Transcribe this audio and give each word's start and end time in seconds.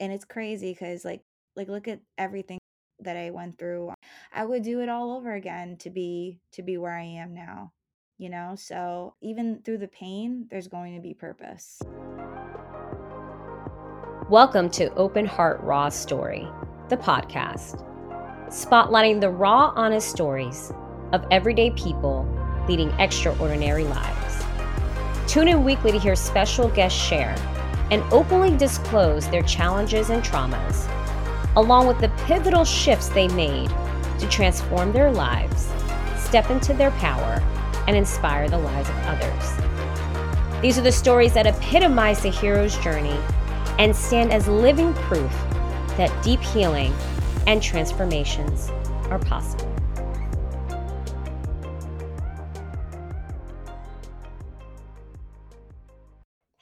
and 0.00 0.12
it's 0.12 0.24
crazy 0.24 0.72
because 0.72 1.04
like 1.04 1.22
like 1.54 1.68
look 1.68 1.88
at 1.88 2.00
everything 2.18 2.58
that 3.00 3.16
I 3.16 3.30
went 3.30 3.58
through. 3.58 3.92
I 4.32 4.44
would 4.44 4.62
do 4.62 4.80
it 4.80 4.88
all 4.88 5.16
over 5.16 5.34
again 5.34 5.76
to 5.78 5.90
be 5.90 6.40
to 6.52 6.62
be 6.62 6.76
where 6.76 6.96
I 6.96 7.02
am 7.02 7.34
now. 7.34 7.72
You 8.18 8.30
know, 8.30 8.54
so 8.56 9.14
even 9.20 9.60
through 9.62 9.78
the 9.78 9.88
pain, 9.88 10.46
there's 10.50 10.68
going 10.68 10.94
to 10.94 11.02
be 11.02 11.12
purpose. 11.12 11.82
Welcome 14.30 14.70
to 14.70 14.92
Open 14.94 15.26
Heart 15.26 15.60
Raw 15.62 15.88
Story, 15.90 16.48
the 16.88 16.96
podcast, 16.96 17.84
spotlighting 18.48 19.20
the 19.20 19.30
raw, 19.30 19.72
honest 19.76 20.08
stories 20.08 20.72
of 21.12 21.24
everyday 21.30 21.70
people 21.72 22.26
leading 22.66 22.90
extraordinary 22.98 23.84
lives. 23.84 24.44
Tune 25.30 25.48
in 25.48 25.62
weekly 25.62 25.92
to 25.92 25.98
hear 25.98 26.16
special 26.16 26.68
guests 26.70 26.98
share 26.98 27.36
and 27.90 28.02
openly 28.12 28.56
disclose 28.56 29.28
their 29.28 29.42
challenges 29.42 30.10
and 30.10 30.22
traumas, 30.22 30.88
along 31.56 31.86
with 31.86 31.98
the 32.00 32.08
pivotal 32.26 32.64
shifts 32.64 33.08
they 33.08 33.28
made 33.28 33.70
to 34.18 34.28
transform 34.28 34.92
their 34.92 35.10
lives, 35.10 35.70
step 36.16 36.50
into 36.50 36.74
their 36.74 36.90
power, 36.92 37.42
and 37.86 37.96
inspire 37.96 38.48
the 38.48 38.58
lives 38.58 38.88
of 38.88 38.96
others. 39.06 40.62
These 40.62 40.78
are 40.78 40.82
the 40.82 40.92
stories 40.92 41.34
that 41.34 41.46
epitomize 41.46 42.20
the 42.20 42.30
hero's 42.30 42.76
journey 42.78 43.18
and 43.78 43.94
stand 43.94 44.32
as 44.32 44.48
living 44.48 44.94
proof 44.94 45.32
that 45.96 46.10
deep 46.24 46.40
healing 46.40 46.94
and 47.46 47.62
transformations 47.62 48.70
are 49.10 49.18
possible. 49.18 49.75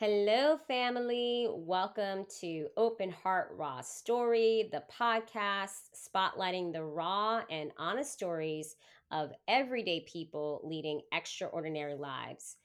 Hello, 0.06 0.58
family. 0.68 1.46
Welcome 1.50 2.26
to 2.40 2.68
Open 2.76 3.10
Heart 3.10 3.54
Raw 3.56 3.80
Story, 3.80 4.68
the 4.70 4.82
podcast 4.92 5.96
spotlighting 5.96 6.74
the 6.74 6.84
raw 6.84 7.40
and 7.48 7.72
honest 7.78 8.12
stories 8.12 8.76
of 9.10 9.32
everyday 9.48 10.00
people 10.00 10.60
leading 10.62 11.00
extraordinary 11.14 11.94
lives. 11.94 12.56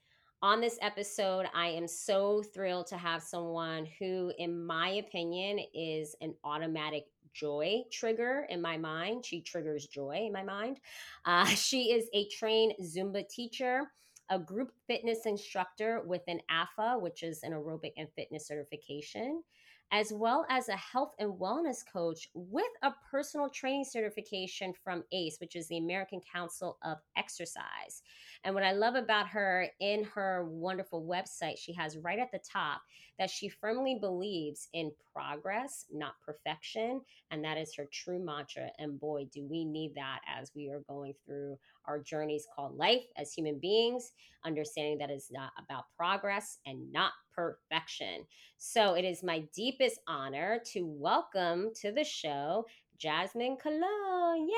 On 0.42 0.60
this 0.60 0.78
episode, 0.82 1.46
I 1.56 1.70
am 1.70 1.88
so 1.88 2.44
thrilled 2.44 2.88
to 2.88 2.98
have 2.98 3.24
someone 3.24 3.88
who, 4.00 4.34
in 4.38 4.66
my 4.66 4.90
opinion, 4.90 5.62
is 5.74 6.18
an 6.20 6.36
automatic 6.44 7.06
joy 7.34 7.84
trigger 7.90 8.48
in 8.50 8.62
my 8.62 8.76
mind. 8.76 9.26
She 9.26 9.40
triggers 9.40 9.88
joy 9.88 10.26
in 10.26 10.34
my 10.34 10.44
mind. 10.44 10.82
Uh, 11.24 11.46
she 11.46 11.94
is 11.94 12.10
a 12.14 12.28
trained 12.28 12.74
Zumba 12.82 13.26
teacher 13.30 13.90
a 14.30 14.40
group 14.40 14.72
fitness 14.88 15.26
instructor 15.26 16.02
with 16.06 16.22
an 16.28 16.40
AFA, 16.50 16.98
which 17.00 17.24
is 17.24 17.44
an 17.44 17.54
aerobic 17.54 17.94
and 17.98 18.08
fitness 18.16 18.48
certification, 18.48 19.44
as 19.92 20.14
well 20.14 20.46
as 20.50 20.70
a 20.70 20.76
health 20.76 21.14
and 21.20 21.34
wellness 21.34 21.84
coach 21.92 22.30
with 22.34 22.72
a 22.84 22.92
personal 23.10 23.50
training 23.50 23.86
certification 23.86 24.74
from 24.84 25.04
ACE, 25.12 25.38
which 25.40 25.56
is 25.56 25.68
the 25.68 25.78
American 25.78 26.22
Council 26.32 26.78
of 26.84 26.98
Exercise. 27.18 28.04
And 28.44 28.54
what 28.54 28.64
I 28.64 28.72
love 28.72 28.96
about 28.96 29.28
her 29.30 29.68
in 29.80 30.04
her 30.04 30.46
wonderful 30.50 31.04
website, 31.04 31.58
she 31.58 31.74
has 31.74 31.98
right 31.98 32.20
at 32.20 32.32
the 32.32 32.40
top 32.40 32.82
that 33.18 33.30
she 33.30 33.50
firmly 33.50 33.98
believes 34.00 34.70
in 34.74 34.92
progress, 35.14 35.86
not 35.92 36.14
perfection. 36.26 37.02
And 37.32 37.44
that 37.44 37.58
is 37.58 37.76
her 37.76 37.88
true 37.92 38.24
mantra. 38.24 38.70
And 38.80 39.00
boy, 39.00 39.26
do 39.34 39.46
we 39.46 39.66
need 39.66 39.94
that 39.96 40.20
as 40.28 40.52
we 40.56 40.70
are 40.70 40.82
going 40.88 41.14
through 41.26 41.58
our 41.86 42.00
journeys 42.00 42.48
called 42.56 42.78
life 42.78 43.04
as 43.18 43.34
human 43.34 43.60
beings, 43.60 44.14
understanding 44.46 44.98
that 45.00 45.10
it's 45.10 45.32
not 45.32 45.52
about 45.62 45.86
progress 45.98 46.60
and 46.66 46.92
not 46.94 47.12
perfection. 47.40 48.26
So 48.58 48.96
it 48.96 49.06
is 49.06 49.24
my 49.24 49.46
deepest 49.56 50.02
honor 50.08 50.60
to 50.74 50.86
welcome 50.86 51.70
to 51.80 51.92
the 51.94 52.04
show 52.04 52.66
Jasmine 52.98 53.56
Cologne. 53.56 54.50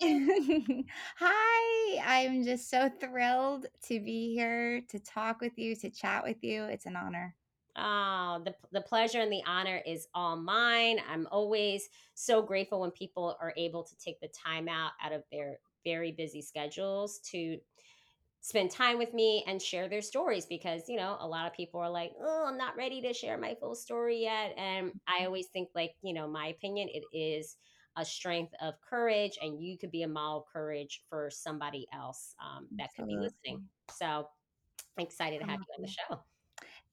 Yay! 0.00 0.84
Hi, 1.18 1.98
I'm 2.02 2.42
just 2.42 2.70
so 2.70 2.90
thrilled 3.00 3.66
to 3.88 4.00
be 4.00 4.32
here 4.32 4.80
to 4.88 4.98
talk 4.98 5.42
with 5.42 5.58
you, 5.58 5.76
to 5.76 5.90
chat 5.90 6.24
with 6.24 6.42
you. 6.42 6.64
It's 6.64 6.86
an 6.86 6.96
honor. 6.96 7.34
Oh, 7.76 8.40
the, 8.44 8.54
the 8.72 8.80
pleasure 8.80 9.20
and 9.20 9.30
the 9.30 9.42
honor 9.46 9.82
is 9.86 10.08
all 10.14 10.36
mine. 10.36 11.00
I'm 11.06 11.28
always 11.30 11.90
so 12.14 12.40
grateful 12.40 12.80
when 12.80 12.92
people 12.92 13.36
are 13.42 13.52
able 13.58 13.82
to 13.84 13.96
take 13.98 14.20
the 14.20 14.28
time 14.28 14.68
out 14.68 14.92
out 15.04 15.12
of 15.12 15.22
their 15.30 15.58
very 15.84 16.12
busy 16.12 16.40
schedules 16.40 17.18
to 17.30 17.58
spend 18.48 18.70
time 18.70 18.96
with 18.96 19.12
me 19.12 19.44
and 19.46 19.60
share 19.60 19.90
their 19.90 20.00
stories 20.00 20.46
because 20.46 20.88
you 20.88 20.96
know 20.96 21.18
a 21.20 21.28
lot 21.28 21.46
of 21.46 21.52
people 21.52 21.78
are 21.78 21.90
like 21.90 22.12
oh 22.24 22.46
i'm 22.48 22.56
not 22.56 22.74
ready 22.76 23.02
to 23.02 23.12
share 23.12 23.36
my 23.36 23.54
full 23.60 23.74
story 23.74 24.22
yet. 24.22 24.54
And 24.56 24.90
i 25.06 25.18
mm-hmm. 25.18 25.26
always 25.26 25.48
think 25.48 25.68
like 25.74 25.92
you 26.02 26.14
know 26.14 26.26
my 26.26 26.46
opinion 26.48 26.88
it 26.90 27.04
is 27.12 27.58
a 27.96 28.04
strength 28.04 28.54
of 28.62 28.74
courage 28.80 29.38
and 29.42 29.60
you 29.60 29.76
could 29.76 29.90
be 29.90 30.02
a 30.02 30.08
model 30.08 30.38
of 30.38 30.44
courage 30.50 31.02
for 31.10 31.28
somebody 31.30 31.86
else 31.92 32.34
um, 32.40 32.66
that 32.78 32.88
could 32.96 33.06
be 33.06 33.16
listening. 33.16 33.62
So 33.92 34.06
i'm 34.06 35.04
excited 35.04 35.40
to 35.40 35.46
have 35.46 35.60
you 35.60 35.74
on 35.76 35.82
the 35.82 35.88
show. 35.88 36.20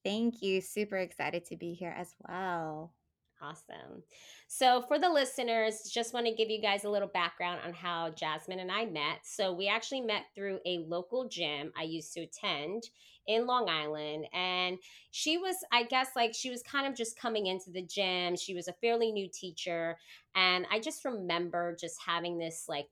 Thank 0.03 0.41
you. 0.41 0.61
Super 0.61 0.97
excited 0.97 1.45
to 1.45 1.57
be 1.57 1.73
here 1.73 1.95
as 1.97 2.13
well 2.27 2.93
Awesome. 3.41 4.03
So, 4.47 4.81
for 4.87 4.97
the 4.97 5.09
listeners, 5.09 5.81
just 5.93 6.13
want 6.13 6.25
to 6.25 6.33
give 6.33 6.49
you 6.49 6.61
guys 6.61 6.85
a 6.85 6.89
little 6.89 7.07
background 7.07 7.59
on 7.65 7.73
how 7.73 8.11
Jasmine 8.11 8.59
and 8.59 8.71
I 8.71 8.85
met. 8.85 9.19
So, 9.23 9.53
we 9.53 9.67
actually 9.67 10.01
met 10.01 10.23
through 10.33 10.59
a 10.65 10.79
local 10.87 11.27
gym 11.27 11.71
I 11.77 11.83
used 11.83 12.13
to 12.13 12.21
attend 12.21 12.83
in 13.27 13.45
Long 13.45 13.69
Island. 13.69 14.27
And 14.33 14.77
she 15.11 15.37
was, 15.37 15.57
I 15.71 15.83
guess, 15.83 16.09
like 16.15 16.33
she 16.33 16.49
was 16.49 16.63
kind 16.63 16.87
of 16.87 16.95
just 16.95 17.19
coming 17.19 17.47
into 17.47 17.71
the 17.71 17.81
gym. 17.81 18.37
She 18.37 18.53
was 18.55 18.67
a 18.69 18.73
fairly 18.73 19.11
new 19.11 19.27
teacher. 19.31 19.97
And 20.33 20.65
I 20.71 20.79
just 20.79 21.03
remember 21.03 21.75
just 21.79 21.97
having 22.05 22.37
this 22.37 22.65
like 22.69 22.87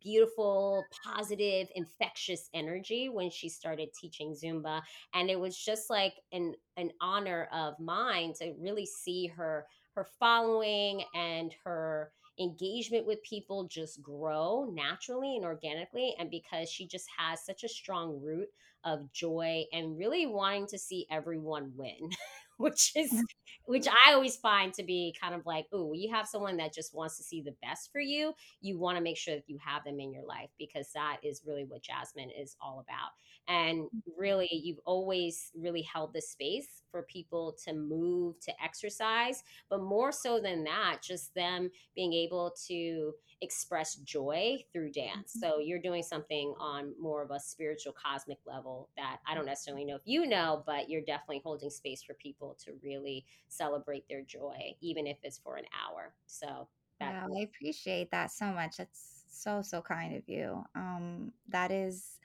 beautiful, 0.00 0.84
positive, 1.04 1.68
infectious 1.74 2.48
energy 2.54 3.08
when 3.08 3.30
she 3.30 3.48
started 3.48 3.90
teaching 3.98 4.34
Zumba. 4.34 4.80
And 5.12 5.30
it 5.30 5.38
was 5.38 5.56
just 5.56 5.90
like 5.90 6.14
an, 6.32 6.54
an 6.76 6.90
honor 7.00 7.48
of 7.52 7.78
mine 7.78 8.32
to 8.40 8.54
really 8.58 8.86
see 8.86 9.26
her 9.28 9.66
her 9.94 10.06
following 10.18 11.04
and 11.14 11.54
her 11.64 12.10
engagement 12.40 13.06
with 13.06 13.22
people 13.22 13.68
just 13.68 14.02
grow 14.02 14.68
naturally 14.72 15.36
and 15.36 15.44
organically 15.44 16.14
and 16.18 16.30
because 16.30 16.68
she 16.68 16.86
just 16.86 17.06
has 17.16 17.44
such 17.44 17.62
a 17.62 17.68
strong 17.68 18.20
root 18.20 18.48
of 18.84 19.10
joy 19.12 19.64
and 19.72 19.96
really 19.96 20.26
wanting 20.26 20.66
to 20.66 20.78
see 20.78 21.06
everyone 21.10 21.72
win 21.76 22.10
which 22.56 22.92
is 22.96 23.12
mm. 23.12 23.22
which 23.66 23.86
I 23.88 24.12
always 24.12 24.36
find 24.36 24.72
to 24.74 24.82
be 24.82 25.14
kind 25.20 25.34
of 25.34 25.46
like, 25.46 25.66
oh, 25.72 25.92
you 25.94 26.12
have 26.12 26.28
someone 26.28 26.56
that 26.58 26.74
just 26.74 26.94
wants 26.94 27.16
to 27.16 27.22
see 27.22 27.40
the 27.40 27.54
best 27.62 27.90
for 27.90 28.00
you. 28.00 28.34
You 28.60 28.78
want 28.78 28.96
to 28.98 29.02
make 29.02 29.16
sure 29.16 29.34
that 29.34 29.48
you 29.48 29.58
have 29.64 29.84
them 29.84 29.98
in 29.98 30.12
your 30.12 30.24
life 30.24 30.50
because 30.58 30.90
that 30.94 31.18
is 31.22 31.42
really 31.46 31.64
what 31.64 31.82
Jasmine 31.82 32.30
is 32.30 32.56
all 32.60 32.84
about. 32.86 33.10
And 33.48 33.84
mm. 33.84 33.88
really, 34.16 34.48
you've 34.50 34.80
always 34.84 35.50
really 35.56 35.82
held 35.82 36.12
the 36.12 36.22
space 36.22 36.82
for 36.94 37.02
people 37.02 37.56
to 37.64 37.72
move, 37.72 38.38
to 38.38 38.52
exercise, 38.62 39.42
but 39.68 39.82
more 39.82 40.12
so 40.12 40.38
than 40.38 40.62
that, 40.62 40.98
just 41.02 41.34
them 41.34 41.68
being 41.96 42.12
able 42.12 42.54
to 42.68 43.12
express 43.40 43.96
joy 43.96 44.58
through 44.72 44.92
dance. 44.92 45.36
Mm-hmm. 45.36 45.40
So 45.40 45.58
you're 45.58 45.80
doing 45.80 46.04
something 46.04 46.54
on 46.60 46.94
more 47.00 47.20
of 47.20 47.32
a 47.32 47.40
spiritual 47.40 47.94
cosmic 48.00 48.38
level 48.46 48.90
that 48.96 49.18
I 49.26 49.34
don't 49.34 49.44
necessarily 49.44 49.84
know 49.84 49.96
if 49.96 50.02
you 50.04 50.24
know, 50.24 50.62
but 50.66 50.88
you're 50.88 51.02
definitely 51.02 51.42
holding 51.42 51.68
space 51.68 52.04
for 52.04 52.14
people 52.14 52.56
to 52.64 52.74
really 52.80 53.26
celebrate 53.48 54.04
their 54.08 54.22
joy, 54.22 54.76
even 54.80 55.08
if 55.08 55.16
it's 55.24 55.38
for 55.38 55.56
an 55.56 55.64
hour. 55.74 56.14
So 56.26 56.68
that 57.00 57.28
wow, 57.28 57.28
I 57.36 57.42
appreciate 57.42 58.12
that 58.12 58.30
so 58.30 58.46
much. 58.46 58.76
That's 58.76 59.24
so 59.28 59.62
so 59.62 59.82
kind 59.82 60.14
of 60.14 60.22
you. 60.28 60.64
Um 60.76 61.32
that 61.48 61.72
is 61.72 62.20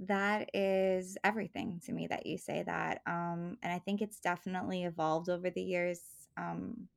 that 0.00 0.50
is 0.54 1.16
everything 1.24 1.80
to 1.86 1.92
me 1.92 2.06
that 2.08 2.26
you 2.26 2.38
say 2.38 2.62
that. 2.64 3.00
Um 3.06 3.56
and 3.62 3.72
I 3.72 3.78
think 3.78 4.02
it's 4.02 4.20
definitely 4.20 4.84
evolved 4.84 5.28
over 5.28 5.50
the 5.50 5.62
years. 5.62 6.00
Um 6.36 6.88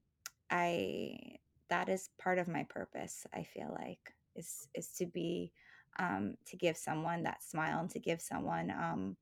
I 0.51 1.17
that 1.69 1.89
is 1.89 2.09
part 2.19 2.39
of 2.39 2.47
my 2.47 2.63
purpose 2.63 3.25
i 3.33 3.43
feel 3.43 3.75
like 3.79 3.99
is 4.35 4.67
is 4.73 4.89
to 4.89 5.05
be 5.05 5.51
um 5.99 6.35
to 6.45 6.57
give 6.57 6.75
someone 6.77 7.23
that 7.23 7.43
smile 7.43 7.79
and 7.79 7.89
to 7.89 7.99
give 7.99 8.21
someone 8.21 8.71
um 8.71 9.15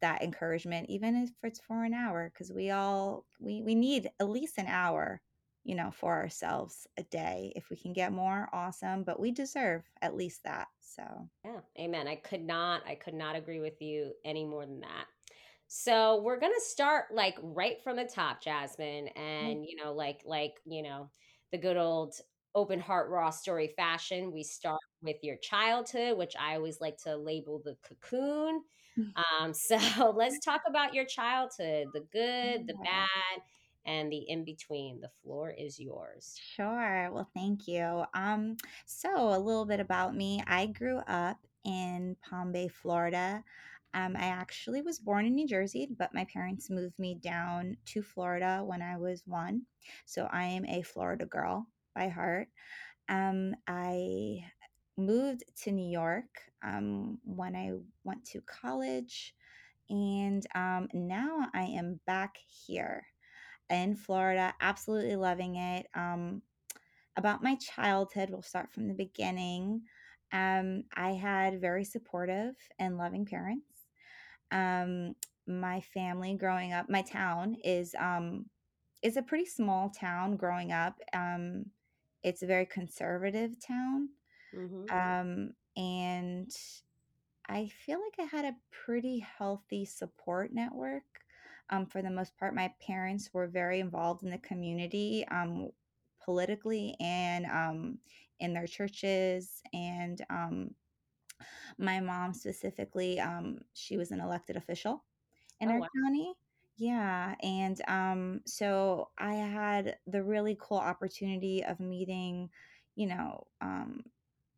that 0.00 0.22
encouragement 0.22 0.88
even 0.90 1.14
if 1.16 1.30
it's 1.42 1.60
for 1.60 1.84
an 1.84 1.94
hour 1.94 2.30
because 2.32 2.52
we 2.52 2.70
all 2.70 3.24
we 3.40 3.62
we 3.62 3.74
need 3.74 4.10
at 4.20 4.28
least 4.28 4.58
an 4.58 4.66
hour 4.66 5.20
you 5.64 5.74
know 5.74 5.90
for 5.90 6.12
ourselves 6.12 6.86
a 6.98 7.02
day 7.04 7.52
if 7.56 7.70
we 7.70 7.76
can 7.76 7.92
get 7.92 8.12
more 8.12 8.48
awesome 8.52 9.04
but 9.04 9.20
we 9.20 9.30
deserve 9.30 9.82
at 10.00 10.16
least 10.16 10.42
that 10.44 10.68
so 10.80 11.02
yeah 11.44 11.60
amen 11.78 12.08
i 12.08 12.16
could 12.16 12.44
not 12.44 12.82
i 12.86 12.94
could 12.94 13.14
not 13.14 13.36
agree 13.36 13.60
with 13.60 13.80
you 13.80 14.12
any 14.24 14.44
more 14.44 14.66
than 14.66 14.80
that 14.80 15.06
so 15.68 16.20
we're 16.22 16.40
gonna 16.40 16.54
start 16.58 17.06
like 17.12 17.36
right 17.42 17.82
from 17.82 17.96
the 17.96 18.04
top 18.04 18.42
jasmine 18.42 19.06
mm. 19.06 19.20
and 19.20 19.64
you 19.64 19.76
know 19.76 19.92
like 19.92 20.20
like 20.26 20.60
you 20.64 20.82
know 20.82 21.08
the 21.52 21.58
good 21.58 21.76
old 21.76 22.14
open 22.54 22.80
heart 22.80 23.10
raw 23.10 23.30
story 23.30 23.72
fashion. 23.76 24.32
We 24.32 24.42
start 24.42 24.80
with 25.02 25.16
your 25.22 25.36
childhood, 25.36 26.18
which 26.18 26.34
I 26.38 26.56
always 26.56 26.80
like 26.80 26.98
to 27.04 27.16
label 27.16 27.60
the 27.64 27.76
cocoon. 27.82 28.62
Um, 29.40 29.54
so 29.68 30.12
let's 30.14 30.38
talk 30.44 30.60
about 30.68 30.92
your 30.92 31.06
childhood, 31.06 31.86
the 31.94 32.04
good, 32.12 32.66
the 32.66 32.74
bad, 32.84 33.40
and 33.84 34.12
the 34.12 34.18
in 34.28 34.44
between. 34.44 35.00
The 35.00 35.10
floor 35.22 35.50
is 35.50 35.78
yours. 35.78 36.38
Sure. 36.40 37.10
Well, 37.12 37.28
thank 37.34 37.66
you. 37.68 38.04
Um, 38.14 38.56
so 38.86 39.34
a 39.34 39.38
little 39.38 39.64
bit 39.64 39.80
about 39.80 40.14
me. 40.14 40.42
I 40.46 40.66
grew 40.66 40.98
up 41.08 41.38
in 41.64 42.16
Palm 42.28 42.52
Bay, 42.52 42.68
Florida. 42.68 43.42
Um, 43.94 44.16
I 44.16 44.26
actually 44.26 44.80
was 44.82 44.98
born 44.98 45.26
in 45.26 45.34
New 45.34 45.46
Jersey, 45.46 45.88
but 45.98 46.14
my 46.14 46.24
parents 46.32 46.70
moved 46.70 46.98
me 46.98 47.14
down 47.16 47.76
to 47.86 48.02
Florida 48.02 48.62
when 48.64 48.80
I 48.80 48.96
was 48.96 49.22
one. 49.26 49.62
So 50.06 50.28
I 50.32 50.44
am 50.44 50.64
a 50.66 50.82
Florida 50.82 51.26
girl 51.26 51.66
by 51.94 52.08
heart. 52.08 52.48
Um, 53.08 53.54
I 53.66 54.44
moved 54.96 55.44
to 55.62 55.72
New 55.72 55.90
York 55.90 56.26
um, 56.64 57.18
when 57.24 57.54
I 57.54 57.72
went 58.04 58.24
to 58.26 58.40
college, 58.42 59.34
and 59.90 60.46
um, 60.54 60.88
now 60.94 61.48
I 61.54 61.64
am 61.64 62.00
back 62.06 62.36
here 62.66 63.04
in 63.72 63.96
Florida, 63.96 64.54
absolutely 64.60 65.16
loving 65.16 65.56
it. 65.56 65.88
Um, 65.94 66.42
about 67.16 67.42
my 67.42 67.56
childhood, 67.56 68.30
we'll 68.30 68.42
start 68.42 68.72
from 68.72 68.88
the 68.88 68.94
beginning. 68.94 69.82
Um, 70.32 70.84
I 70.96 71.12
had 71.12 71.60
very 71.60 71.84
supportive 71.84 72.56
and 72.78 72.98
loving 72.98 73.26
parents. 73.26 73.88
Um, 74.50 75.14
my 75.46 75.80
family 75.80 76.36
growing 76.36 76.72
up, 76.72 76.88
my 76.88 77.02
town 77.02 77.56
is 77.64 77.94
um, 77.98 78.46
is 79.02 79.16
a 79.16 79.22
pretty 79.22 79.46
small 79.46 79.90
town. 79.90 80.36
Growing 80.36 80.72
up, 80.72 80.98
um, 81.14 81.66
it's 82.22 82.42
a 82.42 82.46
very 82.46 82.66
conservative 82.66 83.52
town, 83.66 84.10
hmm 84.52 84.88
um, 84.90 85.52
and 85.76 86.50
I 87.48 87.68
feel 87.68 88.00
like 88.00 88.18
I 88.18 88.24
had 88.36 88.44
a 88.44 88.56
pretty 88.70 89.20
healthy 89.20 89.84
support 89.84 90.52
network. 90.52 91.21
Um, 91.72 91.86
for 91.86 92.02
the 92.02 92.10
most 92.10 92.36
part, 92.38 92.54
my 92.54 92.74
parents 92.80 93.34
were 93.34 93.48
very 93.48 93.80
involved 93.80 94.24
in 94.24 94.30
the 94.30 94.38
community, 94.38 95.26
um, 95.30 95.70
politically 96.24 96.96
and 97.00 97.46
um, 97.46 97.98
in 98.40 98.54
their 98.54 98.68
churches. 98.68 99.62
And 99.74 100.24
um, 100.30 100.76
my 101.78 102.00
mom 102.00 102.34
specifically, 102.34 103.20
um, 103.20 103.60
she 103.74 103.96
was 103.98 104.12
an 104.12 104.20
elected 104.20 104.56
official 104.56 105.04
in 105.60 105.70
Oh 105.70 105.72
our 105.72 105.82
wow. 105.82 105.88
county. 105.96 106.34
Yeah. 106.76 107.36
And 107.42 107.80
um, 107.88 108.42
so 108.46 109.10
I 109.18 109.34
had 109.34 109.98
the 110.06 110.22
really 110.22 110.56
cool 110.60 110.78
opportunity 110.78 111.64
of 111.64 111.80
meeting, 111.80 112.50
you 112.96 113.06
know, 113.08 113.46
um, 113.60 114.04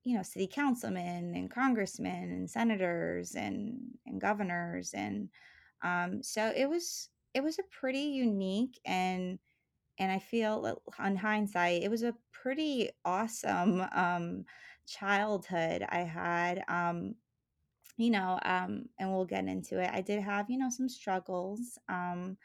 you 0.04 0.16
know, 0.16 0.22
city 0.22 0.48
councilmen 0.48 1.34
and 1.34 1.50
congressmen 1.50 2.30
and 2.30 2.50
senators 2.50 3.34
and 3.34 3.98
and 4.06 4.20
governors 4.20 4.94
and 4.94 5.30
um, 5.84 6.22
so 6.24 6.52
it 6.56 6.68
was 6.68 7.10
it 7.34 7.42
was 7.44 7.58
a 7.60 7.64
pretty 7.64 8.00
unique 8.00 8.80
and 8.86 9.38
and 9.98 10.12
I 10.12 10.18
feel 10.20 10.82
on 10.98 11.16
hindsight 11.16 11.82
it 11.84 11.90
was 11.90 12.02
a 12.04 12.16
pretty 12.32 12.90
awesome 13.04 13.82
um, 13.92 14.44
childhood 14.86 15.84
I 15.88 16.00
had. 16.00 16.64
Um, 16.68 17.16
you 17.96 18.10
know, 18.10 18.38
um, 18.44 18.88
and 18.98 19.10
we'll 19.12 19.24
get 19.24 19.46
into 19.46 19.80
it. 19.80 19.90
I 19.92 20.00
did 20.00 20.20
have 20.22 20.50
you 20.50 20.58
know 20.58 20.70
some 20.70 20.88
struggles. 20.88 21.78
Um, 21.88 22.36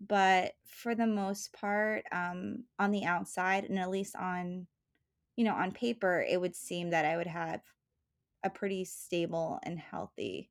but 0.00 0.54
for 0.66 0.94
the 0.94 1.06
most 1.06 1.52
part, 1.52 2.04
um, 2.12 2.64
on 2.78 2.90
the 2.92 3.04
outside, 3.04 3.64
and 3.64 3.78
at 3.78 3.90
least 3.90 4.16
on 4.16 4.66
you 5.36 5.44
know 5.44 5.54
on 5.54 5.72
paper, 5.72 6.24
it 6.28 6.40
would 6.40 6.56
seem 6.56 6.90
that 6.90 7.04
I 7.06 7.16
would 7.16 7.26
have 7.28 7.62
a 8.44 8.50
pretty 8.50 8.84
stable 8.84 9.60
and 9.64 9.78
healthy 9.78 10.50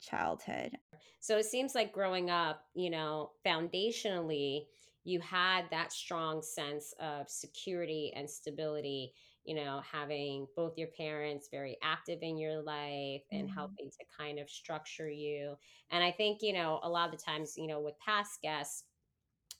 childhood. 0.00 0.78
So 1.20 1.38
it 1.38 1.44
seems 1.46 1.74
like 1.74 1.92
growing 1.92 2.30
up, 2.30 2.66
you 2.74 2.90
know, 2.90 3.32
foundationally, 3.44 4.66
you 5.04 5.20
had 5.20 5.70
that 5.70 5.92
strong 5.92 6.42
sense 6.42 6.92
of 6.98 7.28
security 7.30 8.12
and 8.14 8.28
stability, 8.28 9.14
you 9.44 9.54
know, 9.54 9.80
having 9.80 10.48
both 10.56 10.76
your 10.76 10.88
parents 10.88 11.48
very 11.50 11.76
active 11.82 12.18
in 12.22 12.36
your 12.38 12.60
life 12.62 13.22
and 13.30 13.48
Mhm, 13.48 13.54
helping 13.54 13.90
to 13.90 14.04
kind 14.16 14.38
of 14.40 14.50
structure 14.50 15.08
you. 15.08 15.56
And 15.90 16.02
I 16.02 16.10
think, 16.10 16.42
you 16.42 16.52
know, 16.52 16.80
a 16.82 16.90
lot 16.90 17.12
of 17.12 17.18
the 17.18 17.22
times, 17.24 17.56
you 17.56 17.68
know, 17.68 17.80
with 17.80 17.98
past 18.00 18.42
guests, 18.42 18.84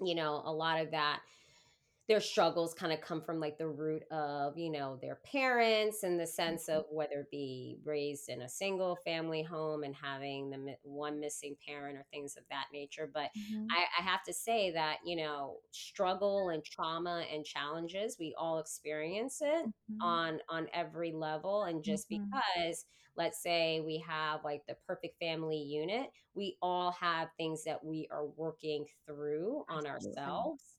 you 0.01 0.15
know, 0.15 0.43
a 0.45 0.53
lot 0.53 0.81
of 0.81 0.91
that 0.91 1.23
their 2.09 2.21
struggles 2.21 2.73
kind 2.75 2.93
of 2.93 3.01
come 3.01 3.21
from 3.23 3.41
like 3.41 3.59
the 3.59 3.69
root 3.69 4.03
of 4.11 4.57
you 4.57 4.71
know 4.71 4.97
their 5.01 5.17
parents 5.17 6.05
in 6.05 6.17
the 6.17 6.27
sense 6.27 6.69
of 6.69 6.85
whether 6.91 7.21
it 7.21 7.31
be 7.31 7.79
raised 7.85 8.29
in 8.29 8.43
a 8.43 8.49
single 8.49 8.97
family 8.97 9.43
home 9.43 9.83
and 9.83 9.95
having 9.95 10.51
the 10.51 10.77
one 10.83 11.19
missing 11.21 11.57
parent 11.67 11.97
or 11.99 12.05
things 12.13 12.37
of 12.37 12.45
that 12.51 12.67
nature 12.73 13.11
but 13.13 13.31
mhm, 13.35 13.77
I, 13.77 13.87
I 13.99 14.03
have 14.03 14.23
to 14.25 14.33
say 14.33 14.71
that 14.73 14.99
you 15.05 15.17
know 15.17 15.61
struggle 15.73 16.49
and 16.51 16.65
trauma 16.65 17.25
and 17.31 17.45
challenges 17.45 18.17
we 18.19 18.35
all 18.39 18.59
experience 18.59 19.41
it 19.43 19.67
mhm, 19.89 20.01
on 20.01 20.41
on 20.49 20.69
every 20.73 21.13
level 21.13 21.65
and 21.65 21.83
just 21.83 22.09
mhm. 22.11 22.41
because 22.49 22.85
let's 23.17 23.43
say 23.43 23.81
we 23.81 23.99
have 23.99 24.45
like 24.45 24.63
the 24.67 24.77
perfect 24.87 25.19
family 25.19 25.57
unit 25.59 26.11
we 26.35 26.57
all 26.61 26.93
have 26.93 27.31
things 27.37 27.65
that 27.65 27.83
we 27.85 28.07
are 28.11 28.27
working 28.27 28.87
through 29.07 29.65
on 29.69 29.87
Absolutely. 29.87 29.87
ourselves 29.87 30.77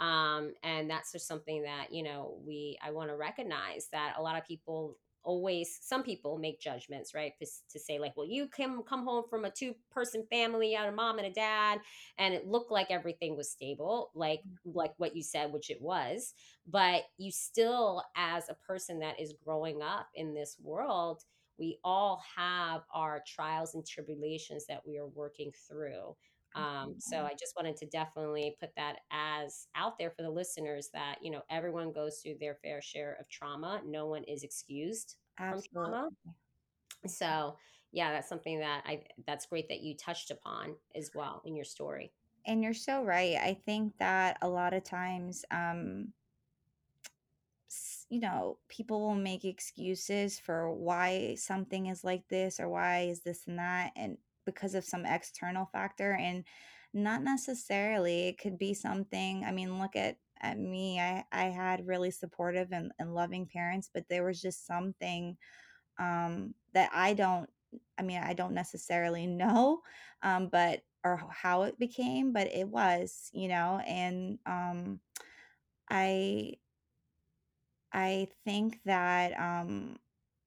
um, 0.00 0.54
and 0.64 0.90
that's 0.90 1.12
just 1.12 1.28
something 1.28 1.62
that 1.62 1.92
you 1.92 2.02
know 2.02 2.38
we 2.44 2.78
i 2.84 2.90
want 2.90 3.10
to 3.10 3.16
recognize 3.16 3.88
that 3.92 4.14
a 4.18 4.22
lot 4.22 4.36
of 4.36 4.44
people 4.46 4.96
always 5.22 5.78
some 5.82 6.02
people 6.02 6.38
make 6.38 6.58
judgments 6.60 7.14
right 7.14 7.32
to, 7.38 7.46
to 7.70 7.78
say 7.78 7.98
like 7.98 8.16
well 8.16 8.26
you 8.26 8.48
can 8.48 8.82
come 8.88 9.04
home 9.04 9.22
from 9.28 9.44
a 9.44 9.50
two 9.50 9.74
person 9.90 10.24
family 10.30 10.74
out 10.74 10.88
a 10.88 10.92
mom 10.92 11.18
and 11.18 11.26
a 11.26 11.32
dad 11.32 11.78
and 12.16 12.32
it 12.32 12.46
looked 12.46 12.72
like 12.72 12.90
everything 12.90 13.36
was 13.36 13.50
stable 13.50 14.10
like 14.14 14.40
like 14.64 14.92
what 14.96 15.14
you 15.14 15.22
said 15.22 15.52
which 15.52 15.68
it 15.68 15.80
was 15.80 16.32
but 16.66 17.02
you 17.18 17.30
still 17.30 18.02
as 18.16 18.48
a 18.48 18.54
person 18.66 18.98
that 18.98 19.20
is 19.20 19.34
growing 19.44 19.82
up 19.82 20.08
in 20.14 20.32
this 20.32 20.56
world 20.62 21.22
we 21.58 21.78
all 21.84 22.22
have 22.34 22.80
our 22.94 23.22
trials 23.26 23.74
and 23.74 23.86
tribulations 23.86 24.64
that 24.66 24.80
we 24.86 24.96
are 24.96 25.08
working 25.08 25.52
through 25.68 26.16
um, 26.54 26.94
so 26.98 27.18
I 27.18 27.34
just 27.38 27.54
wanted 27.56 27.76
to 27.78 27.86
definitely 27.86 28.56
put 28.58 28.70
that 28.76 28.98
as 29.12 29.68
out 29.76 29.98
there 29.98 30.10
for 30.10 30.22
the 30.22 30.30
listeners 30.30 30.90
that, 30.92 31.16
you 31.22 31.30
know, 31.30 31.42
everyone 31.50 31.92
goes 31.92 32.18
through 32.18 32.36
their 32.40 32.56
fair 32.56 32.82
share 32.82 33.16
of 33.20 33.28
trauma. 33.28 33.80
No 33.86 34.06
one 34.06 34.24
is 34.24 34.42
excused 34.42 35.16
from 35.36 35.60
trauma. 35.72 36.08
Absolutely. 36.08 36.34
So 37.06 37.56
yeah, 37.92 38.12
that's 38.12 38.28
something 38.28 38.60
that 38.60 38.82
I 38.86 39.02
that's 39.26 39.46
great 39.46 39.68
that 39.68 39.80
you 39.80 39.96
touched 39.96 40.30
upon 40.30 40.74
as 40.94 41.10
well 41.14 41.42
in 41.44 41.56
your 41.56 41.64
story. 41.64 42.12
And 42.46 42.62
you're 42.62 42.74
so 42.74 43.04
right. 43.04 43.36
I 43.36 43.54
think 43.66 43.94
that 43.98 44.38
a 44.42 44.48
lot 44.48 44.72
of 44.74 44.82
times, 44.82 45.44
um, 45.50 46.12
you 48.08 48.18
know, 48.20 48.58
people 48.68 49.00
will 49.00 49.14
make 49.14 49.44
excuses 49.44 50.38
for 50.38 50.72
why 50.72 51.36
something 51.36 51.86
is 51.86 52.02
like 52.02 52.26
this 52.28 52.58
or 52.58 52.68
why 52.68 53.02
is 53.02 53.20
this 53.20 53.46
and 53.46 53.58
that, 53.58 53.92
and 53.94 54.18
because 54.46 54.74
of 54.74 54.84
some 54.84 55.04
external 55.06 55.66
factor, 55.72 56.12
and 56.14 56.44
not 56.92 57.22
necessarily. 57.22 58.28
It 58.28 58.38
could 58.38 58.58
be 58.58 58.74
something. 58.74 59.44
I 59.44 59.52
mean, 59.52 59.78
look 59.78 59.96
at 59.96 60.16
at 60.42 60.58
me. 60.58 61.00
I 61.00 61.24
I 61.32 61.44
had 61.44 61.86
really 61.86 62.10
supportive 62.10 62.68
and, 62.72 62.92
and 62.98 63.14
loving 63.14 63.46
parents, 63.46 63.90
but 63.92 64.04
there 64.08 64.24
was 64.24 64.40
just 64.40 64.66
something 64.66 65.36
um, 65.98 66.54
that 66.74 66.90
I 66.94 67.14
don't. 67.14 67.48
I 67.98 68.02
mean, 68.02 68.20
I 68.22 68.32
don't 68.34 68.54
necessarily 68.54 69.26
know, 69.26 69.80
um, 70.22 70.48
but 70.50 70.82
or 71.04 71.22
how 71.30 71.62
it 71.62 71.78
became, 71.78 72.32
but 72.32 72.48
it 72.48 72.68
was, 72.68 73.30
you 73.32 73.48
know, 73.48 73.80
and 73.86 74.38
um, 74.46 75.00
I 75.90 76.54
I 77.92 78.28
think 78.44 78.80
that, 78.84 79.38
um, 79.38 79.96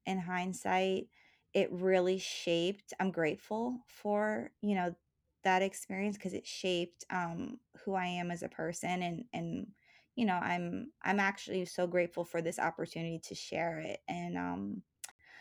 in 0.05 0.19
hindsight, 0.19 1.07
it 1.53 1.72
really 1.72 2.17
shaped 2.19 2.93
I'm 3.00 3.12
grateful 3.12 3.81
for, 3.88 4.51
you 4.62 4.75
know, 4.75 4.95
that 5.43 5.62
experience 5.62 6.17
because 6.17 6.33
it 6.33 6.48
shaped, 6.48 7.05
um, 7.10 7.60
who 7.83 7.93
I 7.95 8.05
am 8.07 8.31
as 8.31 8.43
a 8.43 8.50
person 8.50 9.01
and 9.03 9.25
and, 9.33 9.67
you 10.15 10.25
know, 10.25 10.36
I'm 10.36 10.91
I'm 11.03 11.19
actually 11.19 11.65
so 11.65 11.88
grateful 11.88 12.25
for 12.25 12.41
this 12.41 12.60
opportunity 12.60 13.19
to 13.19 13.36
share 13.36 13.79
it, 13.79 14.01
and, 14.07 14.38
um 14.38 14.83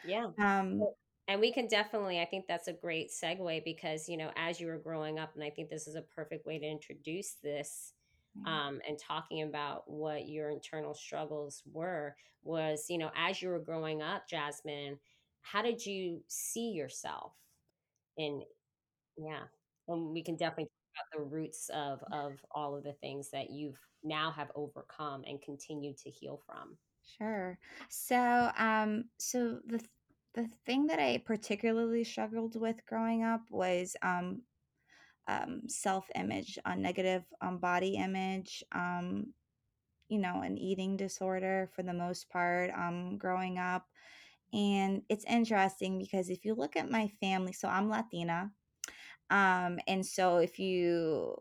Yeah. 0.02 0.32
um 0.38 0.88
And 1.28 1.40
we 1.40 1.52
can 1.52 1.68
definitely, 1.68 2.20
I 2.20 2.24
think 2.24 2.46
that's 2.48 2.68
a 2.68 2.72
great 2.72 3.10
segue 3.10 3.64
because, 3.64 4.08
you 4.08 4.16
know, 4.16 4.32
as 4.36 4.60
you 4.60 4.66
were 4.66 4.78
growing 4.78 5.18
up, 5.18 5.34
and 5.34 5.44
I 5.44 5.50
think 5.50 5.70
this 5.70 5.86
is 5.86 5.94
a 5.94 6.02
perfect 6.02 6.46
way 6.46 6.58
to 6.58 6.66
introduce 6.66 7.34
this 7.34 7.94
um, 8.44 8.80
and 8.86 8.98
talking 8.98 9.42
about 9.42 9.88
what 9.88 10.28
your 10.28 10.50
internal 10.50 10.94
struggles 10.94 11.62
were, 11.64 12.16
was, 12.42 12.86
you 12.90 12.98
know, 12.98 13.12
as 13.14 13.40
you 13.40 13.48
were 13.50 13.60
growing 13.60 14.02
up, 14.02 14.28
Jasmine, 14.28 14.98
how 15.42 15.62
did 15.62 15.84
you 15.84 16.22
see 16.28 16.70
yourself 16.70 17.34
in, 18.16 18.42
yeah. 19.16 19.44
And 19.88 20.10
we 20.12 20.22
can 20.22 20.36
definitely 20.36 20.64
talk 20.66 21.06
about 21.12 21.18
the 21.18 21.30
roots 21.30 21.68
of, 21.70 22.00
of 22.12 22.44
all 22.52 22.76
of 22.76 22.84
the 22.84 22.94
things 22.94 23.30
that 23.32 23.50
you've 23.50 23.78
now 24.04 24.30
have 24.32 24.50
overcome 24.54 25.24
and 25.26 25.42
continue 25.42 25.94
to 26.02 26.10
heal 26.10 26.40
from. 26.46 26.78
Sure. 27.18 27.58
So, 27.88 28.50
um, 28.56 29.04
so 29.18 29.60
the 29.66 29.78
th- 29.78 29.90
the 30.34 30.48
thing 30.64 30.86
that 30.86 30.98
I 30.98 31.18
particularly 31.18 32.04
struggled 32.04 32.56
with 32.58 32.86
growing 32.86 33.22
up 33.22 33.42
was, 33.50 33.96
um 34.02 34.42
um, 35.28 35.68
self 35.68 36.10
image, 36.14 36.58
a 36.64 36.76
negative 36.76 37.24
um, 37.40 37.58
body 37.58 37.96
image, 37.96 38.64
um, 38.72 39.34
you 40.08 40.18
know, 40.18 40.42
an 40.42 40.58
eating 40.58 40.96
disorder 40.96 41.70
for 41.74 41.82
the 41.82 41.94
most 41.94 42.28
part 42.30 42.70
um, 42.72 43.18
growing 43.18 43.58
up. 43.58 43.86
And 44.52 45.02
it's 45.08 45.24
interesting 45.24 45.98
because 45.98 46.30
if 46.30 46.44
you 46.44 46.54
look 46.54 46.76
at 46.76 46.90
my 46.90 47.08
family, 47.20 47.52
so 47.52 47.68
I'm 47.68 47.88
Latina, 47.90 48.52
um, 49.30 49.78
and 49.86 50.04
so 50.04 50.38
if 50.38 50.58
you 50.58 51.36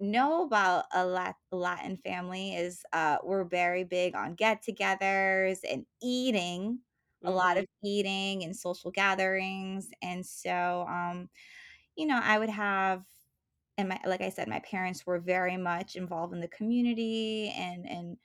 know 0.00 0.44
about 0.44 0.84
a 0.94 1.04
Lat- 1.06 1.36
Latin 1.52 1.96
family 1.96 2.54
is 2.56 2.84
uh, 2.92 3.18
we're 3.24 3.44
very 3.44 3.84
big 3.84 4.14
on 4.14 4.34
get-togethers 4.34 5.60
and 5.70 5.86
eating, 6.02 6.80
a 7.24 7.32
lot 7.32 7.56
Mm-hmm. 7.56 7.58
of 7.58 7.66
eating 7.84 8.44
and 8.44 8.56
social 8.56 8.90
gatherings. 8.90 9.90
And 10.02 10.24
so 10.26 10.86
um, 10.88 11.30
you 11.96 12.06
know, 12.06 12.20
I 12.22 12.38
would 12.38 12.50
have 12.50 13.04
and 13.78 13.88
my 13.88 14.00
like 14.06 14.20
I 14.20 14.30
said, 14.30 14.48
my 14.48 14.60
parents 14.60 15.06
were 15.06 15.18
very 15.20 15.56
much 15.56 15.96
involved 15.96 16.34
in 16.34 16.40
the 16.40 16.48
community 16.48 17.52
and 17.56 17.88
and 17.88 18.16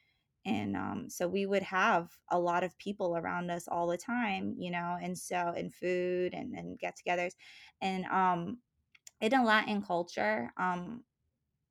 and 0.48 0.76
um 0.78 1.10
so 1.10 1.28
we 1.28 1.46
would 1.46 1.64
have 1.64 2.10
a 2.32 2.40
lot 2.40 2.64
of 2.64 2.78
people 2.80 3.18
around 3.18 3.52
us 3.52 3.68
all 3.70 3.88
the 3.88 3.98
time, 3.98 4.56
you 4.60 4.72
know, 4.72 4.98
and 5.02 5.18
so 5.18 5.54
and 5.58 5.74
food 5.76 6.34
and 6.34 6.56
and 6.56 6.80
get-togethers. 6.80 7.34
And 7.82 8.06
um 8.08 8.60
in 9.22 9.34
a 9.34 9.44
Latin 9.46 9.82
culture, 9.84 10.52
um 10.58 11.04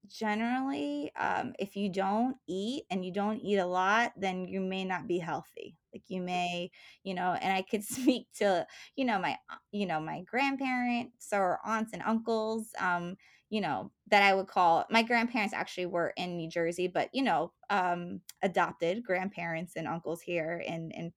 Generally, 0.08 1.10
um, 1.18 1.52
if 1.58 1.74
you 1.74 1.88
don't 1.88 2.36
eat 2.46 2.84
and 2.90 3.04
you 3.04 3.12
don't 3.12 3.40
eat 3.40 3.56
a 3.58 3.66
lot, 3.66 4.12
then 4.16 4.46
you 4.46 4.60
may 4.60 4.84
not 4.84 5.08
be 5.08 5.18
healthy. 5.18 5.76
Like 5.92 6.04
you 6.08 6.22
may, 6.22 6.70
you 7.02 7.12
know, 7.14 7.32
and 7.40 7.52
I 7.52 7.62
could 7.62 7.82
speak 7.84 8.28
to, 8.38 8.66
you 8.94 9.04
know, 9.04 9.18
my, 9.18 9.32
uh, 9.50 9.56
you 9.72 9.84
know, 9.86 9.98
my 9.98 10.22
grandparents 10.22 11.28
or 11.32 11.58
aunts 11.64 11.92
and 11.92 12.02
uncles, 12.06 12.68
um, 12.80 13.16
you 13.50 13.60
know, 13.60 13.92
that 14.08 14.22
I 14.22 14.34
would 14.34 14.48
call 14.48 14.84
my 14.90 15.02
grandparents 15.02 15.54
actually 15.54 15.86
were 15.86 16.12
in 16.16 16.36
New 16.36 16.48
Jersey, 16.50 16.88
but 16.88 17.10
you 17.12 17.22
know, 17.22 17.52
um, 17.70 18.20
adopted 18.42 19.04
grandparents 19.04 19.76
and 19.76 19.86
uncles 19.88 20.20
here 20.22 20.62
in 20.66 20.90
in 20.92 21.12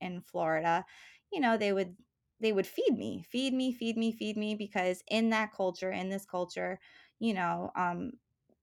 in 0.00 0.20
Florida, 0.22 0.84
you 1.32 1.40
know, 1.40 1.56
they 1.56 1.72
would 1.72 1.96
they 2.40 2.52
would 2.52 2.66
feed 2.66 2.96
me, 2.96 3.24
feed 3.30 3.52
me, 3.54 3.72
feed 3.72 3.96
me, 3.96 4.12
feed 4.12 4.36
me 4.36 4.54
because 4.54 5.02
in 5.08 5.30
that 5.30 5.52
culture, 5.54 5.90
in 5.90 6.08
this 6.08 6.24
culture, 6.24 6.78
you 7.18 7.34
know, 7.34 7.70
um, 7.76 8.12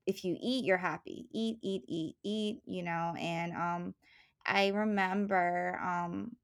if 0.06 0.24
you 0.24 0.38
eat, 0.42 0.66
you're 0.66 0.78
happy. 0.78 1.28
Eat, 1.34 1.58
eat, 1.62 1.84
eat, 1.88 2.16
eat, 2.24 2.62
you 2.66 2.84
know, 2.84 3.14
and 3.20 3.54
um 3.54 3.96
I 4.46 4.68
remember 4.70 5.80
um, 5.84 6.36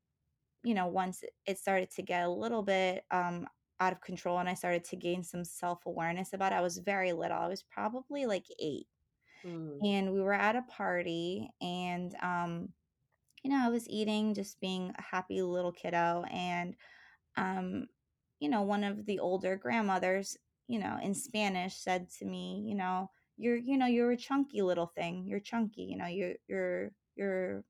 you 0.64 0.74
know, 0.76 0.88
once 0.88 1.24
it 1.46 1.58
started 1.60 1.92
to 1.92 2.04
get 2.04 2.24
a 2.26 2.30
little 2.30 2.64
bit 2.64 3.04
um 3.12 3.48
out 3.82 3.92
of 3.92 4.00
control 4.00 4.40
and 4.40 4.48
I 4.48 4.54
started 4.54 4.86
to 4.86 4.96
gain 4.96 5.24
some 5.24 5.44
self-awareness 5.44 6.32
about 6.32 6.54
it. 6.54 6.56
I 6.56 6.62
was 6.62 6.78
very 6.78 7.12
little. 7.12 7.38
I 7.38 7.48
was 7.48 7.64
probably 7.64 8.26
like 8.26 8.46
8. 8.60 8.88
Mm. 9.46 9.80
And 9.84 10.14
we 10.14 10.22
were 10.22 10.34
at 10.34 10.56
a 10.56 10.62
party 10.62 11.50
and 11.60 12.16
um 12.22 12.70
you 13.44 13.50
know, 13.50 13.66
I 13.66 13.70
was 13.70 13.90
eating, 13.90 14.34
just 14.34 14.60
being 14.60 14.94
a 14.98 15.02
happy 15.02 15.42
little 15.42 15.72
kiddo. 15.72 16.24
And, 16.32 16.76
um, 17.38 17.88
you 18.40 18.50
know, 18.50 18.62
one 18.62 18.84
of 18.84 19.06
the 19.06 19.20
older 19.20 19.56
grandmothers, 19.56 20.38
you 20.68 20.80
know, 20.80 20.98
in 21.02 21.14
Spanish 21.14 21.76
said 21.76 22.10
to 22.20 22.26
me, 22.26 22.64
you 22.68 22.76
know, 22.76 23.10
you're, 23.38 23.58
you 23.58 23.78
know, 23.78 23.88
you're 23.88 24.12
a 24.12 24.18
chunky 24.18 24.62
little 24.62 24.88
thing. 24.96 25.26
You're 25.26 25.40
chunky, 25.40 25.84
you 25.84 25.98
know, 25.98 26.06
you're, 26.06 26.34
you're, 26.48 26.92
you're, 27.16 27.64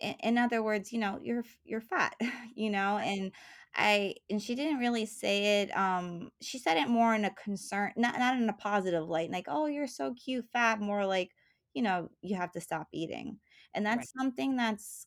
in, 0.00 0.14
in 0.22 0.38
other 0.38 0.62
words, 0.62 0.92
you 0.92 0.98
know, 0.98 1.20
you're, 1.22 1.44
you're 1.64 1.80
fat, 1.80 2.16
you 2.54 2.70
know, 2.70 2.98
and 2.98 3.32
I, 3.74 4.16
and 4.30 4.42
she 4.42 4.54
didn't 4.54 4.78
really 4.78 5.06
say 5.06 5.62
it. 5.62 5.76
Um, 5.76 6.30
she 6.40 6.58
said 6.58 6.76
it 6.78 6.88
more 6.88 7.14
in 7.14 7.24
a 7.24 7.34
concern, 7.34 7.92
not, 7.96 8.18
not 8.18 8.36
in 8.40 8.48
a 8.48 8.52
positive 8.54 9.06
light, 9.08 9.30
like, 9.30 9.46
oh, 9.48 9.66
you're 9.66 9.86
so 9.86 10.14
cute, 10.14 10.46
fat, 10.52 10.80
more 10.80 11.04
like, 11.06 11.32
you 11.74 11.82
know, 11.82 12.10
you 12.22 12.36
have 12.36 12.52
to 12.52 12.60
stop 12.60 12.88
eating. 12.92 13.40
And 13.74 13.84
Right. 13.90 14.08
that's 14.08 14.12
something 14.16 14.56
that's 14.56 15.06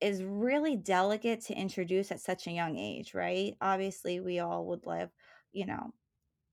is 0.00 0.22
really 0.22 0.76
delicate 0.76 1.40
to 1.42 1.54
introduce 1.54 2.12
at 2.12 2.20
such 2.20 2.46
a 2.46 2.50
young 2.52 2.76
age, 2.76 3.14
right? 3.14 3.56
Obviously, 3.60 4.20
we 4.20 4.38
all 4.38 4.66
would 4.66 4.84
love, 4.86 5.10
you 5.52 5.66
know, 5.66 5.92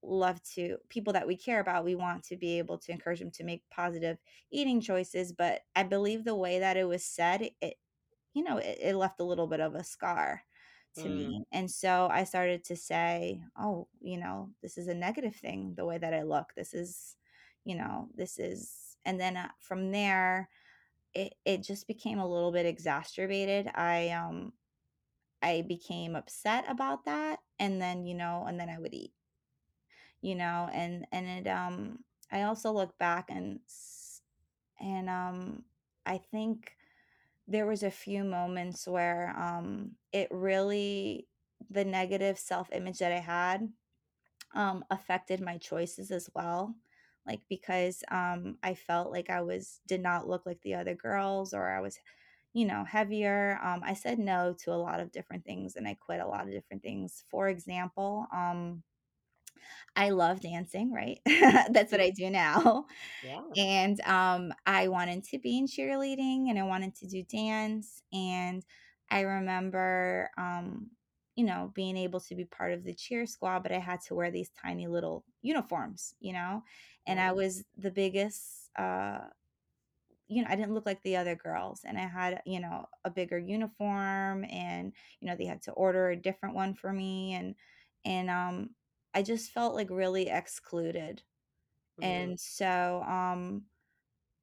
love 0.03 0.41
to 0.55 0.77
people 0.89 1.13
that 1.13 1.27
we 1.27 1.35
care 1.37 1.59
about, 1.59 1.85
we 1.85 1.95
want 1.95 2.23
to 2.25 2.37
be 2.37 2.57
able 2.59 2.77
to 2.79 2.91
encourage 2.91 3.19
them 3.19 3.31
to 3.31 3.43
make 3.43 3.63
positive 3.71 4.17
eating 4.51 4.81
choices, 4.81 5.31
but 5.33 5.61
I 5.75 5.83
believe 5.83 6.23
the 6.25 6.35
way 6.35 6.59
that 6.59 6.77
it 6.77 6.87
was 6.87 7.03
said, 7.05 7.49
it 7.61 7.75
you 8.33 8.43
know, 8.43 8.57
it, 8.57 8.79
it 8.81 8.95
left 8.95 9.19
a 9.19 9.23
little 9.23 9.47
bit 9.47 9.59
of 9.59 9.75
a 9.75 9.83
scar 9.83 10.43
to 11.01 11.09
Mm. 11.09 11.09
me. 11.09 11.45
And 11.51 11.69
so 11.69 12.07
I 12.11 12.23
started 12.23 12.63
to 12.65 12.75
say, 12.75 13.43
oh, 13.59 13.87
you 14.01 14.17
know, 14.17 14.49
this 14.61 14.77
is 14.77 14.87
a 14.87 14.93
negative 14.93 15.35
thing 15.35 15.73
the 15.75 15.85
way 15.85 15.97
that 15.97 16.13
I 16.13 16.23
look. 16.23 16.53
This 16.55 16.73
is, 16.73 17.15
you 17.65 17.75
know, 17.75 18.09
this 18.15 18.39
is 18.39 18.97
and 19.05 19.19
then 19.19 19.37
uh, 19.37 19.49
from 19.59 19.91
there 19.91 20.49
it 21.13 21.35
it 21.45 21.63
just 21.63 21.87
became 21.87 22.19
a 22.19 22.27
little 22.27 22.51
bit 22.51 22.65
exacerbated. 22.65 23.69
I, 23.75 24.09
um 24.09 24.53
I 25.41 25.61
became 25.61 26.15
upset 26.15 26.65
about 26.69 27.05
that, 27.05 27.39
and 27.59 27.81
then, 27.81 28.05
you 28.05 28.15
know 28.15 28.45
and 28.47 28.59
then 28.59 28.69
I 28.69 28.79
would 28.79 28.93
eat, 28.93 29.13
you 30.23 30.35
know, 30.35 30.69
and 30.73 31.07
and 31.13 31.27
it, 31.27 31.47
um 31.49 31.99
I 32.31 32.43
also 32.43 32.73
look 32.73 32.97
back 32.99 33.27
and 33.31 33.61
and, 34.79 35.09
um, 35.09 35.63
I 36.05 36.17
think 36.17 36.75
there 37.47 37.67
was 37.67 37.83
a 37.83 37.91
few 37.91 38.23
moments 38.23 38.87
where, 38.87 39.35
um, 39.37 39.93
it 40.13 40.27
really 40.31 41.27
the 41.69 41.85
negative 41.85 42.39
self-image 42.39 42.99
that 42.99 43.11
I 43.11 43.19
had, 43.19 43.69
um, 44.55 44.85
affected 44.91 45.41
my 45.41 45.57
choices 45.57 46.11
as 46.11 46.29
well, 46.35 46.75
like, 47.27 47.41
because, 47.49 48.03
um, 48.11 48.57
I 48.63 48.75
felt 48.75 49.11
like 49.11 49.29
I 49.29 49.41
was 49.41 49.81
did 49.87 50.01
not 50.01 50.27
look 50.29 50.45
like 50.45 50.61
the 50.61 50.75
other 50.75 50.95
girls 50.95 51.53
or 51.53 51.69
I 51.69 51.81
was 51.81 51.99
you 52.53 52.65
know, 52.65 52.85
heavier. 52.85 53.59
Um, 53.63 53.81
I 53.85 53.93
said 53.95 54.19
no 54.19 54.55
to 54.59 54.71
a 54.73 54.75
lot 54.77 54.99
of 54.99 55.11
different 55.11 55.45
things 55.45 55.75
and 55.75 55.87
I 55.87 55.95
quit 55.95 56.21
a 56.21 56.27
lot 56.27 56.45
of 56.47 56.51
different 56.53 56.83
things. 56.83 57.23
For 57.29 57.49
example, 57.49 58.27
um, 58.33 58.83
I 59.95 60.09
love 60.09 60.41
dancing, 60.41 60.91
right? 60.93 61.19
That's 61.25 61.91
what. 61.91 62.01
I 62.01 62.09
do 62.09 62.29
now. 62.29 62.85
Yeah. 63.21 63.41
And 63.55 63.99
um, 64.01 64.53
I 64.65 64.87
wanted 64.87 65.23
to 65.25 65.39
be 65.39 65.57
in 65.57 65.67
cheerleading 65.67 66.49
and 66.49 66.59
I 66.59 66.63
wanted 66.63 66.95
to 66.95 67.07
do 67.07 67.23
dance. 67.23 68.01
And 68.13 68.65
I 69.09 69.21
remember, 69.21 70.31
um, 70.37 70.91
you 71.35 71.45
know, 71.45 71.71
being 71.75 71.97
able 71.97 72.19
to 72.21 72.35
be 72.35 72.45
part 72.45 72.73
of 72.73 72.83
the 72.83 72.93
cheer 72.93 73.25
squad, 73.25 73.61
but 73.63 73.71
I 73.71 73.79
had 73.79 74.01
to 74.01 74.15
wear 74.15 74.31
these 74.31 74.49
tiny 74.49 74.87
little 74.87 75.25
uniforms, 75.41 76.15
you 76.19 76.33
know, 76.33 76.63
and 77.05 77.19
I 77.19 77.31
was 77.33 77.63
the 77.77 77.91
biggest, 77.91 78.69
uh, 78.77 79.19
you 80.27 80.41
know, 80.41 80.47
I 80.49 80.55
didn't 80.55 80.73
look 80.73 80.85
like 80.85 81.01
the 81.03 81.17
other 81.17 81.35
girls 81.35 81.81
and 81.83 81.97
I 81.97 82.07
had, 82.07 82.41
you 82.45 82.59
know, 82.59 82.87
a 83.03 83.09
bigger 83.11 83.37
uniform 83.37 84.45
and, 84.45 84.93
you 85.19 85.27
know, 85.27 85.35
they 85.35 85.45
had 85.45 85.61
to 85.63 85.71
order 85.73 86.09
a 86.09 86.15
different 86.15 86.55
one 86.55 86.73
for 86.73 86.91
me 86.91 87.33
and 87.33 87.55
and 88.05 88.29
um 88.29 88.69
I 89.13 89.21
just 89.23 89.51
felt 89.51 89.75
like 89.75 89.89
really 89.89 90.29
excluded. 90.29 91.23
Mm. 91.99 92.31
And 92.31 92.39
so 92.39 93.03
um 93.07 93.63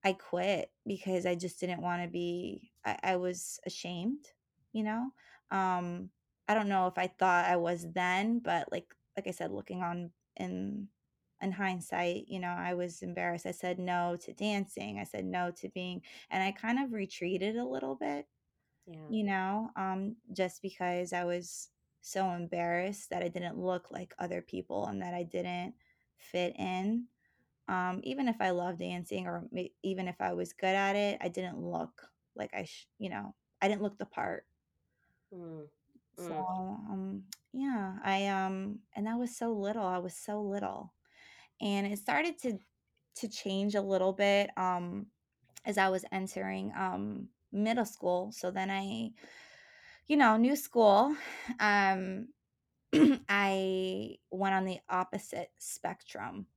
I 0.05 0.13
quit 0.15 0.73
because 0.87 1.27
I 1.27 1.35
just 1.35 1.61
didn't 1.61 1.83
want 1.83 2.03
to 2.03 2.09
be 2.09 2.73
I, 2.85 2.99
I 3.03 3.17
was 3.17 3.61
ashamed, 3.67 4.27
you 4.73 4.85
know? 4.85 5.11
Um 5.51 6.11
I 6.49 6.55
don't 6.55 6.69
know 6.69 6.87
if 6.89 6.99
I 6.99 7.07
thought 7.09 7.47
I 7.47 7.57
was 7.57 7.87
then, 7.93 8.41
but 8.41 8.71
like 8.73 8.95
like 9.17 9.27
I 9.29 9.33
said, 9.33 9.53
looking 9.53 9.83
on 9.83 10.11
in 10.37 10.89
in 11.43 11.53
hindsight, 11.53 12.29
you 12.29 12.39
know, 12.41 12.49
I 12.51 12.75
was 12.75 13.03
embarrassed. 13.03 13.47
I 13.47 13.53
said 13.53 13.79
no 13.79 14.17
to 14.23 14.33
dancing. 14.35 14.99
I 14.99 15.05
said 15.05 15.25
no 15.25 15.51
to 15.53 15.69
being 15.71 16.03
and 16.31 16.43
I 16.43 16.53
kind 16.53 16.79
of 16.79 16.93
retreated 16.93 17.57
a 17.57 17.65
little 17.65 17.95
bit, 17.97 18.27
Yeah. 18.87 19.09
you 19.09 19.25
know, 19.25 19.71
um, 19.77 20.17
just 20.33 20.63
because 20.63 21.13
I 21.13 21.25
was 21.25 21.71
so 22.01 22.31
embarrassed 22.31 23.11
that 23.11 23.23
I 23.23 23.29
didn't 23.29 23.59
look 23.59 23.91
like 23.91 24.15
other 24.19 24.43
people 24.43 24.87
and 24.87 25.03
that 25.03 25.15
I 25.15 25.23
didn't 25.25 25.75
fit 26.17 26.57
in. 26.59 27.07
Um, 27.69 28.01
even 28.05 28.29
if 28.29 28.41
I 28.41 28.51
loved 28.51 28.79
dancing 28.81 29.27
or 29.27 29.49
even 29.83 30.09
if 30.09 30.21
I 30.21 30.33
was 30.35 30.53
good 30.53 30.75
at 30.75 30.97
it, 30.97 31.19
I 31.21 31.29
didn't 31.29 31.59
look 31.61 32.11
like 32.35 32.55
I 32.55 32.65
sh 32.65 32.87
you 32.99 33.11
know, 33.11 33.35
I 33.63 33.69
didn't 33.69 33.83
look 33.83 33.99
the 33.99 34.07
part. 34.07 34.47
Mm. 35.33 35.69
So, 36.17 36.35
Mm. 36.35 36.47
um, 36.91 37.25
yeah, 37.53 37.97
I, 38.05 38.27
um 38.29 38.81
and 38.95 39.07
that 39.07 39.19
was 39.19 39.37
so 39.37 39.51
little, 39.53 39.85
I 39.85 39.99
was 39.99 40.15
so 40.15 40.41
little. 40.43 40.93
And 41.61 41.87
it 41.87 41.99
started 41.99 42.39
to 42.43 42.59
to 43.17 43.29
change 43.29 43.75
a 43.75 43.83
little 43.83 44.13
bit, 44.13 44.51
um, 44.59 45.07
as 45.67 45.79
I 45.79 45.89
was 45.91 46.05
entering, 46.13 46.73
um, 46.77 47.29
middle 47.53 47.85
school. 47.87 48.33
So 48.33 48.51
then 48.51 48.71
I 48.71 49.13
you 50.07 50.17
know, 50.17 50.37
new 50.37 50.57
school, 50.57 51.17
um, 51.61 52.29
I 53.29 54.19
went 54.31 54.55
on 54.55 54.65
the 54.67 54.81
opposite 54.89 55.53
spectrum 55.59 56.49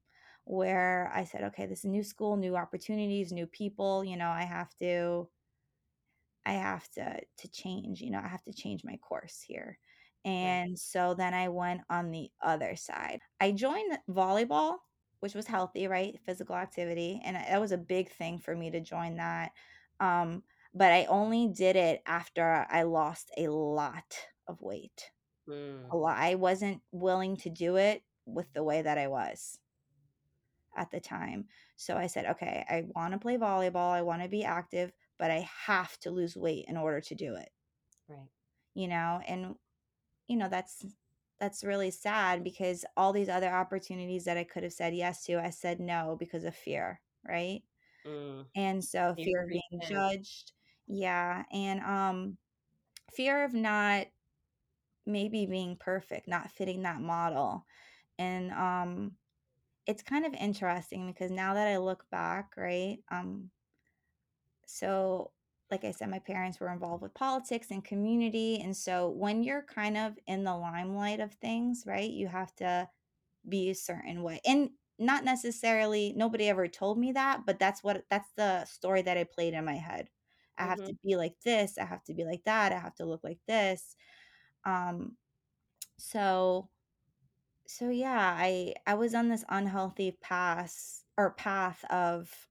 where 0.45 1.11
I 1.13 1.25
said, 1.25 1.43
"Okay, 1.45 1.67
this 1.67 1.81
is 1.81 1.85
new 1.85 2.03
school, 2.03 2.37
new 2.37 2.55
opportunities, 2.57 3.31
new 3.33 3.47
people, 3.47 4.03
you 4.05 4.17
know, 4.17 4.29
I 4.29 4.43
have 4.43 4.75
to 4.77 5.29
I 6.45 6.53
have 6.53 6.89
to 6.91 7.21
to 7.37 7.47
change, 7.49 8.01
you 8.01 8.11
know, 8.11 8.19
I 8.19 8.27
have 8.27 8.43
to 8.43 8.53
change 8.53 8.83
my 8.83 8.97
course 8.97 9.41
here." 9.41 9.79
And 10.25 10.77
so 10.79 11.13
then 11.13 11.33
I 11.33 11.49
went 11.49 11.81
on 11.89 12.11
the 12.11 12.31
other 12.41 12.75
side. 12.75 13.21
I 13.41 13.51
joined 13.51 13.97
volleyball, 14.09 14.77
which 15.19 15.35
was 15.35 15.47
healthy, 15.47 15.87
right? 15.87 16.19
Physical 16.25 16.55
activity. 16.55 17.21
And 17.23 17.35
that 17.35 17.59
was 17.61 17.71
a 17.73 17.77
big 17.77 18.09
thing 18.09 18.39
for 18.39 18.55
me 18.55 18.71
to 18.71 18.79
join 18.81 19.17
that. 19.17 19.51
Um, 19.99 20.43
but 20.73 20.91
I 20.91 21.05
only 21.05 21.47
did 21.47 21.75
it 21.75 22.01
after 22.05 22.65
I 22.69 22.83
lost 22.83 23.31
a 23.37 23.47
lot 23.47 24.17
of 24.47 24.61
weight. 24.61 25.11
Mm, 25.47 25.89
A 25.91 25.97
lot. 25.97 26.17
I 26.17 26.35
wasn't 26.35 26.81
willing 26.91 27.37
to 27.37 27.49
do 27.49 27.75
it 27.77 28.03
with 28.25 28.51
the 28.53 28.63
way 28.63 28.81
that 28.81 28.97
I 28.97 29.07
was 29.07 29.59
at 30.75 30.91
the 30.91 30.99
time. 30.99 31.45
So 31.75 31.97
I 31.97 32.07
said, 32.07 32.25
okay, 32.25 32.65
I 32.69 32.85
want 32.95 33.13
to 33.13 33.19
play 33.19 33.37
volleyball. 33.37 33.91
I 33.91 34.01
want 34.01 34.21
to 34.23 34.29
be 34.29 34.43
active, 34.43 34.91
but 35.19 35.31
I 35.31 35.47
have 35.65 35.97
to 35.99 36.11
lose 36.11 36.35
weight 36.35 36.65
in 36.67 36.77
order 36.77 37.01
to 37.01 37.15
do 37.15 37.35
it, 37.35 37.49
right. 38.07 38.29
you 38.73 38.87
know? 38.87 39.21
And 39.27 39.55
you 40.27 40.37
know, 40.37 40.49
that's 40.49 40.85
that's 41.39 41.63
really 41.63 41.91
sad 41.91 42.43
because 42.43 42.85
all 42.95 43.11
these 43.11 43.29
other 43.29 43.49
opportunities 43.49 44.25
that 44.25 44.37
I 44.37 44.45
could 44.45 44.63
have 44.63 44.73
said 44.73 44.95
yes 44.95 45.23
to, 45.25 45.43
I 45.43 45.49
said 45.49 45.79
no 45.79 46.15
because 46.17 46.45
of 46.45 46.55
fear, 46.55 47.01
right? 47.27 47.61
Mm. 48.05 48.45
And 48.55 48.83
so 48.83 49.13
Fear 49.17 49.43
of 49.43 49.49
being 49.49 49.61
in. 49.71 49.81
judged, 49.81 50.53
yeah, 50.87 51.43
and 51.51 51.81
um 51.81 52.37
fear 53.13 53.43
of 53.43 53.53
not 53.53 54.07
maybe 55.05 55.45
being 55.45 55.75
perfect, 55.75 56.27
not 56.27 56.51
fitting 56.51 56.83
that 56.83 57.01
model. 57.01 57.65
And 58.19 58.51
um 58.51 59.13
it's 59.87 60.03
kind 60.03 60.25
of 60.25 60.33
interesting 60.35 61.11
because 61.11 61.31
now 61.31 61.55
that 61.55 61.67
I 61.67 61.77
look 61.77 62.05
back, 62.11 62.53
right? 62.57 62.99
Um 63.11 63.51
so 64.65 65.31
like 65.71 65.83
I 65.85 65.91
said, 65.91 66.09
my 66.09 66.19
parents 66.19 66.59
were 66.59 66.71
involved 66.71 67.01
with 67.01 67.13
politics 67.15 67.71
and 67.71 67.83
community. 67.83 68.59
And 68.61 68.75
so 68.77 69.09
when 69.09 69.43
you're 69.43 69.63
kind 69.63 69.97
of 69.97 70.13
in 70.27 70.43
the 70.43 70.55
limelight 70.55 71.19
of 71.19 71.33
things, 71.33 71.83
right, 71.87 72.09
you 72.09 72.27
have 72.27 72.53
to 72.57 72.87
be 73.47 73.69
a 73.69 73.75
certain 73.75 74.23
way. 74.23 74.41
And 74.45 74.71
not 74.99 75.25
necessarily 75.25 76.13
nobody 76.15 76.49
ever 76.49 76.67
told 76.67 76.99
me 76.99 77.13
that, 77.13 77.45
but 77.45 77.59
that's 77.59 77.83
what 77.83 78.05
that's 78.09 78.31
the 78.37 78.65
story 78.65 79.01
that 79.03 79.17
I 79.17 79.25
played 79.25 79.53
in 79.53 79.65
my 79.65 79.75
head. 79.77 80.09
I 80.57 80.65
have 80.65 80.83
to 80.85 80.93
Mhm. 80.93 80.97
be 81.03 81.15
like 81.17 81.39
this, 81.41 81.77
I 81.77 81.85
have 81.85 82.03
to 82.05 82.13
be 82.13 82.25
like 82.25 82.43
that, 82.45 82.71
I 82.73 82.79
have 82.79 82.95
to 82.95 83.05
look 83.05 83.23
like 83.23 83.39
this. 83.47 83.95
Um 84.65 85.17
so 85.99 86.71
so 87.67 87.89
yeah, 87.89 88.35
I 88.37 88.75
I 88.87 88.95
was 88.95 89.15
on 89.15 89.29
this 89.29 89.45
unhealthy 89.49 90.11
path 90.13 91.05
or 91.17 91.31
path 91.33 91.83
of 91.85 92.49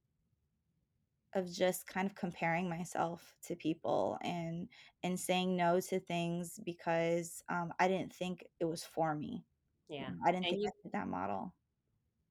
of 1.35 1.51
just 1.51 1.87
kind 1.87 2.07
of 2.07 2.15
comparing 2.15 2.69
myself 2.69 3.35
to 3.43 3.57
people 3.57 4.19
and 4.23 4.69
and 5.03 5.19
saying 5.19 5.57
no 5.57 5.81
to 5.81 5.99
things 5.99 6.61
because 6.65 7.43
um, 7.49 7.73
I 7.79 7.89
didn't 7.89 8.13
think 8.13 8.47
it 8.61 8.67
was 8.67 8.85
for 8.85 9.15
me. 9.15 9.47
Yeah. 9.89 10.13
know, 10.13 10.19
I 10.27 10.33
didn't 10.33 10.49
And 10.49 10.51
think 10.51 10.63
I 10.67 10.71
you 10.71 10.73
fit 10.83 10.93
that 10.93 11.09
model. 11.09 11.55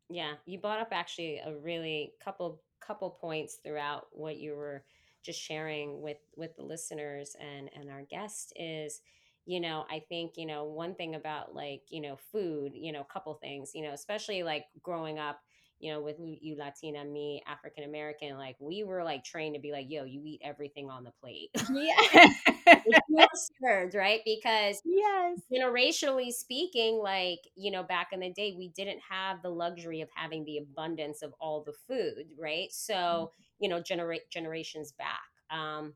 Yeah, 0.10 0.36
you 0.46 0.60
brought 0.60 0.80
up 0.80 0.90
actually 0.92 1.38
a 1.40 1.58
really 1.58 2.16
couple 2.20 2.64
couple 2.80 3.12
points 3.12 3.58
throughout 3.58 4.08
what 4.16 4.38
you 4.38 4.56
were 4.56 4.86
just 5.24 5.40
sharing 5.42 6.02
with 6.02 6.18
with 6.36 6.56
the 6.56 6.64
listeners 6.64 7.36
and 7.40 7.70
and 7.76 7.90
our 7.90 8.04
guest 8.10 8.54
is 8.56 9.02
you 9.46 9.60
know 9.60 9.86
i 9.90 10.00
think 10.10 10.34
you 10.38 10.46
know 10.46 10.66
one 10.66 10.96
thing 10.96 11.16
about 11.16 11.56
like 11.56 11.82
you 11.90 12.02
know 12.02 12.18
food 12.32 12.72
you 12.76 12.92
know 12.92 13.02
a 13.02 13.14
couple 13.14 13.34
things 13.36 13.72
you 13.74 13.84
know 13.84 13.92
especially 13.94 14.44
like 14.44 14.66
growing 14.82 15.20
up 15.20 15.40
you 15.82 15.92
know 15.92 16.02
with 16.02 16.18
you 16.20 16.56
latina 16.58 17.04
me 17.04 17.44
african 17.48 17.84
american 17.84 18.38
like 18.38 18.56
we 18.60 18.84
were 18.84 19.04
like 19.04 19.24
trained 19.24 19.56
to 19.56 19.62
be 19.62 19.72
like 19.72 19.88
yo 19.90 20.04
you 20.04 20.22
eat 20.26 20.42
everything 20.44 20.90
on 20.90 21.04
the 21.04 21.12
plate 21.22 21.50
Yeah. 21.70 21.96
Served 23.64 23.96
right 23.96 24.22
because 24.26 24.82
yes. 24.84 25.40
generationally 25.54 26.32
speaking, 26.32 26.98
like, 26.98 27.40
you 27.56 27.72
know, 27.72 27.84
back 27.84 28.10
in 28.14 28.20
the 28.22 28.32
day, 28.32 28.56
we 28.58 28.70
didn't 28.70 29.00
have 29.10 29.42
the 29.42 29.50
luxury 29.50 30.02
of 30.02 30.10
having 30.16 30.46
the 30.46 30.58
abundance 30.58 31.22
of 31.22 31.34
all 31.40 31.64
the 31.64 31.74
food, 31.88 32.26
right? 32.40 32.72
So, 32.72 33.32
you 33.60 33.70
know, 33.70 33.82
generate 33.82 34.30
generations 34.32 34.94
back. 34.94 35.58
Um, 35.58 35.94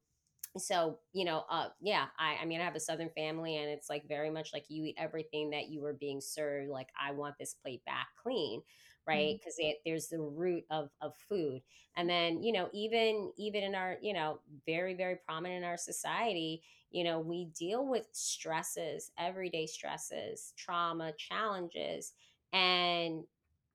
so 0.58 1.00
you 1.14 1.26
know 1.26 1.44
uh 1.50 1.68
yeah 1.82 2.06
i 2.20 2.38
i 2.42 2.46
mean 2.46 2.62
i 2.62 2.64
have 2.64 2.76
a 2.76 2.80
southern 2.80 3.10
family 3.16 3.58
and 3.58 3.70
it's 3.70 3.90
like 3.90 4.08
very 4.08 4.30
much 4.30 4.52
like 4.54 4.66
you 4.70 4.86
eat 4.86 4.96
everything 4.98 5.52
that 5.52 5.70
you 5.70 5.84
are 5.86 5.94
being 5.94 6.22
served 6.22 6.70
like 6.70 6.90
i 7.00 7.12
want 7.12 7.36
this 7.40 7.54
plate 7.54 7.84
back 7.86 8.08
clean 8.24 8.62
right? 9.08 9.36
Mm-hmm. 9.36 9.38
Because 9.38 9.60
there's 9.86 10.08
the 10.08 10.20
root 10.20 10.64
of 10.70 10.90
of 11.02 11.14
food. 11.30 11.62
And 11.98 12.10
then 12.10 12.42
you 12.44 12.54
know 12.54 12.70
even 12.74 13.32
even 13.38 13.64
in 13.64 13.76
our 13.76 13.98
you 14.02 14.14
know 14.14 14.40
very 14.66 14.94
very 14.94 15.18
prominent 15.26 15.64
in 15.64 15.70
our 15.70 15.78
society 15.78 16.62
you 16.92 17.04
know 17.04 17.20
we 17.20 17.46
deal 17.58 17.88
with 17.88 18.08
stresses 18.12 19.12
everyday 19.18 19.66
stresses 19.66 20.54
trauma 20.58 21.14
challenges 21.18 22.14
and 22.54 23.24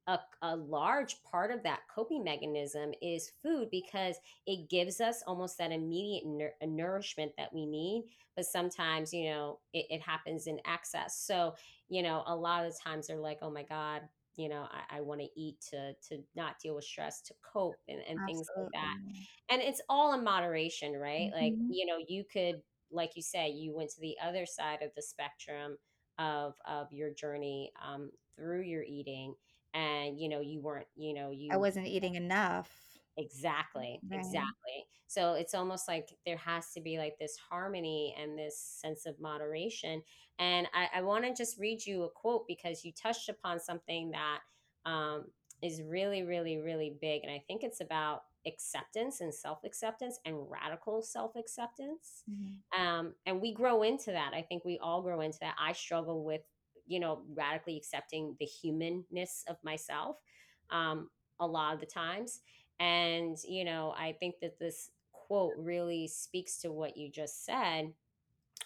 a, 0.07 0.19
a 0.43 0.57
large 0.57 1.23
part 1.23 1.51
of 1.51 1.63
that 1.63 1.81
coping 1.95 2.25
mechanism 2.25 2.93
is 3.03 3.33
food 3.43 3.69
because 3.71 4.17
it 4.47 4.69
gives 4.69 5.01
us 5.01 5.23
almost 5.27 5.59
that 5.59 5.73
immediate 5.73 6.27
nour- 6.27 6.55
nourishment 6.67 7.33
that 7.37 7.53
we 7.53 7.67
need 7.67 8.05
but 8.35 8.45
sometimes 8.47 9.13
you 9.13 9.31
know 9.31 9.59
it, 9.73 9.87
it 9.91 10.01
happens 10.01 10.47
in 10.47 10.59
excess. 10.67 11.19
So 11.19 11.55
you 11.89 12.03
know 12.03 12.23
a 12.27 12.35
lot 12.35 12.65
of 12.65 12.73
the 12.73 12.79
times 12.79 13.07
they're 13.09 13.17
like 13.19 13.39
oh 13.43 13.51
my 13.51 13.63
god 13.63 14.03
you 14.41 14.49
know 14.49 14.67
i, 14.71 14.99
I 14.99 15.01
want 15.03 15.21
to 15.21 15.29
eat 15.41 15.61
to 15.71 15.95
to 16.09 16.23
not 16.35 16.59
deal 16.61 16.75
with 16.77 16.85
stress 16.85 17.23
to 17.23 17.35
cope 17.53 17.81
and, 17.89 18.01
and 18.09 18.25
things 18.25 18.51
like 18.57 18.69
that 18.75 18.95
and 19.51 19.63
it's 19.63 19.81
all 19.89 20.13
in 20.15 20.25
moderation 20.25 20.95
right 20.95 21.29
like 21.35 21.55
Mhm. 21.55 21.69
you 21.69 21.87
know 21.87 21.99
you 22.09 22.25
could 22.25 22.63
like 22.91 23.13
you 23.17 23.23
say 23.23 23.51
you 23.51 23.75
went 23.75 23.91
to 23.91 24.01
the 24.01 24.17
other 24.23 24.47
side 24.47 24.83
of 24.83 24.91
the 24.97 25.03
spectrum 25.03 25.77
of 26.19 26.55
of 26.67 26.93
your 26.93 27.11
journey 27.13 27.73
um, 27.83 28.11
through 28.37 28.63
your 28.63 28.83
eating 28.83 29.35
and 29.75 30.19
you 30.21 30.29
know 30.29 30.41
you 30.41 30.61
weren't 30.61 30.89
you 30.97 31.15
know 31.15 31.31
you 31.31 31.51
I 31.51 31.59
wasn't 31.59 31.87
eating 31.87 32.15
enough. 32.15 32.90
Exactly 33.17 34.03
Right. 34.09 34.55
exactly 34.55 34.87
so 35.07 35.35
it's 35.35 35.55
almost 35.55 35.89
like 35.89 36.09
there 36.25 36.37
has 36.37 36.73
to 36.73 36.81
be 36.81 36.97
like 36.99 37.19
this 37.19 37.37
harmony 37.37 38.15
and 38.19 38.39
this 38.39 38.59
sense 38.59 39.05
of 39.05 39.19
moderation 39.21 40.03
and 40.39 40.67
i, 40.73 40.89
I 40.95 41.03
want 41.03 41.25
to 41.25 41.35
just 41.35 41.59
read 41.59 41.85
you 41.85 42.05
a 42.05 42.11
quote 42.11 42.47
because 42.47 42.85
you 42.85 42.93
touched 42.93 43.29
upon 43.29 43.61
something 43.61 44.13
that 44.13 44.41
um, 44.87 45.27
is 45.63 45.83
really 45.83 46.23
really 46.23 46.59
really 46.59 46.97
big 47.01 47.23
and 47.25 47.33
i 47.33 47.43
think 47.47 47.63
it's 47.63 47.81
about 47.81 48.23
acceptance 48.47 49.21
and 49.21 49.35
self-acceptance 49.35 50.19
and 50.25 50.49
radical 50.51 51.03
self-acceptance 51.03 52.25
Mhm. 52.27 52.63
um, 52.77 53.15
and 53.27 53.41
we 53.41 53.53
grow 53.53 53.83
into 53.83 54.13
that 54.13 54.33
i 54.35 54.43
think 54.43 54.65
we 54.65 54.79
all 54.79 55.03
grow 55.03 55.21
into 55.21 55.39
that 55.41 55.57
i 55.59 55.73
struggle 55.73 56.25
with 56.25 56.43
you 56.87 57.01
know 57.01 57.23
radically 57.35 57.77
accepting 57.77 58.37
the 58.39 58.47
humanness 58.47 59.45
of 59.49 59.57
myself 59.63 60.17
um, 60.71 61.11
a 61.41 61.47
lot 61.47 61.75
of 61.75 61.81
the 61.81 61.87
times 61.87 62.41
and 62.81 63.39
you 63.49 63.65
know 63.65 63.95
i 63.99 64.13
think 64.13 64.41
that 64.41 64.59
this 64.59 64.91
quote 65.13 65.55
really 65.59 66.09
speaks 66.09 66.59
to 66.59 66.73
what 66.73 66.97
you 66.97 67.11
just 67.11 67.45
said 67.47 67.93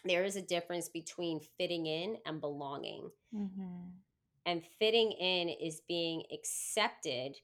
there 0.05 0.25
is 0.25 0.37
a 0.37 0.43
difference 0.43 0.89
between 0.89 1.41
fitting 1.59 1.87
in 1.87 2.17
and 2.27 2.41
belonging 2.41 3.11
Mhm. 3.33 4.03
and 4.47 4.63
fitting 4.79 5.13
in 5.13 5.49
is 5.49 5.81
being 5.89 6.25
accepted 6.33 7.37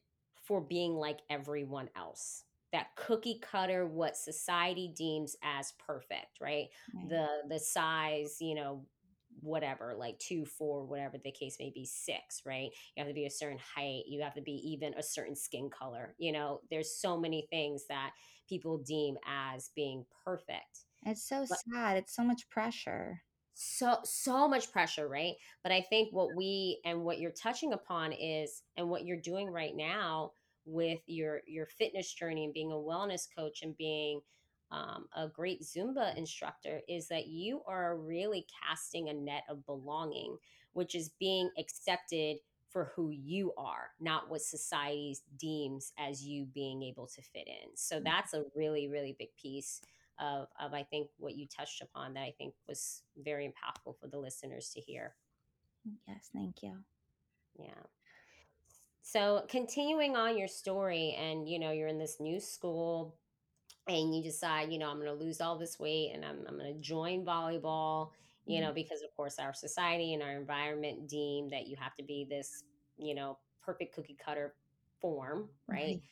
for 0.42 0.60
being 0.60 0.94
like 0.96 1.20
everyone 1.30 1.88
else. 1.96 2.44
That 2.72 2.94
cookie 2.96 3.38
cutter, 3.40 3.86
what 3.86 4.16
society 4.16 4.92
deems 4.94 5.36
as 5.42 5.72
perfect, 5.72 6.40
right? 6.40 6.68
Right. 6.94 7.08
The 7.08 7.26
the 7.48 7.58
size, 7.58 8.38
you 8.40 8.54
know, 8.54 8.86
whatever, 9.42 9.94
like 9.98 10.18
two, 10.18 10.44
four, 10.44 10.84
whatever 10.84 11.18
the 11.18 11.32
case 11.32 11.56
may 11.58 11.70
be, 11.74 11.84
six, 11.84 12.42
right? 12.46 12.70
You 12.96 13.02
have 13.02 13.08
to 13.08 13.14
be 13.14 13.26
a 13.26 13.30
certain 13.30 13.58
height. 13.76 14.04
You 14.08 14.22
have 14.22 14.34
to 14.34 14.42
be 14.42 14.52
even 14.72 14.94
a 14.94 15.02
certain 15.02 15.36
skin 15.36 15.70
color. 15.70 16.14
You 16.18 16.32
know, 16.32 16.60
there's 16.70 16.94
so 17.00 17.18
many 17.18 17.46
things 17.50 17.84
that 17.88 18.12
people 18.48 18.78
deem 18.78 19.16
as 19.26 19.70
being 19.74 20.04
perfect. 20.24 20.84
It's 21.04 21.22
so 21.22 21.44
But 21.48 21.58
sad. 21.72 21.98
It's 21.98 22.14
so 22.14 22.24
much 22.24 22.48
pressure. 22.48 23.22
so 23.54 23.98
so 24.04 24.48
much 24.48 24.72
pressure 24.72 25.08
right 25.08 25.34
but 25.62 25.72
i 25.72 25.80
think 25.82 26.12
what 26.12 26.34
we 26.34 26.80
and 26.84 27.02
what 27.04 27.18
you're 27.18 27.30
touching 27.32 27.72
upon 27.72 28.12
is 28.12 28.62
and 28.76 28.88
what 28.88 29.04
you're 29.04 29.20
doing 29.20 29.48
right 29.50 29.76
now 29.76 30.32
with 30.64 31.00
your 31.06 31.40
your 31.46 31.66
fitness 31.66 32.12
journey 32.12 32.44
and 32.44 32.54
being 32.54 32.72
a 32.72 32.74
wellness 32.74 33.26
coach 33.36 33.60
and 33.62 33.76
being 33.76 34.20
um, 34.70 35.06
a 35.16 35.28
great 35.28 35.62
zumba 35.62 36.16
instructor 36.16 36.80
is 36.88 37.08
that 37.08 37.26
you 37.26 37.62
are 37.66 37.96
really 37.96 38.46
casting 38.66 39.08
a 39.08 39.12
net 39.12 39.42
of 39.48 39.64
belonging 39.66 40.36
which 40.72 40.94
is 40.94 41.10
being 41.18 41.50
accepted 41.58 42.36
for 42.68 42.92
who 42.94 43.10
you 43.10 43.52
are 43.58 43.90
not 44.00 44.30
what 44.30 44.40
society 44.40 45.16
deems 45.38 45.92
as 45.98 46.24
you 46.24 46.44
being 46.54 46.82
able 46.82 47.06
to 47.06 47.20
fit 47.20 47.46
in 47.46 47.68
so 47.74 48.00
that's 48.00 48.32
a 48.34 48.44
really 48.54 48.88
really 48.88 49.16
big 49.18 49.34
piece 49.36 49.80
of, 50.20 50.48
of 50.60 50.74
I 50.74 50.82
think 50.82 51.08
what 51.18 51.34
you 51.34 51.46
touched 51.46 51.82
upon 51.82 52.14
that 52.14 52.20
I 52.20 52.34
think 52.36 52.54
was 52.68 53.02
very 53.22 53.46
impactful 53.46 53.98
for 53.98 54.06
the 54.06 54.18
listeners 54.18 54.70
to 54.74 54.80
hear. 54.80 55.14
Yes, 56.06 56.28
thank 56.32 56.62
you. 56.62 56.76
Yeah. 57.58 57.82
So 59.02 59.44
continuing 59.48 60.14
on 60.14 60.38
your 60.38 60.46
story, 60.46 61.16
and 61.18 61.48
you 61.48 61.58
know, 61.58 61.72
you're 61.72 61.88
in 61.88 61.98
this 61.98 62.20
new 62.20 62.38
school, 62.38 63.16
and 63.98 64.14
you 64.14 64.22
decide, 64.22 64.72
you 64.72 64.78
know, 64.78 64.88
I'm 64.88 65.00
going 65.00 65.06
to 65.16 65.24
lose 65.24 65.40
all 65.40 65.56
this 65.58 65.78
weight, 65.78 66.12
and 66.14 66.24
I'm 66.24 66.38
I'm 66.48 66.58
going 66.58 66.74
to 66.74 66.80
join 66.80 67.24
volleyball. 67.24 68.10
you 68.46 68.60
know, 68.60 68.68
mm-hmm. 68.68 68.74
because 68.74 69.02
of 69.02 69.14
course 69.16 69.38
our 69.38 69.54
society 69.54 70.14
and 70.14 70.22
our 70.22 70.32
environment 70.36 71.08
deem 71.08 71.48
that 71.50 71.66
you 71.66 71.76
have 71.76 71.94
to 71.96 72.02
be 72.02 72.26
this, 72.28 72.64
you 72.96 73.14
know, 73.14 73.38
perfect 73.62 73.94
cookie 73.94 74.16
cutter 74.24 74.54
form, 75.00 75.48
right? 75.68 75.76
Right. 75.76 76.02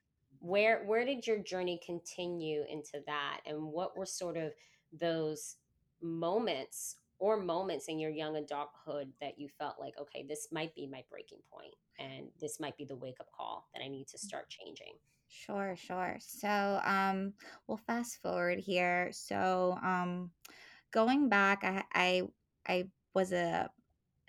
Where 0.41 0.85
where 0.85 1.05
did 1.05 1.27
your 1.27 1.39
journey 1.39 1.81
continue 1.85 2.65
into 2.69 3.03
that 3.07 3.41
and 3.47 3.61
what 3.63 3.97
were 3.97 4.07
sort 4.07 4.37
of 4.37 4.53
those 4.93 5.57
moments 6.01 6.97
or 7.19 7.37
moments 7.37 7.89
in 7.89 7.99
your 7.99 8.11
young 8.11 8.37
adulthood 8.37 9.13
that 9.21 9.39
you 9.39 9.49
felt 9.59 9.75
like, 9.81 9.95
okay, 10.01 10.25
this 10.29 10.49
might 10.53 10.75
be 10.75 10.87
my 10.87 11.03
breaking 11.11 11.41
point 11.53 11.75
and 11.99 12.29
this 12.41 12.61
might 12.61 12.77
be 12.77 12.85
the 12.85 12.95
wake 12.95 13.19
up 13.21 13.27
call 13.37 13.69
that 13.75 13.83
I 13.83 13.89
need 13.89 14.07
to 14.09 14.17
mm. 14.17 14.21
start 14.21 14.49
changing? 14.49 14.93
Sure, 15.29 15.77
sure. 15.77 16.17
So, 16.21 16.81
um, 16.85 17.35
we'll 17.67 17.77
fast 17.77 18.21
forward 18.23 18.59
here. 18.59 19.11
So, 19.13 19.79
um, 19.83 20.31
going 20.93 21.29
back, 21.29 21.65
I 21.65 21.85
I 21.95 22.23
I 22.69 22.89
was 23.15 23.33
a, 23.33 23.71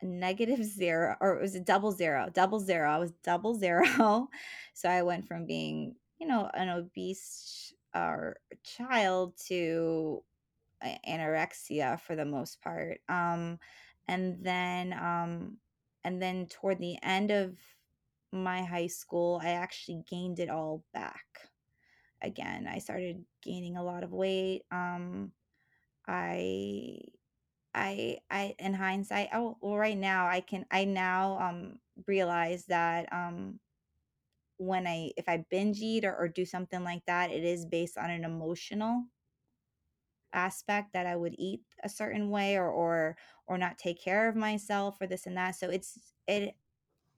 a 0.01 0.05
negative 0.05 0.63
zero, 0.65 1.15
or 1.21 1.37
it 1.37 1.41
was 1.41 1.55
a 1.55 1.61
double 1.61 1.91
zero, 1.91 2.29
double 2.33 2.59
zero. 2.59 2.89
I 2.91 2.97
was 2.99 3.11
double 3.23 3.55
zero. 3.59 4.29
So 4.73 4.89
I 4.89 5.03
went 5.03 5.27
from 5.27 5.45
being, 5.45 5.95
you 6.19 6.27
know, 6.27 6.49
an 6.53 6.69
obese 6.69 7.73
or 7.95 8.37
child 8.63 9.35
to 9.47 10.23
anorexia 11.07 11.99
for 11.99 12.15
the 12.15 12.25
most 12.25 12.61
part. 12.61 13.01
Um, 13.09 13.59
and 14.07 14.43
then, 14.43 14.93
um, 14.93 15.57
and 16.03 16.21
then 16.21 16.47
toward 16.47 16.79
the 16.79 16.97
end 17.03 17.31
of 17.31 17.55
my 18.31 18.63
high 18.63 18.87
school, 18.87 19.39
I 19.43 19.51
actually 19.51 20.03
gained 20.09 20.39
it 20.39 20.49
all 20.49 20.83
back 20.93 21.25
again. 22.21 22.67
I 22.67 22.79
started 22.79 23.25
gaining 23.41 23.77
a 23.77 23.83
lot 23.83 24.03
of 24.03 24.11
weight. 24.11 24.63
Um, 24.71 25.31
I, 26.07 26.99
I, 27.73 28.17
I, 28.29 28.55
in 28.59 28.73
hindsight, 28.73 29.29
oh, 29.33 29.57
well, 29.61 29.77
right 29.77 29.97
now 29.97 30.27
I 30.27 30.41
can, 30.41 30.65
I 30.71 30.85
now, 30.85 31.39
um, 31.39 31.79
realize 32.07 32.65
that, 32.65 33.11
um, 33.13 33.59
when 34.57 34.87
I, 34.87 35.11
if 35.15 35.29
I 35.29 35.45
binge 35.49 35.79
eat 35.79 36.03
or, 36.03 36.15
or 36.15 36.27
do 36.27 36.45
something 36.45 36.83
like 36.83 37.05
that, 37.07 37.31
it 37.31 37.43
is 37.43 37.65
based 37.65 37.97
on 37.97 38.09
an 38.09 38.25
emotional 38.25 39.05
aspect 40.33 40.93
that 40.93 41.05
I 41.05 41.15
would 41.15 41.35
eat 41.37 41.61
a 41.83 41.89
certain 41.89 42.29
way 42.29 42.55
or 42.55 42.69
or 42.69 43.17
or 43.47 43.57
not 43.57 43.77
take 43.77 44.01
care 44.01 44.29
of 44.29 44.35
myself 44.35 44.97
or 45.01 45.07
this 45.07 45.25
and 45.25 45.37
that. 45.37 45.55
So 45.55 45.69
it's 45.69 46.13
it 46.27 46.55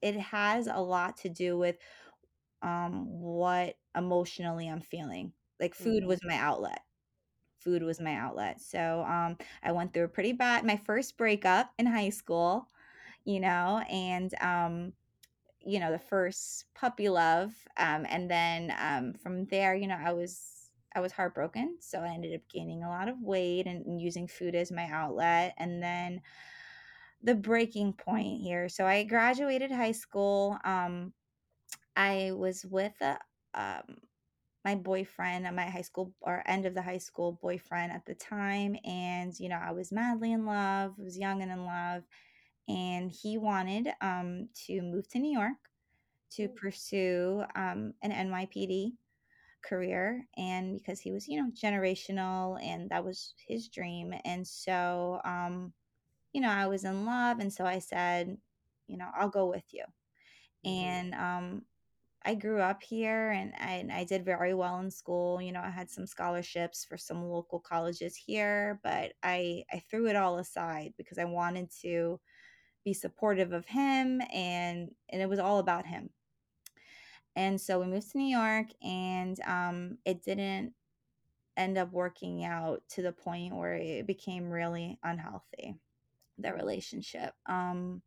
it 0.02 0.16
has 0.18 0.68
a 0.68 0.80
lot 0.80 1.18
to 1.18 1.30
do 1.30 1.58
with 1.58 1.78
um 2.62 3.08
what 3.22 3.78
emotionally 3.96 4.68
I'm 4.70 4.82
feeling. 4.82 5.34
Like 5.60 5.76
food 5.76 6.04
Mhm, 6.04 6.06
was 6.06 6.20
my 6.24 6.36
outlet. 6.38 6.82
Food 7.60 7.84
was 7.84 8.02
my 8.02 8.16
outlet. 8.16 8.62
So 8.62 9.04
um 9.06 9.38
I 9.64 9.72
went 9.72 9.94
through 9.94 10.06
a 10.06 10.10
pretty 10.10 10.34
bad 10.34 10.66
my 10.66 10.78
first 10.78 11.18
breakup 11.18 11.74
in 11.80 11.86
high 11.88 12.10
school, 12.10 12.68
you 13.26 13.40
know, 13.40 13.80
and 13.90 14.34
um 14.42 14.94
you 15.62 15.80
know, 15.80 15.92
the 15.92 16.00
first 16.00 16.74
puppy 16.74 17.10
love, 17.10 17.68
um, 17.78 18.06
and 18.10 18.30
then, 18.32 18.74
um, 18.80 19.14
from 19.14 19.46
there, 19.46 19.76
you 19.76 19.88
know, 19.88 19.96
I 19.98 20.12
was 20.14 20.72
I 20.96 21.00
was 21.02 21.14
heartbroken, 21.14 21.78
so 21.82 22.02
I 22.02 22.10
ended 22.10 22.36
up 22.36 22.48
gaining 22.50 22.84
a 22.84 22.90
lot 22.90 23.08
of 23.10 23.22
weight 23.22 23.68
and 23.68 23.86
and 23.86 24.02
using 24.02 24.28
food 24.28 24.56
as 24.56 24.72
my 24.72 24.86
outlet, 24.88 25.54
and 25.58 25.82
then 25.84 26.22
the 27.24 27.36
breaking 27.36 27.94
point 27.94 28.42
here, 28.42 28.70
so 28.70 28.86
I 28.86 29.04
graduated 29.04 29.72
high 29.72 29.92
school, 29.94 30.58
um, 30.64 31.14
I 31.96 32.32
was 32.34 32.66
with 32.66 32.94
a, 33.02 33.20
um, 33.54 33.98
my 34.66 34.76
boyfriend, 34.76 35.48
uh, 35.48 35.52
my 35.52 35.66
high 35.70 35.82
school 35.82 36.14
or 36.22 36.44
end 36.48 36.66
of 36.66 36.76
the 36.76 36.82
high 36.84 37.00
school 37.00 37.34
boyfriend 37.42 37.92
at 37.92 38.06
the 38.06 38.16
time, 38.16 38.78
and, 38.86 39.38
you 39.40 39.50
know, 39.50 39.60
I 39.64 39.72
was 39.72 39.92
madly 39.92 40.32
in 40.34 40.46
love, 40.46 40.96
I 41.00 41.04
was 41.04 41.18
young 41.18 41.42
and 41.42 41.52
in 41.52 41.66
love, 41.66 42.04
and 42.68 43.12
he 43.12 43.38
wanted, 43.38 43.90
um, 44.02 44.50
to 44.68 44.82
move 44.82 45.08
to 45.10 45.20
New 45.20 45.32
York 45.32 45.58
to 46.32 46.48
pursue 46.50 47.44
um, 47.56 47.94
an 48.02 48.12
NYPD 48.12 48.98
career 49.64 50.28
and 50.38 50.78
because 50.78 51.00
he 51.00 51.12
was, 51.12 51.28
you 51.28 51.42
know, 51.42 51.52
generational 51.52 52.62
and 52.64 52.90
that 52.90 53.04
was 53.06 53.34
his 53.48 53.70
dream. 53.70 54.14
And 54.26 54.48
so, 54.48 55.22
um, 55.26 55.74
you 56.34 56.42
know, 56.42 56.50
I 56.50 56.68
was 56.68 56.84
in 56.86 57.06
love. 57.06 57.40
And 57.40 57.54
so 57.54 57.66
I 57.66 57.80
said, 57.80 58.38
you 58.88 58.98
know, 58.98 59.10
I'll 59.16 59.30
go 59.30 59.48
with 59.48 59.74
you. 59.74 59.86
mhm, 60.64 61.02
And 61.04 61.14
um, 61.16 61.66
I 62.26 62.36
grew 62.36 62.62
up 62.62 62.84
here 62.84 63.32
and 63.32 63.54
I, 63.60 63.74
and 63.76 63.92
I 63.92 64.06
did 64.06 64.26
very 64.26 64.54
well 64.54 64.80
in 64.80 64.92
school. 64.92 65.42
You 65.42 65.52
know, 65.54 65.62
I 65.62 65.70
had 65.72 65.90
some 65.92 66.08
scholarships 66.08 66.86
for 66.86 66.98
some 66.98 67.24
local 67.30 67.60
colleges 67.60 68.16
here, 68.16 68.80
but 68.84 69.14
I, 69.24 69.66
I 69.72 69.80
threw 69.80 70.08
it 70.08 70.16
all 70.18 70.40
aside 70.40 70.94
because 70.98 71.18
I 71.20 71.26
wanted 71.26 71.72
to 71.82 72.22
be 72.86 72.94
supportive 72.94 73.54
of 73.54 73.66
him 73.68 74.22
and 74.34 74.96
and 75.10 75.22
it 75.22 75.30
was 75.30 75.40
all 75.40 75.60
about 75.60 75.86
him 75.88 76.12
And 77.36 77.60
so 77.60 77.80
we 77.80 77.88
moved 77.88 78.12
to 78.12 78.18
New 78.18 78.36
York 78.36 78.68
and 78.84 79.40
um, 79.42 79.98
it 80.06 80.24
didn't 80.24 80.74
end 81.58 81.78
up 81.78 81.92
working 81.92 82.46
out 82.46 82.84
to 82.90 83.02
the 83.02 83.14
point 83.14 83.56
where 83.56 83.76
it 83.76 84.08
became 84.08 84.50
really 84.50 85.00
unhealthy, 85.04 85.76
the 86.42 86.50
mm, 86.50 86.54
relationship. 86.54 87.34
Um, 87.48 88.02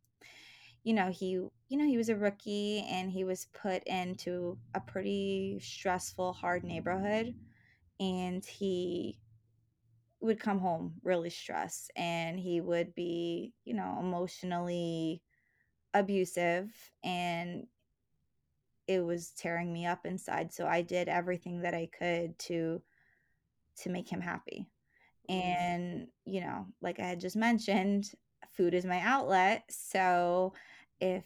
you 0.83 0.93
know, 0.93 1.09
he 1.11 1.31
you 1.31 1.77
know, 1.77 1.85
he 1.87 1.97
was 1.97 2.09
a 2.09 2.15
rookie 2.15 2.85
and 2.89 3.11
he 3.11 3.23
was 3.23 3.47
put 3.53 3.83
into 3.85 4.57
a 4.75 4.79
pretty 4.79 5.59
stressful, 5.61 6.33
hard 6.33 6.63
neighborhood 6.63 7.33
and 7.99 8.45
he 8.45 9.19
would 10.21 10.39
come 10.39 10.59
home 10.59 10.93
really 11.03 11.29
stressed 11.29 11.91
and 11.95 12.39
he 12.39 12.61
would 12.61 12.93
be, 12.95 13.53
you 13.65 13.73
know, 13.73 13.97
emotionally 13.99 15.21
abusive 15.93 16.71
and 17.03 17.67
it 18.87 18.99
was 19.03 19.31
tearing 19.31 19.71
me 19.73 19.85
up 19.85 20.05
inside. 20.05 20.53
So 20.53 20.67
I 20.67 20.81
did 20.81 21.07
everything 21.07 21.61
that 21.61 21.73
I 21.73 21.87
could 21.97 22.37
to 22.39 22.81
to 23.77 23.89
make 23.89 24.09
him 24.09 24.21
happy. 24.21 24.67
And, 25.29 26.07
you 26.25 26.41
know, 26.41 26.67
like 26.81 26.99
I 26.99 27.07
had 27.07 27.19
just 27.19 27.35
mentioned, 27.35 28.11
food 28.55 28.73
is 28.73 28.85
my 28.85 28.99
outlet. 29.01 29.63
So 29.69 30.53
if 30.99 31.25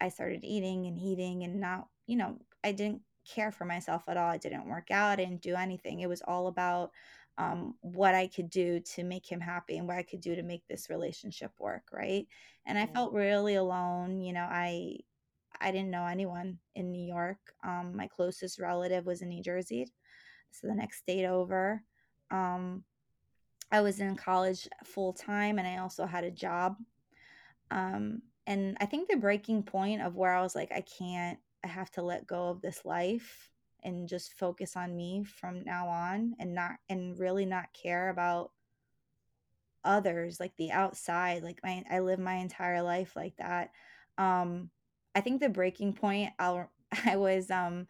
I 0.00 0.08
started 0.08 0.44
eating 0.44 0.86
and 0.86 0.98
eating 0.98 1.42
and 1.42 1.60
not, 1.60 1.88
you 2.06 2.16
know, 2.16 2.38
I 2.62 2.72
didn't 2.72 3.02
care 3.28 3.52
for 3.52 3.64
myself 3.64 4.04
at 4.08 4.16
all. 4.16 4.28
I 4.28 4.38
didn't 4.38 4.68
work 4.68 4.90
out, 4.90 5.12
I 5.12 5.24
didn't 5.24 5.42
do 5.42 5.54
anything. 5.54 6.00
It 6.00 6.08
was 6.08 6.22
all 6.22 6.46
about 6.46 6.90
um, 7.38 7.74
what 7.80 8.14
I 8.14 8.26
could 8.26 8.50
do 8.50 8.80
to 8.80 9.04
make 9.04 9.26
him 9.26 9.40
happy 9.40 9.78
and 9.78 9.86
what 9.86 9.96
I 9.96 10.02
could 10.02 10.20
do 10.20 10.34
to 10.34 10.42
make 10.42 10.66
this 10.66 10.90
relationship 10.90 11.52
work. 11.58 11.84
Right. 11.92 12.26
And 12.66 12.78
I 12.78 12.86
felt 12.86 13.12
really 13.12 13.54
alone. 13.54 14.20
You 14.20 14.32
know, 14.32 14.46
I, 14.50 14.98
I 15.60 15.70
didn't 15.70 15.90
know 15.90 16.06
anyone 16.06 16.58
in 16.74 16.92
New 16.92 17.04
York. 17.04 17.38
Um, 17.64 17.92
my 17.94 18.08
closest 18.08 18.58
relative 18.58 19.06
was 19.06 19.22
in 19.22 19.28
New 19.28 19.42
Jersey, 19.42 19.86
so 20.50 20.66
the 20.66 20.74
next 20.74 20.98
state 20.98 21.26
over. 21.26 21.82
Um, 22.30 22.84
I 23.72 23.80
was 23.80 24.00
in 24.00 24.16
college 24.16 24.68
full 24.84 25.12
time 25.12 25.58
and 25.58 25.66
I 25.66 25.78
also 25.78 26.06
had 26.06 26.24
a 26.24 26.30
job. 26.30 26.76
Um, 27.70 28.22
and 28.46 28.76
I 28.80 28.86
think 28.86 29.08
the 29.08 29.16
breaking 29.16 29.62
point 29.62 30.02
of 30.02 30.16
where 30.16 30.34
I 30.34 30.42
was 30.42 30.54
like, 30.54 30.72
I 30.72 30.80
can't, 30.80 31.38
I 31.64 31.68
have 31.68 31.90
to 31.92 32.02
let 32.02 32.26
go 32.26 32.48
of 32.48 32.62
this 32.62 32.84
life 32.84 33.50
and 33.82 34.08
just 34.08 34.34
focus 34.34 34.76
on 34.76 34.96
me 34.96 35.24
from 35.24 35.62
now 35.62 35.88
on 35.88 36.34
and 36.38 36.54
not, 36.54 36.72
and 36.88 37.18
really 37.18 37.46
not 37.46 37.72
care 37.72 38.08
about 38.08 38.50
others, 39.84 40.40
like 40.40 40.56
the 40.56 40.72
outside. 40.72 41.42
Like 41.42 41.60
my, 41.62 41.84
I 41.90 42.00
live 42.00 42.18
my 42.18 42.34
entire 42.34 42.82
life 42.82 43.14
like 43.14 43.36
that. 43.36 43.70
Um, 44.18 44.70
I 45.14 45.20
think 45.20 45.40
the 45.40 45.48
breaking 45.48 45.92
point, 45.92 46.32
I'll, 46.38 46.70
I 47.06 47.16
was, 47.16 47.50
um, 47.50 47.86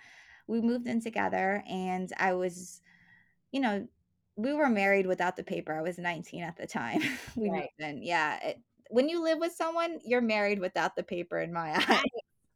we 0.47 0.61
moved 0.61 0.87
in 0.89 1.01
together 1.01 1.63
and 1.69 2.13
I 2.19 2.35
was 2.35 2.83
you 3.53 3.61
know, 3.61 3.87
we 4.43 4.53
were 4.53 4.69
married 4.69 5.07
without 5.07 5.37
the 5.37 5.45
paper. 5.45 5.73
I 5.73 5.83
was 5.83 5.99
19 5.99 6.43
at 6.43 6.57
the 6.57 6.67
time. 6.67 7.03
We 7.37 7.51
right. 7.51 7.69
in. 7.79 8.03
Yeah, 8.03 8.39
it 8.43 8.61
when 8.91 9.09
you 9.09 9.23
live 9.23 9.39
with 9.39 9.53
someone, 9.53 10.01
you're 10.05 10.21
married 10.21 10.59
without 10.59 10.97
the 10.97 11.03
paper 11.03 11.39
in 11.39 11.53
my 11.53 11.77
eyes. 11.89 12.03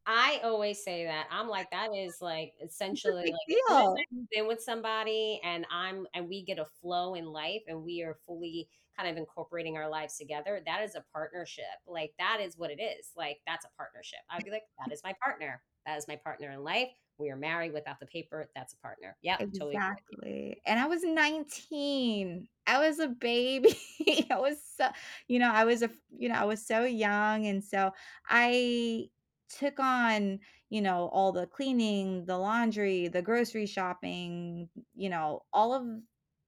I 0.06 0.40
always 0.44 0.82
say 0.82 1.04
that. 1.04 1.26
I'm 1.30 1.48
like, 1.48 1.70
that 1.70 1.94
is 1.94 2.18
like 2.20 2.52
essentially 2.62 3.22
like 3.22 3.32
as 3.32 3.38
soon 3.48 3.58
as 3.70 3.96
deal. 4.10 4.32
In 4.32 4.46
with 4.46 4.60
somebody 4.60 5.40
and 5.44 5.64
I'm 5.70 6.06
and 6.12 6.28
we 6.28 6.44
get 6.44 6.58
a 6.58 6.66
flow 6.82 7.14
in 7.14 7.26
life 7.26 7.62
and 7.68 7.82
we 7.82 8.02
are 8.02 8.16
fully 8.26 8.68
kind 8.96 9.08
of 9.08 9.16
incorporating 9.16 9.76
our 9.76 9.88
lives 9.88 10.18
together, 10.18 10.60
that 10.66 10.82
is 10.82 10.94
a 10.94 11.04
partnership. 11.12 11.64
Like 11.86 12.12
that 12.18 12.38
is 12.40 12.58
what 12.58 12.70
it 12.70 12.80
is. 12.80 13.12
Like 13.16 13.38
that's 13.46 13.64
a 13.64 13.70
partnership. 13.76 14.20
I'd 14.30 14.44
be 14.44 14.50
like, 14.50 14.64
that 14.84 14.92
is 14.92 15.00
my 15.02 15.14
partner. 15.22 15.62
That 15.86 15.98
is 15.98 16.08
my 16.08 16.16
partner 16.16 16.50
in 16.50 16.62
life. 16.62 16.88
We 17.18 17.30
are 17.30 17.36
married 17.36 17.72
without 17.72 18.00
the 18.00 18.06
paper. 18.06 18.50
That's 18.54 18.74
a 18.74 18.78
partner. 18.78 19.16
Totally 19.32 19.82
you. 20.10 20.16
Exactly, 20.16 20.60
and 20.64 20.78
I 20.78 20.86
was 20.86 21.02
19. 21.02 22.48
I 22.66 22.78
was 22.86 23.00
a 23.00 23.08
baby. 23.08 23.76
I 24.30 24.38
was 24.38 24.62
so 24.64 24.88
you 25.26 25.40
know, 25.40 25.50
I 25.50 25.64
was 25.64 25.82
a 25.82 25.90
you 26.16 26.28
know, 26.28 26.36
I 26.36 26.44
was 26.44 26.64
so 26.64 26.84
young, 26.84 27.44
and 27.46 27.62
so 27.64 27.90
I 28.28 29.10
took 29.48 29.80
on, 29.80 30.38
you 30.70 30.80
know, 30.80 31.08
all 31.08 31.32
the 31.32 31.46
cleaning, 31.48 32.26
the 32.26 32.38
laundry, 32.38 33.08
the 33.08 33.22
grocery 33.22 33.66
shopping, 33.66 34.68
you 34.94 35.08
know, 35.10 35.44
all 35.52 35.74
of 35.74 35.84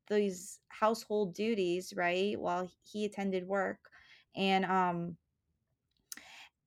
these 0.08 0.60
household 0.68 1.34
duties, 1.34 1.92
right, 1.96 2.38
while 2.40 2.70
he 2.84 3.04
attended 3.04 3.48
work, 3.48 3.90
and, 4.36 4.64
um 4.64 5.16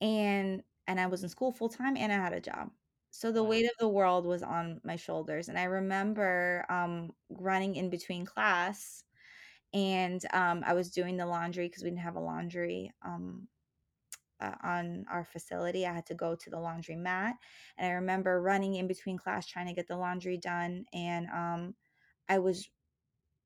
and 0.01 0.63
and 0.87 0.99
I 0.99 1.07
was 1.07 1.23
in 1.23 1.29
school 1.29 1.51
full 1.51 1.69
time 1.69 1.95
and 1.97 2.11
I 2.11 2.15
had 2.15 2.33
a 2.33 2.41
job. 2.41 2.71
So 3.19 3.33
the 3.33 3.43
weight 3.43 3.65
of 3.65 3.75
the 3.79 3.89
world 3.89 4.25
was 4.25 4.43
on 4.43 4.79
my 4.85 4.95
shoulders, 4.95 5.49
and 5.49 5.59
I 5.59 5.65
remember, 5.65 6.65
um, 6.69 7.11
running 7.29 7.75
in 7.75 7.89
between 7.89 8.25
class, 8.25 9.03
and, 9.73 10.21
um, 10.33 10.63
I 10.65 10.73
was 10.73 10.91
doing 10.91 11.17
the 11.17 11.25
laundry 11.27 11.67
because 11.67 11.83
we 11.83 11.89
didn't 11.89 12.01
have 12.09 12.15
a 12.17 12.21
laundry, 12.21 12.93
um, 13.01 13.49
uh, 14.39 14.55
on 14.63 15.05
our 15.09 15.25
facility. 15.25 15.85
I 15.87 15.93
had 15.93 16.05
to 16.07 16.15
go 16.15 16.35
to 16.35 16.49
the 16.49 16.57
laundromat, 16.57 17.35
and 17.77 17.87
I 17.87 17.91
remember 17.91 18.41
running 18.41 18.75
in 18.75 18.87
between 18.87 19.17
class 19.17 19.47
trying 19.47 19.67
to 19.67 19.73
get 19.73 19.87
the 19.87 19.97
laundry 19.97 20.37
done, 20.37 20.85
and, 20.93 21.27
um, 21.29 21.75
I 22.29 22.39
was 22.39 22.69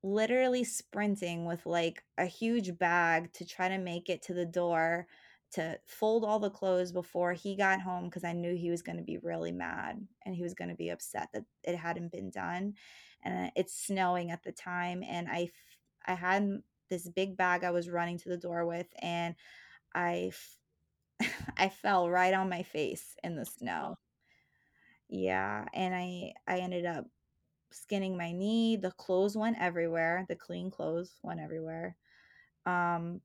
literally 0.02 0.64
sprinting 0.64 1.46
with, 1.46 1.66
like, 1.66 2.04
a 2.18 2.26
huge 2.26 2.78
bag 2.78 3.32
to 3.34 3.44
try 3.46 3.68
to 3.68 3.78
make 3.78 4.08
it 4.10 4.22
to 4.22 4.34
the 4.34 4.46
door 4.46 5.08
to 5.54 5.78
fold 5.86 6.24
all 6.24 6.38
the 6.40 6.50
clothes 6.50 6.92
before 6.92 7.32
he 7.34 7.56
got 7.56 7.80
home 7.80 8.04
because 8.06 8.24
I 8.24 8.32
knew 8.32 8.54
he 8.56 8.70
was 8.70 8.82
gonna 8.82 9.02
be 9.02 9.18
really 9.18 9.52
mad, 9.52 10.06
and 10.24 10.34
he 10.34 10.42
was 10.42 10.54
gonna 10.54 10.74
be 10.76 10.90
upset 10.90 11.30
that 11.32 11.44
it 11.64 11.76
hadn't 11.76 12.12
been 12.12 12.30
done, 12.30 12.74
and 13.24 13.52
it's 13.56 13.74
snowing 13.86 14.30
at 14.30 14.42
the 14.44 14.52
time, 14.52 15.02
and 15.04 15.28
I 15.28 15.44
f 15.44 15.52
I 16.06 16.14
had 16.14 16.62
this 16.90 17.08
big 17.08 17.36
bag 17.36 17.64
I 17.64 17.70
was 17.72 17.88
running 17.90 18.18
to 18.18 18.28
the 18.28 18.36
door 18.38 18.66
with, 18.66 18.88
and 19.00 19.34
I 19.94 20.30
f 20.32 20.58
I 21.58 21.68
fell 21.70 22.10
right 22.10 22.34
on 22.34 22.48
my 22.50 22.62
face 22.64 23.16
in 23.24 23.36
the 23.36 23.46
snow. 23.46 23.96
Yeah, 25.08 25.66
and 25.74 25.94
I 25.94 26.32
I 26.46 26.58
ended 26.60 26.86
up 26.86 27.06
skinning 27.72 28.16
my 28.16 28.32
knee, 28.32 28.76
the 28.76 28.92
clothes 28.92 29.36
went 29.36 29.58
everywhere, 29.60 30.26
the 30.28 30.36
clean 30.36 30.70
clothes 30.70 31.18
went 31.22 31.40
everywhere, 31.40 31.96
um, 32.66 33.20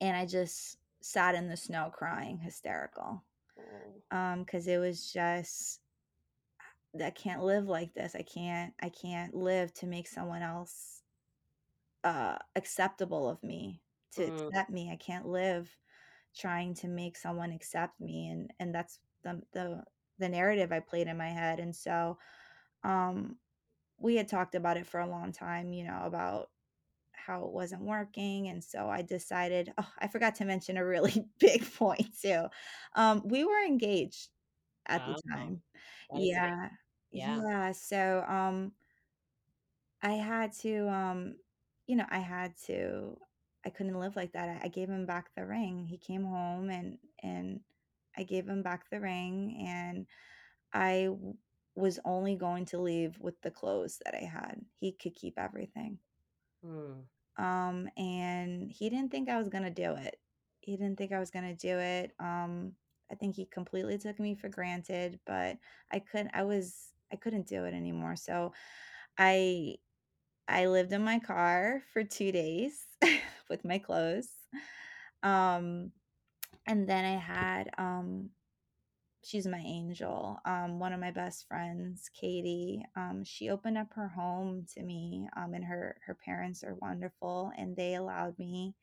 and 0.00 0.16
I 0.16 0.26
just 0.26 0.78
sat 1.04 1.34
in 1.34 1.48
the 1.48 1.56
snow 1.56 1.90
crying 1.94 2.38
hysterical, 2.40 3.24
oh. 3.58 4.02
Um, 4.10 4.44
because 4.44 4.68
it 4.68 4.78
was 4.78 5.12
just 5.12 5.82
I 7.00 7.10
can't 7.10 7.42
live 7.42 7.66
like 7.68 7.94
this, 7.94 8.14
I 8.14 8.22
can't 8.22 8.74
I 8.80 8.88
can't 8.88 9.34
live 9.34 9.72
to 9.74 9.86
make 9.86 10.06
someone 10.08 10.42
else, 10.42 11.02
uh, 12.04 12.38
acceptable 12.56 13.28
of 13.28 13.42
me, 13.42 13.82
to 14.12 14.24
Mm, 14.26 14.54
accept 14.54 14.70
me, 14.70 14.90
I 14.92 14.96
can't 14.96 15.26
live 15.26 15.78
trying 16.34 16.74
to 16.74 16.88
make 16.88 17.16
someone 17.16 17.52
accept 17.52 18.00
me, 18.00 18.28
and 18.28 18.52
and 18.60 18.74
that's 18.74 19.00
the 19.22 19.42
the 19.52 19.84
the 20.18 20.28
narrative 20.28 20.72
I 20.72 20.80
played 20.80 21.08
in 21.08 21.16
my 21.18 21.30
head, 21.30 21.60
and 21.60 21.74
so, 21.76 22.18
um, 22.84 23.38
we 23.98 24.16
had 24.16 24.28
talked 24.28 24.54
about 24.56 24.78
it 24.78 24.86
for 24.86 25.00
a 25.00 25.08
long 25.08 25.32
time, 25.32 25.72
you 25.74 25.84
know, 25.84 26.02
about 26.04 26.50
how 27.26 27.44
it 27.46 27.52
wasn't 27.52 27.82
working, 27.82 28.48
and 28.48 28.62
so 28.64 28.88
I 28.90 29.02
decided 29.02 29.72
oh, 29.78 29.90
I 29.98 30.08
forgot 30.08 30.36
to 30.36 30.44
mention 30.44 30.76
a 30.76 30.84
really 30.86 31.26
big 31.40 31.64
point 31.74 32.08
too. 32.20 32.46
Um, 32.94 33.22
we 33.26 33.44
were 33.44 33.64
engaged 33.66 34.30
at 34.86 35.06
the 35.06 35.14
oh, 35.14 35.22
time. 35.32 35.62
that 36.10 36.22
is 36.22 36.32
a 36.36 36.38
big 36.40 36.54
Yeah. 36.54 36.70
yeah. 37.12 37.42
Yeah, 37.42 37.72
so, 37.72 38.24
um, 38.28 38.72
I 40.02 40.12
had 40.14 40.52
to, 40.60 40.88
um, 40.88 41.36
you 41.86 41.96
know, 41.96 42.06
I 42.10 42.18
had 42.18 42.56
to 42.66 43.18
I 43.64 43.70
couldn't 43.70 43.98
live 43.98 44.16
like 44.16 44.32
that. 44.32 44.48
I 44.48 44.66
I 44.66 44.68
gave 44.68 44.88
him 44.90 45.06
back 45.06 45.34
the 45.34 45.46
ring. 45.46 45.86
He 45.86 45.98
came 45.98 46.24
home 46.24 46.70
and 46.70 46.98
and 47.22 47.60
I 48.16 48.22
gave 48.24 48.48
him 48.48 48.62
back 48.62 48.88
the 48.90 49.00
ring, 49.00 49.64
and 49.66 50.06
I 50.72 51.10
was 51.76 52.00
only 52.04 52.36
going 52.36 52.66
to 52.66 52.78
leave 52.80 53.18
with 53.20 53.40
the 53.42 53.50
clothes 53.50 53.98
that 54.04 54.14
I 54.14 54.24
had. 54.26 54.64
He 54.80 54.92
could 54.92 55.14
keep 55.14 55.38
everything. 55.38 56.00
Mm, 56.62 57.06
Um, 57.36 57.88
and 57.96 58.70
he 58.70 58.88
didn't 58.90 59.10
think 59.10 59.28
I 59.28 59.38
was 59.38 59.48
gonna 59.48 59.70
do 59.70 59.94
it. 59.94 60.16
He 60.60 60.76
didn't 60.76 60.96
think 60.96 61.12
I 61.12 61.18
was 61.20 61.30
gonna 61.30 61.54
do 61.54 61.78
it. 61.78 62.12
Um, 62.20 62.72
I 63.10 63.14
think 63.16 63.36
he 63.36 63.46
completely 63.46 63.98
took 63.98 64.18
me 64.18 64.34
for 64.34 64.48
granted, 64.48 65.20
but 65.26 65.58
I 65.92 65.98
couldn't 66.00 66.30
I 66.34 66.44
was 66.44 66.88
I 67.12 67.16
couldn't 67.16 67.46
do 67.46 67.64
it 67.64 67.74
anymore. 67.74 68.16
So 68.16 68.52
I 69.18 69.76
I 70.48 70.66
lived 70.66 70.92
in 70.92 71.04
my 71.04 71.18
car 71.20 71.82
for 71.92 72.04
2 72.04 72.32
days 72.32 72.86
with 73.50 73.64
my 73.64 73.78
clothes. 73.78 74.28
Um, 75.22 75.92
and 76.66 76.88
then 76.88 77.04
I 77.04 77.16
had 77.18 77.70
um 77.78 78.30
she's 79.24 79.46
my 79.46 79.58
angel. 79.58 80.38
Um, 80.44 80.78
one 80.78 80.92
of 80.92 81.00
my 81.00 81.10
best 81.10 81.46
friends, 81.48 82.10
Katie, 82.18 82.84
um, 82.96 83.24
she 83.24 83.50
opened 83.50 83.78
up 83.78 83.88
her 83.94 84.08
home 84.08 84.66
to 84.74 84.82
me. 84.82 85.28
Um, 85.36 85.54
and 85.54 85.64
her 85.64 85.96
her 86.06 86.14
parents 86.14 86.62
are 86.62 86.76
wonderful, 86.80 87.52
and 87.56 87.76
they 87.76 87.94
allowed 87.94 88.38
me 88.38 88.74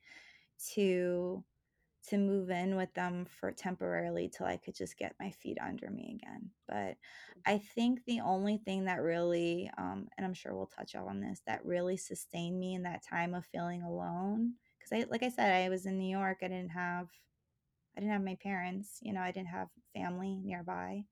to 0.73 1.43
to 2.07 2.17
move 2.17 2.49
in 2.49 2.75
with 2.75 2.93
them 2.95 3.25
for 3.39 3.51
temporarily 3.51 4.27
till 4.29 4.47
I 4.47 4.57
could 4.57 4.75
just 4.75 4.97
get 4.97 5.15
my 5.19 5.29
feet 5.31 5.57
under 5.63 5.89
me 5.89 6.19
again. 6.19 6.49
But 6.67 6.97
I 7.45 7.59
think 7.75 7.99
the 8.05 8.21
only 8.21 8.57
thing 8.57 8.85
that 8.85 9.01
really, 9.01 9.69
um, 9.77 10.07
and 10.17 10.25
I'm 10.25 10.33
sure 10.33 10.55
we'll 10.55 10.65
touch 10.65 10.95
on 10.95 11.21
this, 11.21 11.41
that 11.45 11.63
really 11.65 11.97
sustained 11.97 12.59
me 12.59 12.73
in 12.73 12.83
that 12.83 13.03
time 13.07 13.35
of 13.35 13.45
feeling 13.45 13.83
alone. 13.83 14.53
Because 14.79 15.05
I, 15.05 15.11
like 15.11 15.21
I 15.23 15.29
said, 15.29 15.51
I 15.53 15.69
was 15.69 15.85
in 15.85 15.99
New 15.99 16.09
York. 16.09 16.39
I 16.41 16.47
didn't 16.47 16.69
have, 16.69 17.07
I 17.95 17.99
didn't 18.01 18.13
have 18.13 18.23
my 18.23 18.37
parents. 18.41 18.99
You 19.01 19.13
know, 19.13 19.21
I 19.21 19.31
didn't 19.31 19.49
have 19.49 19.69
family 19.95 20.39
nearby. 20.43 21.03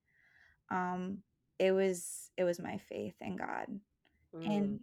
Um, 0.71 1.19
it 1.59 1.71
was, 1.71 2.31
it 2.37 2.43
was 2.43 2.59
my 2.59 2.77
faith 2.77 3.15
in 3.21 3.35
God, 3.37 3.67
mm, 4.33 4.45
and 4.49 4.79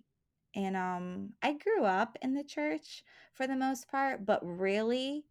and 0.55 0.77
um, 0.77 1.31
I 1.43 1.53
grew 1.55 1.85
up 1.85 2.17
in 2.23 2.35
the 2.35 2.45
church 2.45 3.05
for 3.35 3.47
the 3.47 3.57
most 3.57 3.89
part, 3.91 4.25
but 4.27 4.41
really 4.43 5.25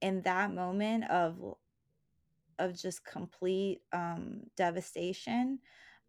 in 0.00 0.22
that 0.22 0.52
moment 0.52 1.10
of 1.10 1.38
of 2.58 2.78
just 2.78 3.04
complete, 3.04 3.80
um, 3.92 4.40
devastation, 4.56 5.58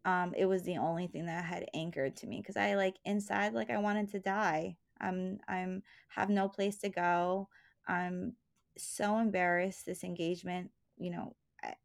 um, 0.04 0.34
it 0.36 0.46
was 0.46 0.62
the 0.62 0.76
only 0.76 1.06
thing 1.06 1.26
that 1.26 1.44
had 1.44 1.66
anchored 1.74 2.16
to 2.16 2.26
me 2.26 2.40
because 2.40 2.56
I, 2.56 2.74
like, 2.74 2.96
inside, 3.04 3.54
like, 3.54 3.70
I 3.70 3.78
wanted 3.78 4.10
to 4.10 4.20
die. 4.20 4.76
I'm 5.00 5.38
I'm 5.48 5.82
have 6.08 6.30
no 6.30 6.48
place 6.48 6.78
to 6.78 6.88
go. 6.88 7.48
I'm 7.88 8.34
so 8.78 9.18
embarrassed 9.18 9.86
this 9.86 10.04
engagement, 10.04 10.70
you 10.98 11.10
know, 11.10 11.36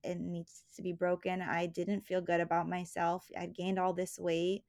it 0.04 0.19
needs 0.19 0.63
to 0.75 0.82
be 0.82 0.91
broken. 0.93 1.41
I 1.41 1.65
didn't 1.67 2.06
feel 2.06 2.21
good 2.21 2.41
about 2.41 2.67
myself. 2.69 3.25
I'd 3.38 3.56
gained 3.56 3.80
all 3.80 3.93
this 3.93 4.19
weight, 4.19 4.63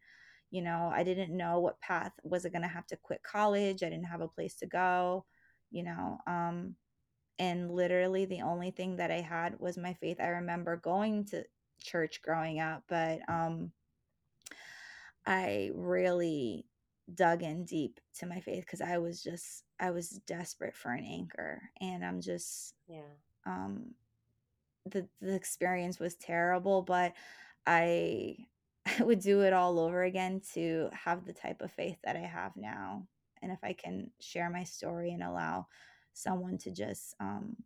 you 0.50 0.62
know, 0.62 0.90
I 0.94 1.02
didn't 1.04 1.36
know 1.36 1.60
what 1.60 1.80
path 1.80 2.12
was 2.22 2.46
I 2.46 2.50
gonna 2.50 2.68
have 2.68 2.86
to 2.88 2.96
quit 2.96 3.22
college. 3.22 3.82
I 3.82 3.88
didn't 3.90 4.04
have 4.04 4.20
a 4.20 4.28
place 4.28 4.56
to 4.56 4.66
go, 4.66 5.24
you 5.70 5.82
know, 5.84 6.18
um 6.26 6.76
and 7.38 7.70
literally 7.72 8.26
the 8.26 8.42
only 8.42 8.70
thing 8.70 8.96
that 8.96 9.10
I 9.10 9.20
had 9.22 9.58
was 9.58 9.78
my 9.78 9.94
faith. 9.94 10.18
I 10.20 10.26
remember 10.28 10.76
going 10.76 11.24
to 11.26 11.44
church 11.82 12.20
growing 12.22 12.60
up, 12.60 12.84
but, 12.88 13.20
um, 13.28 13.72
I 15.26 15.70
really 15.74 16.66
dug 17.14 17.42
in 17.42 17.64
deep 17.64 18.00
to 18.18 18.26
my 18.26 18.40
faith 18.40 18.64
because 18.66 18.80
I 18.80 18.98
was 18.98 19.22
just 19.22 19.64
I 19.80 19.90
was 19.90 20.10
desperate 20.26 20.76
for 20.76 20.92
an 20.92 21.04
anchor, 21.04 21.62
and 21.80 22.04
I'm 22.04 22.20
just, 22.20 22.74
yeah. 22.88 23.02
um 23.46 23.94
the 24.86 25.08
the 25.20 25.34
experience 25.34 25.98
was 26.00 26.14
terrible, 26.16 26.82
but 26.82 27.14
I 27.66 28.36
I 28.98 29.02
would 29.04 29.20
do 29.20 29.42
it 29.42 29.52
all 29.52 29.78
over 29.80 30.02
again 30.04 30.40
to 30.54 30.88
have 30.92 31.24
the 31.26 31.32
type 31.32 31.60
of 31.62 31.72
faith 31.72 31.98
that 32.04 32.16
I 32.16 32.20
have 32.20 32.56
now, 32.56 33.06
and 33.42 33.52
if 33.52 33.58
I 33.62 33.72
can 33.74 34.10
share 34.20 34.50
my 34.50 34.64
story 34.64 35.12
and 35.12 35.22
allow 35.22 35.66
someone 36.12 36.58
to 36.58 36.70
just, 36.72 37.14
um 37.20 37.56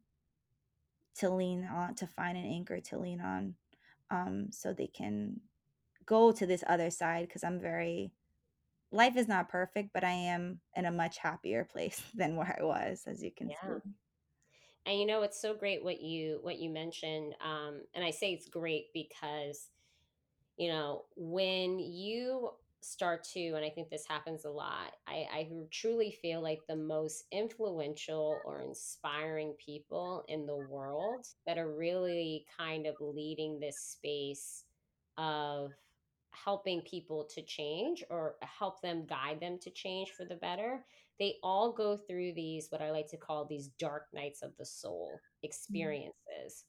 to 1.17 1.31
lean 1.31 1.65
on 1.65 1.95
to 1.97 2.07
find 2.07 2.37
an 2.37 2.45
anchor 2.45 2.81
to 2.81 2.99
lean 2.99 3.21
on, 3.21 3.55
um, 4.11 4.49
so 4.51 4.73
they 4.73 4.89
can 4.89 5.41
go 6.07 6.33
to 6.33 6.47
this 6.47 6.65
other 6.67 6.91
side. 6.91 7.27
because 7.29 7.45
I'm 7.45 7.61
very 7.61 8.13
life 8.95 9.17
is 9.17 9.29
not 9.29 9.49
perfect, 9.49 9.91
but 9.93 10.05
I 10.05 10.13
am 10.13 10.61
in 10.77 10.87
a 10.87 10.93
much 10.93 11.19
happier 11.19 11.65
place 11.71 12.01
than 12.15 12.37
where 12.37 12.57
I 12.59 12.65
was, 12.65 13.03
as 13.07 13.23
you 13.23 13.31
can 13.37 13.49
see. 13.49 13.55
Yeah. 13.63 13.79
And 14.87 15.01
you 15.01 15.07
know, 15.07 15.23
it's 15.23 15.41
so 15.41 15.55
great 15.55 15.83
what 15.83 16.01
you 16.03 16.39
what 16.43 16.59
you 16.59 16.71
mentioned. 16.71 17.35
Um, 17.43 17.83
and 17.95 18.05
I 18.05 18.11
say 18.11 18.33
it's 18.33 18.49
great 18.49 18.87
because 18.93 19.69
you 20.57 20.69
know 20.69 21.05
when 21.17 21.79
you 21.79 22.51
start 22.81 23.25
to 23.25 23.41
and 23.41 23.65
i 23.65 23.71
think 23.71 23.89
this 23.89 24.05
happens 24.07 24.45
a 24.45 24.51
lot 24.51 24.93
I, 25.07 25.27
I 25.33 25.49
truly 25.71 26.17
feel 26.21 26.43
like 26.43 26.61
the 26.69 26.77
most 26.77 27.25
influential 27.33 28.39
or 28.45 28.61
inspiring 28.61 29.55
people 29.65 30.23
in 30.29 30.45
the 30.47 30.57
world 30.57 31.27
that 31.47 31.57
are 31.57 31.75
really 31.75 32.45
kind 32.59 32.87
of 32.87 32.95
leading 33.01 33.59
this 33.59 33.79
space 33.79 34.65
of 35.17 35.71
helping 36.35 36.81
people 36.83 37.25
to 37.25 37.43
change 37.43 38.05
or 38.11 38.37
help 38.41 38.81
them 38.83 39.07
guide 39.07 39.41
them 39.41 39.59
to 39.61 39.71
change 39.71 40.11
for 40.11 40.25
the 40.25 40.37
better 40.37 40.85
they 41.19 41.37
all 41.43 41.73
go 41.73 41.97
through 41.97 42.33
these 42.35 42.67
what 42.71 42.83
i 42.83 42.91
like 42.91 43.09
to 43.09 43.17
call 43.17 43.45
these 43.45 43.69
dark 43.79 44.07
nights 44.13 44.43
of 44.43 44.57
the 44.59 44.67
soul 44.67 45.23
Mm, 45.71 46.05
experiences 46.23 46.65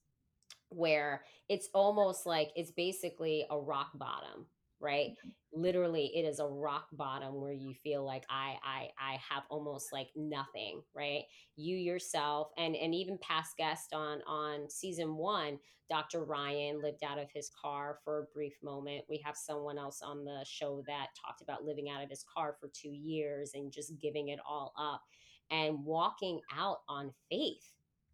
where 0.70 1.24
it's 1.50 1.70
almost 1.74 2.26
like 2.26 2.52
it's 2.56 2.72
basically 2.72 3.46
a 3.50 3.60
rock 3.60 3.92
bottom 3.96 4.46
right? 4.80 5.12
Literally, 5.54 6.12
it 6.16 6.24
is 6.24 6.40
a 6.40 6.48
rock 6.48 6.88
bottom 6.94 7.42
where 7.42 7.54
you 7.54 7.74
feel 7.74 8.06
like 8.06 8.26
I 8.30 8.56
I 8.64 8.90
I 9.00 9.14
have 9.30 9.44
almost 9.50 9.94
like 9.94 10.10
nothing, 10.16 10.82
right? 10.94 11.24
You 11.56 11.78
yourself 11.78 12.50
and 12.58 12.76
and 12.76 12.94
even 12.94 13.18
past 13.22 13.56
guest 13.58 13.94
on 13.94 14.22
on 14.28 14.70
season 14.70 15.16
1, 15.16 15.58
Dr. 15.90 16.26
Ryan 16.26 16.82
lived 16.82 17.04
out 17.04 17.20
of 17.20 17.32
his 17.34 17.50
car 17.62 18.00
for 18.04 18.20
a 18.20 18.34
brief 18.34 18.54
moment. 18.64 19.06
We 19.10 19.22
have 19.24 19.38
someone 19.38 19.78
else 19.78 20.02
on 20.02 20.26
the 20.26 20.44
show 20.46 20.84
that 20.88 21.08
talked 21.26 21.42
about 21.42 21.64
living 21.64 21.90
out 21.90 22.04
of 22.04 22.10
his 22.10 22.26
car 22.34 22.58
for 22.60 22.70
2 22.74 22.90
years 22.90 23.52
and 23.54 23.72
just 23.72 23.94
giving 24.02 24.30
it 24.30 24.40
all 24.48 24.74
up 24.78 25.04
and 25.52 25.84
walking 25.86 26.42
out 26.56 26.80
on 26.90 27.12
faith. 27.30 27.72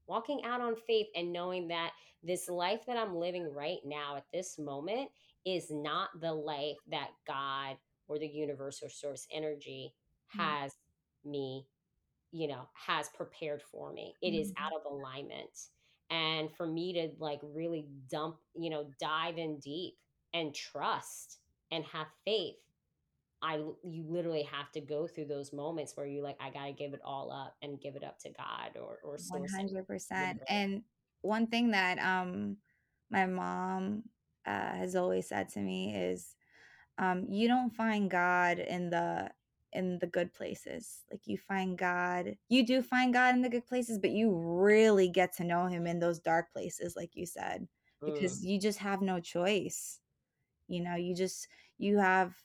Walking 0.08 0.43
out 0.43 0.62
on 0.62 0.76
faith 0.76 1.08
and 1.15 1.32
knowing 1.32 1.69
that 1.69 1.91
this 2.24 2.50
life 2.50 2.82
that 2.86 2.97
I'm 2.97 3.15
living 3.15 3.52
right 3.54 3.80
now 3.86 4.17
at 4.17 4.26
this 4.34 4.60
moment 4.60 5.10
is 5.45 5.71
not 5.71 6.10
the 6.19 6.34
life 6.34 6.77
that 6.88 7.12
God 7.27 7.77
or 8.08 8.19
the 8.19 8.27
universe 8.27 8.82
or 8.84 8.89
source 8.89 9.27
energy 9.32 9.95
Mhm. 10.34 10.56
has 10.56 10.73
me, 11.23 11.67
you 12.32 12.47
know, 12.47 12.69
has 12.75 13.10
prepared 13.10 13.62
for 13.62 13.93
me. 13.93 14.17
It 14.21 14.34
is 14.34 14.51
Mhm. 14.51 14.58
out 14.58 14.73
of 14.73 14.86
alignment. 14.91 15.69
And 16.10 16.51
for 16.56 16.67
me 16.67 16.93
to 16.93 17.15
like 17.19 17.39
really 17.43 17.89
dump, 18.10 18.39
you 18.56 18.69
know, 18.69 18.91
dive 18.99 19.38
in 19.38 19.60
deep 19.60 19.95
and 20.34 20.54
trust 20.56 21.39
and 21.71 21.86
have 21.86 22.08
faith, 22.25 22.58
I 23.41 23.58
you 23.58 24.06
literally 24.08 24.43
have 24.43 24.71
to 24.73 24.82
go 24.82 25.08
through 25.08 25.25
those 25.25 25.54
moments 25.54 25.97
where 25.97 26.06
you're 26.06 26.23
like, 26.23 26.38
I 26.41 26.51
gotta 26.51 26.73
give 26.73 26.93
it 26.93 27.01
all 27.04 27.32
up 27.32 27.58
and 27.62 27.82
give 27.82 27.95
it 27.95 28.04
up 28.04 28.19
to 28.19 28.32
God 28.32 28.77
or 28.77 28.99
or 29.04 29.17
100%. 29.30 30.41
And 30.47 30.84
one 31.21 31.47
thing 31.47 31.71
that, 31.71 31.99
um, 31.99 32.58
my 33.10 33.25
mom, 33.25 34.10
uh, 34.45 34.73
has 34.75 34.95
always 34.95 35.27
said 35.30 35.49
to 35.49 35.60
me 35.60 35.95
is, 35.95 36.36
um, 36.97 37.25
"You 37.30 37.47
don't 37.47 37.71
find 37.75 38.10
God 38.12 38.60
in 38.60 38.89
the 38.89 39.32
in 39.73 39.99
the 39.99 40.08
good 40.08 40.34
places. 40.34 41.04
Like, 41.12 41.27
you 41.27 41.38
find 41.38 41.77
God 41.77 42.38
you 42.49 42.65
do 42.65 42.82
find 42.82 43.13
God 43.13 43.36
in 43.36 43.41
the 43.41 43.49
good 43.49 43.67
places, 43.67 43.99
but 43.99 44.12
you 44.12 44.32
really 44.36 45.10
get 45.10 45.34
to 45.38 45.43
know 45.45 45.67
him 45.67 45.88
in 45.88 45.99
those 45.99 46.19
dark 46.19 46.51
places," 46.54 46.95
like 46.95 47.15
you 47.15 47.25
said, 47.25 47.67
Mm, 48.04 48.06
because 48.06 48.45
you 48.45 48.60
just 48.60 48.80
have 48.80 49.01
no 49.01 49.19
choice. 49.19 49.99
You 50.67 50.82
know, 50.84 50.95
you 50.95 51.15
just 51.15 51.47
you 51.77 51.99
have 51.99 52.36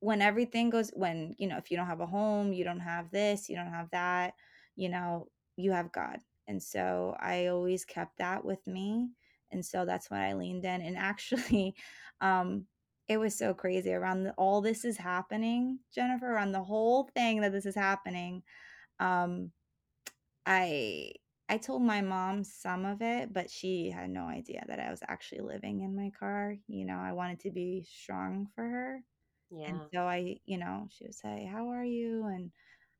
when 0.00 0.20
everything 0.22 0.70
goes 0.70 0.90
when, 0.94 1.34
you 1.38 1.48
know, 1.48 1.56
if 1.58 1.70
you 1.70 1.76
don't 1.76 1.86
have 1.86 2.00
a 2.00 2.06
home, 2.06 2.52
you 2.52 2.64
don't 2.64 2.80
have 2.80 3.10
this, 3.10 3.48
you 3.48 3.56
don't 3.56 3.72
have 3.72 3.90
that, 3.90 4.34
you 4.76 4.88
know, 4.88 5.28
you 5.56 5.72
have 5.72 5.92
God. 5.92 6.18
And 6.46 6.62
so 6.62 7.16
I 7.20 7.46
always 7.46 7.84
kept 7.84 8.18
that 8.18 8.44
with 8.44 8.66
me. 8.66 9.10
And 9.52 9.64
so 9.64 9.84
that's 9.84 10.10
when 10.10 10.20
I 10.20 10.34
leaned 10.34 10.64
in. 10.64 10.80
And 10.82 10.96
actually, 10.96 11.74
um, 12.20 12.66
it 13.08 13.18
was 13.18 13.36
so 13.36 13.54
crazy 13.54 13.92
around 13.92 14.24
the, 14.24 14.32
all 14.32 14.60
this 14.60 14.84
is 14.84 14.96
happening, 14.96 15.78
Jennifer, 15.94 16.26
around 16.32 16.52
the 16.52 16.62
whole 16.62 17.10
thing 17.14 17.40
that 17.42 17.52
this 17.52 17.66
is 17.66 17.74
happening. 17.76 18.42
Um, 19.00 19.52
I 20.46 21.12
I 21.48 21.58
told 21.58 21.82
my 21.82 22.00
mom 22.00 22.44
some 22.44 22.84
of 22.86 23.02
it, 23.02 23.32
but 23.32 23.50
she 23.50 23.90
had 23.90 24.10
no 24.10 24.24
idea 24.26 24.64
that 24.68 24.80
I 24.80 24.90
was 24.90 25.00
actually 25.06 25.42
living 25.42 25.80
in 25.82 25.94
my 25.94 26.10
car. 26.18 26.56
You 26.68 26.84
know, 26.86 26.98
I 26.98 27.12
wanted 27.12 27.40
to 27.40 27.50
be 27.50 27.86
strong 27.90 28.48
for 28.54 28.64
her. 28.64 29.04
Yeah. 29.50 29.68
And 29.68 29.80
so 29.92 30.02
I 30.02 30.38
you 30.46 30.58
know, 30.58 30.88
she 30.90 31.04
would 31.04 31.14
say, 31.14 31.46
"How 31.50 31.70
are 31.70 31.84
you?" 31.84 32.26
And 32.26 32.50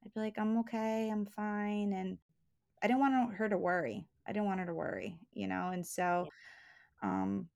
I'd 0.05 0.15
be 0.15 0.21
like, 0.21 0.39
"I'm 0.39 0.59
okay, 0.61 1.11
I'm 1.11 1.27
fine." 1.27 1.93
And 1.93 2.19
I 2.83 2.87
didn't 2.89 3.01
want 3.01 3.35
her 3.37 3.49
to 3.49 3.59
worry. 3.59 4.07
I 4.27 4.33
didn't 4.33 4.47
want 4.47 4.61
her 4.61 4.67
to 4.67 4.75
worry, 4.75 5.19
you 5.33 5.47
know? 5.47 5.71
And 5.73 5.87
so, 5.87 6.29
um, 7.03 7.49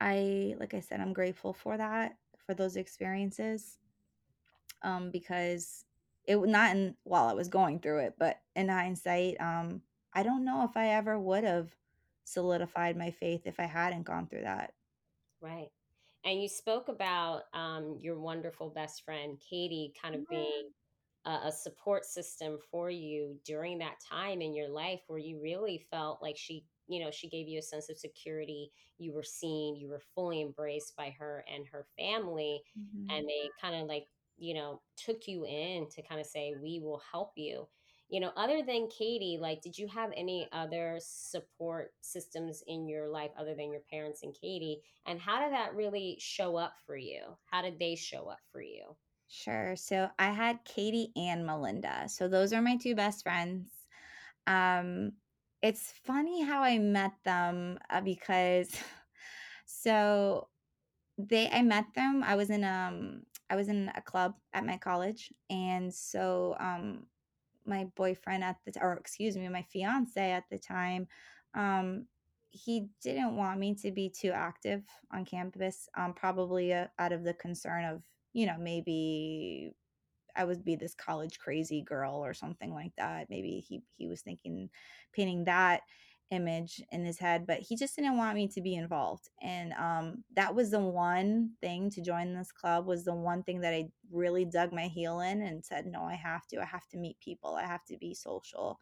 I 0.00 0.54
like 0.58 0.74
I 0.74 0.80
said, 0.80 1.00
I'm 1.00 1.12
grateful 1.12 1.52
for 1.52 1.76
that, 1.76 2.16
for 2.46 2.54
those 2.54 2.76
experiences, 2.76 3.78
um, 4.82 5.10
because 5.10 5.84
it 6.24 6.36
was 6.36 6.50
not 6.50 6.74
in 6.74 6.94
while 7.04 7.26
I 7.26 7.34
was 7.34 7.48
going 7.48 7.80
through 7.80 8.00
it, 8.00 8.14
but 8.18 8.40
in 8.56 8.68
hindsight, 8.68 9.40
um, 9.40 9.82
I 10.14 10.22
don't 10.22 10.44
know 10.44 10.64
if 10.64 10.76
I 10.76 10.88
ever 10.90 11.18
would've 11.18 11.74
solidified 12.24 12.96
my 12.96 13.10
faith 13.10 13.42
if 13.44 13.60
I 13.60 13.64
hadn't 13.64 14.04
gone 14.04 14.26
through 14.26 14.42
that. 14.42 14.72
right. 15.40 15.68
And 16.24 16.42
you 16.42 16.48
spoke 16.48 16.88
about 16.88 17.44
um, 17.54 17.98
your 18.00 18.18
wonderful 18.18 18.68
best 18.70 19.04
friend, 19.04 19.38
Katie, 19.40 19.92
kind 20.00 20.14
of 20.14 20.28
being. 20.28 20.70
A, 21.24 21.30
a 21.44 21.52
support 21.52 22.04
system 22.04 22.58
for 22.70 22.90
you 22.90 23.40
during 23.44 23.78
that 23.78 23.98
time 24.00 24.40
in 24.40 24.54
your 24.54 24.68
life 24.68 25.02
where 25.06 25.18
you 25.18 25.40
really 25.40 25.78
felt 25.90 26.22
like 26.22 26.36
she 26.36 26.66
you 26.88 27.02
know 27.02 27.10
she 27.10 27.28
gave 27.28 27.46
you 27.48 27.58
a 27.58 27.62
sense 27.62 27.88
of 27.88 27.98
security 27.98 28.70
you 28.98 29.12
were 29.12 29.22
seen 29.22 29.76
you 29.76 29.88
were 29.88 30.02
fully 30.14 30.40
embraced 30.40 30.94
by 30.96 31.10
her 31.10 31.44
and 31.48 31.66
her 31.68 31.86
family 31.98 32.62
and 33.08 33.24
Mhm. 33.24 33.28
they 33.28 33.52
kind 33.60 33.74
of 33.80 33.86
like 33.88 34.06
you 34.36 34.54
know 34.54 34.82
took 34.96 35.26
you 35.26 35.44
in 35.44 35.88
to 35.90 36.02
kind 36.02 36.20
of 36.20 36.26
say 36.26 36.54
we 36.54 36.80
will 36.80 37.00
help 37.12 37.32
you. 37.36 37.68
You 38.08 38.18
know 38.20 38.32
other 38.36 38.62
than 38.62 38.88
katie 38.88 39.38
like 39.40 39.60
did 39.62 39.78
you 39.78 39.86
have 39.88 40.10
any 40.16 40.48
other 40.52 40.98
support 41.00 41.92
systems 42.00 42.62
in 42.66 42.88
your 42.88 43.08
life 43.08 43.30
other 43.36 43.54
than 43.54 43.70
your 43.70 43.82
parents 43.82 44.22
and 44.22 44.34
katie? 44.34 44.82
And 45.06 45.20
how 45.20 45.40
did 45.44 45.52
that 45.52 45.74
really 45.76 46.16
show 46.18 46.56
up 46.56 46.74
for 46.86 46.96
you? 46.96 47.38
How 47.44 47.62
did 47.62 47.78
they 47.78 47.94
show 47.94 48.28
up 48.28 48.40
for 48.50 48.60
you 48.60 48.96
Sure. 49.30 49.76
So 49.76 50.10
I 50.18 50.30
had 50.32 50.64
Katie 50.64 51.12
and 51.16 51.46
Melinda. 51.46 52.08
So 52.08 52.28
those 52.28 52.52
are 52.52 52.60
my 52.60 52.76
2 52.76 52.96
best 52.96 53.22
friends. 53.22 53.70
Um, 54.46 55.12
it's 55.62 55.92
funny 56.04 56.42
how 56.42 56.62
I 56.62 56.78
met 56.78 57.12
them, 57.24 57.78
uh, 57.90 58.00
because 58.00 58.70
so 59.66 60.48
they 61.18 61.48
I 61.50 61.62
met 61.62 61.86
them 61.94 62.22
I 62.24 62.36
was 62.36 62.50
in, 62.50 62.64
um 62.64 63.22
I 63.50 63.56
was 63.56 63.68
in 63.68 63.90
a 63.96 64.02
club 64.02 64.34
at 64.54 64.66
my 64.66 64.78
college, 64.78 65.32
and 65.50 65.94
so, 65.94 66.56
um, 66.60 67.06
my 67.66 67.84
boyfriend 67.96 68.44
at 68.44 68.56
the 68.66 68.72
or 68.82 68.94
excuse 68.94 69.36
me, 69.36 69.48
my 69.48 69.64
fiancé 69.74 70.18
at 70.18 70.44
the 70.50 70.58
time, 70.58 71.08
um, 71.54 72.06
he 72.50 72.88
didn't 73.02 73.36
want 73.36 73.60
me 73.60 73.74
to 73.76 73.92
be 73.92 74.10
too 74.10 74.30
active 74.32 74.84
on 75.12 75.24
campus, 75.24 75.88
um, 75.96 76.14
probably, 76.14 76.72
uh, 76.74 76.88
out 76.98 77.12
of 77.12 77.24
the 77.24 77.34
concern 77.34 77.84
of, 77.86 78.02
you 78.32 78.46
know, 78.46 78.58
maybe 78.58 79.72
I 80.36 80.44
would 80.44 80.64
be 80.64 80.76
this 80.76 80.94
college 80.94 81.38
crazy 81.38 81.82
girl 81.82 82.14
or 82.24 82.34
something 82.34 82.72
like 82.72 82.94
that. 82.96 83.28
Maybe 83.30 83.60
he 83.60 83.82
he 83.96 84.06
was 84.08 84.22
thinking 84.22 84.70
painting 85.12 85.44
that 85.44 85.82
image 86.30 86.80
in 86.92 87.04
his 87.04 87.18
head, 87.18 87.44
but 87.46 87.58
he 87.60 87.74
just 87.76 87.96
didn't 87.96 88.16
want 88.16 88.36
me 88.36 88.46
to 88.48 88.60
be 88.62 88.76
involved. 88.76 89.28
And 89.42 89.72
um 89.74 90.24
that 90.36 90.54
was 90.54 90.70
the 90.70 90.80
one 90.80 91.56
thing 91.60 91.90
to 91.90 92.02
join 92.02 92.34
this 92.34 92.52
club 92.52 92.86
was 92.86 93.04
the 93.04 93.14
one 93.14 93.42
thing 93.42 93.60
that 93.62 93.74
I 93.74 93.90
really 94.10 94.44
dug 94.44 94.72
my 94.72 94.86
heel 94.88 95.20
in 95.20 95.42
and 95.42 95.64
said, 95.64 95.86
"No, 95.86 96.04
I 96.04 96.14
have 96.14 96.46
to. 96.48 96.60
I 96.62 96.66
have 96.66 96.86
to 96.88 96.98
meet 96.98 97.18
people. 97.20 97.56
I 97.56 97.64
have 97.66 97.84
to 97.86 97.98
be 97.98 98.14
social." 98.14 98.80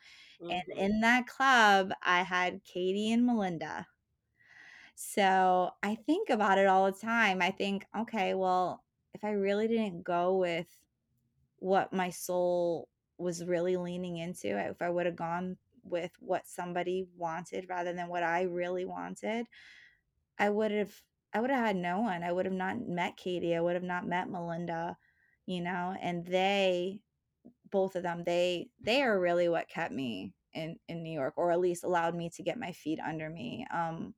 And 0.50 0.62
hmm 0.70 0.78
in 0.78 1.00
that 1.00 1.26
club, 1.26 1.92
I 2.02 2.22
had 2.22 2.64
Katie 2.64 3.12
and 3.12 3.24
Melinda. 3.26 3.87
So, 4.94 5.72
I 5.82 5.94
think 5.94 6.30
about 6.30 6.58
it 6.58 6.66
all 6.66 6.90
the 6.90 6.98
time. 6.98 7.40
I 7.42 7.50
think, 7.50 7.87
"Okay, 7.96 8.34
well, 8.34 8.84
if 9.18 9.24
I 9.24 9.33
really 9.33 9.66
didn't 9.66 10.04
go 10.04 10.37
with 10.37 10.68
what 11.59 11.92
my 11.92 12.11
soul 12.11 12.88
was 13.18 13.44
really 13.44 13.76
leaning 13.76 14.18
into, 14.18 14.57
if 14.57 14.81
I 14.81 14.88
would 14.88 15.07
have 15.07 15.16
gone 15.16 15.57
with 15.83 16.12
what 16.20 16.46
somebody 16.46 17.04
wanted 17.16 17.66
rather 17.68 17.92
than 17.92 18.07
what 18.09 18.22
I 18.22 18.42
really 18.42 18.85
wanted, 18.85 19.46
I 20.38 20.50
would 20.50 20.70
have 20.70 20.92
I 21.35 21.40
would 21.40 21.50
have 21.50 21.66
had 21.66 21.76
no 21.76 22.00
one. 22.00 22.22
I 22.22 22.33
would 22.33 22.46
have 22.46 22.54
not 22.54 22.87
met 22.87 23.16
Katie. 23.16 23.57
I 23.57 23.61
would 23.61 23.74
have 23.74 23.83
not 23.83 24.07
met 24.07 24.31
Melinda, 24.31 24.96
you 25.46 25.61
know, 25.62 25.96
and 26.00 26.24
they 26.24 27.00
both 27.70 27.96
of 27.96 28.04
them, 28.04 28.22
they 28.24 28.70
they 28.81 29.02
are 29.02 29.18
really 29.18 29.48
what 29.48 29.68
kept 29.68 29.92
me 29.92 30.33
in 30.54 30.78
in 30.88 31.02
New 31.02 31.12
York 31.12 31.35
or 31.37 31.50
at 31.50 31.61
least 31.61 31.83
allowed 31.83 32.14
me 32.14 32.31
to 32.37 32.42
get 32.44 32.57
my 32.57 32.70
feet 32.70 33.00
under 33.04 33.28
me. 33.28 33.66
Um 33.74 34.14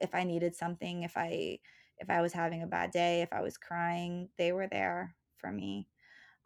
if 0.00 0.12
I 0.14 0.24
needed 0.24 0.56
something, 0.56 1.04
if 1.04 1.16
I 1.16 1.60
if 2.00 2.10
I 2.10 2.20
was 2.22 2.32
having 2.32 2.62
a 2.62 2.66
bad 2.66 2.90
day, 2.92 3.22
if 3.22 3.32
I 3.32 3.42
was 3.42 3.58
crying, 3.58 4.30
they 4.38 4.52
were 4.52 4.68
there 4.68 5.16
for 5.38 5.52
me. 5.52 5.90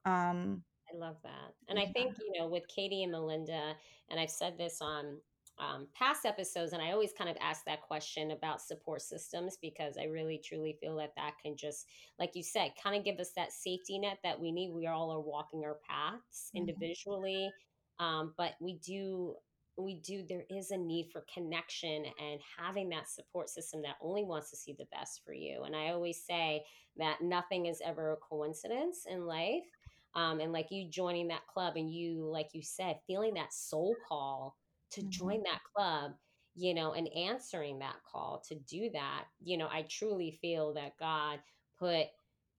Um 0.05 0.65
I 0.93 0.97
love 0.97 1.23
that. 1.23 1.55
And 1.69 1.79
I 1.79 1.87
think, 1.87 2.19
you 2.19 2.33
know, 2.39 2.47
with 2.49 2.69
Katie 2.69 3.03
and 3.03 3.13
Melinda, 3.13 3.77
and 4.09 4.21
I've 4.21 4.31
said 4.31 4.59
this 4.59 4.81
on 4.83 5.23
um, 5.57 5.89
past 5.95 6.27
episodes, 6.27 6.73
and 6.73 6.83
I 6.83 6.91
always 6.91 7.13
kind 7.13 7.31
of 7.31 7.37
ask 7.41 7.65
that 7.65 7.83
question 7.83 8.31
about 8.33 8.61
support 8.61 9.01
systems 9.01 9.57
because 9.57 9.97
I 9.97 10.05
really 10.05 10.39
truly 10.39 10.75
feel 10.75 10.97
that 10.97 11.15
that 11.17 11.39
can 11.39 11.57
just, 11.57 11.89
like 12.19 12.35
you 12.35 12.43
said, 12.43 12.75
kind 12.77 12.97
of 12.97 13.05
give 13.05 13.19
us 13.19 13.33
that 13.33 13.53
safety 13.53 13.99
net 13.99 14.19
that 14.25 14.41
we 14.41 14.53
need. 14.53 14.73
We 14.73 14.87
all 14.87 15.11
are 15.11 15.21
walking 15.21 15.65
our 15.65 15.77
paths 15.77 16.51
Mhm, 16.53 16.95
individually, 17.09 17.57
um, 17.99 18.35
but 18.37 18.57
we 18.61 18.79
do. 18.79 19.37
We 19.77 19.97
do, 19.97 20.25
there 20.29 20.45
is 20.51 20.71
a 20.71 20.77
need 20.77 21.11
for 21.13 21.25
connection 21.33 22.05
and 22.21 22.41
having 22.59 22.89
that 22.91 23.09
support 23.09 23.49
system 23.49 23.83
that 23.83 23.97
only 24.01 24.25
wants 24.25 24.51
to 24.51 24.57
see 24.57 24.75
the 24.79 24.87
best 24.93 25.23
for 25.25 25.33
you. 25.33 25.63
And 25.65 25.75
I 25.75 25.89
always 25.89 26.23
say 26.25 26.65
that 26.97 27.23
nothing 27.23 27.67
is 27.67 27.83
ever 27.85 28.13
a 28.13 28.17
coincidence 28.17 29.05
in 29.09 29.27
life 29.27 29.65
um, 30.15 30.41
and 30.41 30.53
like 30.53 30.69
you 30.71 30.89
joining 30.89 31.29
that 31.29 31.47
club 31.53 31.75
and 31.77 31.91
you 31.93 32.25
like 32.31 32.49
you 32.53 32.63
said 32.63 32.99
feeling 33.07 33.35
that 33.35 33.53
soul 33.53 33.97
call 34.09 34.57
to 34.93 35.03
mhm, 35.03 35.11
join 35.11 35.43
that 35.45 35.61
club 35.75 36.13
you 36.57 36.73
know, 36.73 36.93
and 36.93 37.09
answering 37.17 37.81
that 37.81 37.97
call 38.09 38.41
to 38.49 38.55
do 38.55 38.89
that. 38.93 39.25
You 39.43 39.57
know, 39.59 39.67
I 39.69 39.87
truly 39.91 40.39
feel 40.41 40.73
that 40.75 40.97
God 41.01 41.41
put 41.81 42.07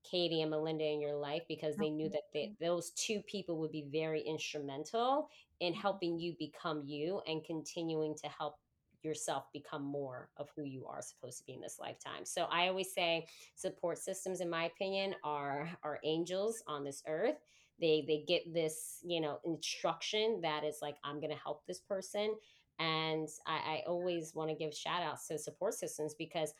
Katie 0.10 0.42
and 0.42 0.52
Melinda 0.52 0.86
in 0.86 1.02
your 1.02 1.16
life 1.16 1.44
because 1.48 1.76
they 1.76 1.90
knew 1.90 2.10
that 2.10 2.24
they, 2.34 2.54
those 2.60 2.92
two 2.92 3.22
people 3.22 3.58
would 3.60 3.72
be 3.72 3.88
very 3.92 4.22
instrumental 4.22 5.30
in 5.60 5.74
helping 5.74 6.20
you 6.20 6.36
become 6.38 6.84
you 6.86 7.22
and 7.28 7.44
continuing 7.44 8.16
to 8.16 8.28
help 8.28 8.58
yourself 9.02 9.46
become 9.54 9.84
more 9.84 10.30
of 10.38 10.50
who 10.56 10.64
you 10.64 10.86
are 10.88 11.02
supposed 11.02 11.38
to 11.38 11.46
be 11.46 11.54
in 11.54 11.62
this 11.62 11.78
lifetime. 11.80 12.26
So 12.26 12.48
I 12.52 12.68
always 12.68 12.92
say 12.94 13.28
support 13.54 14.00
systems 14.00 14.42
in 14.42 14.50
my 14.50 14.66
opinion 14.66 15.16
are 15.24 15.70
are 15.84 16.00
angels 16.04 16.64
on 16.68 16.84
this 16.84 17.04
earth. 17.08 17.36
They 17.80 18.04
they 18.08 18.24
get 18.28 18.54
this, 18.54 19.00
you 19.04 19.22
know, 19.22 19.40
instruction 19.46 20.40
that 20.42 20.64
is 20.64 20.80
like 20.82 20.96
I'm 21.04 21.20
going 21.20 21.34
to 21.34 21.42
help 21.44 21.66
this 21.68 21.80
person 21.80 22.36
and 22.80 23.30
I, 23.46 23.54
I 23.54 23.84
always 23.88 24.34
want 24.34 24.50
to 24.50 24.56
give 24.56 24.74
shout 24.74 25.04
outs 25.04 25.28
to 25.28 25.38
support 25.38 25.76
systems 25.76 26.14
because 26.14 26.54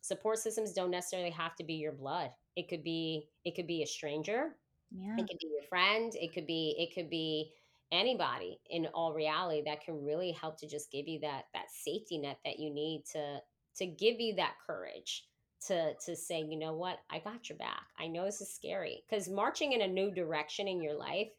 support 0.00 0.38
systems 0.38 0.72
don't 0.72 0.90
necessarily 0.90 1.30
have 1.30 1.56
to 1.56 1.64
be 1.64 1.74
your 1.74 1.92
blood. 1.92 2.30
It 2.56 2.68
could 2.68 2.82
be 2.84 3.30
it 3.44 3.54
could 3.54 3.66
be 3.66 3.82
a 3.82 3.86
stranger, 3.86 4.58
Yeah. 4.90 5.18
it 5.18 5.28
could 5.28 5.38
be 5.40 5.48
your 5.48 5.62
friend, 5.68 6.14
it 6.14 6.32
could 6.34 6.46
be 6.46 6.74
it 6.78 6.94
could 6.94 7.10
be 7.10 7.54
anybody 7.92 8.60
in 8.70 8.86
all 8.88 9.14
reality 9.14 9.62
that 9.64 9.82
can 9.82 10.04
really 10.04 10.32
help 10.32 10.58
to 10.58 10.68
just 10.68 10.90
give 10.90 11.06
you 11.08 11.20
that 11.20 11.46
that 11.54 11.70
safety 11.70 12.18
net 12.18 12.40
that 12.44 12.58
you 12.58 12.70
need 12.70 13.04
to 13.12 13.40
to 13.76 13.86
give 13.86 14.20
you 14.20 14.34
that 14.36 14.56
courage 14.66 15.28
to 15.66 15.94
to 16.04 16.16
say, 16.16 16.40
you 16.42 16.56
know 16.58 16.74
what, 16.74 17.00
I 17.10 17.18
got 17.20 17.48
your 17.48 17.58
back. 17.58 17.88
I 17.98 18.08
know 18.08 18.24
this 18.24 18.40
is 18.40 18.52
scary 18.54 19.04
because 19.08 19.28
marching 19.28 19.72
in 19.72 19.82
a 19.82 19.88
new 19.88 20.10
direction 20.12 20.68
in 20.68 20.82
your 20.82 20.94
life 20.94 21.30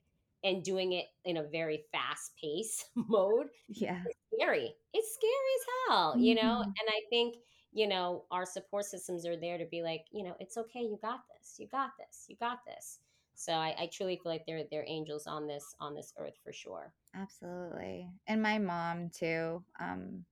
and 0.43 0.63
doing 0.63 0.93
it 0.93 1.07
in 1.26 1.38
a 1.38 1.43
very 1.43 1.86
fast 1.91 2.36
pace 2.41 2.89
mode 2.95 3.49
Yeah. 3.68 4.07
scary. 4.34 4.76
It's 4.93 5.13
scary 5.13 5.34
as 5.59 5.65
hell, 5.89 6.18
you 6.20 6.36
know? 6.36 6.53
Mhm. 6.53 6.78
And 6.80 6.89
I 6.89 7.01
think, 7.09 7.38
you 7.72 7.88
know, 7.88 8.26
our 8.32 8.45
support 8.45 8.86
systems 8.86 9.26
are 9.26 9.38
there 9.38 9.57
to 9.57 9.65
be 9.65 9.82
like, 9.84 10.05
you 10.11 10.24
know, 10.24 10.36
it's 10.39 10.57
okay, 10.57 10.82
you 10.82 10.97
got 11.01 11.22
this. 11.34 11.55
You 11.59 11.68
got 11.68 11.91
this. 11.97 12.26
You 12.28 12.36
got 12.38 12.59
this. 12.65 12.99
So 13.36 13.53
I, 13.53 13.76
I 13.80 13.89
truly 13.91 14.18
feel 14.18 14.32
like 14.32 14.45
they're 14.47 14.63
they're 14.72 14.86
angels 14.88 15.28
on 15.28 15.47
this 15.47 15.76
on 15.80 15.93
this 15.95 16.13
earth 16.18 16.38
for 16.43 16.51
sure. 16.53 16.93
Absolutely. 17.15 18.09
And 18.28 18.41
my 18.41 18.57
mom 18.59 19.09
too. 19.09 19.63
Um, 19.80 20.26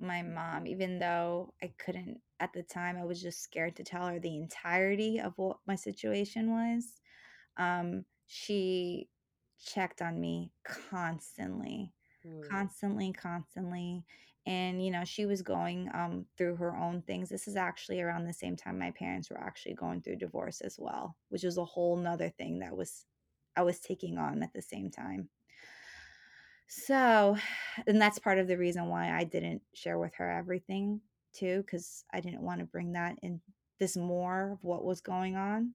my 0.00 0.22
mom, 0.22 0.66
even 0.66 0.98
though 0.98 1.54
I 1.62 1.72
couldn't 1.78 2.20
at 2.40 2.52
the 2.52 2.62
time, 2.62 2.96
I 2.96 3.04
was 3.04 3.22
just 3.22 3.42
scared 3.42 3.76
to 3.76 3.84
tell 3.84 4.06
her 4.06 4.18
the 4.18 4.36
entirety 4.36 5.20
of 5.20 5.34
what 5.38 5.58
my 5.66 5.76
situation 5.76 6.50
was. 6.50 7.00
Um, 7.56 8.04
she 8.26 9.08
checked 9.64 10.02
on 10.02 10.20
me 10.20 10.52
constantly, 10.64 11.92
Mm, 12.24 12.40
constantly, 12.48 13.12
constantly. 13.12 14.04
And, 14.44 14.84
you 14.84 14.90
know, 14.90 15.04
she 15.04 15.24
was 15.24 15.40
going 15.40 15.88
um, 15.94 16.26
through 16.36 16.56
her 16.56 16.76
own 16.76 17.02
things. 17.02 17.28
This 17.28 17.46
is 17.46 17.54
actually 17.54 18.00
around 18.00 18.24
the 18.24 18.32
same 18.32 18.56
time 18.56 18.78
my 18.78 18.90
parents 18.90 19.30
were 19.30 19.40
actually 19.40 19.74
going 19.74 20.02
through 20.02 20.16
divorce 20.16 20.60
as 20.60 20.76
well, 20.78 21.16
which 21.28 21.44
was 21.44 21.58
a 21.58 21.64
whole 21.64 21.96
nother 21.96 22.28
thing 22.28 22.58
that 22.58 22.76
was 22.76 23.04
I 23.56 23.62
was 23.62 23.78
taking 23.78 24.18
on 24.18 24.42
at 24.42 24.52
the 24.52 24.62
same 24.62 24.90
time. 24.90 25.28
So, 26.66 27.36
and 27.86 28.00
that's 28.00 28.18
part 28.18 28.38
of 28.38 28.48
the 28.48 28.58
reason 28.58 28.88
why 28.88 29.16
I 29.16 29.24
didn't 29.24 29.62
share 29.74 29.98
with 29.98 30.14
her 30.14 30.30
everything 30.30 31.00
too, 31.32 31.62
because 31.62 32.04
I 32.12 32.20
didn't 32.20 32.42
want 32.42 32.60
to 32.60 32.66
bring 32.66 32.92
that 32.92 33.16
in 33.22 33.40
this 33.78 33.96
more 33.96 34.52
of 34.52 34.64
what 34.64 34.84
was 34.84 35.00
going 35.00 35.36
on. 35.36 35.74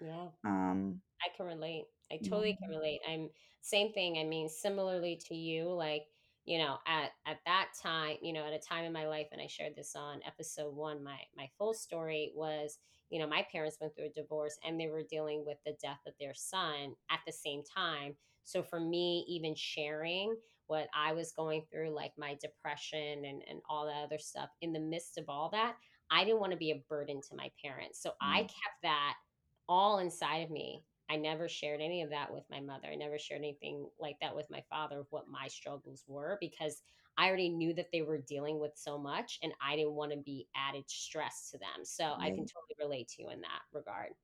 yeah. 0.00 0.26
Um, 0.44 1.00
I 1.22 1.36
can 1.36 1.46
relate. 1.46 1.84
I 2.10 2.16
totally 2.16 2.56
can 2.60 2.70
relate. 2.70 3.00
I'm 3.08 3.30
same 3.62 3.92
thing. 3.92 4.18
I 4.18 4.24
mean, 4.24 4.48
similarly 4.48 5.20
to 5.28 5.34
you, 5.34 5.72
like, 5.72 6.02
you 6.44 6.58
know, 6.58 6.78
at 6.86 7.10
at 7.26 7.38
that 7.46 7.68
time, 7.80 8.16
you 8.22 8.32
know, 8.32 8.44
at 8.46 8.52
a 8.52 8.58
time 8.58 8.84
in 8.84 8.92
my 8.92 9.06
life, 9.06 9.28
and 9.32 9.40
I 9.40 9.46
shared 9.46 9.74
this 9.76 9.94
on 9.96 10.20
episode 10.26 10.74
one, 10.74 11.02
my 11.02 11.18
my 11.36 11.48
full 11.58 11.74
story 11.74 12.32
was, 12.34 12.78
you 13.10 13.18
know, 13.18 13.26
my 13.26 13.46
parents 13.52 13.78
went 13.80 13.94
through 13.94 14.06
a 14.06 14.10
divorce 14.20 14.58
and 14.64 14.78
they 14.80 14.88
were 14.88 15.02
dealing 15.02 15.44
with 15.46 15.58
the 15.64 15.76
death 15.82 16.00
of 16.06 16.14
their 16.18 16.34
son 16.34 16.94
at 17.10 17.20
the 17.26 17.32
same 17.32 17.62
time. 17.62 18.16
So 18.44 18.62
for 18.62 18.80
me, 18.80 19.24
even 19.28 19.54
sharing 19.54 20.36
what 20.66 20.88
I 20.94 21.12
was 21.12 21.32
going 21.32 21.64
through, 21.70 21.90
like 21.94 22.12
my 22.16 22.36
depression 22.40 23.24
and, 23.24 23.42
and 23.48 23.60
all 23.68 23.86
that 23.86 24.04
other 24.04 24.18
stuff, 24.18 24.48
in 24.60 24.72
the 24.72 24.80
midst 24.80 25.18
of 25.18 25.26
all 25.28 25.50
that, 25.50 25.76
I 26.10 26.24
didn't 26.24 26.40
want 26.40 26.52
to 26.52 26.58
be 26.58 26.70
a 26.70 26.82
burden 26.88 27.20
to 27.28 27.36
my 27.36 27.50
parents. 27.62 28.00
So 28.02 28.12
I 28.20 28.42
Mm, 28.42 28.48
kept 28.48 28.82
that 28.82 29.14
all 29.68 29.98
inside 29.98 30.38
of 30.38 30.50
me 30.50 30.84
I 31.10 31.16
never 31.16 31.48
shared 31.48 31.80
any 31.80 32.02
of 32.02 32.10
that 32.10 32.32
with 32.32 32.44
my 32.50 32.60
mother. 32.60 32.88
I 32.88 32.94
never 32.96 33.18
shared 33.18 33.40
anything 33.40 33.88
like 33.98 34.18
that 34.20 34.34
with 34.36 34.50
my 34.50 34.62
father 34.70 35.00
of 35.00 35.06
what 35.10 35.28
my 35.28 35.48
struggles 35.48 36.04
were 36.06 36.38
because 36.40 36.82
I 37.16 37.28
already 37.28 37.50
knew 37.50 37.74
that 37.74 37.90
they 37.92 38.02
were 38.02 38.18
dealing 38.18 38.58
with 38.58 38.76
so 38.76 38.98
much 38.98 39.38
and 39.42 39.52
I 39.60 39.76
didn't 39.76 39.94
want 39.94 40.12
to 40.12 40.18
be 40.18 40.48
added 40.54 40.88
stress 40.90 41.50
to 41.50 41.58
them. 41.58 41.84
So 41.84 42.16
I 42.20 42.30
can 42.30 42.44
totally 42.46 42.76
relate 42.78 43.08
to 43.08 43.22
you 43.22 43.30
in 43.30 43.40
that 43.42 43.62
regard. 43.72 44.14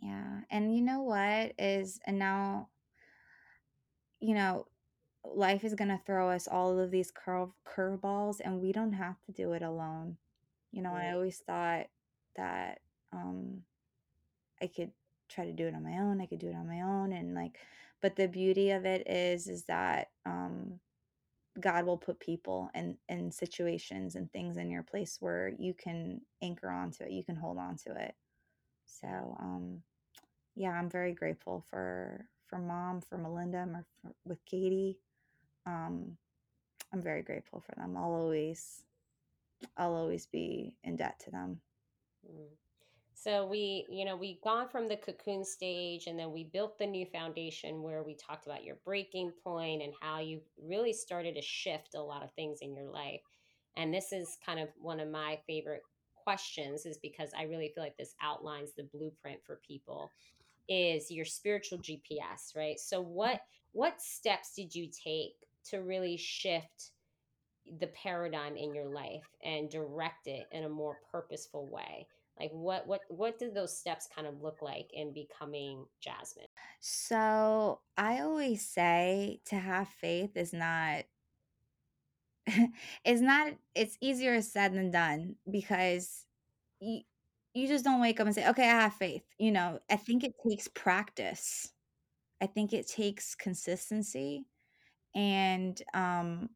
Yeah. 0.00 0.42
And 0.50 0.74
you 0.74 0.82
know 0.82 1.02
what 1.02 1.54
is, 1.58 2.00
and 2.06 2.18
now, 2.18 2.70
you 4.20 4.34
know, 4.34 4.66
life 5.24 5.64
is 5.64 5.74
going 5.74 5.88
to 5.88 6.00
throw 6.06 6.30
us 6.30 6.48
all 6.48 6.78
of 6.78 6.90
these 6.90 7.10
curve 7.10 7.50
curveballs 7.66 8.40
and 8.44 8.60
we 8.60 8.72
don't 8.72 8.92
have 8.94 9.20
to 9.22 9.32
do 9.32 9.52
it 9.52 9.62
alone. 9.62 10.16
You 10.72 10.82
know, 10.82 10.94
I 10.94 11.10
Mm, 11.10 11.12
always 11.12 11.38
thought 11.40 11.88
that 12.36 12.80
um 13.12 13.64
I 14.60 14.66
could 14.68 14.92
try 15.30 15.46
to 15.46 15.52
do 15.52 15.68
it 15.68 15.74
on 15.74 15.84
my 15.84 15.98
own. 16.00 16.20
I 16.20 16.26
could 16.26 16.40
do 16.40 16.48
it 16.50 16.56
on 16.56 16.68
my 16.68 16.82
own 16.82 17.12
and 17.14 17.34
like 17.34 17.58
but 18.02 18.16
the 18.16 18.28
beauty 18.28 18.70
of 18.72 18.86
it 18.86 19.08
is 19.08 19.48
is 19.48 19.64
that 19.66 20.08
um 20.26 20.80
God 21.60 21.86
will 21.86 21.98
put 21.98 22.20
people 22.20 22.70
and 22.74 22.96
and 23.08 23.32
situations 23.34 24.16
and 24.16 24.32
things 24.32 24.56
in 24.58 24.70
your 24.70 24.82
place 24.84 25.18
where 25.20 25.52
you 25.58 25.74
can 25.74 26.22
anchor 26.42 26.70
onto 26.70 27.04
it. 27.04 27.12
You 27.12 27.24
can 27.24 27.36
hold 27.36 27.58
on 27.58 27.76
to 27.86 27.94
it. 27.96 28.14
So, 28.86 29.08
um 29.40 29.82
yeah, 30.56 30.70
I'm 30.72 30.90
very 30.90 31.12
grateful 31.14 31.64
for 31.70 32.26
for 32.48 32.58
mom, 32.58 33.02
for 33.02 33.18
Melinda, 33.18 33.68
or 33.74 33.86
with 34.26 34.44
Katie. 34.46 34.98
Um 35.66 36.16
I'm 36.92 37.02
very 37.02 37.22
grateful 37.22 37.60
for 37.60 37.74
them. 37.76 37.96
I'll 37.96 38.12
always 38.14 38.84
I'll 39.76 39.94
always 39.94 40.26
be 40.26 40.74
in 40.84 40.96
debt 40.96 41.20
to 41.24 41.30
them. 41.32 41.60
Mm. 42.30 42.69
So 43.14 43.46
we, 43.46 43.86
you 43.90 44.04
know, 44.04 44.16
we 44.16 44.40
gone 44.42 44.68
from 44.68 44.88
the 44.88 44.96
cocoon 44.96 45.44
stage 45.44 46.06
and 46.06 46.18
then 46.18 46.32
we 46.32 46.44
built 46.44 46.78
the 46.78 46.86
new 46.86 47.04
foundation 47.04 47.82
where 47.82 48.02
we 48.02 48.14
talked 48.14 48.46
about 48.46 48.64
your 48.64 48.76
breaking 48.84 49.32
point 49.44 49.82
and 49.82 49.92
how 50.00 50.20
you 50.20 50.40
really 50.62 50.92
started 50.92 51.34
to 51.34 51.42
shift 51.42 51.94
a 51.94 52.00
lot 52.00 52.22
of 52.22 52.32
things 52.32 52.60
in 52.62 52.74
your 52.74 52.88
life. 52.88 53.20
And 53.76 53.92
this 53.92 54.12
is 54.12 54.38
kind 54.44 54.58
of 54.58 54.68
one 54.80 55.00
of 55.00 55.08
my 55.08 55.38
favorite 55.46 55.82
questions 56.14 56.86
is 56.86 56.98
because 56.98 57.30
I 57.38 57.44
really 57.44 57.72
feel 57.74 57.84
like 57.84 57.96
this 57.96 58.14
outlines 58.22 58.72
the 58.76 58.84
blueprint 58.84 59.40
for 59.44 59.60
people 59.66 60.10
is 60.68 61.10
your 61.10 61.24
spiritual 61.24 61.78
GPS, 61.78 62.56
right? 62.56 62.78
So 62.78 63.02
mm-hmm. 63.02 63.12
what 63.12 63.40
what 63.72 64.00
steps 64.00 64.54
did 64.56 64.74
you 64.74 64.88
take 64.88 65.34
to 65.66 65.78
really 65.78 66.16
shift 66.16 66.90
the 67.78 67.86
paradigm 67.88 68.56
in 68.56 68.74
your 68.74 68.88
life 68.88 69.28
and 69.44 69.70
direct 69.70 70.26
it 70.26 70.46
in 70.50 70.64
a 70.64 70.68
more 70.68 70.98
purposeful 71.12 71.68
way 71.70 72.06
like 72.40 72.50
what 72.52 72.86
what 72.86 73.02
what 73.08 73.38
did 73.38 73.54
those 73.54 73.76
steps 73.76 74.08
kind 74.14 74.26
of 74.26 74.40
look 74.42 74.62
like 74.62 74.88
in 74.94 75.12
becoming 75.12 75.84
jasmine 76.00 76.46
So, 76.80 77.80
I 77.96 78.20
always 78.20 78.66
say 78.66 79.40
to 79.46 79.56
have 79.56 79.88
faith 79.88 80.36
is 80.36 80.52
not 80.52 81.04
it's 83.04 83.20
not 83.20 83.52
it's 83.74 83.96
easier 84.00 84.40
said 84.42 84.72
than 84.74 84.90
done 84.90 85.36
because 85.50 86.26
you 86.80 87.02
you 87.54 87.68
just 87.68 87.84
don't 87.84 88.00
wake 88.00 88.20
up 88.20 88.26
and 88.26 88.34
say, 88.34 88.48
"Okay, 88.48 88.64
I 88.64 88.82
have 88.82 88.94
faith." 88.94 89.24
You 89.38 89.52
know, 89.52 89.80
I 89.90 89.96
think 89.96 90.24
it 90.24 90.34
takes 90.48 90.68
practice. 90.68 91.72
I 92.42 92.46
think 92.46 92.72
it 92.72 92.88
takes 92.88 93.34
consistency 93.36 94.46
and 95.14 95.80
um 95.94 96.50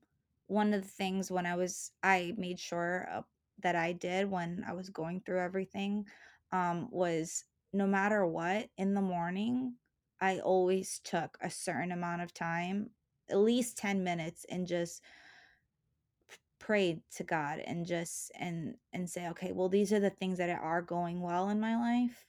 one 0.49 0.75
of 0.75 0.83
the 0.83 0.89
things 0.89 1.31
when 1.31 1.47
I 1.47 1.57
was 1.57 1.93
I 2.03 2.35
made 2.39 2.61
sure 2.61 3.09
uh, 3.13 3.23
that 3.63 3.77
I 3.77 3.93
did 3.93 4.31
when 4.31 4.65
I 4.69 4.73
was 4.73 4.91
going 4.91 5.23
through 5.25 5.41
everything 5.41 6.07
um 6.53 6.89
was 6.91 7.45
no 7.73 7.87
matter 7.87 8.25
what 8.25 8.69
in 8.79 8.95
the 8.95 9.01
morning, 9.03 9.75
I 10.21 10.39
always 10.39 11.01
took 11.05 11.37
a 11.43 11.51
certain 11.51 11.91
amount 11.93 12.23
of 12.23 12.33
time, 12.33 12.91
at 13.29 13.37
least 13.39 13.77
10 13.77 14.05
minutes 14.05 14.47
and 14.49 14.67
just 14.67 15.03
prayed 16.61 17.03
to 17.17 17.25
God 17.25 17.59
and 17.59 17.85
just 17.85 18.31
and 18.39 18.77
and 18.93 19.11
say, 19.11 19.29
okay, 19.31 19.53
well, 19.53 19.69
these 19.69 19.93
are 19.93 20.01
the 20.01 20.11
things 20.11 20.39
that 20.39 20.49
are 20.51 20.83
going 20.83 21.21
well 21.21 21.51
in 21.51 21.61
my 21.61 21.77
life. 21.77 22.25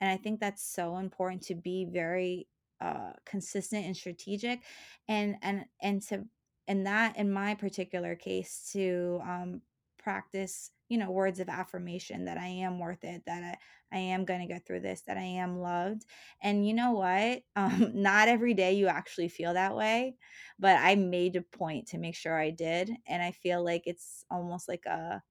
And 0.00 0.10
I 0.10 0.16
think 0.16 0.40
that's 0.40 0.64
so 0.64 0.96
important 0.96 1.42
to 1.42 1.54
be 1.54 1.84
very 1.84 2.46
uh 2.80 3.12
consistent 3.26 3.86
and 3.86 3.96
strategic 3.96 4.60
and 5.08 5.36
and 5.42 5.64
and 5.82 6.02
to 6.02 6.24
and 6.66 6.86
that 6.86 7.16
in 7.16 7.30
my 7.30 7.54
particular 7.54 8.14
case 8.14 8.70
to 8.72 9.20
um 9.22 9.60
practice 10.04 10.70
you 10.90 10.98
know, 10.98 11.10
words 11.10 11.40
of 11.40 11.48
affirmation 11.48 12.26
that 12.26 12.36
I 12.36 12.46
am 12.46 12.78
worth 12.78 13.04
it, 13.04 13.24
that 13.24 13.58
I, 13.92 13.96
I 13.96 14.00
am 14.00 14.26
going 14.26 14.40
to 14.40 14.46
get 14.46 14.66
through 14.66 14.80
this, 14.80 15.00
that 15.06 15.16
I 15.16 15.22
am 15.22 15.58
loved. 15.58 16.04
And 16.42 16.66
you 16.68 16.74
know 16.74 16.92
what? 16.92 17.42
Um, 17.56 18.02
not 18.02 18.28
every 18.28 18.52
day 18.54 18.74
you 18.74 18.88
actually 18.88 19.28
feel 19.30 19.54
that 19.54 19.74
way, 19.74 20.18
but 20.58 20.76
I 20.78 20.94
made 20.96 21.36
a 21.36 21.42
point 21.42 21.88
to 21.88 21.98
make 21.98 22.14
sure 22.16 22.38
I 22.38 22.50
did. 22.50 22.90
And 23.06 23.22
I 23.22 23.32
feel 23.32 23.64
like 23.64 23.84
it's 23.86 24.24
almost 24.30 24.68
like 24.68 24.84
a, 24.86 25.22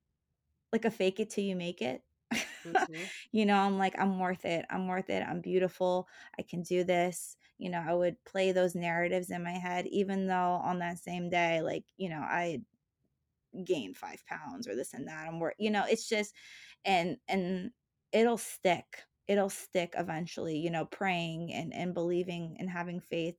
like 0.71 0.86
a 0.86 0.91
fake 0.91 1.19
it 1.19 1.30
till 1.30 1.43
you 1.43 1.55
make 1.55 1.82
it. 1.82 2.03
hmm 2.63 3.05
You 3.32 3.45
know, 3.45 3.57
I'm 3.57 3.78
like, 3.78 3.95
"I'm 3.99 4.19
worth 4.19 4.45
it. 4.45 4.65
I'm 4.69 4.88
worth 4.88 5.09
it. 5.09 5.24
I'm 5.24 5.41
beautiful. 5.41 6.07
I 6.38 6.43
can 6.43 6.61
do 6.63 6.84
this." 6.84 7.38
You 7.57 7.69
know, 7.69 7.84
I 7.88 7.93
would 7.93 8.24
play 8.26 8.51
those 8.51 8.76
narratives 8.76 9.30
in 9.32 9.43
my 9.43 9.53
head 9.53 9.88
even 9.88 10.28
though 10.28 10.53
on 10.63 10.80
that 10.80 10.99
same 10.99 11.30
day, 11.30 11.61
like, 11.61 11.86
you 11.97 12.09
know, 12.09 12.21
I 12.21 12.63
gained 13.66 13.97
5 13.97 14.26
pounds 14.26 14.68
or 14.68 14.76
this 14.76 14.93
and 14.93 15.08
that. 15.08 15.28
I'm 15.28 15.39
wor 15.39 15.54
you 15.58 15.72
know, 15.72 15.86
it's 15.89 16.08
just 16.08 16.34
and 16.86 17.18
and 17.28 17.72
it'll 18.12 18.38
stick. 18.38 18.86
It'll 19.28 19.49
stick 19.49 19.93
eventually, 19.97 20.58
you 20.58 20.70
know, 20.70 20.86
praying 20.86 21.54
and 21.54 21.74
and 21.74 21.93
believing 21.93 22.58
and 22.60 22.70
having 22.70 22.99
faith. 22.99 23.36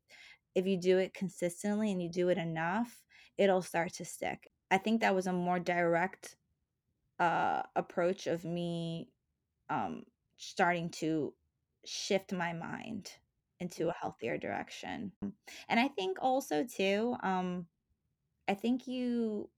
If 0.54 0.66
you 0.66 0.76
do 0.76 0.98
it 0.98 1.14
consistently 1.14 1.90
and 1.92 2.00
you 2.02 2.08
do 2.10 2.28
it 2.28 2.38
enough, 2.38 3.02
it'll 3.38 3.62
start 3.62 3.92
to 3.94 4.04
stick. 4.04 4.48
I 4.70 4.78
think 4.78 5.00
that 5.00 5.14
was 5.14 5.26
a 5.26 5.32
more 5.32 5.58
direct, 5.58 6.36
uh, 7.18 7.62
approach 7.76 8.26
of 8.26 8.44
me 8.44 9.08
um, 9.70 10.04
starting 10.36 10.90
to 10.90 11.34
shift 11.84 12.32
my 12.32 12.52
mind 12.52 13.10
into 13.60 13.88
a 13.88 13.94
healthier 14.00 14.38
direction. 14.38 15.12
And 15.68 15.80
I 15.80 15.88
think 15.88 16.18
also 16.20 16.64
too, 16.64 17.16
um, 17.22 17.66
I 18.48 18.54
think 18.54 18.86
you 18.86 19.48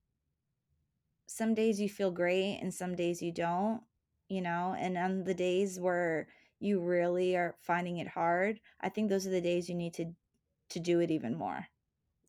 some 1.26 1.54
days 1.54 1.80
you 1.80 1.88
feel 1.88 2.10
great 2.10 2.58
and 2.60 2.72
some 2.74 2.94
days 2.94 3.22
you 3.22 3.32
don't, 3.32 3.82
you 4.28 4.40
know, 4.42 4.74
and 4.78 4.96
on 4.98 5.24
the 5.24 5.34
days 5.34 5.80
where 5.80 6.28
you 6.58 6.80
really 6.80 7.36
are 7.36 7.56
finding 7.60 7.98
it 7.98 8.08
hard, 8.08 8.60
I 8.80 8.88
think 8.88 9.08
those 9.08 9.26
are 9.26 9.30
the 9.30 9.40
days 9.40 9.68
you 9.68 9.74
need 9.74 9.94
to 9.94 10.14
to 10.70 10.80
do 10.80 11.00
it 11.00 11.10
even 11.12 11.36
more. 11.36 11.68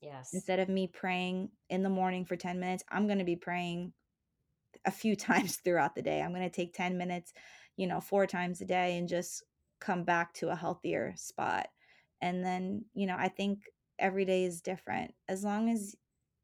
Yes, 0.02 0.34
Instead 0.34 0.60
of 0.60 0.70
me 0.70 0.88
praying 0.88 1.52
in 1.70 1.84
the 1.84 1.90
morning 1.90 2.26
for 2.26 2.36
10 2.36 2.60
minutes, 2.60 2.84
I'm 2.90 3.08
going 3.08 3.20
to 3.20 3.26
be 3.26 3.36
praying 3.36 3.94
a 4.86 4.92
few 4.92 5.16
times 5.30 5.58
throughout 5.58 5.96
the 5.96 6.02
day. 6.02 6.22
I'm 6.22 6.34
going 6.34 6.50
to 6.50 6.56
take 6.56 6.74
10 6.74 6.98
minutes, 6.98 7.34
you 7.76 7.88
know, 7.88 8.00
4 8.00 8.28
times 8.28 8.62
a 8.62 8.66
day 8.66 8.98
and 8.98 9.08
just 9.08 9.44
come 9.80 10.04
back 10.04 10.34
to 10.36 10.50
a 10.50 10.56
healthier 10.56 11.14
spot. 11.16 11.70
And 12.22 12.44
then, 12.44 12.86
you 12.94 13.06
know, 13.06 13.16
I 13.18 13.28
think 13.30 13.70
every 14.00 14.26
day 14.26 14.44
is 14.44 14.62
different. 14.62 15.14
As 15.28 15.44
long 15.44 15.70
as 15.70 15.96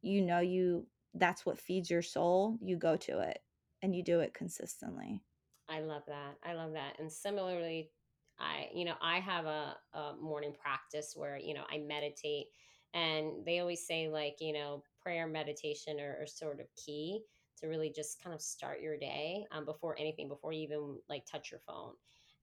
you 0.01 0.21
know 0.21 0.39
you 0.39 0.87
that's 1.13 1.45
what 1.45 1.59
feeds 1.59 1.89
your 1.89 2.01
soul, 2.01 2.57
you 2.61 2.77
go 2.77 2.95
to 2.97 3.19
it 3.19 3.39
and 3.81 3.95
you 3.95 4.03
do 4.03 4.19
it 4.21 4.33
consistently. 4.33 5.21
I 5.69 5.81
love 5.81 6.03
that. 6.07 6.35
I 6.43 6.53
love 6.53 6.73
that. 6.73 6.99
And 6.99 7.11
similarly, 7.11 7.91
I, 8.39 8.67
you 8.73 8.85
know, 8.85 8.95
I 9.01 9.19
have 9.19 9.45
a, 9.45 9.75
a 9.93 10.15
morning 10.19 10.53
practice 10.59 11.13
where, 11.15 11.37
you 11.37 11.53
know, 11.53 11.63
I 11.71 11.77
meditate 11.77 12.47
and 12.93 13.45
they 13.45 13.59
always 13.59 13.85
say 13.85 14.09
like, 14.09 14.37
you 14.39 14.53
know, 14.53 14.83
prayer 15.01 15.27
meditation 15.27 15.99
are, 15.99 16.17
are 16.21 16.27
sort 16.27 16.59
of 16.59 16.67
key 16.75 17.21
to 17.59 17.67
really 17.67 17.91
just 17.95 18.21
kind 18.23 18.33
of 18.33 18.41
start 18.41 18.81
your 18.81 18.97
day 18.97 19.45
um, 19.51 19.65
before 19.65 19.95
anything, 19.99 20.27
before 20.27 20.51
you 20.51 20.63
even 20.63 20.97
like 21.09 21.25
touch 21.25 21.51
your 21.51 21.59
phone. 21.59 21.93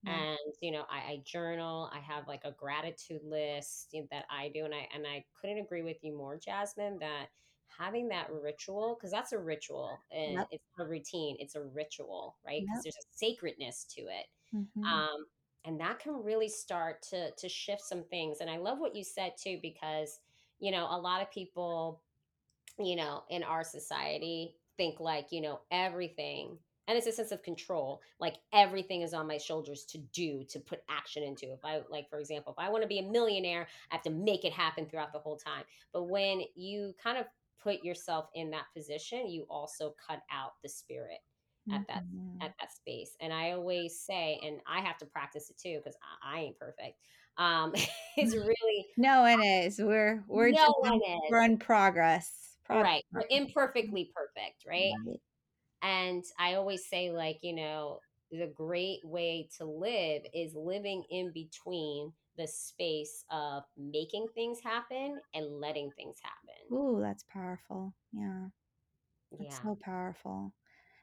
Yeah. 0.03 0.19
And, 0.19 0.53
you 0.61 0.71
know, 0.71 0.85
I, 0.89 1.11
I 1.11 1.21
journal, 1.25 1.89
I 1.93 1.99
have 1.99 2.27
like 2.27 2.43
a 2.43 2.55
gratitude 2.57 3.21
list 3.23 3.95
that 4.11 4.25
I 4.29 4.49
do. 4.53 4.65
And 4.65 4.73
I, 4.73 4.87
and 4.95 5.05
I 5.05 5.23
couldn't 5.39 5.59
agree 5.59 5.83
with 5.83 5.97
you 6.01 6.15
more, 6.17 6.37
Jasmine, 6.37 6.97
that 6.99 7.27
having 7.77 8.07
that 8.09 8.31
ritual 8.31 8.95
because 8.95 9.11
that's 9.11 9.31
a 9.31 9.39
ritual 9.39 10.05
and 10.11 10.39
Yep. 10.39 10.49
it's 10.51 10.63
not 10.77 10.85
a 10.85 10.89
routine 10.89 11.35
it's 11.39 11.55
a 11.55 11.63
ritual 11.63 12.37
right 12.45 12.63
because 12.67 12.81
Yep. 12.81 12.85
there's 12.85 12.95
a 12.97 13.07
sacredness 13.11 13.85
to 13.85 14.01
it 14.01 14.27
Mhm. 14.51 15.03
um, 15.09 15.25
and 15.65 15.79
that 15.81 15.99
can 15.99 16.23
really 16.23 16.49
start 16.49 17.01
to 17.03 17.31
to 17.37 17.49
shift 17.49 17.81
some 17.81 18.03
things 18.05 18.39
and 18.41 18.49
i 18.49 18.57
love 18.57 18.79
what 18.79 18.95
you 18.95 19.03
said 19.03 19.33
too 19.37 19.59
because 19.61 20.19
you 20.59 20.71
know 20.71 20.87
a 20.89 20.97
lot 20.99 21.21
of 21.21 21.31
people 21.31 22.03
you 22.79 22.95
know, 22.95 23.23
in 23.29 23.43
our 23.43 23.63
society 23.63 24.55
think 24.77 24.99
like, 24.99 25.31
you 25.31 25.41
know, 25.41 25.61
everything 25.71 26.57
and 26.87 26.97
it's 26.97 27.07
a 27.07 27.11
sense 27.11 27.31
of 27.31 27.43
control. 27.43 28.01
Like 28.19 28.37
everything 28.51 29.01
is 29.01 29.13
on 29.13 29.27
my 29.27 29.37
shoulders 29.37 29.85
to 29.85 29.97
do, 29.99 30.43
to 30.45 30.59
put 30.59 30.81
action 30.89 31.23
into. 31.23 31.53
If 31.53 31.63
I 31.63 31.83
like, 31.89 32.09
for 32.09 32.19
example, 32.19 32.51
if 32.51 32.59
I 32.59 32.69
want 32.69 32.81
to 32.81 32.87
be 32.87 32.99
a 32.99 33.03
millionaire, 33.03 33.67
I 33.91 33.95
have 33.95 34.01
to 34.03 34.09
make 34.09 34.43
it 34.43 34.51
happen 34.51 34.89
throughout 34.89 35.13
the 35.13 35.19
whole 35.19 35.37
time. 35.37 35.63
But 35.93 36.05
when 36.05 36.41
you 36.55 36.93
kind 37.01 37.17
of 37.17 37.27
put 37.63 37.83
yourself 37.83 38.27
in 38.35 38.51
that 38.51 38.65
position, 38.75 39.27
you 39.27 39.45
also 39.49 39.95
cut 40.07 40.21
out 40.31 40.53
the 40.63 40.69
spirit 40.69 41.19
at 41.71 41.81
that 41.87 42.03
Mhm. 42.03 42.41
at 42.41 42.53
that 42.59 42.71
space. 42.71 43.15
And 43.19 43.31
I 43.31 43.51
always 43.51 43.99
say, 43.99 44.39
and 44.43 44.61
I 44.67 44.81
have 44.81 44.97
to 44.99 45.05
practice 45.05 45.49
it 45.49 45.57
too 45.57 45.77
because 45.77 45.97
I, 46.23 46.37
I 46.37 46.41
ain't 46.41 46.57
perfect. 46.57 46.97
Um, 47.37 47.73
it's 48.17 48.35
really 48.45 48.87
No 48.97 49.21
one 49.21 49.41
is. 49.43 49.79
We're 49.79 50.23
we're 50.27 50.51
no 50.51 50.67
just 50.67 50.79
one 50.79 51.01
we're 51.29 51.43
in 51.43 51.57
progress. 51.57 52.57
Prog 52.65 52.83
Right. 52.83 53.03
We're 53.13 53.27
imperfectly 53.29 54.11
perfect, 54.15 54.65
right? 54.67 54.93
Right. 55.07 55.19
And 55.81 56.23
I 56.39 56.55
always 56.55 56.87
say, 56.87 57.11
like, 57.11 57.39
you 57.41 57.53
know, 57.53 57.99
the 58.31 58.47
great 58.47 59.01
way 59.03 59.49
to 59.57 59.65
live 59.65 60.23
is 60.33 60.55
living 60.55 61.03
in 61.09 61.31
between 61.33 62.13
the 62.37 62.47
space 62.47 63.25
of 63.31 63.63
making 63.77 64.27
things 64.33 64.59
happen 64.61 65.19
and 65.33 65.59
letting 65.59 65.91
things 65.91 66.17
happen. 66.21 66.75
Ooh, 66.75 66.99
that's 67.01 67.23
powerful. 67.23 67.93
Yeah. 68.13 68.47
That's 69.31 69.55
Yeah. 69.55 69.61
so 69.63 69.75
powerful. 69.75 70.53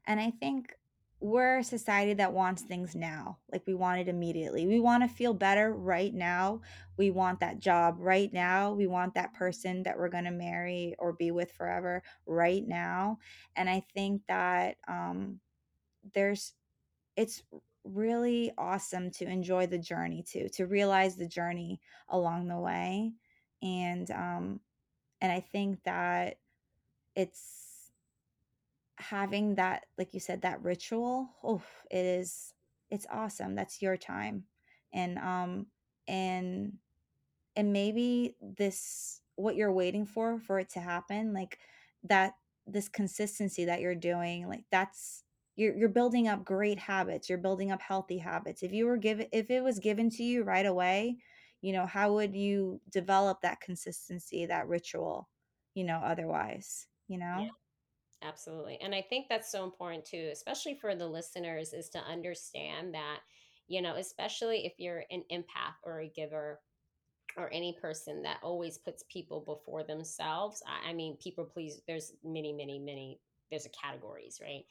And 0.06 0.20
I 0.20 0.30
think 0.30 0.74
we're 1.20 1.58
a 1.58 1.64
society 1.64 2.14
that 2.14 2.32
wants 2.32 2.62
things 2.62 2.94
now. 2.94 3.38
Like 3.52 3.66
we 3.66 3.74
want 3.74 4.00
it 4.00 4.08
immediately. 4.08 4.66
We 4.66 4.80
want 4.80 5.02
to 5.02 5.08
feel 5.08 5.34
better 5.34 5.72
right 5.72 6.14
now. 6.14 6.60
We 6.96 7.10
want 7.10 7.40
that 7.40 7.58
job 7.58 7.96
right 7.98 8.32
now. 8.32 8.72
We 8.72 8.86
want 8.86 9.14
that 9.14 9.34
person 9.34 9.82
that 9.82 9.98
we're 9.98 10.08
going 10.08 10.24
to 10.24 10.30
marry 10.30 10.94
or 10.98 11.12
be 11.12 11.30
with 11.30 11.52
forever 11.52 12.02
right 12.26 12.66
now. 12.66 13.18
And 13.56 13.68
I 13.68 13.82
think 13.94 14.22
that 14.28 14.76
um, 14.86 15.40
there's, 16.14 16.54
it's 17.16 17.42
really 17.92 18.52
awesome 18.58 19.10
to 19.12 19.26
enjoy 19.26 19.66
the 19.66 19.78
journey 19.78 20.22
too, 20.22 20.48
to 20.54 20.66
realize 20.66 21.16
the 21.16 21.26
journey 21.26 21.80
along 22.08 22.48
the 22.48 22.58
way. 22.58 23.12
And, 23.62 24.10
um, 24.10 24.60
and 25.20 25.32
I 25.32 25.40
think 25.40 25.82
that 25.84 26.38
it's 27.14 27.68
having 28.98 29.54
that 29.54 29.86
like 29.96 30.12
you 30.12 30.18
said 30.18 30.42
that 30.42 30.62
ritual 30.62 31.28
oh 31.44 31.62
it 31.90 32.04
is 32.04 32.52
it's 32.90 33.06
awesome 33.12 33.54
that's 33.54 33.80
your 33.80 33.96
time 33.96 34.42
and 34.92 35.18
um 35.18 35.66
and 36.08 36.72
and 37.54 37.72
maybe 37.72 38.34
this 38.40 39.20
what 39.36 39.54
you're 39.54 39.72
waiting 39.72 40.04
for 40.04 40.40
for 40.40 40.58
it 40.58 40.68
to 40.68 40.80
happen 40.80 41.32
like 41.32 41.58
that 42.02 42.34
this 42.66 42.88
consistency 42.88 43.64
that 43.64 43.80
you're 43.80 43.94
doing 43.94 44.48
like 44.48 44.64
that's 44.72 45.22
you're 45.58 45.76
you're 45.76 45.90
building 45.90 46.28
up 46.28 46.44
great 46.44 46.78
habits 46.78 47.28
you're 47.28 47.38
building 47.38 47.72
up 47.72 47.82
healthy 47.82 48.18
habits 48.18 48.62
if 48.64 48.72
you 48.72 48.86
were 48.86 48.98
given 48.98 49.28
if 49.32 49.50
it 49.50 49.62
was 49.62 49.80
given 49.80 50.10
to 50.10 50.24
you 50.24 50.44
right 50.44 50.66
away 50.66 51.18
you 51.62 51.72
know 51.72 51.86
how 51.86 52.14
would 52.14 52.36
you 52.36 52.80
develop 52.90 53.42
that 53.42 53.60
consistency 53.60 54.46
that 54.46 54.68
ritual 54.68 55.30
you 55.74 55.84
know 55.84 55.98
otherwise 55.98 56.88
you 57.08 57.18
Yeah. 57.32 57.44
know 57.44 57.50
Absolutely. 58.22 58.78
And 58.80 58.94
I 58.94 59.02
think 59.02 59.28
that's 59.28 59.50
so 59.52 59.64
important 59.64 60.04
too, 60.06 60.30
especially 60.32 60.74
for 60.74 60.94
the 60.96 61.08
listeners, 61.08 61.74
is 61.74 61.90
to 61.90 62.00
understand 62.00 62.94
that, 62.94 63.20
you 63.68 63.82
know, 63.82 63.96
especially 63.96 64.66
if 64.66 64.74
you're 64.78 65.04
an 65.10 65.24
empath 65.32 65.76
or 65.84 66.00
a 66.00 66.08
giver 66.08 66.62
or 67.36 67.52
any 67.52 67.74
person 67.74 68.22
that 68.22 68.40
always 68.42 68.78
puts 68.78 69.04
people 69.08 69.40
before 69.42 69.84
themselves. 69.84 70.62
I, 70.66 70.90
I 70.90 70.94
mean, 70.94 71.18
people 71.18 71.44
please, 71.46 71.82
there's 71.86 72.14
many, 72.24 72.52
many, 72.52 72.78
many, 72.80 73.20
there's 73.50 73.66
a 73.66 73.70
categories, 73.70 74.40
right? 74.42 74.66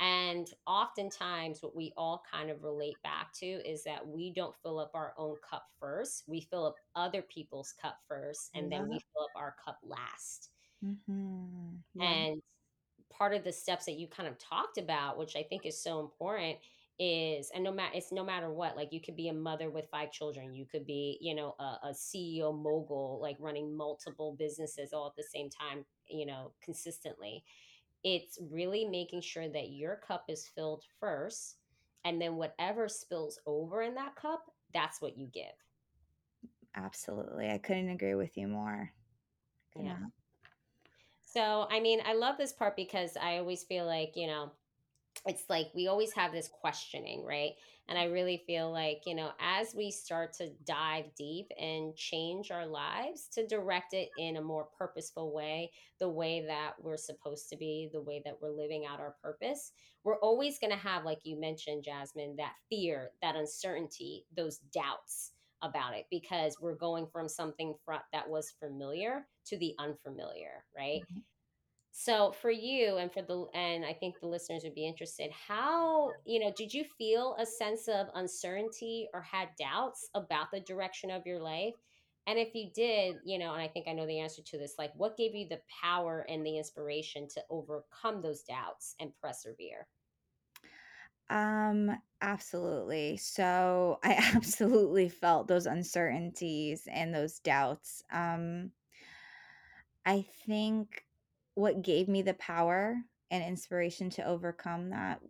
And 0.00 0.52
oftentimes, 0.66 1.62
what 1.62 1.76
we 1.76 1.92
all 1.96 2.22
kind 2.28 2.50
of 2.50 2.62
relate 2.64 3.00
back 3.02 3.32
to 3.34 3.46
is 3.46 3.84
that 3.84 4.06
we 4.06 4.32
don't 4.32 4.56
fill 4.56 4.78
up 4.80 4.90
our 4.94 5.14
own 5.16 5.36
cup 5.48 5.68
first. 5.78 6.24
We 6.26 6.40
fill 6.40 6.66
up 6.66 6.74
other 6.96 7.22
people's 7.22 7.72
cup 7.72 8.00
first, 8.08 8.50
and 8.54 8.70
then 8.70 8.88
we 8.88 9.00
fill 9.14 9.24
up 9.24 9.32
our 9.36 9.54
cup 9.64 9.78
last. 9.82 10.50
Mhm. 10.82 11.84
Yeah, 11.94 12.16
And 12.16 12.42
part 13.10 13.34
of 13.34 13.44
the 13.44 13.52
steps 13.52 13.86
that 13.86 13.94
you 13.98 14.08
kind 14.08 14.28
of 14.28 14.38
talked 14.38 14.78
about, 14.78 15.18
which 15.18 15.36
I 15.36 15.42
think 15.44 15.66
is 15.66 15.82
so 15.82 16.00
important, 16.00 16.60
is 16.98 17.50
and 17.52 17.64
no 17.64 17.72
matter 17.72 17.96
it's 17.96 18.12
no 18.12 18.24
matter 18.24 18.52
what, 18.52 18.76
like 18.76 18.92
you 18.92 19.00
could 19.00 19.16
be 19.16 19.28
a 19.28 19.34
mother 19.34 19.70
with 19.70 19.90
five 19.90 20.12
children, 20.12 20.54
you 20.54 20.66
could 20.66 20.86
be, 20.86 21.18
you 21.20 21.34
know, 21.34 21.54
a, 21.60 21.94
CEO 21.94 22.52
mogul, 22.52 23.20
like 23.22 23.36
running 23.40 23.76
multiple 23.76 24.36
businesses 24.36 24.92
all 24.92 25.08
at 25.08 25.16
the 25.16 25.24
same 25.24 25.50
time, 25.50 25.86
you 26.08 26.26
know, 26.26 26.54
consistently. 26.62 27.44
It's 28.04 28.38
really 28.40 28.84
making 28.84 29.22
sure 29.22 29.48
that 29.48 29.70
your 29.70 29.96
cup 29.96 30.24
is 30.28 30.48
filled 30.48 30.84
first, 31.00 31.56
and 32.04 32.20
then 32.20 32.36
whatever 32.36 32.88
spills 32.88 33.38
over 33.46 33.82
in 33.82 33.94
that 33.96 34.16
cup, 34.16 34.44
that's 34.72 35.00
what 35.00 35.16
you 35.18 35.26
give. 35.26 35.54
absolutely. 36.74 37.50
I 37.50 37.58
couldn't 37.58 37.88
agree 37.90 38.14
with 38.14 38.36
you 38.36 38.48
more. 38.48 38.92
Yeah. 39.76 39.98
So, 41.22 41.66
I 41.70 41.80
mean, 41.80 42.00
I 42.04 42.14
love 42.14 42.36
this 42.36 42.52
part 42.52 42.76
because 42.76 43.16
I 43.16 43.38
always 43.38 43.64
feel 43.64 43.86
like, 43.86 44.12
you 44.16 44.26
know, 44.26 44.52
it's 45.26 45.44
like 45.48 45.68
we 45.74 45.88
always 45.88 46.12
have 46.14 46.32
this 46.32 46.48
questioning, 46.48 47.24
right? 47.24 47.52
And 47.88 47.98
I 47.98 48.04
really 48.04 48.42
feel 48.46 48.70
like, 48.72 49.02
you 49.06 49.14
know, 49.14 49.30
as 49.40 49.74
we 49.74 49.90
start 49.90 50.32
to 50.34 50.50
dive 50.64 51.06
deep 51.16 51.50
and 51.58 51.94
change 51.96 52.50
our 52.50 52.66
lives 52.66 53.28
to 53.34 53.46
direct 53.46 53.92
it 53.92 54.10
in 54.18 54.36
a 54.36 54.42
more 54.42 54.68
purposeful 54.78 55.32
way, 55.32 55.70
the 55.98 56.08
way 56.08 56.44
that 56.46 56.72
we're 56.80 56.96
supposed 56.96 57.48
to 57.50 57.56
be, 57.56 57.90
the 57.92 58.00
way 58.00 58.22
that 58.24 58.38
we're 58.40 58.50
living 58.50 58.86
out 58.86 59.00
our 59.00 59.16
purpose, 59.22 59.72
we're 60.04 60.18
always 60.20 60.58
going 60.58 60.70
to 60.72 60.76
have, 60.78 61.04
like 61.04 61.20
you 61.24 61.38
mentioned, 61.38 61.84
Jasmine, 61.84 62.36
that 62.36 62.54
fear, 62.70 63.10
that 63.22 63.36
uncertainty, 63.36 64.24
those 64.36 64.58
doubts 64.72 65.32
about 65.62 65.94
it 65.94 66.06
because 66.10 66.56
we're 66.60 66.74
going 66.74 67.06
from 67.06 67.28
something 67.28 67.74
fr- 67.84 67.94
that 68.12 68.28
was 68.28 68.50
familiar 68.60 69.26
to 69.46 69.56
the 69.58 69.74
unfamiliar, 69.78 70.64
right? 70.76 71.02
Right. 71.10 71.22
So 71.94 72.32
for 72.32 72.50
you 72.50 72.96
and 72.96 73.12
for 73.12 73.20
the 73.20 73.46
and 73.54 73.84
I 73.84 73.92
think 73.92 74.18
the 74.18 74.26
listeners 74.26 74.62
would 74.64 74.74
be 74.74 74.86
interested, 74.86 75.30
how, 75.30 76.10
you 76.24 76.40
know, 76.40 76.50
did 76.56 76.72
you 76.72 76.84
feel 76.84 77.36
a 77.38 77.44
sense 77.44 77.86
of 77.86 78.06
uncertainty 78.14 79.08
or 79.12 79.20
had 79.20 79.50
doubts 79.58 80.08
about 80.14 80.50
the 80.50 80.60
direction 80.60 81.10
of 81.10 81.26
your 81.26 81.38
life? 81.38 81.74
And 82.26 82.38
if 82.38 82.54
you 82.54 82.70
did, 82.74 83.16
you 83.26 83.38
know, 83.38 83.52
and 83.52 83.60
I 83.60 83.68
think 83.68 83.88
I 83.88 83.92
know 83.92 84.06
the 84.06 84.20
answer 84.20 84.42
to 84.42 84.58
this, 84.58 84.76
like 84.78 84.92
what 84.96 85.18
gave 85.18 85.34
you 85.34 85.46
the 85.48 85.60
power 85.82 86.24
and 86.28 86.46
the 86.46 86.56
inspiration 86.56 87.28
to 87.34 87.42
overcome 87.50 88.22
those 88.22 88.42
doubts 88.42 88.94
and 88.98 89.12
persevere? 89.20 89.86
Um, 91.28 91.90
absolutely. 92.22 93.18
So 93.18 93.98
I 94.02 94.12
absolutely 94.34 95.10
felt 95.10 95.46
those 95.46 95.66
uncertainties 95.66 96.88
and 96.90 97.14
those 97.14 97.38
doubts. 97.38 98.02
Um, 98.10 98.70
I 100.06 100.24
think 100.46 101.04
what 101.54 101.82
gave 101.82 102.08
me 102.08 102.22
the 102.22 102.34
power 102.34 102.96
and 103.30 103.44
inspiration 103.44 104.10
to 104.10 104.24
overcome 104.26 104.90
that, 104.90 105.20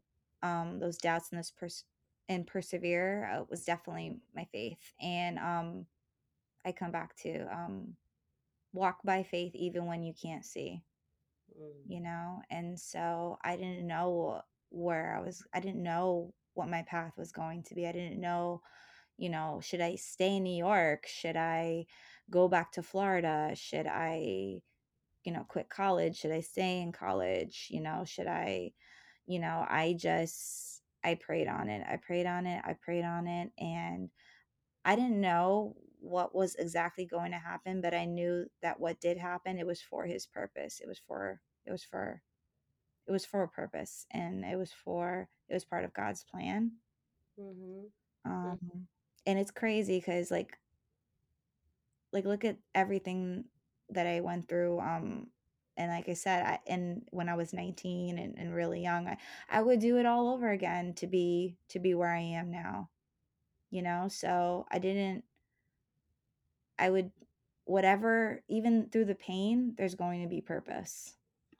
um, 0.43 0.79
those 0.79 0.99
doubts 0.99 1.31
and 1.31 1.39
this 1.39 1.51
pers- 1.51 1.85
and 2.29 2.47
persevere 2.47 3.31
uh, 3.33 3.45
was 3.51 3.65
definitely 3.65 4.19
my 4.35 4.47
faith. 4.53 4.79
And 5.01 5.39
um, 5.39 5.87
I 6.65 6.73
come 6.73 6.91
back 6.91 7.17
to 7.19 7.47
um, 7.53 7.97
walk 8.73 8.99
by 9.05 9.23
faith 9.23 9.53
even 9.55 9.87
when 9.87 10.03
you 10.03 10.15
can't 10.21 10.45
see. 10.45 10.83
Mm, 11.61 11.73
you 11.87 12.01
know? 12.01 12.41
And 12.51 12.79
so 12.79 13.39
I 13.43 13.57
didn't 13.57 13.87
know 13.87 14.43
where 14.71 15.17
I 15.17 15.21
was, 15.25 15.45
I 15.53 15.61
didn't 15.61 15.83
know 15.83 16.33
what 16.55 16.69
my 16.69 16.83
path 16.83 17.13
was 17.17 17.33
going 17.33 17.63
to 17.65 17.75
be. 17.75 17.87
I 17.87 17.93
didn't 17.93 18.21
know, 18.21 18.63
you 19.19 19.29
know, 19.29 19.61
should 19.63 19.81
I 19.81 19.97
stay 19.97 20.37
in 20.37 20.45
New 20.45 20.57
York? 20.57 21.07
Should 21.07 21.37
I 21.37 21.87
go 22.31 22.49
back 22.49 22.73
to 22.73 22.83
Florida? 22.83 23.53
Should 23.55 23.87
I, 23.87 24.61
you 25.25 25.33
know, 25.33 25.45
quit 25.49 25.69
college? 25.69 26.17
Should 26.17 26.33
I 26.33 26.41
stay 26.41 26.81
in 26.81 26.93
college? 26.93 27.69
You 27.71 27.81
know, 27.81 28.05
should 28.07 28.27
I, 28.27 28.73
you 29.27 29.39
know, 29.39 29.65
I 29.69 29.95
just, 29.99 30.83
I 31.05 31.15
prayed 31.15 31.49
on 31.49 31.69
it. 31.69 31.85
I 31.89 31.97
prayed 31.97 32.27
on 32.27 32.47
it. 32.47 32.63
I 32.65 32.75
prayed 32.75 33.05
on 33.05 33.27
it. 33.27 33.51
And 33.59 34.11
I 34.85 34.97
didn't 34.97 35.21
know 35.21 35.77
what 36.01 36.35
was 36.35 36.57
exactly 36.57 37.07
going 37.07 37.31
to 37.33 37.39
happen, 37.39 37.81
but 37.81 37.95
I 37.95 38.05
knew 38.05 38.47
that 38.63 38.81
what 38.81 39.01
did 39.01 39.19
happen, 39.19 39.59
it 39.59 39.67
was 39.67 39.81
for 39.81 40.05
his 40.05 40.27
purpose. 40.27 40.81
It 40.83 40.89
was 40.89 41.01
for, 41.07 41.41
it 41.65 41.71
was 41.71 41.85
for 41.85 42.23
it 43.07 43.13
was 43.13 43.27
for 43.27 43.43
a 43.43 43.49
purpose 43.49 44.07
and 44.13 44.45
it 44.45 44.57
was 44.57 44.73
for 44.73 45.29
it 45.49 45.55
was 45.55 45.65
part 45.65 45.85
of 45.85 45.95
God's 45.95 46.25
plan. 46.25 46.73
Mm-hmm. 47.39 48.31
Um 48.31 48.59
and 49.27 49.39
it's 49.39 49.51
crazy 49.51 50.01
cuz 50.01 50.31
like 50.31 50.59
like 52.13 52.25
look 52.25 52.45
at 52.45 52.59
everything 52.75 53.45
that 53.93 54.07
I 54.07 54.21
went 54.21 54.49
through 54.49 54.81
um 54.81 55.29
and 55.77 55.91
like 55.91 56.09
I 56.09 56.15
said 56.15 56.45
I 56.45 56.59
and 56.67 57.03
when 57.11 57.29
I 57.29 57.35
was 57.35 57.53
19 57.53 58.19
and, 58.19 58.35
and 58.39 58.55
really 58.55 58.83
young 58.83 59.09
I, 59.09 59.17
I 59.51 59.63
would 59.63 59.81
do 59.81 59.99
it 59.99 60.07
all 60.07 60.33
over 60.33 60.51
again 60.51 60.95
to 60.95 61.07
be 61.07 61.57
to 61.69 61.79
be 61.79 61.95
where 61.95 62.13
I 62.15 62.21
am 62.21 62.51
now, 62.51 62.91
you 63.71 63.83
know? 63.83 64.09
So 64.09 64.67
I 64.71 64.79
didn't 64.79 65.25
I 66.79 66.91
would 66.91 67.11
whatever 67.65 68.43
even 68.49 68.89
through 68.91 69.05
the 69.05 69.15
pain 69.15 69.75
there's 69.77 69.95
going 69.95 70.23
to 70.23 70.29
be 70.29 70.41
purpose. 70.41 71.15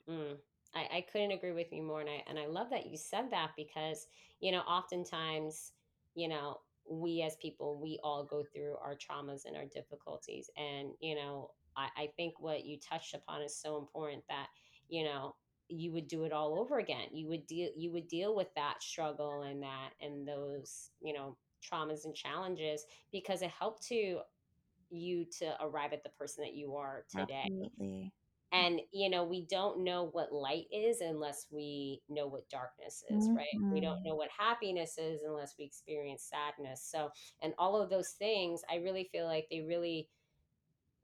Mm. 0.09 0.37
I, 0.75 0.97
I 0.97 1.05
couldn't 1.11 1.31
agree 1.31 1.51
with 1.51 1.71
you 1.71 1.83
more, 1.83 2.01
and 2.01 2.09
I 2.09 2.23
and 2.27 2.39
I 2.39 2.47
love 2.47 2.69
that 2.71 2.87
you 2.87 2.97
said 2.97 3.29
that 3.31 3.51
because 3.55 4.07
you 4.39 4.51
know 4.51 4.61
oftentimes 4.61 5.73
you 6.15 6.27
know 6.27 6.57
we 6.89 7.21
as 7.21 7.35
people 7.37 7.79
we 7.81 7.99
all 8.03 8.23
go 8.23 8.43
through 8.43 8.75
our 8.83 8.95
traumas 8.95 9.45
and 9.45 9.55
our 9.55 9.65
difficulties, 9.65 10.49
and 10.57 10.89
you 10.99 11.15
know 11.15 11.51
I, 11.77 11.89
I 11.97 12.09
think 12.17 12.39
what 12.39 12.65
you 12.65 12.77
touched 12.79 13.13
upon 13.13 13.41
is 13.41 13.55
so 13.59 13.77
important 13.77 14.23
that 14.29 14.47
you 14.89 15.03
know 15.03 15.35
you 15.69 15.91
would 15.91 16.07
do 16.07 16.23
it 16.23 16.33
all 16.33 16.59
over 16.59 16.79
again. 16.79 17.07
You 17.11 17.27
would 17.29 17.47
deal 17.47 17.69
you 17.75 17.91
would 17.91 18.07
deal 18.07 18.35
with 18.35 18.53
that 18.55 18.81
struggle 18.83 19.43
and 19.43 19.61
that 19.63 19.91
and 20.01 20.27
those 20.27 20.91
you 21.01 21.13
know 21.13 21.37
traumas 21.63 22.05
and 22.05 22.15
challenges 22.15 22.85
because 23.11 23.41
it 23.41 23.49
helped 23.51 23.83
to 23.87 24.19
you 24.89 25.25
to 25.39 25.55
arrive 25.61 25.93
at 25.93 26.03
the 26.03 26.09
person 26.09 26.43
that 26.43 26.53
you 26.55 26.75
are 26.75 27.05
today 27.09 27.47
Absolutely. 27.47 28.13
and, 28.51 28.81
you 28.91 29.09
know, 29.09 29.23
we 29.23 29.45
don't 29.49 29.83
know 29.83 30.09
what 30.11 30.31
light 30.31 30.65
is 30.71 31.01
unless 31.01 31.47
we 31.51 32.01
know 32.07 32.27
what 32.27 32.49
darkness 32.49 33.03
is, 33.15 33.29
right? 33.35 33.45
We 33.71 33.81
don't 33.81 33.97
Mhm. 33.97 34.05
know 34.05 34.15
what 34.15 34.29
happiness 34.37 34.97
is 34.97 35.23
unless 35.23 35.55
we 35.57 35.65
experience 35.65 36.29
sadness. 36.31 36.83
So, 36.89 37.09
and 37.41 37.53
all 37.57 37.81
of 37.81 37.89
those 37.89 38.11
things, 38.11 38.61
I 38.69 38.75
really 38.75 39.09
feel 39.11 39.25
like 39.25 39.47
they 39.49 39.61
really, 39.61 40.07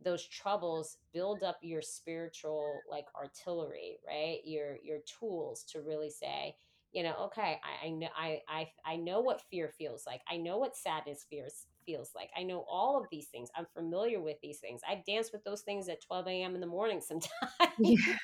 those 0.03 0.25
troubles 0.27 0.97
build 1.13 1.43
up 1.43 1.57
your 1.61 1.81
spiritual 1.81 2.73
like 2.89 3.05
artillery, 3.15 3.99
right? 4.05 4.39
Your 4.45 4.77
your 4.83 4.99
tools 5.19 5.63
to 5.71 5.81
really 5.81 6.09
say, 6.09 6.55
you 6.93 7.03
know, 7.03 7.15
okay, 7.25 7.59
I, 7.63 7.87
I 7.87 7.89
know 7.89 8.07
I, 8.17 8.41
I 8.47 8.69
I 8.85 8.95
know 8.97 9.19
what 9.21 9.41
fear 9.51 9.69
feels 9.77 10.05
like. 10.05 10.21
I 10.29 10.37
know 10.37 10.57
what 10.57 10.75
sadness 10.77 11.25
feels 11.29 11.65
feels 11.85 12.11
like. 12.15 12.29
I 12.37 12.43
know 12.43 12.65
all 12.69 12.99
of 12.99 13.07
these 13.11 13.27
things. 13.27 13.49
I'm 13.55 13.67
familiar 13.73 14.21
with 14.21 14.37
these 14.41 14.59
things. 14.59 14.81
I've 14.87 15.05
danced 15.05 15.33
with 15.33 15.43
those 15.43 15.61
things 15.61 15.89
at 15.89 16.01
12 16.01 16.43
a.m. 16.43 16.55
in 16.55 16.61
the 16.61 16.67
morning 16.67 17.01
sometimes. 17.01 17.31
Yeah. 17.77 17.95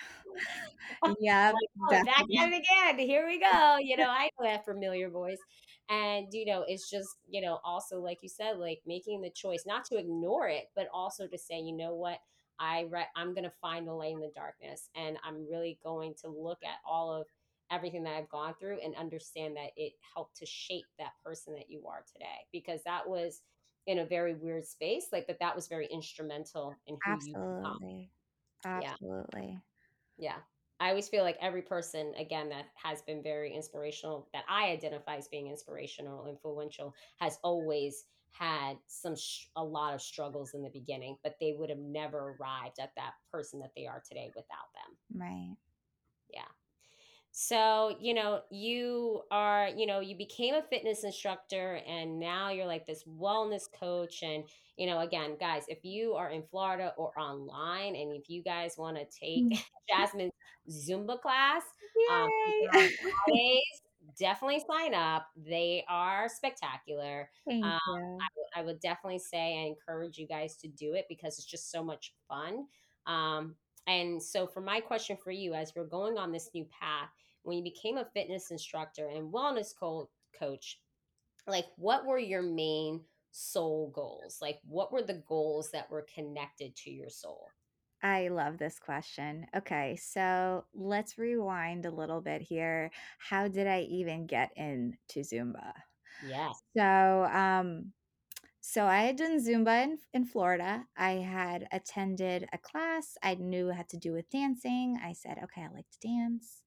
Yep, 1.05 1.15
like, 1.53 1.69
oh, 1.91 2.03
back 2.05 2.25
at 2.41 2.51
it 2.53 2.63
again. 2.63 2.99
Here 3.07 3.25
we 3.27 3.39
go. 3.39 3.77
You 3.81 3.97
know, 3.97 4.09
I 4.09 4.29
know 4.39 4.45
that 4.47 4.65
familiar 4.65 5.09
voice. 5.09 5.39
And, 5.89 6.33
you 6.33 6.45
know, 6.45 6.63
it's 6.67 6.89
just, 6.89 7.17
you 7.27 7.41
know, 7.41 7.59
also, 7.63 7.99
like 7.99 8.19
you 8.23 8.29
said, 8.29 8.57
like 8.57 8.81
making 8.85 9.21
the 9.21 9.29
choice 9.29 9.65
not 9.65 9.85
to 9.85 9.97
ignore 9.97 10.47
it, 10.47 10.71
but 10.75 10.87
also 10.93 11.27
to 11.27 11.37
say, 11.37 11.59
you 11.59 11.73
know 11.73 11.93
what? 11.93 12.19
I 12.59 12.81
re- 12.89 13.07
I'm 13.15 13.33
going 13.33 13.43
to 13.43 13.53
find 13.61 13.87
the 13.87 13.93
light 13.93 14.13
in 14.13 14.19
the 14.21 14.31
darkness. 14.33 14.89
And 14.95 15.17
I'm 15.23 15.47
really 15.47 15.79
going 15.83 16.15
to 16.21 16.29
look 16.29 16.63
at 16.63 16.79
all 16.85 17.13
of 17.13 17.27
everything 17.71 18.03
that 18.03 18.15
I've 18.15 18.29
gone 18.29 18.55
through 18.59 18.79
and 18.79 18.95
understand 18.95 19.55
that 19.57 19.71
it 19.75 19.93
helped 20.15 20.37
to 20.37 20.45
shape 20.45 20.87
that 20.97 21.13
person 21.23 21.53
that 21.55 21.69
you 21.69 21.87
are 21.87 22.03
today. 22.11 22.47
Because 22.51 22.83
that 22.83 23.07
was 23.07 23.41
in 23.85 23.99
a 23.99 24.05
very 24.05 24.33
weird 24.33 24.65
space, 24.65 25.07
like, 25.11 25.27
but 25.27 25.39
that 25.39 25.55
was 25.55 25.67
very 25.67 25.87
instrumental 25.87 26.79
in 26.87 26.97
who 27.05 27.13
you 27.13 27.35
become. 27.35 27.79
Absolutely. 27.79 28.11
Yeah. 28.73 28.95
Absolutely. 28.95 29.61
Yeah. 30.17 30.41
I 30.79 30.89
always 30.89 31.07
feel 31.07 31.23
like 31.23 31.37
every 31.41 31.61
person, 31.61 32.13
again, 32.17 32.49
that 32.49 32.65
has 32.75 33.01
been 33.01 33.23
very 33.23 33.53
inspirational, 33.53 34.27
that 34.33 34.43
I 34.49 34.67
identify 34.67 35.15
as 35.15 35.27
being 35.27 35.47
inspirational, 35.47 36.27
influential, 36.27 36.93
has 37.19 37.39
always 37.43 38.05
had 38.31 38.77
some, 38.87 39.15
sh- 39.15 39.45
a 39.55 39.63
lot 39.63 39.93
of 39.93 40.01
struggles 40.01 40.53
in 40.53 40.61
the 40.61 40.69
beginning, 40.69 41.17
but 41.23 41.35
they 41.39 41.53
would 41.57 41.69
have 41.69 41.79
never 41.79 42.35
arrived 42.39 42.79
at 42.79 42.91
that 42.97 43.13
person 43.31 43.59
that 43.61 43.71
they 43.75 43.87
are 43.87 44.03
today 44.07 44.31
without 44.35 44.67
them. 44.73 45.21
Right. 45.21 45.55
Yeah. 46.33 46.41
So, 47.37 47.97
you 47.99 48.13
know, 48.13 48.41
you 48.49 49.23
are, 49.29 49.67
you 49.75 49.85
know, 49.85 49.99
you 49.99 50.15
became 50.15 50.55
a 50.55 50.61
fitness 50.63 51.03
instructor 51.03 51.81
and 51.85 52.17
now 52.17 52.49
you're 52.49 52.65
like 52.65 52.85
this 52.85 53.03
wellness 53.03 53.63
coach. 53.77 54.23
And, 54.23 54.45
you 54.77 54.87
know, 54.87 54.99
again, 54.99 55.35
guys, 55.37 55.63
if 55.67 55.83
you 55.83 56.13
are 56.13 56.29
in 56.29 56.43
Florida 56.49 56.93
or 56.97 57.11
online 57.19 57.95
and 57.95 58.13
if 58.13 58.29
you 58.29 58.41
guys 58.41 58.75
want 58.77 58.97
to 58.97 59.05
take 59.19 59.47
Mm. 59.51 59.59
Jasmine's 59.89 60.31
Zumba 60.69 61.19
class, 61.19 61.63
um, 62.07 62.29
Yay! 62.31 62.69
they're 62.71 62.89
Fridays, 63.25 63.81
definitely 64.17 64.63
sign 64.69 64.93
up. 64.93 65.27
They 65.35 65.83
are 65.89 66.29
spectacular. 66.29 67.29
Thank 67.45 67.63
Um, 67.63 67.79
you. 67.87 68.17
I, 68.21 68.27
would 68.37 68.47
I 68.55 68.61
would 68.63 68.79
definitely 68.79 69.19
say 69.19 69.59
I 69.63 69.67
encourage 69.67 70.17
you 70.17 70.27
guys 70.27 70.55
to 70.57 70.67
do 70.67 70.93
it 70.93 71.05
because 71.09 71.37
it's 71.37 71.45
just 71.45 71.71
so 71.71 71.83
much 71.83 72.13
fun. 72.29 72.65
Um, 73.07 73.55
and 73.87 74.21
so, 74.21 74.47
for 74.47 74.61
my 74.61 74.79
question 74.79 75.17
for 75.23 75.31
you, 75.31 75.53
as 75.53 75.73
we're 75.75 75.85
going 75.85 76.17
on 76.17 76.31
this 76.31 76.49
new 76.53 76.65
path, 76.65 77.09
when 77.45 77.57
you 77.57 77.63
became 77.63 77.97
a 77.97 78.09
fitness 78.13 78.51
instructor 78.51 79.07
and 79.07 79.31
wellness 79.31 79.73
co- 79.77 80.09
coach, 80.37 80.79
like 81.47 81.67
what 81.77 82.05
were 82.05 82.19
your 82.19 82.41
main 82.41 83.01
soul 83.31 83.91
goals? 83.93 84.39
Like 84.41 84.59
what 84.67 84.91
were 84.91 85.03
the 85.03 85.23
goals 85.27 85.71
that 85.71 85.89
were 85.89 86.05
connected 86.13 86.75
to 86.77 86.91
your 86.91 87.09
soul? 87.09 87.47
I 88.03 88.27
love 88.27 88.57
this 88.57 88.77
question. 88.77 89.47
Okay, 89.55 89.95
so 89.95 90.65
let's 90.73 91.17
rewind 91.17 91.85
a 91.85 91.91
little 91.91 92.21
bit 92.21 92.41
here. 92.41 92.91
How 93.17 93.47
did 93.47 93.67
I 93.67 93.81
even 93.81 94.27
get 94.27 94.51
into 94.55 95.19
Zumba? 95.19 95.71
Yes. 96.21 96.61
So, 96.77 96.83
um, 97.31 97.93
so 98.61 98.85
I 98.85 99.03
had 99.03 99.15
done 99.15 99.39
Zumba 99.39 99.83
in, 99.83 99.97
in 100.13 100.25
Florida. 100.25 100.83
I 100.97 101.11
had 101.11 101.67
attended 101.71 102.47
a 102.51 102.57
class. 102.57 103.17
I 103.23 103.35
knew 103.35 103.69
it 103.69 103.75
had 103.75 103.89
to 103.89 103.97
do 103.97 104.11
with 104.11 104.29
dancing. 104.29 104.99
I 105.03 105.13
said, 105.13 105.39
okay, 105.43 105.61
I 105.61 105.73
like 105.73 105.85
to 105.91 106.07
dance. 106.07 106.61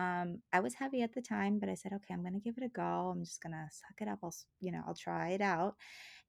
Um, 0.00 0.42
I 0.52 0.60
was 0.60 0.74
heavy 0.74 1.02
at 1.02 1.14
the 1.14 1.22
time, 1.22 1.58
but 1.58 1.68
I 1.68 1.74
said, 1.74 1.92
"Okay, 1.94 2.14
I'm 2.14 2.22
gonna 2.24 2.40
give 2.40 2.56
it 2.58 2.64
a 2.64 2.68
go. 2.68 2.82
I'm 3.10 3.24
just 3.24 3.42
gonna 3.42 3.68
suck 3.72 4.00
it 4.00 4.08
up. 4.08 4.20
I'll, 4.22 4.34
you 4.60 4.72
know, 4.72 4.82
I'll 4.86 4.94
try 4.94 5.30
it 5.30 5.40
out." 5.42 5.76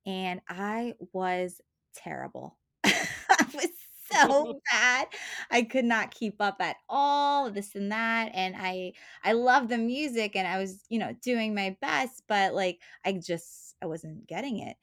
And 0.05 0.41
I 0.49 0.95
was 1.13 1.61
terrible. 1.95 2.57
I 2.84 3.45
was 3.53 3.69
so 4.11 4.59
bad. 4.72 5.07
I 5.49 5.63
could 5.63 5.86
not 5.86 6.11
keep 6.11 6.41
up 6.41 6.57
at 6.61 6.78
all, 6.89 7.51
this 7.51 7.76
and 7.76 7.91
that. 7.91 8.32
And 8.34 8.55
I 8.57 8.93
I 9.24 9.34
love 9.34 9.69
the 9.69 9.78
music 9.78 10.36
and 10.36 10.47
I 10.47 10.57
was, 10.59 10.86
you 10.89 10.99
know, 10.99 11.13
doing 11.22 11.53
my 11.55 11.78
best, 11.82 12.24
but 12.28 12.53
like 12.53 12.82
I 13.05 13.13
just 13.13 13.76
I 13.82 13.86
wasn't 13.88 14.28
getting 14.28 14.59
it. 14.59 14.78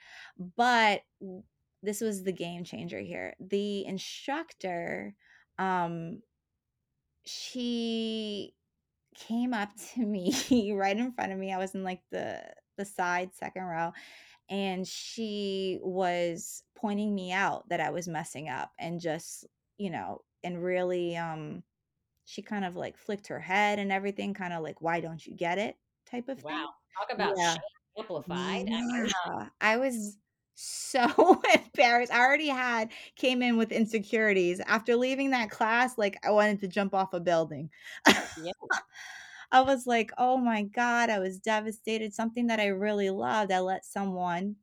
But 0.56 1.02
this 1.82 2.00
was 2.00 2.24
the 2.24 2.32
game 2.32 2.64
changer 2.64 3.00
here. 3.00 3.34
The 3.40 3.84
instructor 3.86 5.14
um 5.58 6.22
she 7.24 8.54
came 9.26 9.52
up 9.52 9.70
to 9.94 10.00
me 10.06 10.32
right 10.72 10.96
in 10.96 11.12
front 11.12 11.32
of 11.32 11.38
me. 11.38 11.52
I 11.52 11.58
was 11.58 11.74
in 11.74 11.82
like 11.84 12.02
the 12.10 12.40
the 12.76 12.84
side 12.84 13.34
second 13.34 13.64
row 13.64 13.92
and 14.48 14.86
she 14.86 15.78
was 15.82 16.62
pointing 16.76 17.14
me 17.14 17.32
out 17.32 17.68
that 17.68 17.80
I 17.80 17.90
was 17.90 18.06
messing 18.08 18.48
up 18.48 18.70
and 18.78 19.00
just, 19.00 19.44
you 19.78 19.90
know, 19.90 20.22
and 20.44 20.62
really 20.62 21.16
um 21.16 21.62
she 22.24 22.42
kind 22.42 22.64
of 22.64 22.76
like 22.76 22.96
flicked 22.96 23.26
her 23.28 23.40
head 23.40 23.78
and 23.78 23.90
everything 23.90 24.34
kind 24.34 24.52
of 24.52 24.62
like 24.62 24.80
why 24.80 25.00
don't 25.00 25.26
you 25.26 25.34
get 25.34 25.58
it 25.58 25.76
type 26.10 26.28
of 26.28 26.38
thing. 26.38 26.52
wow. 26.52 26.68
Talk 26.98 27.12
about 27.14 27.34
Yeah. 27.36 27.56
amplified. 27.98 28.68
I- 28.70 29.08
Yeah. 29.26 29.48
I 29.60 29.76
was 29.78 30.16
so 30.58 31.40
embarrassed. 31.54 32.12
I 32.12 32.20
already 32.20 32.48
had 32.48 32.92
came 33.16 33.42
in 33.42 33.56
with 33.56 33.72
insecurities. 33.72 34.60
After 34.60 34.96
leaving 34.96 35.30
that 35.30 35.50
class, 35.50 35.98
like 35.98 36.18
I 36.24 36.30
wanted 36.30 36.60
to 36.60 36.68
jump 36.68 36.94
off 36.94 37.12
a 37.14 37.20
building. 37.20 37.70
yeah. 38.36 38.52
I 39.52 39.60
was 39.62 39.86
like, 39.86 40.10
"Oh 40.18 40.36
my 40.36 40.62
god," 40.62 41.10
I 41.10 41.18
was 41.18 41.38
devastated. 41.40 42.14
Something 42.14 42.46
that 42.48 42.60
I 42.60 42.66
really 42.68 43.10
loved, 43.10 43.52
I 43.52 43.60
let 43.60 43.84
someone, 43.84 44.56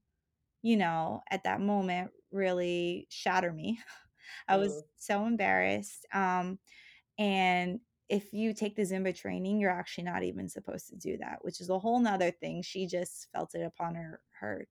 you 0.63 0.77
know, 0.77 1.23
at 1.31 1.43
that 1.45 1.61
moment 1.61 2.11
really 2.31 3.07
shatter 3.11 3.53
me. 3.53 3.79
I 4.47 4.57
was 4.57 4.83
Mm, 4.83 4.89
so 4.97 5.25
embarrassed. 5.25 6.05
Um, 6.13 6.59
and 7.17 7.81
if 8.09 8.33
you 8.33 8.53
take 8.53 8.75
the 8.75 8.83
Zumba 8.83 9.15
training, 9.15 9.59
you're 9.59 9.71
actually 9.71 10.05
not 10.05 10.23
even 10.23 10.49
supposed 10.49 10.89
to 10.89 10.95
do 10.97 11.17
that, 11.17 11.43
which 11.45 11.61
is 11.61 11.69
a 11.69 11.79
whole 11.79 11.99
nother 11.99 12.31
thing. 12.31 12.61
She 12.63 12.87
just 12.87 13.29
felt 13.33 13.55
it 13.55 13.63
upon 13.63 13.95
her 13.95 14.21
her 14.39 14.67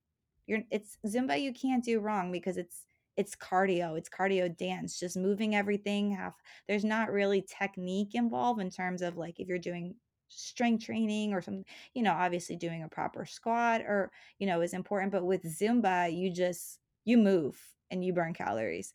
you're 0.47 0.63
it's 0.71 0.99
Zumba 1.07 1.41
you 1.41 1.53
can't 1.53 1.85
do 1.85 2.01
wrong 2.01 2.33
because 2.33 2.57
it's 2.57 2.87
it's 3.17 3.37
cardio, 3.37 3.97
it's 3.97 4.09
cardio 4.09 4.55
dance, 4.57 4.99
just 4.99 5.17
moving 5.17 5.55
everything 5.55 6.11
half 6.11 6.35
there's 6.69 6.85
not 6.85 7.13
really 7.13 7.43
technique 7.43 8.15
involved 8.15 8.61
in 8.61 8.71
terms 8.71 9.03
of 9.03 9.17
like 9.17 9.39
if 9.41 9.49
you're 9.49 9.59
doing 9.59 9.95
strength 10.29 10.85
training 10.85 11.33
or 11.33 11.41
some 11.41 11.65
you 11.95 12.03
know, 12.03 12.13
obviously 12.13 12.57
doing 12.57 12.83
a 12.83 12.89
proper 12.89 13.25
squat 13.25 13.83
or, 13.83 14.11
you 14.39 14.47
know, 14.47 14.61
is 14.61 14.75
important. 14.75 15.13
But 15.13 15.25
with 15.25 15.43
Zumba, 15.43 16.15
you 16.15 16.31
just 16.31 16.79
you 17.05 17.19
move 17.19 17.61
and 17.91 18.05
you 18.05 18.13
burn 18.13 18.35
calories. 18.35 18.93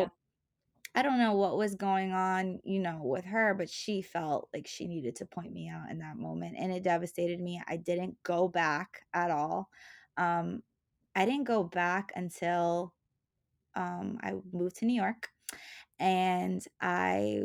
yeah. 0.00 0.06
So 0.06 0.10
I 0.94 1.02
don't 1.02 1.18
know 1.18 1.34
what 1.34 1.58
was 1.58 1.74
going 1.74 2.12
on, 2.12 2.60
you 2.64 2.80
know, 2.80 3.00
with 3.02 3.26
her, 3.26 3.52
but 3.52 3.68
she 3.68 4.00
felt 4.00 4.48
like 4.54 4.66
she 4.66 4.86
needed 4.86 5.16
to 5.16 5.26
point 5.26 5.52
me 5.52 5.68
out 5.68 5.90
in 5.90 5.98
that 5.98 6.16
moment, 6.16 6.56
and 6.58 6.72
it 6.72 6.82
devastated 6.82 7.38
me. 7.38 7.60
I 7.68 7.76
didn't 7.76 8.16
go 8.22 8.48
back 8.48 9.02
at 9.12 9.30
all. 9.30 9.68
Um, 10.16 10.62
I 11.14 11.24
didn't 11.26 11.44
go 11.46 11.64
back 11.64 12.12
until 12.16 12.94
um, 13.74 14.18
I 14.22 14.34
moved 14.52 14.76
to 14.76 14.86
New 14.86 15.00
York, 15.00 15.28
and 15.98 16.62
I 16.80 17.42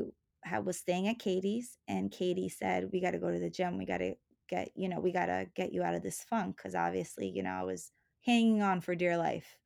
was 0.63 0.77
staying 0.77 1.07
at 1.07 1.19
Katie's, 1.19 1.77
and 1.87 2.11
Katie 2.11 2.49
said, 2.49 2.89
"We 2.91 3.01
gotta 3.01 3.19
go 3.19 3.31
to 3.31 3.39
the 3.39 3.49
gym. 3.49 3.77
We 3.77 3.85
gotta 3.85 4.15
get 4.49 4.71
you 4.75 4.89
know, 4.89 4.99
we 4.99 5.11
gotta 5.11 5.47
get 5.55 5.73
you 5.73 5.83
out 5.83 5.95
of 5.95 6.03
this 6.03 6.23
funk 6.23 6.57
because 6.57 6.75
obviously, 6.75 7.27
you 7.29 7.43
know, 7.43 7.51
I 7.51 7.63
was 7.63 7.91
hanging 8.25 8.61
on 8.61 8.81
for 8.81 8.95
dear 8.95 9.17
life, 9.17 9.57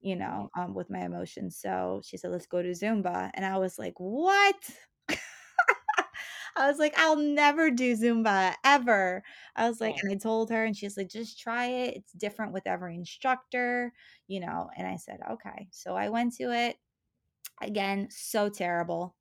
you 0.00 0.16
know, 0.16 0.50
um, 0.56 0.74
with 0.74 0.90
my 0.90 1.00
emotions, 1.04 1.58
so 1.58 2.00
she 2.04 2.16
said, 2.16 2.30
"Let's 2.32 2.46
go 2.46 2.62
to 2.62 2.70
Zumba," 2.70 3.30
and 3.34 3.44
I 3.46 3.58
was 3.58 3.78
like, 3.78 3.94
"What?" 3.98 4.56
I 6.60 6.68
was 6.68 6.78
like, 6.78 6.94
"I'll 6.98 7.16
never 7.16 7.70
do 7.70 7.94
Zumba 7.96 8.54
ever." 8.64 9.22
I 9.56 9.68
was 9.68 9.80
like 9.80 9.96
and 10.02 10.12
I 10.12 10.16
told 10.18 10.50
her, 10.50 10.64
and 10.64 10.76
she's 10.76 10.96
like, 10.96 11.08
"Just 11.08 11.38
try 11.40 11.66
it. 11.66 11.96
It's 11.96 12.12
different 12.12 12.52
with 12.52 12.66
every 12.66 12.94
instructor," 12.96 13.92
you 14.28 14.40
know, 14.40 14.70
and 14.76 14.86
I 14.88 14.96
said, 14.96 15.20
"Okay." 15.30 15.68
So 15.72 15.96
I 15.96 16.08
went 16.10 16.34
to 16.36 16.52
it. 16.52 16.78
Again, 17.62 18.10
so 18.10 18.48
terrible. 18.48 19.16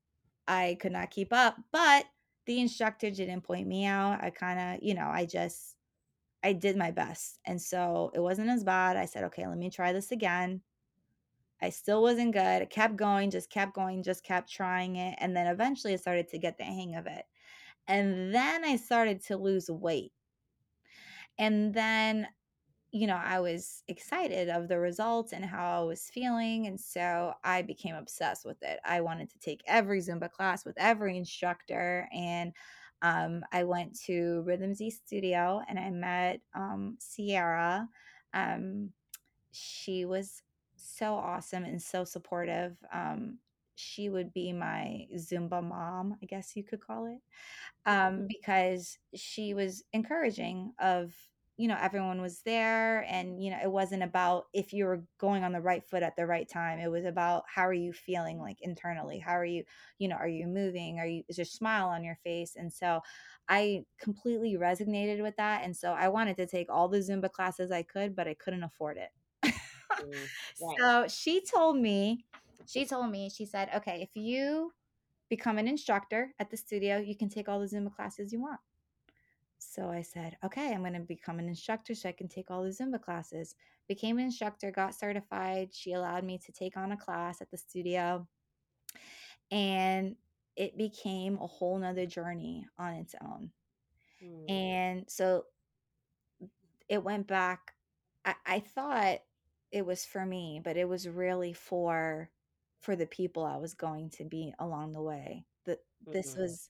I 0.47 0.77
could 0.81 0.91
not 0.93 1.11
keep 1.11 1.33
up, 1.33 1.57
but 1.71 2.07
the 2.45 2.59
instructor 2.61 3.11
didn't 3.11 3.41
point 3.43 3.67
me 3.67 3.85
out. 3.85 4.23
I 4.23 4.31
kinda, 4.31 4.79
you 4.81 4.93
know, 4.95 5.07
I 5.09 5.25
just 5.25 5.75
I 6.43 6.53
did 6.53 6.77
my 6.77 6.91
best, 6.91 7.39
and 7.45 7.61
so 7.61 8.11
it 8.15 8.19
wasn't 8.21 8.49
as 8.49 8.63
bad. 8.65 8.97
I 8.97 9.05
said, 9.05 9.23
"Okay, 9.25 9.47
let 9.47 9.57
me 9.59 9.69
try 9.71 9.93
this 9.93 10.11
again." 10.13 10.63
I 11.61 11.69
still 11.69 12.01
wasn't 12.01 12.33
good. 12.33 12.61
I 12.61 12.65
kept 12.65 12.95
going, 12.95 13.31
just 13.31 13.49
kept 13.49 13.73
going, 13.73 14.03
just 14.03 14.23
kept 14.23 14.51
trying 14.51 14.95
it, 14.95 15.15
and 15.19 15.35
then 15.35 15.47
eventually 15.47 15.93
I 15.93 15.97
started 15.97 16.29
to 16.29 16.39
get 16.39 16.57
the 16.57 16.63
hang 16.63 16.95
of 16.95 17.07
it. 17.07 17.25
And 17.87 18.33
then 18.33 18.63
I 18.63 18.75
started 18.75 19.23
to 19.25 19.37
lose 19.37 19.69
weight. 19.69 20.13
And 21.37 21.73
then 21.73 22.27
you 22.91 23.05
know, 23.05 23.19
I 23.23 23.39
was 23.39 23.83
excited 23.87 24.49
of 24.49 24.67
the 24.67 24.79
results 24.79 25.33
and 25.33 25.45
how 25.45 25.81
I 25.81 25.85
was 25.85 26.09
feeling. 26.11 26.65
And 26.65 26.79
so 26.79 27.33
I 27.43 27.61
became 27.61 27.95
obsessed 27.95 28.45
with 28.45 28.61
it. 28.63 28.79
I 28.83 29.01
wanted 29.01 29.29
to 29.31 29.39
take 29.39 29.61
every 29.67 29.99
Zumba 29.99 30.31
class 30.31 30.65
with 30.65 30.75
every 30.77 31.15
instructor. 31.15 32.09
And 32.11 32.51
um, 33.01 33.43
I 33.51 33.63
went 33.63 33.97
to 34.05 34.41
Rhythm 34.45 34.73
Z 34.73 34.89
Studio 34.91 35.61
and 35.69 35.77
I 35.77 35.89
met 35.91 36.41
um, 36.55 36.97
Sierra. 36.99 37.87
Um, 38.33 38.89
she 39.51 40.05
was 40.05 40.41
so 40.83 41.15
awesome 41.15 41.63
and 41.63 41.81
so 41.81 42.03
supportive. 42.03 42.77
Um, 42.93 43.39
she 43.75 44.09
would 44.09 44.33
be 44.33 44.51
my 44.51 45.07
Zumba 45.17 45.63
mom, 45.63 46.15
I 46.21 46.25
guess 46.25 46.55
you 46.55 46.63
could 46.63 46.81
call 46.81 47.05
it 47.07 47.19
um, 47.85 48.27
because 48.27 48.97
she 49.15 49.53
was 49.53 49.83
encouraging 49.93 50.73
of 50.79 51.13
you 51.57 51.67
know 51.67 51.77
everyone 51.81 52.21
was 52.21 52.41
there 52.45 53.05
and 53.09 53.43
you 53.43 53.51
know 53.51 53.59
it 53.61 53.69
wasn't 53.69 54.01
about 54.01 54.45
if 54.53 54.71
you 54.71 54.85
were 54.85 55.03
going 55.19 55.43
on 55.43 55.51
the 55.51 55.59
right 55.59 55.85
foot 55.85 56.03
at 56.03 56.15
the 56.15 56.25
right 56.25 56.47
time 56.49 56.79
it 56.79 56.89
was 56.89 57.03
about 57.03 57.43
how 57.53 57.63
are 57.67 57.73
you 57.73 57.91
feeling 57.91 58.39
like 58.39 58.57
internally? 58.61 59.19
How 59.19 59.33
are 59.33 59.45
you 59.45 59.63
you 59.97 60.07
know 60.07 60.15
are 60.15 60.27
you 60.27 60.47
moving? 60.47 60.99
Are 60.99 61.05
you 61.05 61.23
is 61.27 61.35
there 61.35 61.43
a 61.43 61.45
smile 61.45 61.89
on 61.89 62.03
your 62.03 62.17
face? 62.23 62.55
And 62.55 62.71
so 62.71 63.01
i 63.49 63.83
completely 63.99 64.55
resonated 64.57 65.21
with 65.21 65.35
that 65.37 65.63
and 65.63 65.75
so 65.75 65.91
i 65.93 66.07
wanted 66.07 66.37
to 66.37 66.45
take 66.45 66.67
all 66.69 66.87
the 66.87 66.99
zumba 66.99 67.31
classes 67.31 67.71
i 67.71 67.81
could 67.81 68.15
but 68.15 68.27
i 68.27 68.33
couldn't 68.35 68.63
afford 68.63 68.97
it 68.97 69.09
right. 70.61 70.77
so 70.79 71.07
she 71.07 71.41
told 71.41 71.77
me 71.77 72.25
she 72.65 72.85
told 72.85 73.09
me 73.09 73.29
she 73.29 73.45
said 73.45 73.69
okay 73.75 74.01
if 74.01 74.09
you 74.15 74.71
become 75.29 75.57
an 75.57 75.67
instructor 75.67 76.33
at 76.39 76.49
the 76.49 76.57
studio. 76.57 76.97
You 76.97 77.15
can 77.15 77.29
take 77.29 77.47
all 77.47 77.59
the 77.59 77.67
Zumba 77.67 77.95
classes 77.95 78.33
you 78.33 78.41
want. 78.41 78.59
So 79.59 79.89
I 79.89 80.01
said, 80.01 80.37
okay, 80.43 80.73
I'm 80.73 80.81
going 80.81 80.93
to 80.93 80.99
become 81.01 81.37
an 81.39 81.47
instructor 81.47 81.93
so 81.93 82.09
I 82.09 82.13
can 82.13 82.27
take 82.27 82.49
all 82.49 82.63
the 82.63 82.69
Zumba 82.69 83.01
classes. 83.01 83.55
Became 83.87 84.17
an 84.17 84.25
instructor, 84.25 84.71
got 84.71 84.95
certified. 84.95 85.69
She 85.73 85.93
allowed 85.93 86.23
me 86.23 86.39
to 86.39 86.51
take 86.51 86.77
on 86.77 86.91
a 86.91 86.97
class 86.97 87.41
at 87.41 87.51
the 87.51 87.57
studio. 87.57 88.27
And 89.51 90.15
it 90.55 90.77
became 90.77 91.37
a 91.37 91.47
whole 91.47 91.77
nother 91.77 92.05
journey 92.05 92.65
on 92.77 92.93
its 92.93 93.15
own. 93.21 93.51
Mm, 94.23 94.51
And 94.51 95.05
so 95.07 95.45
it 96.87 97.03
went 97.03 97.27
back. 97.27 97.73
I, 98.25 98.35
I 98.45 98.59
thought 98.59 99.19
it 99.71 99.85
was 99.85 100.05
for 100.05 100.25
me, 100.25 100.61
but 100.63 100.77
it 100.77 100.87
was 100.87 101.07
really 101.07 101.53
for 101.53 102.29
for 102.81 102.95
the 102.95 103.05
people 103.07 103.43
I 103.45 103.57
was 103.57 103.73
going 103.73 104.09
to 104.11 104.25
be 104.25 104.53
along 104.59 104.93
the 104.93 105.01
way. 105.01 105.45
That 105.65 105.79
this 106.11 106.35
mhm, 106.35 106.35
was 106.35 106.69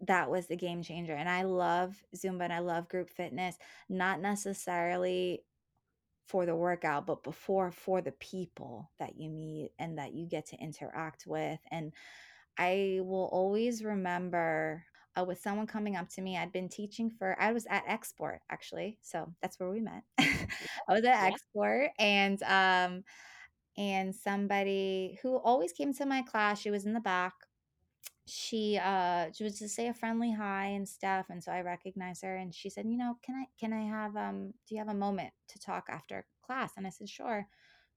that 0.00 0.30
was 0.30 0.46
the 0.46 0.56
game 0.56 0.82
changer. 0.82 1.14
And 1.14 1.28
I 1.28 1.42
love 1.42 2.02
Zumba 2.16 2.42
and 2.44 2.52
I 2.52 2.60
love 2.60 2.88
group 2.88 3.10
fitness, 3.10 3.56
not 3.88 4.20
necessarily 4.20 5.42
for 6.26 6.46
the 6.46 6.56
workout, 6.56 7.06
but 7.06 7.22
before 7.22 7.70
for 7.70 8.00
the 8.00 8.12
people 8.12 8.90
that 8.98 9.16
you 9.18 9.30
meet 9.30 9.72
and 9.78 9.98
that 9.98 10.12
you 10.14 10.26
get 10.26 10.46
to 10.46 10.56
interact 10.58 11.24
with. 11.26 11.60
And 11.70 11.92
I 12.58 13.00
will 13.02 13.28
always 13.32 13.84
remember 13.84 14.84
uh, 15.18 15.24
with 15.24 15.40
someone 15.40 15.66
coming 15.66 15.96
up 15.96 16.08
to 16.10 16.22
me. 16.22 16.36
I'd 16.36 16.52
been 16.52 16.68
teaching 16.68 17.10
for, 17.10 17.36
I 17.40 17.52
was 17.52 17.66
at 17.70 17.86
Xsport 17.86 18.38
actually. 18.50 18.98
So 19.02 19.34
that's 19.42 19.58
where 19.60 19.70
we 19.70 19.80
met. 19.80 20.04
I 20.88 20.92
was 20.94 21.04
at 21.04 21.16
yeah. 21.20 21.36
Xsport 21.56 21.88
and, 21.98 22.42
um, 22.42 23.04
and 23.76 24.14
somebody 24.14 25.18
who 25.22 25.36
always 25.36 25.72
came 25.72 25.92
to 25.94 26.06
my 26.06 26.22
class, 26.22 26.60
she 26.60 26.70
was 26.70 26.84
in 26.86 26.92
the 26.92 27.00
back. 27.00 27.34
She 28.26 28.78
uh 28.78 29.32
she 29.32 29.42
was 29.44 29.58
to 29.58 29.68
say 29.68 29.88
a 29.88 29.94
friendly 29.94 30.32
hi 30.32 30.66
and 30.66 30.88
stuff 30.88 31.26
and 31.30 31.42
so 31.42 31.50
i 31.50 31.62
recognized 31.62 32.22
her 32.22 32.36
and 32.36 32.54
she 32.54 32.70
said 32.70 32.86
you 32.86 32.96
know 32.96 33.16
can 33.24 33.34
i 33.34 33.46
can 33.58 33.72
i 33.72 33.82
have 33.82 34.16
um 34.16 34.52
do 34.68 34.74
you 34.74 34.78
have 34.78 34.88
a 34.88 34.94
moment 34.94 35.32
to 35.48 35.58
talk 35.58 35.86
after 35.88 36.24
class? 36.42 36.72
And 36.76 36.86
i 36.86 36.90
said 36.90 37.08
sure. 37.08 37.46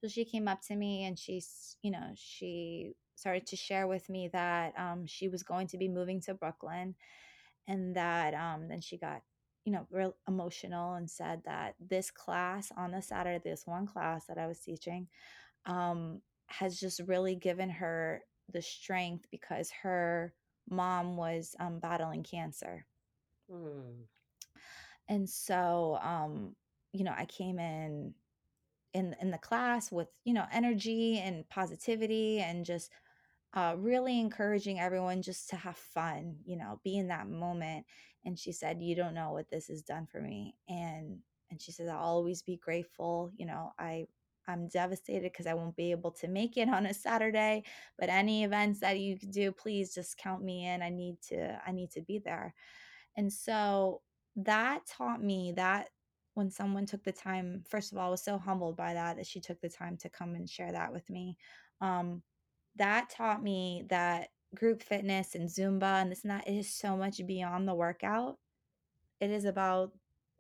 So 0.02 0.08
she 0.08 0.26
came 0.26 0.48
up 0.48 0.62
to 0.68 0.76
me 0.76 1.06
and 1.06 1.18
she's 1.18 1.78
you 1.82 1.92
know 1.92 2.12
she 2.16 2.94
started 3.16 3.46
to 3.48 3.56
share 3.56 3.88
with 3.88 4.10
me 4.10 4.30
that 4.34 4.74
um 4.78 5.06
she 5.06 5.28
was 5.30 5.44
going 5.44 5.68
to 5.68 5.78
be 5.78 5.88
moving 5.88 6.20
to 6.22 6.34
brooklyn 6.34 6.96
and 7.68 7.96
that 7.96 8.34
um 8.34 8.68
then 8.68 8.82
she 8.82 8.98
got 8.98 9.22
you 9.66 9.72
know 9.72 9.88
real 9.92 10.16
emotional 10.28 10.94
and 10.96 11.10
said 11.10 11.42
that 11.46 11.76
this 11.80 12.12
class 12.12 12.72
on 12.76 12.92
the 12.92 13.02
Saturday 13.02 13.42
this 13.44 13.66
one 13.66 13.88
class 13.88 14.26
that 14.26 14.38
I 14.38 14.48
was 14.48 14.60
teaching 14.60 15.08
um 15.66 16.22
has 16.48 16.80
just 16.80 17.00
really 17.08 17.36
given 17.36 17.70
her 17.70 18.22
the 18.52 18.62
strength 18.62 19.26
because 19.32 19.72
her 19.84 20.34
mom 20.70 21.18
was 21.18 21.56
um 21.60 21.80
battling 21.80 22.24
cancer. 22.24 22.86
Mm, 23.52 24.06
and 25.08 25.30
so 25.30 26.00
um 26.02 26.56
you 26.92 27.04
know 27.04 27.14
I 27.16 27.26
came 27.26 27.60
in 27.60 28.14
in 28.94 29.16
in 29.22 29.32
the 29.32 29.38
class 29.38 29.92
with 29.92 30.08
you 30.24 30.34
know 30.34 30.46
energy 30.52 31.20
and 31.20 31.48
positivity 31.50 32.40
and 32.40 32.66
just 32.66 32.92
uh, 33.54 33.76
really 33.78 34.20
encouraging 34.20 34.80
everyone 34.80 35.22
just 35.22 35.50
to 35.50 35.56
have 35.56 35.78
fun, 35.78 36.38
you 36.46 36.58
know, 36.58 36.80
be 36.84 36.98
in 36.98 37.08
that 37.10 37.30
moment. 37.30 37.86
And 38.26 38.38
she 38.40 38.52
said, 38.52 38.82
"You 38.82 38.96
don't 38.96 39.14
know 39.14 39.32
what 39.32 39.50
this 39.50 39.68
has 39.68 39.82
done 39.84 40.08
for 40.08 40.22
me." 40.22 40.56
And 40.68 41.20
and 41.52 41.62
she 41.62 41.72
says, 41.72 41.88
"I'll 41.90 42.00
always 42.00 42.42
be 42.42 42.58
grateful." 42.58 43.32
You 43.38 43.46
know, 43.46 43.74
I 43.78 44.08
I'm 44.48 44.68
devastated 44.68 45.32
because 45.32 45.48
I 45.48 45.54
won't 45.54 45.76
be 45.76 45.92
able 45.92 46.12
to 46.12 46.28
make 46.28 46.58
it 46.58 46.70
on 46.70 46.86
a 46.86 46.94
Saturday, 46.94 47.64
but 47.98 48.10
any 48.10 48.44
events 48.44 48.80
that 48.82 49.00
you 49.00 49.18
do, 49.18 49.52
please 49.52 49.94
just 49.94 50.18
count 50.18 50.44
me 50.44 50.66
in. 50.68 50.82
I 50.82 50.90
need 50.90 51.18
to 51.30 51.60
I 51.66 51.72
need 51.72 51.92
to 51.92 52.02
be 52.02 52.20
there. 52.20 52.54
And 53.18 53.32
so 53.32 54.02
that 54.38 54.86
taught 54.88 55.22
me 55.24 55.54
that 55.56 55.90
when 56.34 56.50
someone 56.50 56.86
took 56.86 57.04
the 57.04 57.12
time, 57.12 57.64
first 57.70 57.92
of 57.92 57.98
all, 57.98 58.08
I 58.08 58.12
was 58.12 58.24
so 58.24 58.38
humbled 58.38 58.76
by 58.76 58.94
that 58.96 59.18
that 59.18 59.28
she 59.28 59.40
took 59.40 59.62
the 59.62 59.70
time 59.70 59.98
to 59.98 60.10
come 60.10 60.34
and 60.36 60.50
share 60.50 60.72
that 60.72 60.92
with 60.92 61.10
me. 61.10 61.38
Um, 61.82 62.24
that 62.78 63.10
taught 63.10 63.44
me 63.44 63.86
that 63.90 64.30
group 64.56 64.84
fitness 64.84 65.36
and 65.36 65.50
Zumba 65.50 66.02
and 66.02 66.12
this 66.12 66.24
and 66.24 66.32
that 66.32 66.48
is 66.48 66.74
so 66.74 66.96
much 66.96 67.26
beyond 67.26 67.68
the 67.68 67.76
workout. 67.76 68.38
It 69.20 69.30
is 69.30 69.46
about 69.46 69.92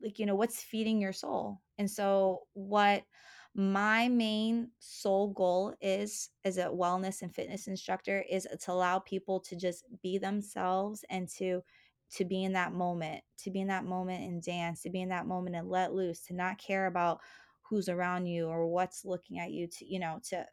like, 0.01 0.19
you 0.19 0.25
know, 0.25 0.35
what's 0.35 0.61
feeding 0.61 0.99
your 0.99 1.13
soul. 1.13 1.61
And 1.77 1.89
so 1.89 2.41
what 2.53 3.03
my 3.55 4.07
main 4.07 4.69
soul 4.79 5.29
goal 5.29 5.75
is 5.79 6.29
as 6.43 6.57
a 6.57 6.65
wellness 6.65 7.21
and 7.21 7.33
fitness 7.33 7.67
instructor 7.67 8.23
is 8.29 8.47
to 8.61 8.71
allow 8.71 8.99
people 8.99 9.39
to 9.41 9.55
just 9.55 9.85
be 10.01 10.17
themselves 10.17 11.05
and 11.09 11.29
to 11.37 11.61
to 12.15 12.25
be 12.25 12.43
in 12.43 12.53
that 12.53 12.73
moment, 12.73 13.23
to 13.39 13.49
be 13.49 13.61
in 13.61 13.67
that 13.67 13.85
moment 13.85 14.23
and 14.23 14.43
dance, 14.43 14.83
to 14.83 14.89
be 14.91 15.01
in 15.01 15.09
that 15.09 15.25
moment 15.25 15.55
and 15.55 15.67
let 15.67 15.93
loose, 15.93 16.21
to 16.21 16.35
not 16.35 16.59
care 16.59 16.85
about 16.85 17.19
who's 17.61 17.89
around 17.89 18.27
you 18.27 18.47
or 18.47 18.67
what's 18.67 19.03
looking 19.03 19.39
at 19.39 19.49
you 19.49 19.67
to, 19.67 19.85
you 19.85 19.99
know, 19.99 20.19
to 20.29 20.45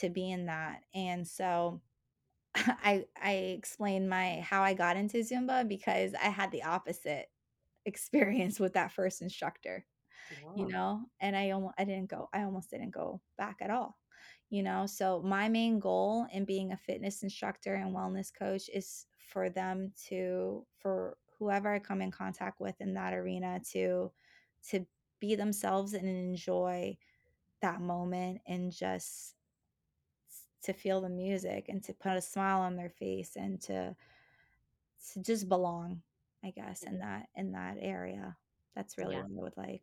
to 0.00 0.10
be 0.10 0.30
in 0.30 0.46
that. 0.46 0.82
And 0.94 1.26
so 1.26 1.80
I 2.54 3.04
I 3.22 3.32
explained 3.32 4.08
my 4.08 4.40
how 4.40 4.62
I 4.62 4.74
got 4.74 4.96
into 4.96 5.18
Zumba 5.18 5.66
because 5.68 6.14
I 6.14 6.28
had 6.28 6.50
the 6.50 6.64
opposite 6.64 7.28
experience 7.86 8.60
with 8.60 8.74
that 8.74 8.92
first 8.92 9.22
instructor, 9.22 9.86
you 10.54 10.66
know, 10.66 11.02
and 11.20 11.36
I 11.36 11.50
almost 11.50 11.74
I 11.78 11.84
didn't 11.84 12.10
go 12.10 12.28
I 12.32 12.42
almost 12.42 12.70
didn't 12.70 12.92
go 12.92 13.20
back 13.38 13.58
at 13.60 13.70
all, 13.70 13.98
you 14.50 14.62
know. 14.62 14.86
So 14.86 15.22
my 15.22 15.48
main 15.48 15.78
goal 15.78 16.26
in 16.32 16.44
being 16.44 16.72
a 16.72 16.76
fitness 16.76 17.22
instructor 17.22 17.74
and 17.74 17.94
wellness 17.94 18.30
coach 18.36 18.68
is 18.72 19.06
for 19.18 19.50
them 19.50 19.92
to 20.08 20.66
for 20.80 21.16
whoever 21.38 21.72
I 21.72 21.78
come 21.78 22.02
in 22.02 22.10
contact 22.10 22.60
with 22.60 22.80
in 22.80 22.94
that 22.94 23.14
arena 23.14 23.60
to 23.72 24.12
to 24.70 24.86
be 25.20 25.34
themselves 25.36 25.94
and 25.94 26.08
enjoy 26.08 26.96
that 27.62 27.80
moment 27.80 28.40
and 28.46 28.72
just 28.72 29.35
to 30.62 30.72
feel 30.72 31.00
the 31.00 31.08
music 31.08 31.66
and 31.68 31.82
to 31.84 31.92
put 31.92 32.16
a 32.16 32.20
smile 32.20 32.60
on 32.60 32.76
their 32.76 32.90
face 32.90 33.36
and 33.36 33.60
to 33.62 33.94
to 35.12 35.22
just 35.22 35.48
belong, 35.48 36.02
I 36.44 36.50
guess, 36.50 36.82
in 36.82 36.94
mm-hmm. 36.94 37.00
that 37.02 37.28
in 37.36 37.52
that 37.52 37.76
area. 37.80 38.36
That's 38.74 38.98
really 38.98 39.14
Yeah. 39.14 39.22
what 39.22 39.38
I 39.38 39.42
would 39.42 39.56
like. 39.56 39.82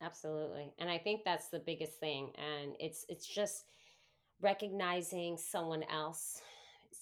Absolutely. 0.00 0.72
And 0.78 0.88
I 0.88 0.98
think 0.98 1.22
that's 1.24 1.48
the 1.48 1.60
biggest 1.60 1.98
thing. 1.98 2.32
And 2.36 2.74
it's 2.78 3.04
it's 3.08 3.26
just 3.26 3.64
recognizing 4.40 5.36
someone 5.36 5.82
else, 5.84 6.40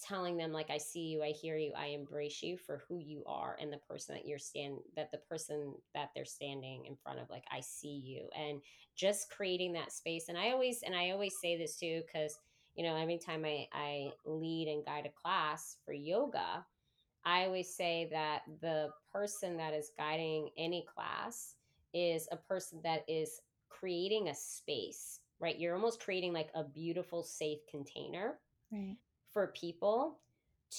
telling 0.03 0.37
them 0.37 0.53
like 0.53 0.71
I 0.71 0.79
see 0.79 1.09
you, 1.09 1.23
I 1.23 1.31
hear 1.31 1.57
you, 1.57 1.73
I 1.77 1.89
embrace 1.89 2.43
you 2.43 2.57
for 2.57 2.83
who 2.89 2.99
you 2.99 3.23
are 3.27 3.57
and 3.61 3.73
the 3.73 3.79
person 3.79 4.15
that 4.15 4.27
you're 4.27 4.39
stand 4.39 4.79
that 4.97 5.11
the 5.13 5.19
person 5.19 5.75
that 5.95 6.11
they're 6.15 6.25
standing 6.25 6.87
in 6.87 6.97
front 6.97 7.19
of, 7.19 7.29
like 7.29 7.45
I 7.51 7.61
see 7.61 8.01
you. 8.05 8.29
And 8.37 8.63
just 8.95 9.31
creating 9.31 9.75
that 9.75 9.93
space. 9.93 10.29
And 10.29 10.39
I 10.39 10.51
always 10.51 10.83
and 10.83 10.95
I 10.95 11.11
always 11.11 11.35
say 11.41 11.57
this 11.57 11.77
too, 11.77 12.03
because 12.07 12.39
you 12.77 12.85
know, 12.85 12.97
every 12.97 13.19
time 13.19 13.45
I, 13.45 13.69
I 13.73 14.11
lead 14.27 14.69
and 14.69 14.85
guide 14.85 15.07
a 15.07 15.21
class 15.23 15.79
for 15.85 15.93
yoga, 15.93 16.65
I 17.25 17.45
always 17.45 17.75
say 17.75 18.09
that 18.13 18.43
the 18.61 18.91
person 19.13 19.57
that 19.59 19.75
is 19.75 19.93
guiding 19.97 20.51
any 20.57 20.87
class 20.95 21.57
is 21.95 22.29
a 22.33 22.37
person 22.37 22.81
that 22.85 23.05
is 23.09 23.41
creating 23.69 24.29
a 24.29 24.35
space, 24.35 25.21
right? 25.41 25.59
You're 25.59 25.75
almost 25.75 26.01
creating 26.01 26.33
like 26.33 26.51
a 26.55 26.65
beautiful, 26.65 27.23
safe 27.25 27.61
container 27.71 28.39
Right, 28.71 28.99
for 29.33 29.49
people 29.49 30.21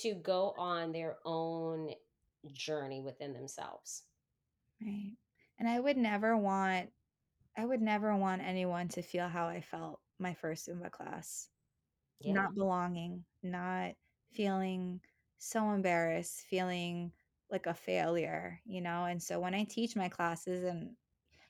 to 0.02 0.16
go 0.16 0.54
on 0.58 0.92
their 0.92 1.18
own 1.26 1.92
journey 2.54 3.02
within 3.02 3.34
themselves. 3.34 4.04
right. 4.82 5.14
And 5.60 5.68
I 5.68 5.80
would 5.80 5.98
never 5.98 6.38
want 6.38 6.90
I 7.58 7.66
would 7.66 7.82
never 7.82 8.16
want 8.16 8.42
anyone 8.44 8.88
to 8.90 9.02
feel 9.02 9.28
how 9.28 9.48
I 9.48 9.62
felt 9.62 10.00
my 10.20 10.34
first 10.36 10.68
Zumba 10.68 10.92
class. 10.92 11.50
Yeah. 12.20 12.34
Not 12.34 12.56
belonging, 12.56 13.26
not 13.44 13.96
feeling 14.34 15.02
so 15.38 15.72
embarrassed, 15.72 16.42
feeling 16.42 17.14
like 17.50 17.66
a 17.68 17.74
failure, 17.74 18.62
you 18.66 18.82
know? 18.82 19.06
And 19.06 19.22
so 19.22 19.40
when 19.40 19.54
I 19.56 19.64
teach 19.64 19.96
my 19.96 20.10
classes 20.10 20.64
and 20.64 20.96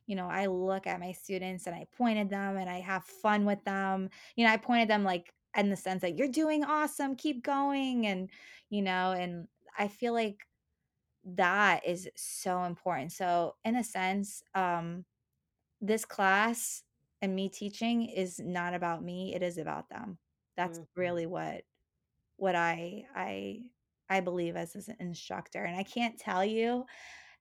you 0.07 0.15
know, 0.15 0.27
I 0.27 0.47
look 0.47 0.87
at 0.87 0.99
my 0.99 1.11
students 1.13 1.67
and 1.67 1.75
I 1.75 1.85
point 1.97 2.17
at 2.19 2.29
them 2.29 2.57
and 2.57 2.69
I 2.69 2.79
have 2.81 3.05
fun 3.05 3.45
with 3.45 3.63
them. 3.65 4.09
You 4.35 4.45
know, 4.45 4.51
I 4.53 4.57
pointed 4.57 4.89
them 4.89 5.03
like 5.03 5.33
in 5.55 5.69
the 5.69 5.77
sense 5.77 6.01
that 6.01 6.17
you're 6.17 6.29
doing 6.29 6.63
awesome, 6.63 7.15
keep 7.15 7.43
going. 7.43 8.07
And, 8.07 8.29
you 8.69 8.81
know, 8.81 9.11
and 9.13 9.47
I 9.77 9.87
feel 9.89 10.13
like 10.13 10.47
that 11.25 11.85
is 11.85 12.09
so 12.15 12.63
important. 12.63 13.11
So, 13.11 13.55
in 13.65 13.75
a 13.75 13.83
sense, 13.83 14.43
um, 14.55 15.05
this 15.81 16.05
class 16.05 16.83
and 17.21 17.35
me 17.35 17.49
teaching 17.49 18.07
is 18.09 18.39
not 18.39 18.73
about 18.73 19.03
me, 19.03 19.35
it 19.35 19.43
is 19.43 19.57
about 19.57 19.89
them. 19.89 20.19
That's 20.57 20.79
Mhm. 20.79 20.87
really 20.97 21.27
what 21.27 21.65
what 22.37 22.55
I 22.55 23.05
I 23.15 23.61
I 24.09 24.21
believe 24.21 24.55
as, 24.55 24.75
as 24.75 24.87
an 24.87 24.97
instructor. 24.99 25.63
And 25.63 25.75
I 25.75 25.83
can't 25.83 26.17
tell 26.19 26.45
you 26.45 26.85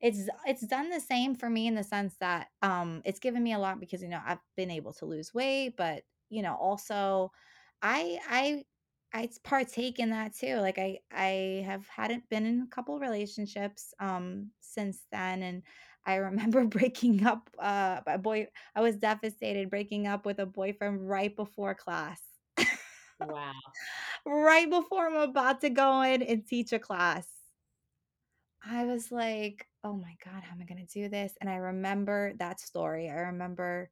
it's 0.01 0.29
it's 0.47 0.67
done 0.67 0.91
the 0.91 1.01
same 1.01 1.35
for 1.35 1.51
me 1.51 1.67
in 1.67 1.75
the 1.77 1.85
sense 1.85 2.17
that, 2.19 2.51
um, 2.63 3.03
it's 3.05 3.21
given 3.21 3.43
me 3.43 3.53
a 3.55 3.59
lot 3.59 3.81
because, 3.81 4.03
you 4.03 4.09
know, 4.09 4.23
I've 4.25 4.41
been 4.57 4.71
able 4.71 4.93
to 4.95 5.07
lose 5.07 5.35
weight, 5.35 5.77
but, 5.77 6.05
you 6.31 6.43
know, 6.43 6.57
also 6.57 7.33
I 7.83 8.21
I 8.29 8.65
I 9.13 9.31
partake 9.45 9.99
in 9.99 10.11
that 10.11 10.35
too. 10.35 10.57
Like 10.57 10.79
I 10.79 11.01
I 11.13 11.63
have 11.67 11.89
hadn't 11.89 12.29
been 12.31 12.47
in 12.47 12.63
a 12.63 12.69
couple 12.69 12.99
relationships, 13.01 13.95
um, 14.01 14.53
since 14.61 15.07
then, 15.13 15.43
and 15.43 15.63
I 16.07 16.17
remember 16.17 16.65
breaking 16.67 17.25
up, 17.27 17.51
uh, 17.59 18.03
a 18.07 18.19
boy 18.19 18.49
I 18.75 18.81
was 18.83 18.97
devastated 18.99 19.71
breaking 19.71 20.07
up 20.07 20.27
with 20.27 20.39
a 20.41 20.47
boyfriend 20.47 21.09
right 21.09 21.35
before 21.37 21.75
class. 21.75 22.36
Wow. 23.21 23.53
Right 24.27 24.69
before 24.69 25.07
I'm 25.07 25.17
about 25.31 25.61
to 25.63 25.71
go 25.71 26.03
in 26.03 26.23
and 26.23 26.47
teach 26.47 26.73
a 26.73 26.79
class. 26.79 27.29
I 28.65 28.85
was 28.85 29.13
like, 29.13 29.69
"Oh 29.85 29.95
my 29.95 30.17
god, 30.25 30.43
how 30.43 30.53
am 30.55 30.63
I 30.63 30.65
gonna 30.65 30.87
do 30.87 31.09
this?" 31.09 31.37
And 31.41 31.51
I 31.51 31.57
remember 31.57 32.33
that 32.35 32.61
story. 32.61 33.11
I 33.11 33.15
remember 33.15 33.91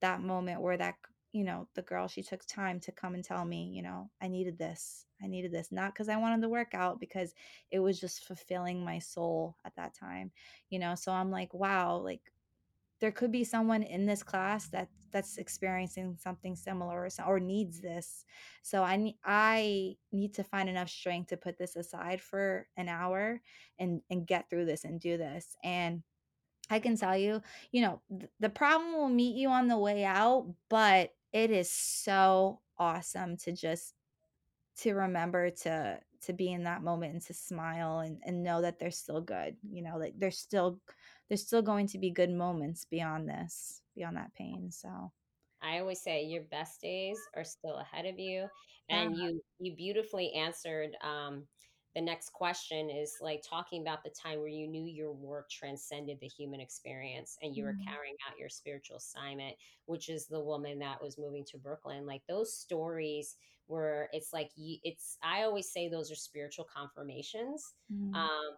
that 0.00 0.20
moment 0.22 0.62
where 0.62 0.76
that 0.78 0.96
you 1.32 1.44
know, 1.44 1.68
the 1.74 1.82
girl, 1.82 2.08
she 2.08 2.22
took 2.22 2.44
time 2.46 2.80
to 2.80 2.92
come 2.92 3.14
and 3.14 3.24
tell 3.24 3.44
me, 3.44 3.66
you 3.70 3.82
know, 3.82 4.10
"I 4.20 4.28
needed 4.28 4.58
this. 4.58 5.06
I 5.22 5.28
needed 5.28 5.52
this." 5.52 5.72
Not 5.72 5.92
because 5.94 6.08
I 6.08 6.16
wanted 6.16 6.42
to 6.42 6.48
work 6.50 6.74
out, 6.74 7.00
because 7.00 7.34
it 7.70 7.80
was 7.80 8.00
just 8.00 8.24
fulfilling 8.24 8.84
my 8.84 8.98
soul 9.00 9.56
at 9.64 9.76
that 9.76 9.94
time, 9.94 10.32
you 10.70 10.78
know? 10.80 10.94
So 10.96 11.12
I'm 11.12 11.30
like, 11.30 11.54
"Wow," 11.54 11.98
like, 11.98 12.32
there 13.00 13.12
could 13.12 13.30
be 13.30 13.44
someone 13.44 13.82
in 13.82 14.06
this 14.06 14.22
class 14.22 14.68
that 14.68 14.88
that's 15.12 15.38
experiencing 15.38 16.16
something 16.20 16.56
similar 16.56 17.06
or, 17.06 17.24
or 17.26 17.40
needs 17.40 17.80
this. 17.80 18.24
So 18.62 18.82
I 18.82 18.96
need 18.96 19.16
I 19.24 19.96
need 20.12 20.34
to 20.34 20.44
find 20.44 20.68
enough 20.68 20.88
strength 20.88 21.28
to 21.28 21.36
put 21.36 21.58
this 21.58 21.76
aside 21.76 22.20
for 22.20 22.66
an 22.76 22.88
hour 22.88 23.40
and 23.78 24.00
and 24.10 24.26
get 24.26 24.48
through 24.48 24.66
this 24.66 24.84
and 24.84 25.00
do 25.00 25.16
this. 25.16 25.56
And 25.62 26.02
I 26.68 26.80
can 26.80 26.96
tell 26.96 27.16
you, 27.16 27.42
you 27.70 27.82
know, 27.82 28.00
th- 28.10 28.30
the 28.40 28.48
problem 28.48 28.94
will 28.94 29.08
meet 29.08 29.36
you 29.36 29.48
on 29.50 29.68
the 29.68 29.78
way 29.78 30.04
out, 30.04 30.52
but 30.68 31.12
it 31.32 31.50
is 31.50 31.70
so 31.70 32.60
awesome 32.78 33.36
to 33.36 33.52
just 33.52 33.94
to 34.78 34.94
remember 34.94 35.50
to 35.50 35.98
to 36.22 36.32
be 36.32 36.52
in 36.52 36.64
that 36.64 36.82
moment 36.82 37.12
and 37.12 37.22
to 37.22 37.34
smile 37.34 38.00
and, 38.00 38.18
and 38.24 38.42
know 38.42 38.60
that 38.62 38.78
they're 38.78 38.90
still 38.90 39.20
good 39.20 39.56
you 39.70 39.82
know 39.82 39.96
like 39.96 40.14
they're 40.18 40.30
still 40.30 40.80
there's 41.28 41.46
still 41.46 41.62
going 41.62 41.86
to 41.88 41.98
be 41.98 42.10
good 42.10 42.30
moments 42.30 42.84
beyond 42.84 43.28
this 43.28 43.82
beyond 43.94 44.16
that 44.16 44.34
pain 44.34 44.70
so 44.70 45.12
I 45.62 45.78
always 45.78 46.00
say 46.02 46.22
your 46.24 46.42
best 46.44 46.80
days 46.80 47.18
are 47.34 47.44
still 47.44 47.76
ahead 47.78 48.06
of 48.06 48.18
you, 48.18 48.48
yeah 48.88 49.10
and 49.10 49.16
you 49.16 49.40
you 49.58 49.74
beautifully 49.74 50.32
answered 50.34 50.96
um, 51.02 51.46
the 51.94 52.00
next 52.02 52.30
question 52.34 52.90
is 52.90 53.16
like 53.22 53.42
talking 53.48 53.80
about 53.80 54.04
the 54.04 54.10
time 54.10 54.38
where 54.38 54.48
you 54.48 54.68
knew 54.68 54.84
your 54.84 55.12
work 55.12 55.48
transcended 55.50 56.18
the 56.20 56.28
human 56.28 56.60
experience 56.60 57.38
and 57.42 57.56
you 57.56 57.64
were 57.64 57.74
Mm. 57.74 57.84
carrying 57.86 58.16
out 58.28 58.38
your 58.38 58.50
spiritual 58.50 58.98
assignment, 58.98 59.56
which 59.86 60.10
is 60.10 60.26
the 60.26 60.40
woman 60.40 60.78
that 60.80 61.02
was 61.02 61.16
moving 61.18 61.44
to 61.46 61.58
Brooklyn. 61.58 62.06
Like 62.06 62.22
those 62.28 62.52
stories 62.54 63.36
where 63.66 64.10
it's 64.12 64.32
like 64.32 64.50
you, 64.56 64.78
it's 64.84 65.16
I 65.22 65.42
always 65.44 65.72
say 65.72 65.88
those 65.88 66.12
are 66.12 66.16
spiritual 66.16 66.66
confirmations 66.66 67.74
Mm. 67.90 68.12
um, 68.12 68.56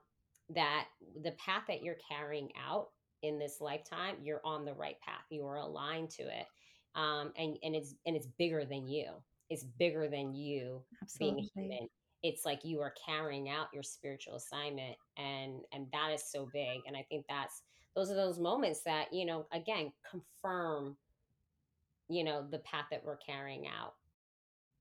that 0.55 0.86
the 1.22 1.32
path 1.32 1.64
that 1.68 1.82
you're 1.82 1.96
carrying 2.09 2.51
out 2.68 2.88
in 3.22 3.38
this 3.38 3.61
lifetime, 3.61 4.16
you're 4.22 4.40
on 4.44 4.64
the 4.64 4.74
right 4.74 5.01
path. 5.01 5.24
You 5.30 5.46
are 5.46 5.57
aligned 5.57 6.11
to 6.11 6.22
it, 6.22 6.46
um, 6.94 7.32
and 7.36 7.57
and 7.62 7.74
it's 7.74 7.94
and 8.07 8.16
it's 8.16 8.28
bigger 8.38 8.64
than 8.64 8.88
you. 8.88 9.11
It's 9.51 9.64
bigger 9.64 10.09
than 10.09 10.34
you 10.34 10.82
being 11.18 11.38
Absolutely. 11.38 11.51
human. 11.55 11.88
It's 12.22 12.44
like 12.44 12.64
you 12.64 12.80
are 12.80 12.94
carrying 13.05 13.49
out 13.49 13.68
your 13.72 13.82
spiritual 13.82 14.36
assignment, 14.36 14.96
and 15.16 15.61
and 15.72 15.86
that 15.92 16.12
is 16.12 16.22
so 16.30 16.49
big. 16.53 16.80
And 16.86 16.96
I 16.96 17.05
think 17.09 17.26
that's 17.28 17.62
those 17.94 18.11
are 18.11 18.16
those 18.16 18.38
moments 18.38 18.80
that 18.84 19.12
you 19.12 19.26
know 19.26 19.46
again 19.53 19.92
confirm 20.09 20.96
you 22.09 22.24
know 22.24 22.46
the 22.51 22.61
path 22.61 22.86
that 22.90 23.05
we're 23.05 23.16
carrying 23.16 23.66
out 23.66 23.94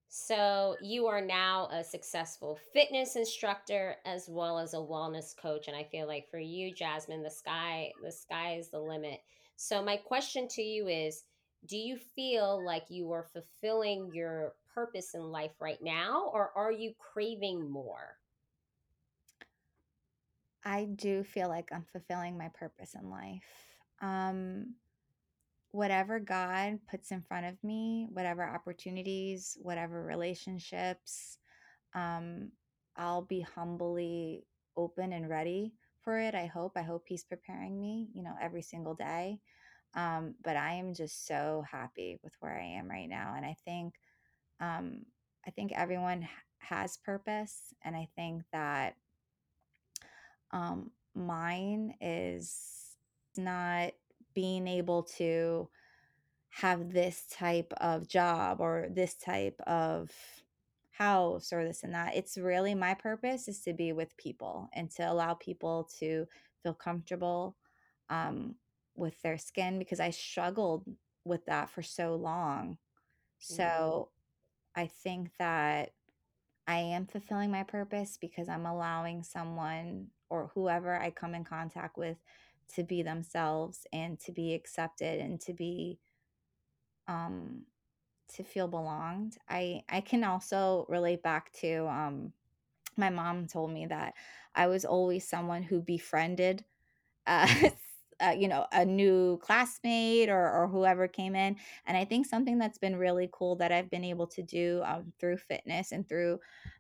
so, 0.09 0.77
you 0.81 1.05
are 1.07 1.21
now 1.21 1.67
a 1.71 1.83
successful 1.83 2.57
fitness 2.73 3.17
instructor 3.17 3.97
as 4.05 4.29
well 4.29 4.57
as 4.57 4.73
a 4.73 4.77
wellness 4.77 5.35
coach 5.35 5.67
and 5.67 5.75
I 5.75 5.83
feel 5.83 6.07
like 6.07 6.29
for 6.31 6.39
you 6.39 6.73
Jasmine 6.73 7.23
the 7.23 7.29
sky 7.29 7.91
the 8.03 8.11
sky 8.11 8.55
is 8.55 8.69
the 8.69 8.79
limit. 8.79 9.19
So 9.57 9.83
my 9.83 9.97
question 9.97 10.47
to 10.49 10.61
you 10.61 10.87
is 10.87 11.23
do 11.65 11.77
you 11.77 11.97
feel 11.97 12.63
like 12.63 12.85
you 12.89 13.11
are 13.11 13.27
fulfilling 13.33 14.11
your 14.13 14.53
purpose 14.73 15.13
in 15.13 15.23
life 15.23 15.51
right 15.59 15.81
now 15.81 16.29
or 16.33 16.51
are 16.55 16.71
you 16.71 16.93
craving 16.97 17.69
more? 17.69 18.17
I 20.63 20.85
do 20.85 21.23
feel 21.23 21.49
like 21.49 21.69
I'm 21.73 21.85
fulfilling 21.91 22.37
my 22.37 22.49
purpose 22.49 22.95
in 22.99 23.09
life. 23.09 23.43
Um, 24.01 24.75
whatever 25.77 26.19
God 26.19 26.79
puts 26.89 27.11
in 27.11 27.21
front 27.21 27.45
of 27.45 27.63
me, 27.63 28.07
whatever 28.11 28.43
opportunities, 28.43 29.59
whatever 29.61 30.03
relationships, 30.03 31.37
um, 31.93 32.49
I'll 32.95 33.21
be 33.21 33.41
humbly 33.41 34.47
open 34.75 35.13
and 35.13 35.29
ready 35.29 35.73
for 36.01 36.17
it. 36.17 36.33
I 36.33 36.47
hope. 36.47 36.71
I 36.75 36.81
hope 36.81 37.03
He's 37.05 37.23
preparing 37.23 37.79
me, 37.79 38.07
you 38.15 38.23
know, 38.23 38.33
every 38.41 38.63
single 38.63 38.95
day. 38.95 39.39
Um, 39.93 40.33
but 40.43 40.55
I 40.57 40.73
am 40.73 40.95
just 40.95 41.27
so 41.27 41.63
happy 41.69 42.17
with 42.23 42.33
where 42.39 42.59
I 42.59 42.79
am 42.79 42.89
right 42.89 43.07
now, 43.07 43.35
and 43.37 43.45
I 43.45 43.55
think, 43.63 43.93
um, 44.59 45.05
I 45.45 45.51
think 45.51 45.73
everyone 45.73 46.27
has 46.57 46.97
purpose, 46.97 47.71
and 47.85 47.95
I 47.95 48.07
think 48.15 48.41
that 48.51 48.95
um, 50.51 50.89
mine 51.13 51.93
is 52.01 52.95
not 53.37 53.91
being 54.37 54.67
able 54.67 55.03
to 55.03 55.69
have 56.51 56.91
this 56.93 57.25
type 57.31 57.73
of 57.81 58.07
job 58.07 58.61
or 58.61 58.87
this 58.91 59.15
type 59.15 59.59
of 59.67 60.11
house 60.91 61.53
or 61.53 61.65
this 61.65 61.83
and 61.83 61.93
that. 61.93 62.15
It's 62.15 62.37
really 62.37 62.75
my 62.75 62.93
purpose 62.95 63.47
is 63.47 63.61
to 63.61 63.73
be 63.73 63.93
with 63.93 64.17
people 64.17 64.69
and 64.73 64.89
to 64.91 65.11
allow 65.11 65.35
people 65.35 65.89
to 65.99 66.27
feel 66.63 66.73
comfortable 66.73 67.57
um, 68.09 68.55
with 68.95 69.21
their 69.23 69.37
skin 69.37 69.79
because 69.79 69.99
I 69.99 70.11
struggled 70.11 70.85
with 71.25 71.45
that 71.47 71.69
for 71.69 71.83
so 71.83 72.15
long. 72.15 72.77
Mhm. 73.49 74.01
So 74.01 74.09
I 74.75 74.87
think 74.87 75.31
that 75.39 75.91
I 76.67 76.79
am 76.79 77.07
fulfilling 77.07 77.51
my 77.51 77.63
purpose 77.63 78.17
because 78.19 78.49
I'm 78.49 78.65
allowing 78.65 79.23
someone 79.23 80.07
or 80.29 80.51
whoever 80.53 80.95
I 80.99 81.11
come 81.11 81.35
in 81.35 81.45
contact 81.45 81.97
with 81.97 82.17
to 82.75 82.83
be 82.83 83.01
themselves 83.03 83.85
and 83.93 84.19
to 84.21 84.31
be 84.31 84.53
accepted 84.53 85.19
and 85.19 85.39
to 85.41 85.53
be 85.53 85.99
um 87.07 87.61
to 88.35 88.43
feel 88.43 88.67
belonged. 88.67 89.37
I 89.49 89.83
I 89.89 90.01
can 90.01 90.23
also 90.23 90.85
relate 90.89 91.23
back 91.23 91.51
to 91.61 91.87
um 91.87 92.33
my 92.97 93.09
mom 93.09 93.47
told 93.47 93.71
me 93.71 93.85
that 93.87 94.13
I 94.55 94.67
was 94.67 94.85
always 94.85 95.27
someone 95.27 95.63
who 95.63 95.81
befriended 95.81 96.65
uh, 97.27 97.47
uh, 98.21 98.35
you 98.37 98.47
know, 98.47 98.65
a 98.71 98.85
new 98.85 99.37
classmate 99.39 100.29
or, 100.29 100.51
or 100.51 100.67
whoever 100.67 101.07
came 101.07 101.35
in. 101.35 101.55
And 101.85 101.97
I 101.97 102.05
think 102.05 102.25
something 102.25 102.57
that's 102.57 102.79
been 102.79 102.95
really 102.95 103.29
cool 103.31 103.55
that 103.57 103.71
I've 103.71 103.89
been 103.89 104.03
able 104.03 104.27
to 104.27 104.41
do 104.41 104.81
um, 104.85 105.13
through 105.19 105.37
fitness 105.37 105.91
and 105.91 106.07
through 106.07 106.39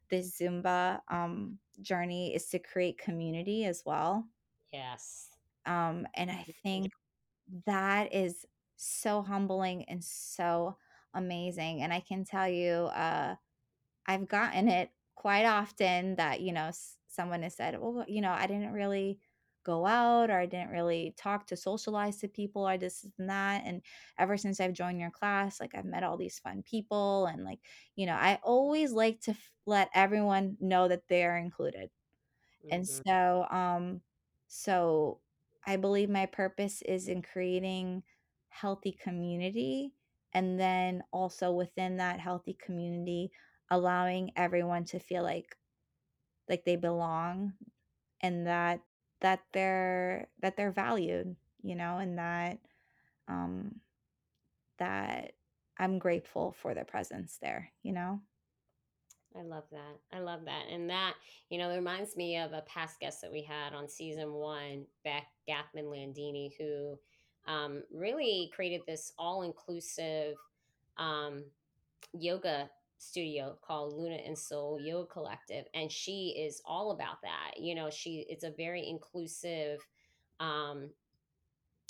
this 0.09 0.39
Zumba 0.39 0.99
um, 1.09 1.59
journey 1.81 2.33
is 2.35 2.47
to 2.47 2.59
create 2.59 2.97
community 2.97 3.65
as 3.65 3.83
well. 3.85 4.25
Yes. 4.71 5.36
Um, 5.67 6.07
and 6.15 6.31
I 6.31 6.47
think 6.63 6.93
that 7.67 8.13
is 8.13 8.45
so 8.77 9.23
humbling 9.23 9.85
and 9.85 10.03
so 10.03 10.77
amazing. 11.13 11.81
And 11.83 11.93
I 11.93 12.01
can 12.01 12.25
tell 12.25 12.49
you, 12.49 12.85
uh, 12.93 13.35
I've 14.05 14.27
gotten 14.27 14.69
it 14.69 14.91
quite 15.15 15.45
often 15.45 16.15
that, 16.17 16.41
you 16.41 16.53
know, 16.53 16.67
s 16.67 16.97
someone 17.07 17.43
has 17.43 17.55
said, 17.55 17.79
"Well, 17.79 18.05
you 18.07 18.21
know, 18.21 18.31
I 18.31 18.47
didn't 18.47 18.73
really 18.73 19.19
go 19.63 19.85
out 19.85 20.29
or 20.31 20.39
I 20.39 20.45
didn't 20.47 20.69
really 20.71 21.13
talk 21.17 21.47
to 21.47 21.57
socialize 21.57 22.17
to 22.19 22.27
people, 22.29 22.65
I 22.65 22.77
this 22.77 23.05
and 23.19 23.29
that, 23.29 23.63
and 23.65 23.81
ever 24.17 24.37
since 24.37 24.59
I've 24.61 24.73
joined 24.73 24.99
your 25.01 25.11
class, 25.11 25.59
like, 25.59 25.75
I've 25.75 25.85
met 25.85 26.03
all 26.03 26.17
these 26.17 26.39
fun 26.39 26.63
people," 26.63 27.25
and, 27.27 27.43
like, 27.45 27.61
you 27.95 28.05
know, 28.07 28.15
I 28.15 28.39
always 28.43 28.93
like 28.93 29.21
to 29.21 29.31
f 29.31 29.53
let 29.65 29.89
everyone 29.93 30.57
know 30.61 30.87
that 30.87 31.07
they're 31.09 31.37
included. 31.37 31.91
And 32.71 32.87
Mhm. 32.87 33.01
so, 33.07 33.47
um, 33.49 34.01
so 34.47 35.21
I 35.67 35.77
believe 35.77 36.09
my 36.09 36.27
purpose 36.27 36.81
is 36.83 37.09
in 37.09 37.23
creating 37.23 38.03
healthy 38.49 38.93
community 38.93 39.93
and 40.33 40.59
then 40.59 41.03
also 41.13 41.51
within 41.53 41.97
that 41.97 42.19
healthy 42.21 42.57
community 42.65 43.31
allowing 43.71 44.31
everyone 44.37 44.85
to 44.85 44.99
feel 44.99 45.23
like 45.23 45.57
like 46.49 46.65
they 46.65 46.75
belong 46.77 47.53
and 48.21 48.47
that 48.47 48.81
that 49.21 49.41
they're 49.53 50.27
that 50.41 50.57
they're 50.57 50.71
valued, 50.71 51.35
you 51.63 51.75
know, 51.75 51.97
and 51.99 52.17
that 52.19 52.59
um 53.27 53.81
that 54.79 55.33
I'm 55.77 55.99
grateful 55.99 56.55
for 56.61 56.73
their 56.73 56.85
presence 56.85 57.37
there, 57.41 57.71
you 57.83 57.93
know? 57.93 58.21
I 59.37 59.43
love 59.43 59.65
that. 59.71 59.99
I 60.11 60.19
love 60.19 60.45
that. 60.45 60.63
And 60.71 60.89
that, 60.89 61.13
you 61.49 61.57
know, 61.57 61.73
reminds 61.73 62.15
me 62.15 62.37
of 62.37 62.53
a 62.53 62.63
past 62.67 62.99
guest 62.99 63.21
that 63.21 63.31
we 63.31 63.43
had 63.43 63.73
on 63.73 63.87
season 63.87 64.33
one, 64.33 64.85
Beck 65.03 65.27
Gathman 65.47 65.85
Landini, 65.85 66.51
who 66.57 66.97
um, 67.45 67.83
really 67.93 68.51
created 68.53 68.81
this 68.87 69.13
all 69.17 69.43
inclusive 69.43 70.35
um, 70.97 71.43
yoga 72.13 72.69
studio 72.97 73.57
called 73.61 73.93
Luna 73.93 74.15
and 74.15 74.37
Soul 74.37 74.79
Yoga 74.81 75.07
Collective. 75.07 75.65
And 75.73 75.91
she 75.91 76.35
is 76.37 76.61
all 76.65 76.91
about 76.91 77.21
that. 77.21 77.59
You 77.59 77.75
know, 77.75 77.89
she, 77.89 78.25
it's 78.29 78.43
a 78.43 78.51
very 78.51 78.87
inclusive 78.87 79.85
um, 80.39 80.89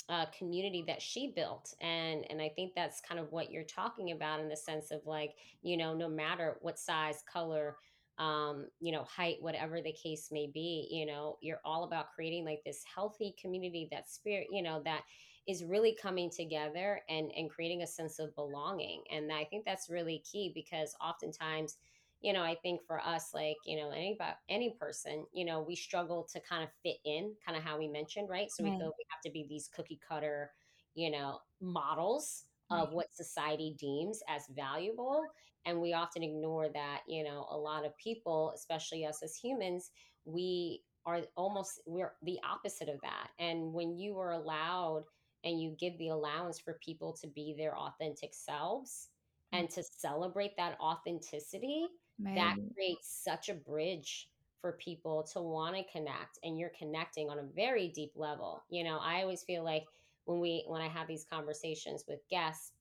uh, 0.08 0.24
community 0.36 0.82
that 0.86 1.02
she 1.02 1.32
built 1.36 1.74
and 1.82 2.24
and 2.30 2.40
i 2.40 2.48
think 2.48 2.72
that's 2.74 3.00
kind 3.00 3.20
of 3.20 3.30
what 3.30 3.50
you're 3.50 3.62
talking 3.64 4.12
about 4.12 4.40
in 4.40 4.48
the 4.48 4.56
sense 4.56 4.90
of 4.90 5.00
like 5.06 5.34
you 5.62 5.76
know 5.76 5.94
no 5.94 6.08
matter 6.08 6.56
what 6.62 6.78
size 6.78 7.22
color 7.30 7.76
um 8.18 8.66
you 8.80 8.90
know 8.90 9.04
height 9.04 9.36
whatever 9.40 9.80
the 9.82 9.92
case 9.92 10.28
may 10.32 10.46
be 10.52 10.88
you 10.90 11.04
know 11.04 11.36
you're 11.42 11.60
all 11.64 11.84
about 11.84 12.12
creating 12.14 12.44
like 12.44 12.60
this 12.64 12.82
healthy 12.92 13.34
community 13.40 13.86
that 13.90 14.08
spirit 14.08 14.46
you 14.50 14.62
know 14.62 14.80
that 14.82 15.02
is 15.46 15.64
really 15.64 15.96
coming 16.00 16.30
together 16.30 17.00
and 17.08 17.30
and 17.36 17.50
creating 17.50 17.82
a 17.82 17.86
sense 17.86 18.18
of 18.18 18.34
belonging 18.34 19.02
and 19.12 19.30
i 19.30 19.44
think 19.44 19.64
that's 19.64 19.90
really 19.90 20.22
key 20.30 20.50
because 20.54 20.94
oftentimes 21.04 21.76
you 22.20 22.32
know 22.32 22.42
i 22.42 22.54
think 22.62 22.80
for 22.86 23.00
us 23.00 23.30
like 23.34 23.56
you 23.64 23.76
know 23.76 23.90
any 23.90 24.14
about 24.14 24.34
any 24.48 24.74
person 24.80 25.24
you 25.32 25.44
know 25.44 25.60
we 25.60 25.76
struggle 25.76 26.26
to 26.32 26.40
kind 26.40 26.62
of 26.62 26.68
fit 26.82 26.96
in 27.04 27.32
kind 27.44 27.56
of 27.56 27.64
how 27.64 27.78
we 27.78 27.88
mentioned 27.88 28.28
right? 28.28 28.50
So 28.50 28.64
we 28.64 28.70
feel 28.70 28.78
we 28.98 29.06
have 29.10 29.22
to 29.24 29.30
be 29.30 29.46
these 29.48 29.68
cookie 29.74 30.00
cutter 30.06 30.50
you 30.94 31.10
know 31.10 31.38
models 31.60 32.44
of 32.70 32.92
what 32.92 33.14
society 33.14 33.74
deems 33.78 34.20
as 34.28 34.42
valuable 34.54 35.22
and 35.64 35.80
we 35.80 35.92
often 35.92 36.22
ignore 36.22 36.68
that 36.68 37.00
you 37.08 37.24
know 37.24 37.46
a 37.50 37.56
lot 37.56 37.84
of 37.84 37.96
people 37.96 38.52
especially 38.54 39.06
us 39.06 39.22
as 39.22 39.34
humans 39.34 39.90
we 40.24 40.82
are 41.06 41.20
almost 41.36 41.80
we're 41.86 42.12
the 42.22 42.38
opposite 42.48 42.88
of 42.88 43.00
that 43.00 43.28
and 43.38 43.72
when 43.72 43.96
you 43.96 44.18
are 44.18 44.32
allowed 44.32 45.04
and 45.44 45.60
you 45.60 45.74
give 45.78 45.96
the 45.98 46.08
allowance 46.08 46.58
for 46.58 46.78
people 46.84 47.16
to 47.18 47.26
be 47.28 47.54
their 47.56 47.76
authentic 47.76 48.34
selves 48.34 49.08
mm. 49.54 49.58
and 49.58 49.70
to 49.70 49.82
celebrate 49.82 50.56
that 50.56 50.76
authenticity 50.80 51.86
that 52.34 52.56
creates 52.74 53.08
such 53.24 53.48
a 53.48 53.54
bridge 53.54 54.30
for 54.60 54.72
people 54.72 55.22
to 55.22 55.40
want 55.40 55.76
to 55.76 55.84
connect 55.92 56.38
and 56.42 56.58
you're 56.58 56.72
connecting 56.78 57.30
on 57.30 57.38
a 57.38 57.48
very 57.54 57.88
deep 57.88 58.12
level 58.16 58.64
you 58.70 58.84
know 58.84 58.98
i 58.98 59.22
always 59.22 59.42
feel 59.44 59.64
like 59.64 59.84
when 60.24 60.40
we 60.40 60.64
when 60.66 60.82
i 60.82 60.88
have 60.88 61.06
these 61.08 61.24
conversations 61.24 62.04
with 62.08 62.20
guests 62.30 62.72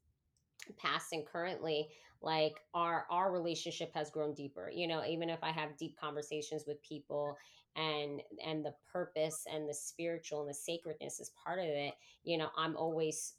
past 0.77 1.13
and 1.13 1.25
currently 1.25 1.89
like 2.21 2.59
our 2.73 3.05
our 3.11 3.31
relationship 3.31 3.91
has 3.93 4.09
grown 4.09 4.33
deeper 4.33 4.71
you 4.73 4.87
know 4.87 5.03
even 5.05 5.29
if 5.29 5.39
i 5.43 5.51
have 5.51 5.77
deep 5.77 5.95
conversations 5.99 6.65
with 6.67 6.81
people 6.81 7.37
and 7.75 8.21
and 8.43 8.65
the 8.65 8.73
purpose 8.91 9.45
and 9.51 9.69
the 9.69 9.73
spiritual 9.73 10.41
and 10.41 10.49
the 10.49 10.53
sacredness 10.53 11.19
is 11.19 11.31
part 11.43 11.59
of 11.59 11.65
it 11.65 11.93
you 12.23 12.37
know 12.37 12.49
i'm 12.57 12.75
always 12.75 13.35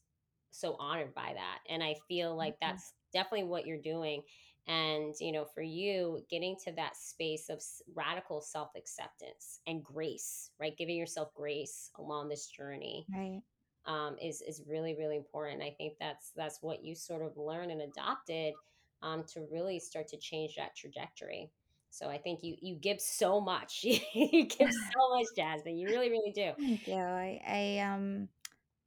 so 0.51 0.77
honored 0.79 1.15
by 1.15 1.33
that 1.35 1.59
and 1.69 1.83
i 1.83 1.95
feel 2.09 2.35
like 2.37 2.57
Mhm. 2.61 2.61
that's 2.61 2.95
definitely 3.13 3.45
what 3.45 3.67
you're 3.67 3.81
doing 3.83 4.23
and 4.69 5.15
you 5.21 5.33
know 5.33 5.47
for 5.55 5.63
you 5.63 6.21
getting 6.31 6.57
to 6.65 6.73
that 6.73 6.97
space 6.97 7.49
of 7.51 7.63
radical 7.95 8.41
self-acceptance 8.41 9.61
and 9.67 9.83
grace 9.85 10.51
right 10.61 10.77
giving 10.79 10.97
yourself 10.97 11.35
grace 11.35 11.91
along 11.99 12.29
this 12.29 12.47
journey 12.49 13.09
Right. 13.13 13.43
um, 13.87 14.17
is 14.23 14.43
is 14.43 14.63
really 14.69 14.95
really 14.97 15.17
important. 15.17 15.63
I 15.63 15.75
think 15.79 15.95
that's 16.01 16.33
that's 16.37 16.59
what 16.63 16.85
you 16.85 16.95
sort 16.95 17.23
of 17.23 17.37
learned 17.37 17.71
and 17.71 17.83
adopted 17.83 18.55
um, 19.03 19.25
to 19.33 19.47
really 19.51 19.81
start 19.81 20.09
to 20.09 20.19
change 20.19 20.57
that 20.57 20.77
trajectory. 20.77 21.51
So 21.91 22.09
I 22.09 22.19
think 22.19 22.41
you 22.43 22.57
you 22.61 22.77
give 22.77 23.01
so 23.01 23.41
much. 23.41 23.81
you 23.85 24.47
give 24.47 24.73
so 24.93 25.17
much, 25.17 25.27
Jasmine. 25.37 25.79
You 25.79 25.89
really 25.89 26.11
really 26.11 26.33
do. 26.33 26.53
Thank 26.59 26.87
you. 26.87 26.95
I 26.97 27.41
I, 27.47 27.79
um, 27.81 28.29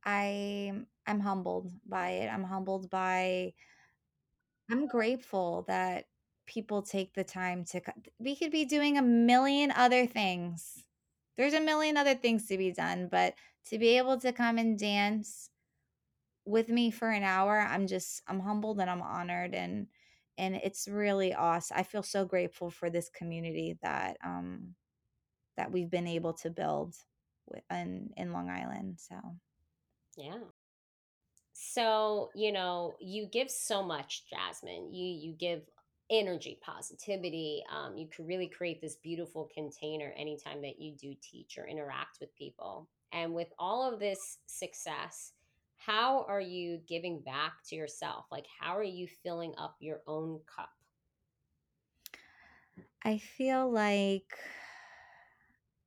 I 0.06 0.74
I'm 1.08 1.20
humbled 1.20 1.72
by 1.88 2.12
it. 2.12 2.28
I'm 2.28 2.44
humbled 2.44 2.90
by 2.90 3.54
I'm 4.72 4.88
grateful 4.88 5.64
that 5.68 6.08
people 6.48 6.82
take 6.84 7.14
the 7.14 7.24
time 7.26 7.66
to 7.66 7.82
we 8.20 8.36
could 8.36 8.52
be 8.52 8.66
doing 8.66 8.98
a 8.98 9.02
million 9.04 9.72
other 9.72 10.08
things. 10.08 10.86
There's 11.38 11.54
a 11.54 11.62
million 11.62 11.98
other 11.98 12.16
things 12.16 12.48
to 12.48 12.58
be 12.58 12.72
done, 12.72 13.08
but 13.10 13.36
to 13.70 13.80
be 13.80 13.98
able 13.98 14.20
to 14.22 14.34
come 14.34 14.58
and 14.60 14.78
dance 14.80 15.50
with 16.46 16.70
me 16.70 16.92
for 16.92 17.10
an 17.12 17.24
hour, 17.24 17.60
I'm 17.60 17.88
just 17.88 18.24
I'm 18.28 18.40
humbled 18.42 18.80
and 18.80 18.90
I'm 18.90 19.02
honored 19.02 19.56
and 19.56 19.88
and 20.38 20.56
it's 20.56 20.88
really 20.88 21.34
awesome. 21.34 21.78
I 21.78 21.84
feel 21.84 22.04
so 22.04 22.26
grateful 22.26 22.70
for 22.72 22.90
this 22.90 23.10
community 23.10 23.78
that 23.84 24.18
um 24.24 24.76
that 25.58 25.72
we've 25.72 25.92
been 25.92 26.08
able 26.08 26.34
to 26.36 26.50
build 26.52 26.96
in 27.72 28.12
in 28.18 28.34
Long 28.34 28.50
Island. 28.50 29.00
So 29.00 29.16
Yeah. 30.16 30.51
So, 31.74 32.32
you 32.36 32.52
know, 32.52 32.96
you 33.00 33.28
give 33.28 33.50
so 33.50 33.82
much, 33.82 34.24
Jasmine. 34.30 34.94
You 34.94 35.06
you 35.06 35.32
give 35.32 35.62
energy, 36.10 36.60
positivity. 36.62 37.64
Um, 37.72 37.96
you 37.96 38.08
could 38.08 38.28
really 38.28 38.48
create 38.48 38.82
this 38.82 38.98
beautiful 38.98 39.50
container 39.54 40.14
anytime 40.18 40.62
that 40.64 40.82
you 40.82 40.94
do 40.94 41.14
teach 41.22 41.58
or 41.58 41.66
interact 41.66 42.18
with 42.20 42.36
people. 42.36 42.90
And 43.14 43.34
with 43.34 43.48
all 43.58 43.90
of 43.90 44.02
this 44.02 44.40
success, 44.48 45.32
how 45.78 46.26
are 46.28 46.42
you 46.42 46.82
giving 46.90 47.22
back 47.22 47.54
to 47.70 47.76
yourself? 47.78 48.26
Like, 48.32 48.48
how 48.60 48.76
are 48.76 48.84
you 48.84 49.08
filling 49.24 49.54
up 49.58 49.78
your 49.80 50.02
own 50.08 50.42
cup? 50.54 50.72
I 53.06 53.18
feel 53.18 53.72
like 53.72 54.34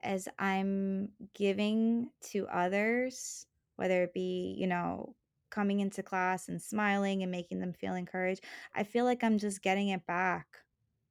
as 0.02 0.28
I'm 0.38 1.10
giving 1.34 2.08
to 2.30 2.46
others, 2.48 3.44
whether 3.76 4.04
it 4.04 4.14
be, 4.14 4.54
you 4.58 4.66
know, 4.66 5.14
coming 5.54 5.80
into 5.80 6.02
class 6.02 6.48
and 6.48 6.60
smiling 6.62 7.22
and 7.22 7.32
making 7.32 7.60
them 7.60 7.72
feel 7.74 7.94
encouraged, 7.94 8.44
I 8.74 8.84
feel 8.84 9.04
like 9.06 9.24
I'm 9.24 9.38
just 9.38 9.62
getting 9.62 9.88
it 9.90 10.06
back. 10.06 10.48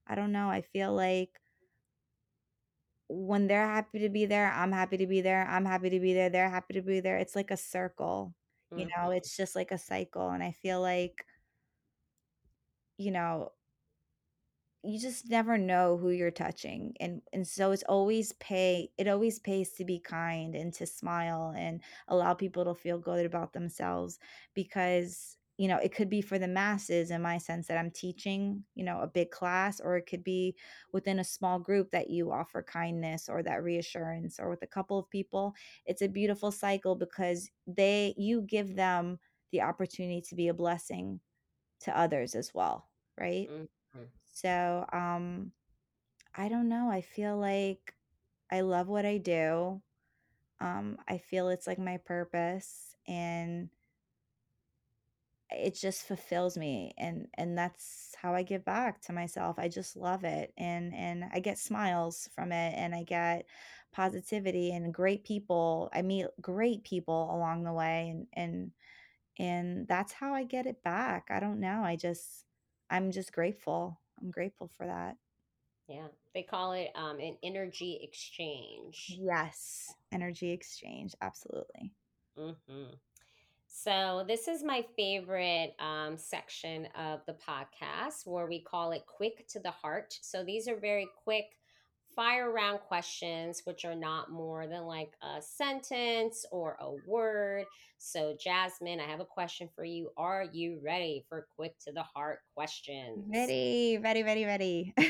I 0.07 0.15
don't 0.15 0.33
know. 0.33 0.49
I 0.49 0.61
feel 0.61 0.93
like 0.93 1.41
when 3.09 3.47
they're 3.47 3.67
happy 3.67 3.99
to 3.99 4.09
be 4.09 4.25
there, 4.25 4.51
I'm 4.51 4.71
happy 4.71 4.97
to 4.97 5.07
be 5.07 5.21
there. 5.21 5.45
I'm 5.47 5.65
happy 5.65 5.89
to 5.91 5.99
be 5.99 6.13
there. 6.13 6.29
They're 6.29 6.49
happy 6.49 6.73
to 6.75 6.81
be 6.81 6.99
there. 6.99 7.17
It's 7.17 7.35
like 7.35 7.51
a 7.51 7.57
circle, 7.57 8.35
you 8.75 8.87
know, 8.97 9.11
hmm 9.11 9.11
it's 9.11 9.35
just 9.37 9.55
like 9.55 9.71
a 9.71 9.77
cycle. 9.77 10.29
And 10.29 10.43
I 10.43 10.51
feel 10.51 10.81
like, 10.81 11.25
you 12.97 13.11
know, 13.11 13.51
you 14.84 14.99
just 14.99 15.29
never 15.29 15.57
know 15.57 15.97
who 15.97 16.09
you're 16.09 16.31
touching 16.31 16.93
and 16.99 17.21
and 17.34 17.47
so 17.47 17.71
it's 17.71 17.84
always 17.84 18.34
pay 18.34 18.89
it 18.97 19.07
always 19.07 19.39
pays 19.39 19.71
to 19.73 19.86
be 19.86 19.99
kind 19.99 20.55
and 20.55 20.73
to 20.73 20.86
smile 20.86 21.53
and 21.57 21.81
allow 22.07 22.34
people 22.34 22.65
to 22.65 22.73
feel 22.73 22.97
good 22.99 23.25
about 23.25 23.53
themselves 23.53 24.19
because 24.53 25.38
you 25.57 25.67
know 25.67 25.77
it 25.77 25.93
could 25.93 26.09
be 26.09 26.21
for 26.21 26.38
the 26.39 26.47
masses 26.47 27.11
in 27.11 27.21
my 27.21 27.38
sense 27.38 27.67
that 27.67 27.77
I'm 27.77 27.91
teaching 27.91 28.63
you 28.75 28.84
know 28.84 28.99
a 29.01 29.07
big 29.07 29.31
class 29.31 29.79
or 29.79 29.97
it 29.97 30.05
could 30.07 30.23
be 30.23 30.55
within 30.91 31.19
a 31.19 31.23
small 31.23 31.59
group 31.59 31.91
that 31.91 32.09
you 32.09 32.31
offer 32.31 32.61
kindness 32.63 33.29
or 33.29 33.43
that 33.43 33.63
reassurance 33.63 34.39
or 34.39 34.49
with 34.49 34.63
a 34.63 34.67
couple 34.67 34.97
of 34.99 35.09
people. 35.09 35.53
It's 35.86 36.01
a 36.01 36.07
beautiful 36.07 36.51
cycle 36.51 36.95
because 36.95 37.49
they 37.67 38.13
you 38.17 38.41
give 38.41 38.75
them 38.75 39.19
the 39.51 39.61
opportunity 39.61 40.21
to 40.21 40.36
be 40.36 40.47
a 40.47 40.53
blessing 40.53 41.19
to 41.81 41.97
others 41.97 42.36
as 42.36 42.53
well 42.53 42.88
right? 43.19 43.51
Hmm 43.93 44.05
so, 44.34 44.86
um, 44.93 45.51
I 46.36 46.49
don't 46.49 46.69
know. 46.69 46.89
I 46.91 47.01
feel 47.01 47.38
like 47.38 47.95
I 48.51 48.61
love 48.61 48.88
what 48.88 49.05
I 49.05 49.17
do. 49.19 49.81
Um, 50.61 50.97
I 51.07 51.17
feel 51.19 51.49
it's 51.49 51.67
like 51.67 51.79
my 51.79 51.97
purpose 51.97 52.95
and 53.07 53.69
it 55.51 55.75
just 55.75 56.03
fulfills 56.07 56.57
me 56.57 56.93
and 56.97 57.27
and 57.36 57.55
that's 57.57 58.15
how 58.19 58.34
I 58.34 58.41
give 58.43 58.65
back 58.65 59.01
to 59.03 59.13
myself. 59.13 59.59
I 59.59 59.67
just 59.67 59.95
love 59.95 60.23
it 60.23 60.51
and 60.57 60.93
and 60.95 61.25
I 61.31 61.39
get 61.39 61.59
smiles 61.59 62.29
from 62.34 62.51
it 62.51 62.73
and 62.75 62.95
I 62.95 63.03
get 63.03 63.45
positivity 63.91 64.71
and 64.71 64.93
great 64.93 65.23
people. 65.23 65.89
I 65.93 66.01
meet 66.01 66.25
great 66.41 66.84
people 66.84 67.29
along 67.36 67.63
the 67.63 67.73
way 67.73 68.09
and 68.09 68.27
and 68.34 68.71
and 69.39 69.88
that's 69.88 70.13
how 70.13 70.34
I 70.36 70.45
get 70.45 70.67
it 70.67 70.84
back. 70.84 71.27
I 71.31 71.39
don't 71.41 71.59
know. 71.61 71.84
I 71.84 71.97
just 71.97 72.45
I'm 72.91 73.11
just 73.11 73.34
grateful. 73.34 73.99
I'm 74.22 74.32
grateful 74.32 74.70
for 74.78 74.86
that. 74.86 75.16
Yeah. 75.88 76.07
They 76.34 76.43
call 76.43 76.74
it 76.74 76.91
um, 76.95 77.20
an 77.20 77.38
energy 77.43 77.99
exchange. 78.01 79.18
Yes, 79.20 79.93
energy 80.11 80.51
exchange, 80.51 81.14
absolutely. 81.22 81.91
hmm 82.38 82.93
So, 83.68 84.24
this 84.28 84.47
is 84.47 84.64
my 84.64 84.84
favorite 84.95 85.76
um, 85.80 86.18
section 86.18 86.88
of 86.97 87.22
the 87.28 87.34
podcast 87.47 88.26
where 88.26 88.47
we 88.47 88.61
call 88.61 88.91
it 88.91 89.05
Quick 89.05 89.47
to 89.49 89.59
the 89.59 89.72
Heart. 89.72 90.18
So, 90.22 90.43
these 90.43 90.68
are 90.68 90.78
very 90.78 91.07
quick 91.24 91.45
fire 92.16 92.51
round 92.51 92.80
questions, 92.82 93.61
which 93.66 93.86
are 93.86 93.95
not 93.95 94.32
more 94.32 94.68
than 94.68 94.84
like 94.84 95.11
a 95.22 95.41
sentence 95.41 96.45
or 96.51 96.78
a 96.80 96.91
word. 97.07 97.66
So, 97.97 98.36
Jasmine, 98.39 98.99
I 98.99 99.09
have 99.09 99.20
a 99.20 99.26
question 99.26 99.70
for 99.76 99.84
you. 99.84 100.11
Are 100.18 100.45
you 100.51 100.80
ready 100.84 101.26
for 101.30 101.47
Quick 101.55 101.78
to 101.86 101.91
the 101.91 102.03
Heart 102.03 102.39
questions? 102.53 103.26
Ready, 103.32 103.99
ready, 104.01 104.24
ready, 104.24 104.45
ready. 104.45 104.93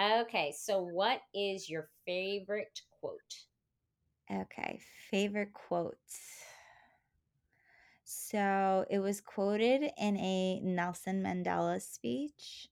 Okay, 0.00 0.54
so 0.58 0.82
what 0.82 1.20
is 1.34 1.68
your 1.68 1.90
favorite 2.06 2.80
quote? 2.98 3.20
Okay, 4.30 4.80
favorite 5.10 5.52
quote. 5.52 5.96
So 8.04 8.86
it 8.88 9.00
was 9.00 9.20
quoted 9.20 9.90
in 9.98 10.16
a 10.16 10.60
Nelson 10.60 11.22
Mandela 11.22 11.80
speech. 11.80 12.68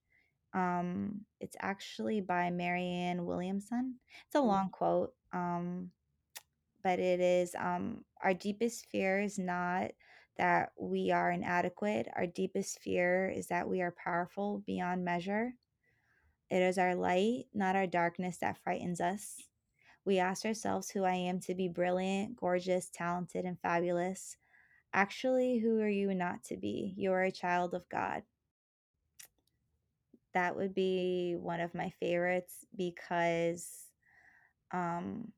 Um, 0.52 1.20
it's 1.40 1.56
actually 1.60 2.20
by 2.20 2.50
Marianne 2.50 3.24
Williamson. 3.24 3.96
It's 4.26 4.34
a 4.34 4.40
long 4.40 4.70
quote, 4.70 5.12
um, 5.32 5.90
but 6.82 6.98
it 6.98 7.20
is 7.20 7.54
um, 7.54 8.04
Our 8.22 8.34
deepest 8.34 8.86
fear 8.90 9.20
is 9.20 9.38
not 9.38 9.92
that 10.36 10.72
we 10.78 11.10
are 11.10 11.30
inadequate. 11.30 12.08
Our 12.16 12.26
deepest 12.26 12.80
fear 12.80 13.28
is 13.28 13.48
that 13.48 13.68
we 13.68 13.82
are 13.82 13.94
powerful 14.02 14.62
beyond 14.66 15.04
measure. 15.04 15.52
It 16.50 16.62
is 16.62 16.78
our 16.78 16.94
light, 16.94 17.44
not 17.54 17.76
our 17.76 17.86
darkness, 17.86 18.38
that 18.38 18.58
frightens 18.58 19.00
us. 19.00 19.36
We 20.04 20.18
ask 20.18 20.44
ourselves 20.44 20.90
who 20.90 21.04
I 21.04 21.14
am 21.14 21.40
to 21.40 21.54
be 21.54 21.68
brilliant, 21.68 22.36
gorgeous, 22.36 22.90
talented, 22.92 23.44
and 23.44 23.60
fabulous. 23.60 24.36
Actually, 24.92 25.58
who 25.58 25.80
are 25.80 25.88
you 25.88 26.12
not 26.14 26.42
to 26.44 26.56
be? 26.56 26.94
You 26.96 27.12
are 27.12 27.22
a 27.22 27.30
child 27.30 27.74
of 27.74 27.88
God. 27.88 28.22
That 30.34 30.56
would 30.56 30.74
be 30.74 31.36
one 31.38 31.60
of 31.60 31.74
my 31.74 31.90
favorites 32.00 32.66
because, 32.76 33.86
um, 34.72 35.32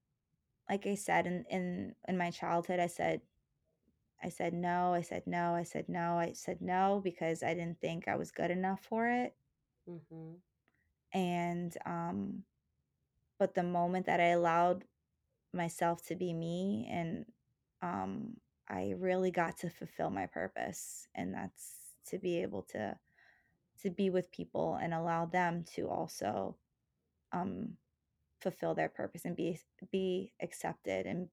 like 0.68 0.86
I 0.86 0.94
said, 0.94 1.26
in, 1.26 1.44
in 1.50 1.94
in 2.08 2.18
my 2.18 2.30
childhood, 2.30 2.78
I 2.80 2.86
said 2.88 3.22
I 4.22 4.28
said 4.28 4.52
no, 4.54 4.94
I 4.94 5.02
said 5.02 5.24
no, 5.26 5.54
I 5.54 5.64
said 5.64 5.86
no, 5.88 6.18
I 6.18 6.32
said 6.32 6.60
no 6.60 7.00
because 7.02 7.42
I 7.42 7.54
didn't 7.54 7.80
think 7.80 8.06
I 8.06 8.16
was 8.16 8.30
good 8.30 8.50
enough 8.50 8.80
for 8.84 9.08
it. 9.08 9.34
Mm-hmm. 9.88 10.34
And 11.18 11.76
um, 11.84 12.44
but 13.38 13.54
the 13.54 13.62
moment 13.62 14.06
that 14.06 14.20
I 14.20 14.28
allowed 14.28 14.84
myself 15.52 16.02
to 16.06 16.14
be 16.14 16.32
me 16.32 16.88
and 16.90 17.26
um 17.82 18.36
I 18.68 18.94
really 18.96 19.30
got 19.30 19.58
to 19.58 19.68
fulfill 19.68 20.10
my 20.10 20.26
purpose 20.26 21.08
and 21.14 21.34
that's 21.34 21.74
to 22.06 22.18
be 22.18 22.40
able 22.42 22.62
to 22.70 22.96
to 23.82 23.90
be 23.90 24.10
with 24.10 24.30
people 24.32 24.78
and 24.82 24.94
allow 24.94 25.26
them 25.26 25.64
to 25.76 25.88
also 25.88 26.56
um 27.32 27.70
fulfill 28.40 28.74
their 28.74 28.88
purpose 28.88 29.24
and 29.24 29.36
be 29.36 29.58
be 29.92 30.32
accepted 30.42 31.06
and 31.06 31.28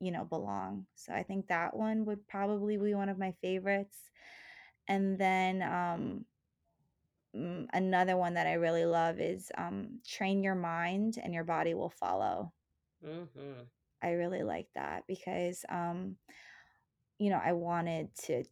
you 0.00 0.10
know 0.12 0.24
belong. 0.24 0.86
So 0.96 1.12
I 1.12 1.22
think 1.22 1.48
that 1.48 1.76
one 1.76 2.04
would 2.06 2.26
probably 2.28 2.76
be 2.76 2.94
one 2.94 3.08
of 3.08 3.18
my 3.18 3.32
favorites. 3.42 4.10
And 4.88 5.18
then, 5.18 5.62
um, 5.62 6.24
mm, 7.34 7.66
another 7.72 8.16
one 8.16 8.34
that 8.34 8.46
I 8.46 8.54
really 8.54 8.84
love 8.86 9.20
is, 9.20 9.50
um, 9.56 10.00
"Train 10.06 10.42
your 10.42 10.54
mind 10.54 11.18
and 11.22 11.34
your 11.34 11.44
body 11.44 11.74
will 11.74 11.90
follow." 11.90 12.52
Mhm. 13.02 13.68
I 14.02 14.10
really 14.12 14.42
like 14.42 14.68
that 14.74 15.06
because, 15.06 15.64
um, 15.68 16.16
you 17.18 17.30
know, 17.30 17.40
I 17.42 17.52
wanted 17.52 18.14
to 18.24 18.44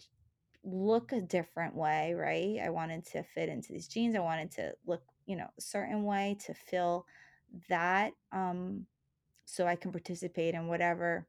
look 0.64 1.12
a 1.12 1.20
different 1.20 1.74
way, 1.74 2.14
right? 2.14 2.58
I 2.64 2.70
wanted 2.70 3.06
to 3.08 3.22
fit 3.22 3.48
into 3.48 3.72
these 3.72 3.88
jeans, 3.88 4.16
I 4.16 4.20
wanted 4.20 4.50
to 4.52 4.74
look, 4.86 5.02
you 5.26 5.36
know, 5.36 5.48
a 5.58 5.60
certain 5.60 6.04
way 6.04 6.36
to 6.46 6.54
feel 6.54 7.06
that, 7.68 8.12
um, 8.32 8.86
so 9.46 9.66
I 9.66 9.76
can 9.76 9.92
participate 9.92 10.54
in 10.54 10.68
whatever 10.68 11.26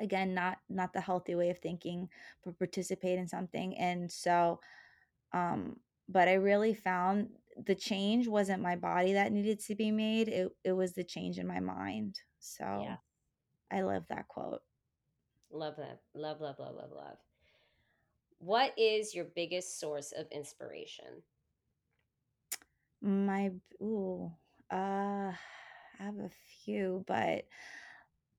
again, 0.00 0.34
not 0.34 0.58
not 0.70 0.92
the 0.94 1.00
healthy 1.00 1.34
way 1.34 1.50
of 1.50 1.58
thinking, 1.58 2.08
but 2.44 2.58
participate 2.58 3.18
in 3.18 3.28
something, 3.28 3.76
and 3.78 4.10
so, 4.10 4.60
um 5.34 5.76
but 6.08 6.28
I 6.28 6.34
really 6.34 6.74
found 6.74 7.28
the 7.66 7.74
change 7.76 8.28
wasn't 8.28 8.62
my 8.62 8.76
body 8.76 9.12
that 9.14 9.32
needed 9.32 9.60
to 9.60 9.74
be 9.76 9.90
made, 9.92 10.28
it 10.28 10.52
it 10.64 10.72
was 10.72 10.94
the 10.94 11.04
change 11.04 11.38
in 11.38 11.46
my 11.48 11.60
mind, 11.60 12.20
so 12.40 12.64
Yeah. 12.84 12.96
I 13.72 13.82
love 13.82 14.04
that 14.08 14.28
quote. 14.28 14.62
Love 15.52 15.76
that. 15.78 16.00
Love, 16.14 16.40
love, 16.40 16.58
love, 16.58 16.74
love, 16.76 16.92
love. 16.92 17.16
What 18.40 18.76
is 18.76 19.14
your 19.14 19.24
biggest 19.24 19.78
source 19.78 20.10
of 20.10 20.26
inspiration? 20.32 21.22
My 23.00 23.52
ooh, 23.82 24.32
uh, 24.70 25.32
I 26.00 26.02
have 26.02 26.18
a 26.18 26.30
few, 26.64 27.04
but 27.06 27.46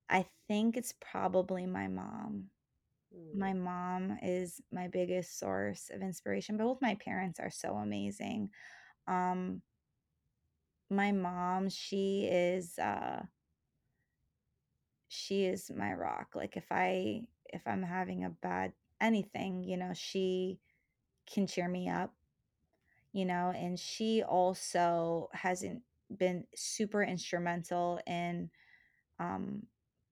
I 0.08 0.26
think 0.48 0.76
it's 0.76 0.94
probably 1.00 1.66
my 1.66 1.88
mom. 1.88 2.50
My 3.32 3.52
Mm, 3.52 3.54
mom 3.54 4.18
is 4.22 4.60
my 4.72 4.88
biggest 4.88 5.38
source 5.38 5.90
of 5.90 6.02
inspiration, 6.02 6.56
both 6.58 6.82
my 6.82 6.96
parents 6.96 7.40
are 7.40 7.50
so 7.50 7.76
amazing. 7.76 8.50
Um, 9.06 9.62
my 10.90 11.12
mom, 11.12 11.68
she 11.68 12.26
is, 12.30 12.78
uh 12.78 13.24
she 15.08 15.44
is 15.44 15.70
my 15.70 15.92
rock, 15.92 16.34
like, 16.34 16.56
if 16.56 16.66
I 16.70 17.26
if 17.46 17.66
I'm 17.66 17.82
having 17.82 18.24
a 18.24 18.30
bad 18.30 18.72
anything, 19.02 19.64
you 19.64 19.76
know, 19.76 19.92
she 19.94 20.60
can 21.32 21.46
cheer 21.46 21.68
me 21.68 21.88
up, 21.88 22.14
you 23.12 23.24
know, 23.26 23.52
and 23.54 23.78
she 23.78 24.22
also 24.22 25.28
hasn't 25.32 25.82
been 26.18 26.44
super 26.54 27.02
instrumental 27.02 28.00
in 28.06 28.50
um, 29.18 29.62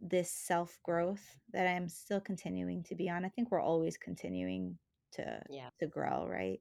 this 0.00 0.30
self 0.30 0.78
growth 0.82 1.38
that 1.52 1.66
I'm 1.66 1.88
still 1.88 2.20
continuing 2.20 2.82
to 2.84 2.94
be 2.94 3.10
on. 3.10 3.24
I 3.24 3.28
think 3.30 3.50
we're 3.50 3.62
always 3.62 3.96
continuing 3.96 4.78
to 5.12 5.42
yeah. 5.50 5.70
to 5.80 5.86
grow, 5.86 6.26
right? 6.28 6.60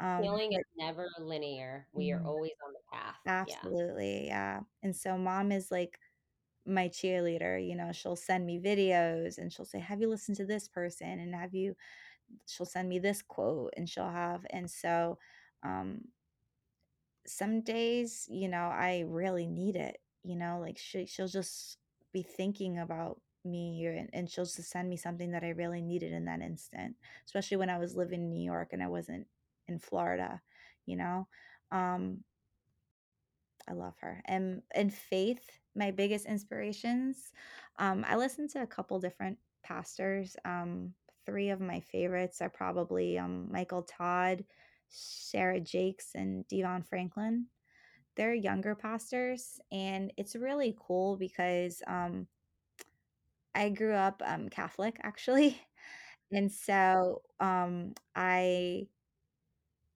Um, 0.00 0.22
Healing 0.22 0.52
is 0.54 0.64
never 0.76 1.08
linear. 1.20 1.86
We 1.92 2.12
are 2.12 2.20
Mhm. 2.20 2.26
always 2.26 2.52
on 2.66 2.72
the 2.72 2.80
path. 2.92 3.16
Yeah. 3.24 3.32
absolutely, 3.32 4.26
yeah. 4.26 4.60
And 4.82 4.96
so 4.96 5.18
mom 5.18 5.52
is 5.52 5.70
like 5.70 5.98
my 6.66 6.88
cheerleader. 6.88 7.64
You 7.66 7.76
know, 7.76 7.92
she'll 7.92 8.16
send 8.16 8.46
me 8.46 8.60
videos 8.60 9.38
and 9.38 9.52
she'll 9.52 9.64
say, 9.64 9.80
"Have 9.80 10.00
you 10.00 10.08
listened 10.08 10.36
to 10.38 10.46
this 10.46 10.68
person?" 10.68 11.18
And 11.20 11.34
have 11.34 11.54
you? 11.54 11.76
She'll 12.46 12.66
send 12.66 12.88
me 12.88 12.98
this 12.98 13.22
quote, 13.22 13.74
and 13.76 13.88
she'll 13.88 14.10
have. 14.10 14.46
And 14.50 14.70
so, 14.70 15.18
um, 15.62 16.02
some 17.26 17.60
days, 17.60 18.26
you 18.30 18.48
know, 18.48 18.68
I 18.72 19.04
really 19.06 19.46
need 19.46 19.76
it, 19.76 19.98
you 20.22 20.36
know, 20.36 20.58
like 20.60 20.78
she 20.78 21.06
she'll 21.06 21.28
just 21.28 21.78
be 22.12 22.22
thinking 22.22 22.78
about 22.78 23.20
me 23.44 23.86
or, 23.86 24.06
and 24.12 24.28
she'll 24.28 24.44
just 24.44 24.62
send 24.70 24.88
me 24.88 24.96
something 24.96 25.30
that 25.32 25.44
I 25.44 25.50
really 25.50 25.80
needed 25.82 26.12
in 26.12 26.24
that 26.26 26.40
instant, 26.40 26.96
especially 27.26 27.56
when 27.58 27.70
I 27.70 27.78
was 27.78 27.94
living 27.96 28.20
in 28.22 28.30
New 28.30 28.42
York 28.42 28.70
and 28.72 28.82
I 28.82 28.88
wasn't 28.88 29.26
in 29.68 29.78
Florida, 29.78 30.40
you 30.86 30.96
know. 30.96 31.28
Um, 31.70 32.24
I 33.68 33.72
love 33.72 33.94
her. 34.00 34.22
And 34.26 34.62
and 34.74 34.92
faith, 34.92 35.58
my 35.74 35.90
biggest 35.90 36.26
inspirations. 36.26 37.32
Um, 37.78 38.04
I 38.08 38.16
listen 38.16 38.48
to 38.48 38.62
a 38.62 38.66
couple 38.66 38.98
different 39.00 39.38
pastors. 39.62 40.36
Um, 40.44 40.94
three 41.26 41.50
of 41.50 41.60
my 41.60 41.80
favorites 41.80 42.40
are 42.40 42.50
probably 42.50 43.18
um, 43.18 43.50
Michael 43.50 43.82
Todd, 43.82 44.44
Sarah 44.88 45.60
Jakes, 45.60 46.10
and 46.14 46.44
DeVon 46.48 46.86
Franklin 46.86 47.46
they're 48.16 48.34
younger 48.34 48.74
pastors, 48.74 49.60
and 49.72 50.12
it's 50.16 50.36
really 50.36 50.76
cool 50.78 51.16
because, 51.16 51.82
um, 51.86 52.26
I 53.54 53.68
grew 53.70 53.94
up, 53.94 54.22
um, 54.24 54.48
Catholic, 54.48 54.98
actually, 55.02 55.60
and 56.32 56.50
so, 56.50 57.22
um, 57.40 57.94
I 58.14 58.88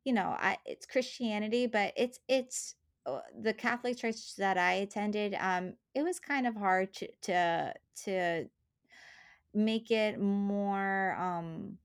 you 0.05 0.13
know, 0.13 0.37
I 0.39 0.59
it's 0.67 0.87
Christianity, 0.87 1.67
but 1.67 1.93
it's 1.97 2.21
it's 2.29 2.75
uh, 3.07 3.23
the 3.39 3.55
Catholic 3.55 3.97
church 3.99 4.37
that 4.37 4.59
I 4.59 4.75
attended, 4.75 5.35
um, 5.35 5.77
it 5.95 6.03
was 6.03 6.21
kind 6.21 6.47
of 6.47 6.57
hard 6.57 6.93
to 6.95 7.09
to 7.23 7.75
to 8.05 8.49
make 9.53 9.91
it 9.91 10.19
more, 10.21 11.15
um 11.17 11.79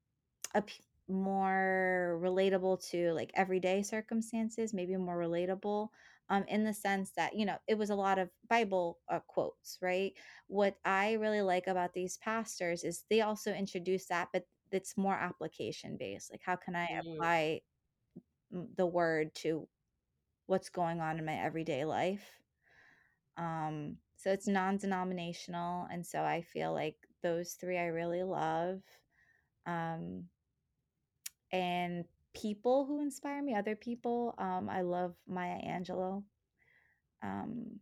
ap 0.56 0.70
more 1.10 2.20
relatable 2.24 2.82
to, 2.90 3.14
like, 3.14 3.32
everyday 3.36 3.84
circumstances, 3.84 4.74
maybe 4.74 4.98
more 4.98 5.18
relatable, 5.20 5.90
um, 6.30 6.44
in 6.46 6.64
the 6.66 6.74
sense 6.74 7.12
that, 7.14 7.36
you 7.36 7.46
know, 7.46 7.60
it 7.68 7.76
was 7.78 7.90
a 7.92 7.96
lot 7.96 8.20
of 8.20 8.32
Bible, 8.50 9.00
uh, 9.10 9.20
quotes, 9.22 9.80
right? 9.82 10.14
What 10.48 10.80
I 10.86 11.14
really 11.14 11.42
like 11.44 11.68
about 11.68 11.94
these 11.94 12.18
pastors 12.18 12.84
is 12.86 13.06
they 13.10 13.22
also 13.22 13.54
introduce 13.54 14.08
that, 14.08 14.30
but 14.34 14.48
it's 14.72 14.98
more 14.98 15.16
application 15.16 15.98
based, 15.98 16.32
like, 16.32 16.44
how 16.44 16.56
can 16.58 16.76
I 16.76 16.88
Mm, 16.90 17.22
apply, 17.22 17.62
mm, 18.54 18.76
the 18.76 18.86
word 18.88 19.34
to 19.36 19.68
what's 20.50 20.70
going 20.70 21.02
on 21.02 21.20
in 21.20 21.26
my 21.26 21.36
everyday 21.36 21.86
life? 21.86 22.26
Um, 23.38 23.98
so 24.18 24.32
it's 24.32 24.48
non-denominational, 24.48 25.88
and 25.92 26.06
so 26.06 26.22
I 26.24 26.42
feel 26.42 26.74
like 26.74 26.98
those 27.24 27.54
3 27.54 27.78
I 27.78 27.88
really 27.88 28.24
love, 28.24 28.82
um 29.66 30.26
And 31.52 32.06
people 32.34 32.86
who 32.86 33.02
inspire 33.02 33.42
me, 33.42 33.56
other 33.56 33.76
people, 33.76 34.36
um, 34.38 34.70
I 34.70 34.82
love 34.82 35.16
Maya 35.28 35.60
Angelou. 35.66 36.24
Um, 37.24 37.80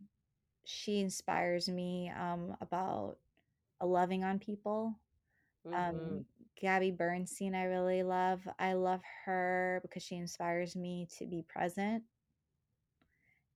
she 0.64 1.00
inspires 1.00 1.68
me, 1.68 2.10
um, 2.10 2.56
about, 2.60 3.18
loving 3.82 4.24
on 4.24 4.38
people. 4.38 4.94
mhm. 5.64 5.74
Um, 5.76 6.26
Gabby 6.60 6.90
Bernstein, 6.92 7.54
I 7.54 7.64
really 7.64 8.02
love. 8.02 8.46
I 8.58 8.74
love 8.74 9.02
her 9.26 9.80
because 9.82 10.02
she 10.02 10.16
inspires 10.16 10.76
me 10.76 11.08
to 11.18 11.26
be 11.26 11.42
present. 11.42 12.04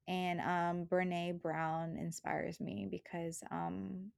And, 0.08 0.40
um, 0.40 0.86
Brené 0.86 1.40
Brown 1.40 1.96
inspires 1.96 2.60
me 2.60 2.86
because, 2.90 3.42
um, 3.50 4.12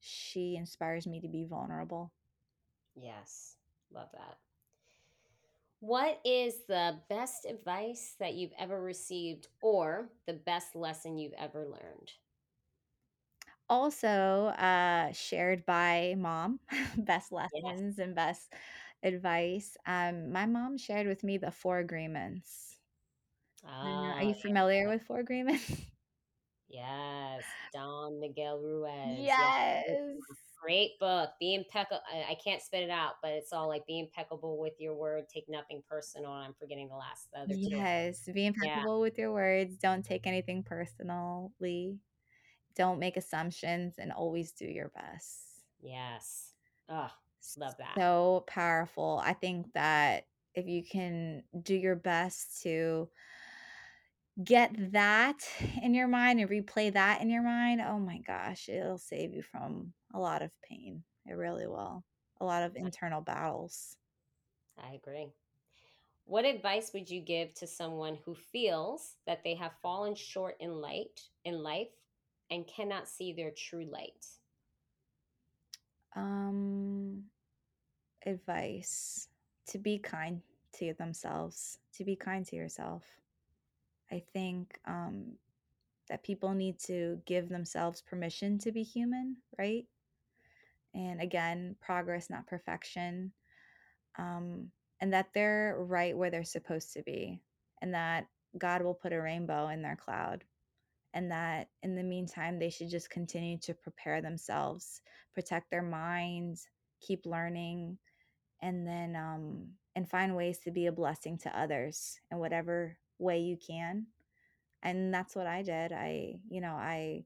she 0.00 0.56
inspires 0.56 1.06
me 1.06 1.20
to 1.22 1.28
be 1.28 1.44
vulnerable. 1.46 2.12
Yes. 2.94 3.58
Love 3.90 4.10
that. 4.12 4.40
What 5.80 6.22
is 6.24 6.64
the 6.64 7.02
best 7.10 7.44
advice 7.44 8.14
that 8.14 8.32
you've 8.34 8.54
ever 8.56 8.80
received 8.80 9.48
or 9.60 10.12
the 10.26 10.32
best 10.32 10.74
lesson 10.74 11.18
you've 11.18 11.34
ever 11.34 11.68
learned? 11.68 12.14
Also, 13.68 14.08
uh, 14.58 15.12
shared 15.12 15.64
by 15.64 16.14
mom, 16.18 16.60
best 16.98 17.32
Yes. 17.52 17.82
lessons 17.82 17.98
and 17.98 18.14
best 18.14 18.52
advice. 19.02 19.76
Um, 19.86 20.30
my 20.32 20.46
mom 20.46 20.76
shared 20.76 21.06
with 21.06 21.24
me 21.24 21.38
the 21.38 21.50
4 21.50 21.78
agreements. 21.78 22.71
I 23.64 24.14
are 24.18 24.22
Oh, 24.22 24.28
you 24.28 24.34
familiar 24.34 24.88
with 24.88 25.02
4 25.04 25.20
agreements? 25.20 25.70
Yes, 26.68 27.44
Don 27.72 28.18
Miguel 28.20 28.58
Ruiz. 28.58 29.34
Yes, 29.38 29.52
great 29.58 29.78
Yes. 29.78 29.86
book. 29.88 30.38
Great 30.62 30.90
book. 31.00 31.30
Be 31.40 31.54
impeccable. 31.54 32.00
I, 32.12 32.36
can't 32.42 32.62
spit 32.62 32.82
it 32.82 32.90
out, 32.90 33.14
but 33.22 33.32
it's 33.32 33.52
all 33.52 33.68
like 33.68 33.86
be 33.86 33.98
impeccable 33.98 34.58
with 34.58 34.74
your 34.78 34.94
word, 34.94 35.24
take 35.28 35.48
nothing 35.48 35.82
personal. 35.88 36.30
I'm 36.30 36.54
forgetting 36.54 36.88
the 36.88 36.96
last, 36.96 37.28
the 37.32 37.40
other 37.40 37.54
two. 37.60 37.76
Yes, 37.76 38.28
be 38.32 38.46
Yeah. 38.46 38.46
impeccable 38.46 39.00
with 39.00 39.18
your 39.18 39.32
words, 39.32 39.76
don't 39.76 40.04
take 40.04 40.26
anything 40.26 40.62
personally, 40.62 41.98
don't 42.76 42.98
make 43.00 43.16
assumptions, 43.16 43.98
and 43.98 44.12
always 44.12 44.52
do 44.52 44.66
your 44.66 44.88
best. 44.90 45.64
Yes. 45.80 46.54
Oh, 46.88 47.10
love 47.58 47.76
that. 47.78 47.98
So 47.98 48.44
powerful. 48.46 49.20
I 49.24 49.32
think 49.34 49.72
that 49.74 50.26
if 50.54 50.66
you 50.66 50.82
can 50.84 51.42
do 51.62 51.74
your 51.74 51.96
best 51.96 52.62
to 52.62 53.08
get 54.42 54.92
that 54.92 55.36
in 55.82 55.94
your 55.94 56.08
mind 56.08 56.40
and 56.40 56.48
replay 56.48 56.92
that 56.92 57.20
in 57.20 57.30
your 57.30 57.42
mind, 57.42 57.80
oh 57.86 57.98
my 57.98 58.18
gosh, 58.26 58.68
it'll 58.68 58.98
save 58.98 59.32
you 59.32 59.42
from 59.42 59.92
a 60.14 60.18
lot 60.18 60.42
of 60.42 60.50
pain. 60.62 61.02
It 61.26 61.34
really 61.34 61.66
will. 61.66 62.04
A 62.40 62.44
lot 62.44 62.62
of 62.62 62.76
internal 62.76 63.20
battles. 63.20 63.96
I 64.82 64.94
agree. 64.94 65.28
What 66.24 66.44
advice 66.44 66.92
would 66.94 67.10
you 67.10 67.20
give 67.20 67.52
to 67.54 67.66
someone 67.66 68.18
who 68.24 68.34
feels 68.34 69.16
that 69.26 69.44
they 69.44 69.54
have 69.54 69.72
fallen 69.82 70.14
short 70.14 70.56
in 70.60 70.80
light 70.80 71.20
in 71.44 71.62
life 71.62 71.88
and 72.50 72.66
cannot 72.66 73.08
see 73.08 73.32
their 73.32 73.50
true 73.50 73.84
light? 73.90 74.26
Um, 76.14 77.24
advice 78.24 79.28
to 79.68 79.78
be 79.78 79.98
kind. 79.98 80.40
to 80.74 80.94
themselves, 80.94 81.78
to 81.94 82.04
be 82.04 82.16
kind 82.16 82.46
to 82.46 82.56
yourself. 82.56 83.02
I 84.12 84.22
think 84.32 84.78
um, 84.86 85.32
that 86.08 86.22
people 86.22 86.52
need 86.52 86.78
to 86.80 87.20
give 87.26 87.48
themselves 87.48 88.02
permission 88.02 88.58
to 88.58 88.72
be 88.72 88.82
human, 88.82 89.36
right? 89.58 89.86
And 90.94 91.20
again, 91.22 91.76
progress, 91.80 92.28
not 92.28 92.46
perfection. 92.46 93.32
Um, 94.18 94.70
and 95.00 95.12
that 95.14 95.28
they're 95.34 95.76
right 95.78 96.16
where 96.16 96.30
they're 96.30 96.44
supposed 96.44 96.92
to 96.92 97.02
be, 97.02 97.40
and 97.80 97.94
that 97.94 98.26
God 98.58 98.82
will 98.82 98.94
put 98.94 99.12
a 99.12 99.20
rainbow 99.20 99.68
in 99.68 99.82
their 99.82 99.96
cloud. 99.96 100.44
And 101.14 101.30
that 101.30 101.68
in 101.82 101.94
the 101.94 102.02
meantime, 102.02 102.58
they 102.58 102.70
should 102.70 102.90
just 102.90 103.10
continue 103.10 103.58
to 103.58 103.74
prepare 103.74 104.22
themselves, 104.22 105.00
protect 105.34 105.70
their 105.70 105.82
minds, 105.82 106.66
keep 107.00 107.26
learning, 107.26 107.98
and 108.62 108.86
then 108.86 109.16
um, 109.16 109.68
and 109.96 110.08
find 110.08 110.36
ways 110.36 110.58
to 110.60 110.70
be 110.70 110.86
a 110.86 110.92
blessing 110.92 111.38
to 111.38 111.58
others 111.58 112.20
in 112.30 112.38
whatever 112.38 112.96
way 113.22 113.40
you 113.40 113.56
can 113.56 114.06
and 114.82 115.12
that's 115.12 115.34
what 115.34 115.46
i 115.46 115.62
did 115.62 115.92
i 115.92 116.34
you 116.48 116.60
know 116.60 116.72
i 116.72 117.24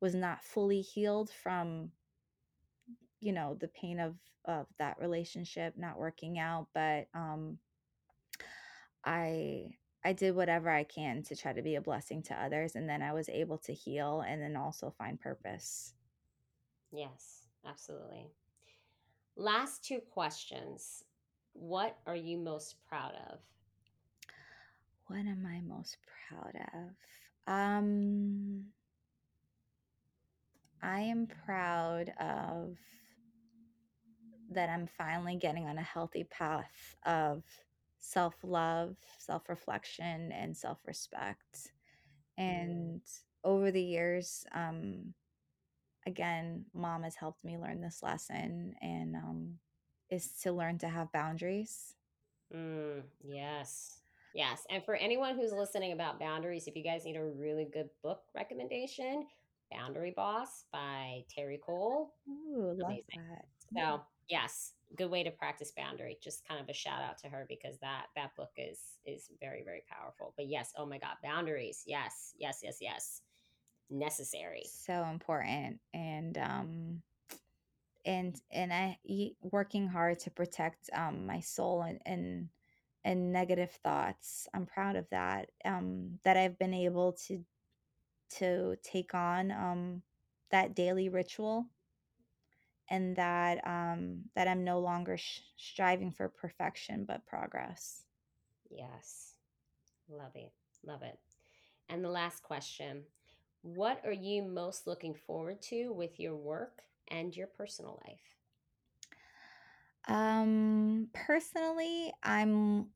was 0.00 0.14
not 0.14 0.42
fully 0.42 0.80
healed 0.80 1.30
from 1.30 1.90
you 3.20 3.32
know 3.32 3.56
the 3.60 3.68
pain 3.68 3.98
of 4.00 4.14
of 4.44 4.66
that 4.78 4.96
relationship 5.00 5.74
not 5.76 5.98
working 5.98 6.38
out 6.38 6.68
but 6.74 7.08
um 7.14 7.58
i 9.04 9.66
i 10.04 10.12
did 10.12 10.34
whatever 10.34 10.70
i 10.70 10.84
can 10.84 11.22
to 11.22 11.34
try 11.34 11.52
to 11.52 11.62
be 11.62 11.74
a 11.74 11.80
blessing 11.80 12.22
to 12.22 12.34
others 12.34 12.76
and 12.76 12.88
then 12.88 13.02
i 13.02 13.12
was 13.12 13.28
able 13.28 13.58
to 13.58 13.72
heal 13.72 14.24
and 14.26 14.40
then 14.40 14.56
also 14.56 14.94
find 14.96 15.20
purpose 15.20 15.94
Yes, 16.92 17.48
absolutely. 17.66 18.30
Last 19.36 19.84
two 19.84 20.00
questions. 20.12 21.04
What 21.52 21.98
are 22.06 22.16
you 22.16 22.38
most 22.38 22.76
proud 22.88 23.12
of? 23.30 23.40
What 25.06 25.18
am 25.20 25.46
i 25.46 25.60
most 25.60 25.96
proud 26.28 26.54
of 26.74 27.52
um 27.52 28.64
i 30.82 31.00
am 31.00 31.26
proud 31.26 32.12
of 32.20 32.76
that 34.50 34.68
I'm 34.68 34.86
finally 34.86 35.36
getting 35.36 35.66
on 35.66 35.78
a 35.78 35.82
healthy 35.82 36.24
path 36.24 36.96
of 37.04 37.42
self 37.98 38.34
love, 38.42 38.96
self 39.18 39.48
reflection, 39.48 40.32
and 40.32 40.56
self 40.56 40.78
respect. 40.86 41.72
Mm, 42.46 42.88
And 42.88 43.00
over 43.44 43.70
the 43.70 43.82
years, 43.82 44.44
um, 44.54 45.14
again, 46.06 46.66
mom 46.74 47.02
has 47.02 47.16
helped 47.16 47.44
me 47.44 47.58
learn 47.58 47.80
this 47.80 48.02
lesson 48.02 48.74
and 48.80 49.16
um, 49.16 49.54
is 50.10 50.30
to 50.42 50.52
learn 50.52 50.78
to 50.78 50.88
have 50.88 51.12
boundaries. 51.12 51.94
mm, 52.52 53.02
yes. 53.22 53.95
Yes. 54.36 54.66
And 54.68 54.84
for 54.84 54.94
anyone 54.94 55.34
who's 55.34 55.50
listening 55.50 55.92
about 55.92 56.20
boundaries, 56.20 56.66
if 56.66 56.76
you 56.76 56.84
guys 56.84 57.06
need 57.06 57.16
a 57.16 57.24
really 57.24 57.66
good 57.72 57.88
book 58.02 58.20
recommendation, 58.34 59.26
Boundary 59.72 60.12
Boss 60.14 60.66
by 60.70 61.24
Terri 61.34 61.58
Cole. 61.58 62.12
Ooh, 62.28 62.76
love 62.78 62.90
Amazing. 62.90 63.04
that. 63.30 63.46
So, 63.74 64.02
yes, 64.28 64.74
good 64.94 65.10
way 65.10 65.24
to 65.24 65.30
practice 65.30 65.72
boundary. 65.74 66.18
Just 66.22 66.46
kind 66.46 66.60
of 66.60 66.68
a 66.68 66.74
shout 66.74 67.00
out 67.02 67.16
to 67.22 67.28
her 67.28 67.46
because 67.48 67.78
that 67.78 68.08
that 68.14 68.36
book 68.36 68.50
is 68.58 68.78
is 69.06 69.30
very 69.40 69.62
very 69.64 69.82
powerful. 69.90 70.34
But 70.36 70.48
yes, 70.48 70.70
oh 70.76 70.84
my 70.84 70.98
god, 70.98 71.16
boundaries. 71.22 71.82
Yes, 71.86 72.34
yes, 72.38 72.60
yes, 72.62 72.76
yes. 72.82 73.22
Necessary. 73.88 74.64
So 74.66 75.04
important. 75.10 75.80
And, 75.94 76.36
um, 76.36 77.02
and 78.04 78.40
and 78.50 78.72
I 78.72 78.98
working 79.40 79.88
hard 79.88 80.18
to 80.20 80.30
protect 80.30 80.90
um, 80.92 81.26
my 81.26 81.40
soul 81.40 81.82
and, 81.82 82.00
and 82.04 82.48
and 83.06 83.32
negative 83.32 83.70
thoughts. 83.84 84.48
I'm 84.52 84.66
proud 84.66 84.96
of 84.96 85.08
that. 85.10 85.50
Um, 85.64 86.18
that 86.24 86.36
I've 86.36 86.58
been 86.58 86.74
able 86.74 87.12
to 87.28 87.42
to 88.38 88.76
take 88.82 89.14
on 89.14 89.52
um, 89.52 90.02
that 90.50 90.74
daily 90.74 91.08
ritual, 91.08 91.66
and 92.90 93.14
that 93.16 93.64
um, 93.66 94.22
that 94.34 94.48
I'm 94.48 94.64
no 94.64 94.80
longer 94.80 95.16
sh- 95.16 95.40
striving 95.56 96.10
for 96.10 96.28
perfection 96.28 97.04
but 97.06 97.24
progress. 97.26 98.02
Yes. 98.68 99.34
Love 100.08 100.34
it. 100.34 100.52
Love 100.84 101.02
it. 101.02 101.18
And 101.88 102.04
the 102.04 102.10
last 102.10 102.42
question. 102.42 103.04
What 103.62 104.00
are 104.04 104.12
you 104.12 104.42
most 104.42 104.86
looking 104.86 105.14
forward 105.14 105.62
to 105.62 105.92
with 105.92 106.18
your 106.20 106.36
work 106.36 106.82
and 107.08 107.36
your 107.36 107.46
personal 107.46 108.00
life? 108.06 108.36
Um, 110.08 111.08
personally, 111.12 112.12
I'm 112.22 112.86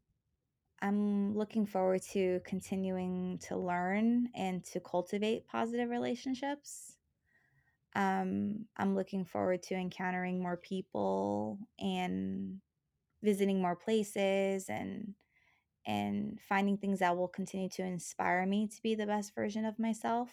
I'm 0.83 1.37
looking 1.37 1.67
forward 1.67 2.03
to 2.13 2.41
continuing 2.45 3.39
to 3.49 3.57
learn 3.57 4.29
and 4.35 4.65
to 4.65 4.81
cultivate 4.81 5.47
positive 5.47 5.91
relationships. 5.91 6.97
Um, 7.95 8.67
I'm 8.77 8.95
looking 8.95 9.25
forward 9.25 9.63
to 9.65 9.75
encountering 9.75 10.43
more 10.43 10.57
people 10.57 11.59
and 11.79 12.61
visiting 13.23 13.61
more 13.61 13.77
places 13.77 14.69
and 14.69 15.15
and 15.87 16.39
finding 16.49 16.77
things 16.77 17.01
that 17.01 17.17
will 17.17 17.29
continue 17.29 17.69
to 17.71 17.83
inspire 17.83 18.47
me 18.47 18.69
to 18.69 18.83
be 18.83 18.95
the 18.95 19.07
best 19.07 19.35
version 19.35 19.65
of 19.65 19.79
myself. 19.79 20.31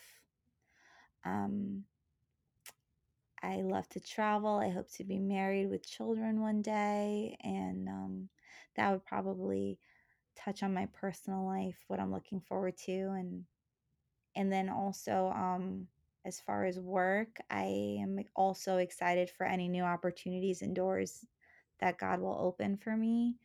Um, 1.26 1.86
I 3.42 3.58
love 3.58 3.88
to 3.90 4.00
travel. 4.00 4.58
I 4.58 4.70
hope 4.70 4.92
to 4.94 5.04
be 5.04 5.20
married 5.20 5.70
with 5.70 5.88
children 5.88 6.42
one 6.42 6.62
day, 6.62 7.38
and 7.44 7.88
um, 7.88 8.30
that 8.76 8.92
would 8.92 9.06
probably 9.06 9.80
touch 10.44 10.64
on 10.64 10.74
my 10.74 10.88
personal 10.94 11.46
life, 11.46 11.78
what 11.88 12.00
I'm 12.00 12.12
looking 12.12 12.42
forward 12.42 12.78
to, 12.86 12.92
and 12.92 13.44
and 14.36 14.52
then 14.54 14.70
also 14.70 15.34
um, 15.36 15.88
as 16.28 16.42
far 16.42 16.66
as 16.66 16.80
work, 16.80 17.40
I 17.50 17.98
am 18.02 18.20
also 18.36 18.78
excited 18.78 19.30
for 19.30 19.46
any 19.46 19.70
new 19.70 19.84
opportunities 19.84 20.62
and 20.62 20.76
doors 20.76 21.26
that 21.80 21.98
God 21.98 22.20
will 22.20 22.38
open 22.40 22.78
for 22.78 22.96
me. 22.96 23.38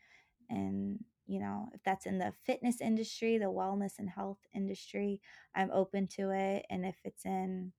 And, 0.50 0.98
you 1.26 1.38
know, 1.38 1.68
if 1.72 1.82
that's 1.84 2.06
in 2.06 2.18
the 2.18 2.32
fitness 2.44 2.80
industry, 2.80 3.38
the 3.38 3.44
wellness 3.46 3.98
and 3.98 4.10
health 4.10 4.38
industry, 4.52 5.20
I'm 5.54 5.70
open 5.70 6.08
to 6.08 6.32
it. 6.32 6.66
And 6.68 6.84
if 6.84 6.96
it's 7.04 7.24
in, 7.24 7.72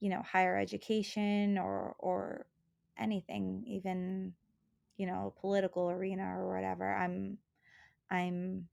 you 0.00 0.10
know, 0.10 0.22
higher 0.22 0.58
education 0.58 1.56
or, 1.56 1.94
or 1.98 2.46
anything, 2.98 3.62
even, 3.66 4.34
you 4.96 5.06
know, 5.06 5.34
political 5.40 5.88
arena 5.88 6.36
or 6.36 6.52
whatever, 6.52 6.92
I'm, 6.92 7.38
I'm, 8.10 8.68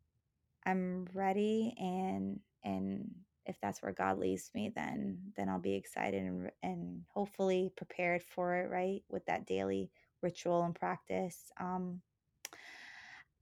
I'm 0.66 1.08
ready 1.14 1.76
and, 1.80 2.40
and 2.64 3.12
if 3.46 3.58
that's 3.62 3.82
where 3.82 3.94
God 3.94 4.20
leads 4.20 4.52
me, 4.54 4.72
then, 4.76 5.20
then 5.38 5.50
I'll 5.50 5.60
be 5.60 5.76
excited 5.76 6.24
and, 6.24 6.52
and 6.64 7.02
hopefully 7.10 7.72
prepared 7.78 8.24
for 8.24 8.56
it, 8.58 8.70
right? 8.70 9.04
With 9.10 9.26
that 9.28 9.46
daily 9.48 9.92
ritual 10.22 10.64
and 10.64 10.76
practice. 10.76 11.52
Um, 11.60 12.02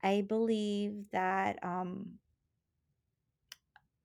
I 0.03 0.21
believe 0.21 1.05
that 1.11 1.57
um, 1.63 2.19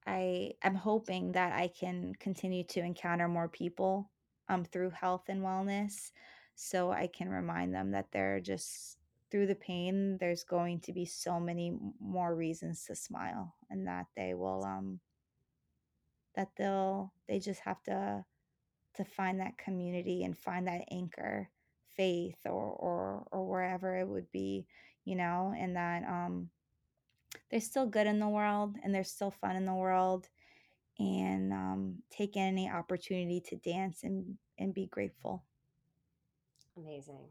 I 0.06 0.52
I'm 0.62 0.74
hoping 0.74 1.32
that 1.32 1.52
I 1.52 1.68
can 1.68 2.14
continue 2.18 2.64
to 2.64 2.80
encounter 2.80 3.28
more 3.28 3.48
people 3.48 4.10
um, 4.48 4.64
through 4.64 4.90
health 4.90 5.24
and 5.28 5.42
wellness, 5.42 6.12
so 6.54 6.90
I 6.90 7.06
can 7.06 7.28
remind 7.28 7.74
them 7.74 7.92
that 7.92 8.08
they're 8.12 8.40
just 8.40 8.96
through 9.30 9.46
the 9.46 9.54
pain. 9.54 10.18
There's 10.18 10.44
going 10.44 10.80
to 10.80 10.92
be 10.92 11.04
so 11.06 11.40
many 11.40 11.76
more 12.00 12.34
reasons 12.34 12.84
to 12.86 12.96
smile, 12.96 13.54
and 13.70 13.86
that 13.86 14.06
they 14.16 14.34
will 14.34 14.64
um 14.64 15.00
that 16.36 16.50
they'll 16.56 17.12
they 17.28 17.38
just 17.38 17.60
have 17.60 17.82
to 17.84 18.24
to 18.96 19.04
find 19.04 19.40
that 19.40 19.58
community 19.58 20.24
and 20.24 20.36
find 20.36 20.66
that 20.68 20.84
anchor, 20.90 21.50
faith 21.96 22.38
or 22.46 22.52
or 22.52 23.26
or 23.32 23.46
wherever 23.48 23.96
it 23.96 24.08
would 24.08 24.30
be, 24.32 24.66
you 25.04 25.16
know, 25.16 25.54
and 25.58 25.76
that 25.76 26.04
um 26.04 26.50
there's 27.50 27.64
still 27.64 27.86
good 27.86 28.06
in 28.06 28.18
the 28.20 28.28
world 28.28 28.76
and 28.82 28.94
there's 28.94 29.10
still 29.10 29.30
fun 29.30 29.56
in 29.56 29.64
the 29.64 29.74
world 29.74 30.28
and 30.98 31.52
um, 31.52 31.96
take 32.10 32.36
any 32.36 32.68
opportunity 32.68 33.40
to 33.40 33.56
dance 33.56 34.04
and, 34.04 34.36
and 34.58 34.74
be 34.74 34.86
grateful. 34.86 35.44
Amazing. 36.76 37.28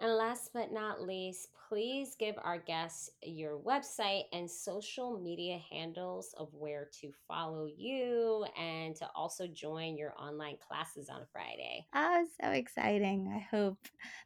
And 0.00 0.16
last 0.16 0.50
but 0.52 0.72
not 0.72 1.02
least, 1.02 1.48
please 1.68 2.16
give 2.18 2.34
our 2.42 2.58
guests 2.58 3.10
your 3.22 3.58
website 3.58 4.24
and 4.32 4.50
social 4.50 5.16
media 5.18 5.60
handles 5.70 6.34
of 6.36 6.48
where 6.52 6.88
to 7.00 7.12
follow 7.28 7.66
you 7.66 8.44
and 8.58 8.96
to 8.96 9.08
also 9.14 9.46
join 9.46 9.96
your 9.96 10.12
online 10.18 10.56
classes 10.66 11.08
on 11.08 11.24
Friday. 11.32 11.86
Oh, 11.94 12.26
so 12.40 12.50
exciting. 12.50 13.32
I 13.34 13.38
hope 13.54 13.78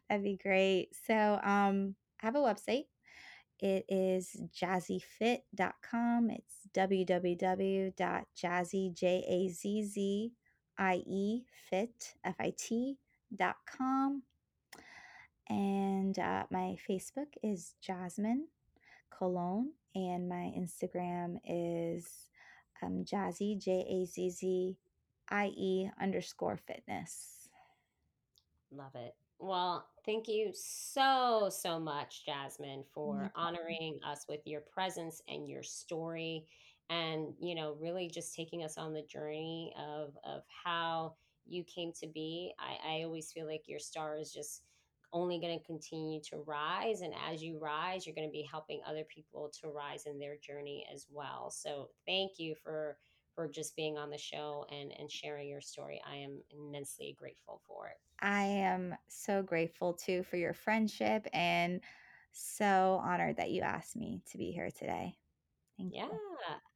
that'd 0.09 0.23
be 0.23 0.37
great. 0.41 0.95
So 1.05 1.39
um, 1.43 1.95
I 2.21 2.25
have 2.25 2.35
a 2.35 2.39
website. 2.39 2.85
It 3.59 3.85
is 3.87 4.35
jazziefit.com. 4.59 6.29
It's 6.31 6.67
www.jazzie, 6.75 7.93
J-A-Z-Z-I-E, 8.93 10.31
fit, 11.69 12.15
F-I-T 12.23 12.97
dot 13.35 13.55
com. 13.65 14.23
And 15.49 16.17
uh, 16.19 16.43
my 16.51 16.75
Facebook 16.89 17.27
is 17.41 17.75
Jasmine 17.81 18.47
Cologne, 19.17 19.71
and 19.95 20.27
my 20.27 20.51
Instagram 20.57 21.37
is 21.47 22.05
um, 22.83 23.05
Jazzie, 23.05 23.57
J 23.57 23.85
A 23.89 24.05
Z 24.05 24.29
Z 24.29 24.77
I 25.29 25.47
E 25.47 25.89
underscore 26.01 26.57
fitness. 26.67 27.49
Love 28.71 28.95
it. 28.95 29.15
Well, 29.39 29.87
thank 30.05 30.27
you 30.27 30.51
so, 30.53 31.49
so 31.51 31.79
much, 31.79 32.25
Jasmine, 32.25 32.83
for 32.93 33.13
problem. 33.13 33.31
honoring 33.35 33.99
us 34.05 34.25
with 34.27 34.41
your 34.45 34.61
presence 34.61 35.21
and 35.27 35.47
your 35.47 35.63
story 35.63 36.45
and, 36.89 37.33
you 37.39 37.53
know, 37.53 37.77
really 37.79 38.09
just 38.09 38.35
taking 38.35 38.63
us 38.63 38.77
on 38.77 38.93
the 38.93 39.03
journey 39.03 39.73
of 39.77 40.17
of 40.23 40.41
how 40.65 41.13
you 41.45 41.63
came 41.63 41.93
to 42.01 42.07
be. 42.07 42.53
I, 42.59 42.97
I 42.97 43.03
always 43.03 43.31
feel 43.31 43.45
like 43.45 43.63
your 43.67 43.79
star 43.79 44.17
is 44.17 44.33
just 44.33 44.63
only 45.13 45.39
going 45.39 45.57
to 45.57 45.65
continue 45.65 46.21
to 46.29 46.37
rise. 46.45 47.01
And 47.01 47.13
as 47.31 47.41
you 47.41 47.59
rise, 47.59 48.05
you're 48.05 48.15
going 48.15 48.27
to 48.27 48.31
be 48.31 48.47
helping 48.49 48.81
other 48.87 49.03
people 49.13 49.51
to 49.61 49.69
rise 49.69 50.05
in 50.05 50.19
their 50.19 50.35
journey 50.37 50.85
as 50.93 51.07
well. 51.09 51.49
So 51.49 51.89
thank 52.05 52.33
you 52.37 52.55
for 52.63 52.97
for 53.35 53.47
just 53.47 53.75
being 53.75 53.99
on 53.99 54.09
the 54.09 54.17
show 54.17 54.65
and, 54.71 54.91
and 54.97 55.11
sharing 55.11 55.47
your 55.47 55.61
story. 55.61 56.01
I 56.11 56.15
am 56.15 56.41
immensely 56.49 57.15
grateful 57.19 57.61
for 57.67 57.85
it. 57.87 57.97
I 58.19 58.41
am 58.41 58.95
so 59.07 59.43
grateful 59.43 59.93
too 59.93 60.23
for 60.23 60.37
your 60.37 60.53
friendship 60.53 61.27
and 61.33 61.81
so 62.31 62.99
honored 63.03 63.37
that 63.37 63.51
you 63.51 63.61
asked 63.61 63.95
me 63.95 64.21
to 64.31 64.39
be 64.39 64.51
here 64.51 64.71
today. 64.71 65.15
Thank 65.77 65.93
Yeah, 65.93 66.07
you. 66.11 66.19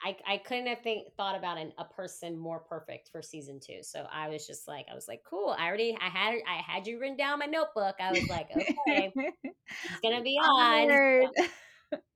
I 0.03 0.15
I 0.28 0.38
couldn't 0.38 0.68
have 0.68 0.82
think 0.82 1.07
thought 1.18 1.38
about 1.38 1.57
an, 1.57 1.73
a 1.78 1.86
person 1.86 2.38
more 2.38 2.60
perfect 2.60 3.10
for 3.11 3.22
season 3.22 3.60
two. 3.60 3.80
So 3.84 4.06
I 4.11 4.30
was 4.30 4.45
just 4.48 4.68
like, 4.68 4.86
I 4.91 4.95
was 4.95 5.07
like, 5.07 5.22
cool. 5.30 5.56
I 5.57 5.68
already 5.68 5.98
I 5.99 6.10
had 6.10 6.36
I 6.48 6.61
had 6.65 6.88
you 6.88 6.99
written 6.99 7.18
down 7.18 7.40
my 7.40 7.45
notebook. 7.45 7.95
I 7.99 8.14
was 8.14 8.28
like, 8.30 8.48
okay, 8.52 9.14
it's 9.84 9.99
gonna 10.03 10.22
be 10.22 10.38
on. 10.38 11.02
So, 11.22 11.32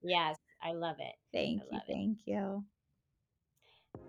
yes, 0.04 0.38
I 0.64 0.74
love 0.74 0.98
it. 1.00 1.16
I 1.38 1.38
Thank 1.38 1.64
you. 1.72 1.80
love 1.80 1.84
it. 1.90 1.94
Thank 1.94 2.20
you. 2.26 2.66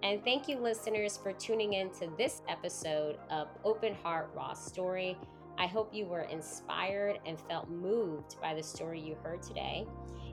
And 0.02 0.22
thank 0.24 0.48
you, 0.48 0.58
listeners, 0.58 1.16
for 1.16 1.32
tuning 1.32 1.74
in 1.74 1.90
to 1.94 2.08
this 2.18 2.42
episode 2.48 3.18
of 3.30 3.48
Open 3.64 3.94
Heart 3.94 4.30
Raw 4.34 4.52
Story. 4.54 5.16
I 5.58 5.66
hope 5.66 5.94
you 5.94 6.06
were 6.06 6.22
inspired 6.22 7.18
and 7.26 7.38
felt 7.48 7.68
moved 7.70 8.40
by 8.40 8.54
the 8.54 8.62
story 8.62 9.00
you 9.00 9.16
heard 9.22 9.42
today. 9.42 9.86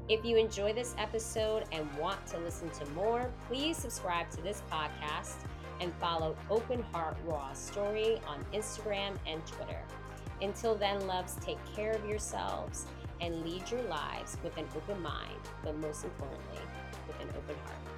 If 0.09 0.25
you 0.25 0.35
enjoy 0.35 0.73
this 0.73 0.95
episode 0.97 1.63
and 1.71 1.89
want 1.97 2.25
to 2.27 2.37
listen 2.39 2.69
to 2.71 2.85
more, 2.87 3.31
please 3.47 3.77
subscribe 3.77 4.29
to 4.31 4.41
this 4.41 4.61
podcast 4.69 5.45
and 5.79 5.93
follow 5.93 6.35
Open 6.49 6.83
Heart 6.91 7.15
Raw 7.25 7.53
Story 7.53 8.19
on 8.27 8.43
Instagram 8.53 9.15
and 9.25 9.45
Twitter. 9.47 9.79
Until 10.41 10.75
then, 10.75 11.07
loves, 11.07 11.35
take 11.35 11.57
care 11.73 11.91
of 11.91 12.05
yourselves 12.05 12.85
and 13.21 13.45
lead 13.45 13.71
your 13.71 13.83
lives 13.83 14.35
with 14.43 14.57
an 14.57 14.65
open 14.75 15.01
mind, 15.01 15.39
but 15.63 15.77
most 15.77 16.03
importantly, 16.03 16.59
with 17.07 17.21
an 17.21 17.29
open 17.29 17.55
heart. 17.63 17.92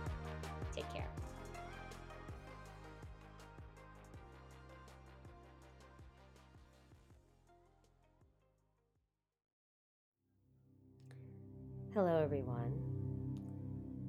Hello, 11.95 12.21
everyone. 12.21 12.73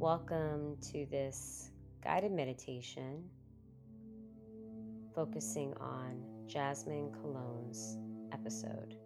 Welcome 0.01 0.77
to 0.91 1.07
this 1.09 1.71
guided 2.03 2.33
meditation 2.33 3.23
focusing 5.15 5.73
on 5.75 6.21
Jasmine 6.49 7.13
Cologne's 7.13 7.97
episode. 8.33 8.97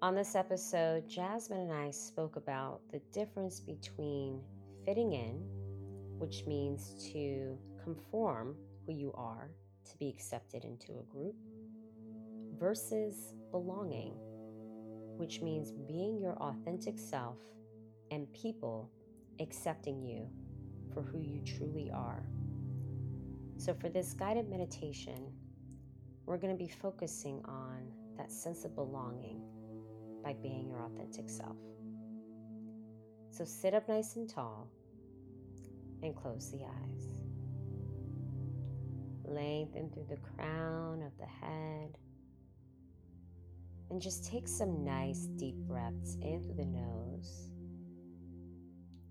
On 0.00 0.14
this 0.14 0.34
episode, 0.34 1.06
Jasmine 1.10 1.60
and 1.60 1.72
I 1.74 1.90
spoke 1.90 2.36
about 2.36 2.80
the 2.90 3.00
difference 3.12 3.60
between 3.60 4.40
fitting 4.86 5.12
in, 5.12 5.42
which 6.18 6.46
means 6.46 7.10
to 7.12 7.58
conform 7.84 8.56
who 8.86 8.94
you 8.94 9.12
are 9.12 9.50
to 9.84 9.98
be 9.98 10.08
accepted 10.08 10.64
into 10.64 10.92
a 11.00 11.02
group, 11.12 11.34
versus 12.58 13.34
belonging, 13.50 14.14
which 15.16 15.40
means 15.40 15.72
being 15.72 16.18
your 16.18 16.34
authentic 16.34 16.98
self 16.98 17.38
and 18.10 18.32
people 18.32 18.90
accepting 19.40 20.02
you 20.02 20.28
for 20.92 21.02
who 21.02 21.20
you 21.20 21.40
truly 21.44 21.90
are. 21.92 22.22
So, 23.58 23.74
for 23.74 23.88
this 23.88 24.12
guided 24.12 24.48
meditation, 24.48 25.32
we're 26.26 26.38
going 26.38 26.56
to 26.56 26.58
be 26.58 26.68
focusing 26.68 27.42
on 27.46 27.90
that 28.16 28.30
sense 28.30 28.64
of 28.64 28.74
belonging 28.74 29.42
by 30.22 30.34
being 30.34 30.68
your 30.68 30.82
authentic 30.82 31.28
self. 31.28 31.56
So, 33.30 33.44
sit 33.44 33.74
up 33.74 33.88
nice 33.88 34.16
and 34.16 34.28
tall 34.28 34.68
and 36.02 36.14
close 36.14 36.50
the 36.50 36.64
eyes. 36.64 37.08
Lengthen 39.24 39.90
through 39.90 40.06
the 40.08 40.18
crown 40.18 41.02
of 41.02 41.16
the 41.18 41.26
head. 41.26 41.96
And 43.90 44.00
just 44.00 44.24
take 44.24 44.48
some 44.48 44.84
nice 44.84 45.26
deep 45.36 45.56
breaths 45.68 46.16
in 46.20 46.42
through 46.42 46.56
the 46.56 46.66
nose 46.66 47.50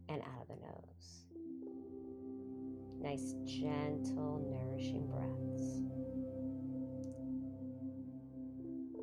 and 0.09 0.21
out 0.21 0.41
of 0.41 0.47
the 0.47 0.55
nose. 0.55 1.25
Nice, 3.01 3.35
gentle, 3.45 4.41
nourishing 4.51 5.07
breaths. 5.07 5.85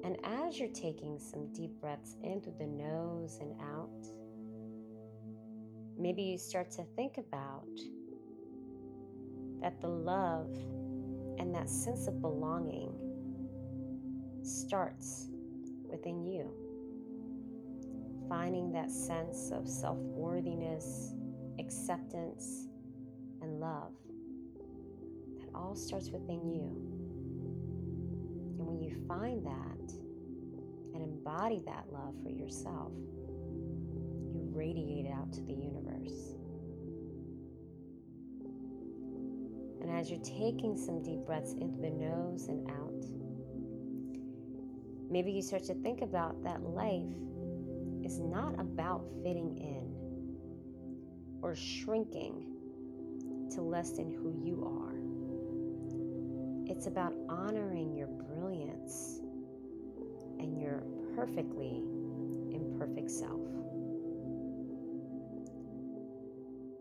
And 0.05 0.17
as 0.25 0.59
you're 0.59 0.69
taking 0.69 1.19
some 1.19 1.53
deep 1.53 1.81
breaths 1.81 2.17
in 2.23 2.41
through 2.41 2.57
the 2.59 2.67
nose 2.67 3.39
and 3.41 3.55
out, 3.61 4.07
maybe 5.97 6.23
you 6.23 6.39
start 6.39 6.71
to 6.73 6.85
think 6.97 7.19
about 7.19 7.69
that 9.61 9.81
the 9.81 9.89
love 9.89 10.51
and 11.39 11.55
that 11.55 11.71
sense 11.71 12.09
of 12.09 12.21
belonging 12.21 12.93
starts 14.43 15.29
within 15.93 16.25
you. 16.25 16.51
Finding 18.29 18.73
that 18.73 18.91
sense 18.91 19.51
of 19.53 19.69
self 19.69 19.99
worthiness, 19.99 21.15
acceptance, 21.59 22.69
and 23.43 23.61
love. 23.61 23.93
That 25.39 25.49
all 25.55 25.77
starts 25.77 26.09
within 26.11 26.49
you. 26.49 26.65
And 28.59 28.67
when 28.67 28.81
you 28.81 28.97
find 29.07 29.45
that 29.45 29.93
and 30.95 31.03
embody 31.03 31.63
that 31.67 31.85
love 31.93 32.15
for 32.23 32.31
yourself, 32.31 32.93
you 34.33 34.49
radiate 34.53 35.07
it 35.07 35.13
out 35.13 35.33
to 35.35 35.43
the 35.43 35.53
universe. 35.53 36.37
And 39.83 39.91
as 39.91 40.11
you're 40.11 40.21
taking 40.21 40.77
some 40.77 41.03
deep 41.03 41.27
breaths 41.27 41.55
into 41.55 41.81
the 41.81 41.91
nose 41.91 42.47
and 42.49 42.71
out, 42.71 43.05
maybe 45.13 45.31
you 45.31 45.43
start 45.43 45.63
to 45.65 45.75
think 45.75 46.01
about 46.01 46.43
that 46.43 46.63
life 46.63 47.05
is 48.03 48.19
not 48.19 48.59
about 48.59 49.05
fitting 49.23 49.59
in 49.59 49.93
or 51.43 51.55
shrinking 51.55 52.47
to 53.51 53.61
less 53.61 53.91
than 53.93 54.11
who 54.11 54.33
you 54.43 54.65
are. 54.65 54.97
It's 56.75 56.87
about 56.87 57.13
honoring 57.29 57.95
your 57.95 58.07
brilliance 58.07 59.21
and 60.39 60.59
your 60.59 60.83
perfectly 61.15 61.83
imperfect 62.51 63.11
self. 63.11 63.41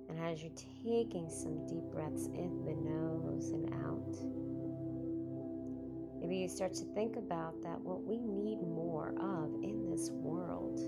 And 0.07 0.17
as 0.19 0.41
you're 0.41 0.51
taking 0.85 1.29
some 1.29 1.67
deep 1.67 1.83
breaths 1.91 2.27
in 2.27 2.63
the 2.63 2.75
nose 2.75 3.49
and 3.49 3.73
out, 3.83 4.50
maybe 6.31 6.43
you 6.43 6.47
start 6.47 6.73
to 6.73 6.85
think 6.95 7.17
about 7.17 7.61
that 7.61 7.77
what 7.81 8.01
we 8.03 8.15
need 8.15 8.61
more 8.61 9.09
of 9.19 9.53
in 9.63 9.85
this 9.91 10.11
world 10.11 10.79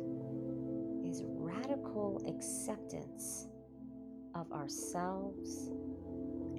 is 1.05 1.21
radical 1.25 2.23
acceptance 2.29 3.49
of 4.35 4.49
ourselves 4.53 5.67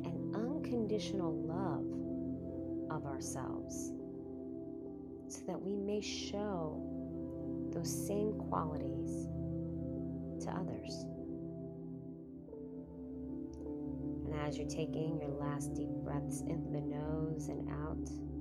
and 0.04 0.36
unconditional 0.36 1.32
love 1.32 1.86
of 2.94 3.06
ourselves 3.06 3.90
so 5.28 5.40
that 5.46 5.58
we 5.58 5.74
may 5.74 6.02
show 6.02 6.76
those 7.72 8.06
same 8.06 8.34
qualities 8.50 9.28
to 10.44 10.50
others. 10.50 11.06
And 14.26 14.34
as 14.46 14.58
you're 14.58 14.68
taking 14.68 15.18
your 15.22 15.30
last 15.30 15.72
deep 15.72 15.88
breaths 16.04 16.42
in 16.42 16.70
the 16.70 16.82
nose 16.82 17.48
and 17.48 17.66
out, 17.70 18.33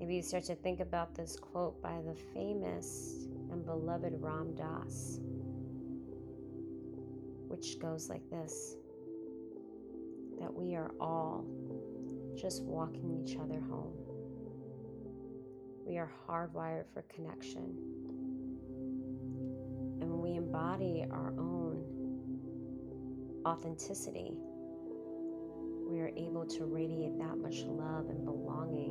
maybe 0.00 0.14
you 0.14 0.22
start 0.22 0.44
to 0.44 0.54
think 0.54 0.80
about 0.80 1.14
this 1.14 1.36
quote 1.36 1.80
by 1.82 2.00
the 2.06 2.14
famous 2.34 3.26
and 3.52 3.64
beloved 3.66 4.14
Ram 4.18 4.54
Dass, 4.54 5.20
which 7.48 7.78
goes 7.78 8.08
like 8.08 8.28
this 8.30 8.76
that 10.40 10.52
we 10.52 10.74
are 10.74 10.90
all 10.98 11.44
just 12.34 12.62
walking 12.62 13.22
each 13.22 13.36
other 13.36 13.60
home. 13.60 13.92
We 15.84 15.98
are 15.98 16.10
hardwired 16.26 16.84
for 16.94 17.02
connection. 17.14 17.76
And 20.00 20.10
when 20.10 20.22
we 20.22 20.36
embody 20.36 21.04
our 21.10 21.34
own 21.36 21.84
authenticity, 23.44 24.32
we 25.90 26.00
are 26.00 26.12
able 26.16 26.46
to 26.46 26.64
radiate 26.64 27.18
that 27.18 27.36
much 27.36 27.64
love 27.64 28.08
and 28.08 28.24
belonging 28.24 28.89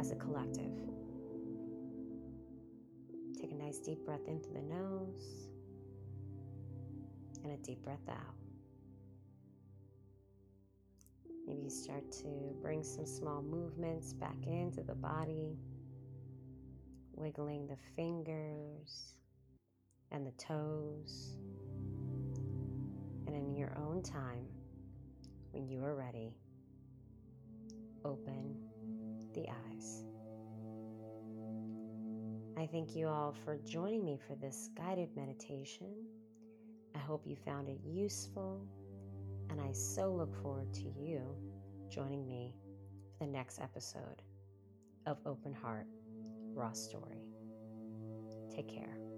as 0.00 0.12
a 0.12 0.14
collective. 0.14 0.72
Take 3.38 3.52
a 3.52 3.54
nice 3.54 3.78
deep 3.78 4.02
breath 4.06 4.26
in 4.26 4.40
through 4.40 4.54
the 4.54 4.62
nose 4.62 5.48
and 7.44 7.52
a 7.52 7.56
deep 7.58 7.82
breath 7.82 8.08
out. 8.08 8.34
Maybe 11.46 11.64
you 11.64 11.70
start 11.70 12.10
to 12.12 12.28
bring 12.62 12.82
some 12.82 13.04
small 13.04 13.42
movements 13.42 14.14
back 14.14 14.36
into 14.46 14.82
the 14.82 14.94
body, 14.94 15.58
wiggling 17.14 17.66
the 17.66 17.76
fingers 17.94 19.16
and 20.12 20.26
the 20.26 20.32
toes. 20.32 21.36
And 23.26 23.36
in 23.36 23.54
your 23.54 23.76
own 23.76 24.02
time, 24.02 24.46
when 25.50 25.68
you 25.68 25.84
are 25.84 25.94
ready, 25.94 26.32
open 28.02 28.69
the 29.34 29.46
eyes. 29.48 30.04
I 32.56 32.66
thank 32.66 32.94
you 32.94 33.08
all 33.08 33.34
for 33.44 33.56
joining 33.58 34.04
me 34.04 34.18
for 34.26 34.34
this 34.34 34.68
guided 34.76 35.08
meditation. 35.16 35.94
I 36.94 36.98
hope 36.98 37.26
you 37.26 37.36
found 37.36 37.68
it 37.68 37.78
useful, 37.84 38.66
and 39.48 39.60
I 39.60 39.72
so 39.72 40.12
look 40.12 40.34
forward 40.42 40.72
to 40.74 40.84
you 40.98 41.22
joining 41.90 42.26
me 42.26 42.54
for 43.18 43.24
the 43.24 43.32
next 43.32 43.60
episode 43.60 44.22
of 45.06 45.18
Open 45.26 45.52
Heart 45.52 45.86
Raw 46.54 46.72
Story. 46.72 47.24
Take 48.54 48.68
care. 48.68 49.09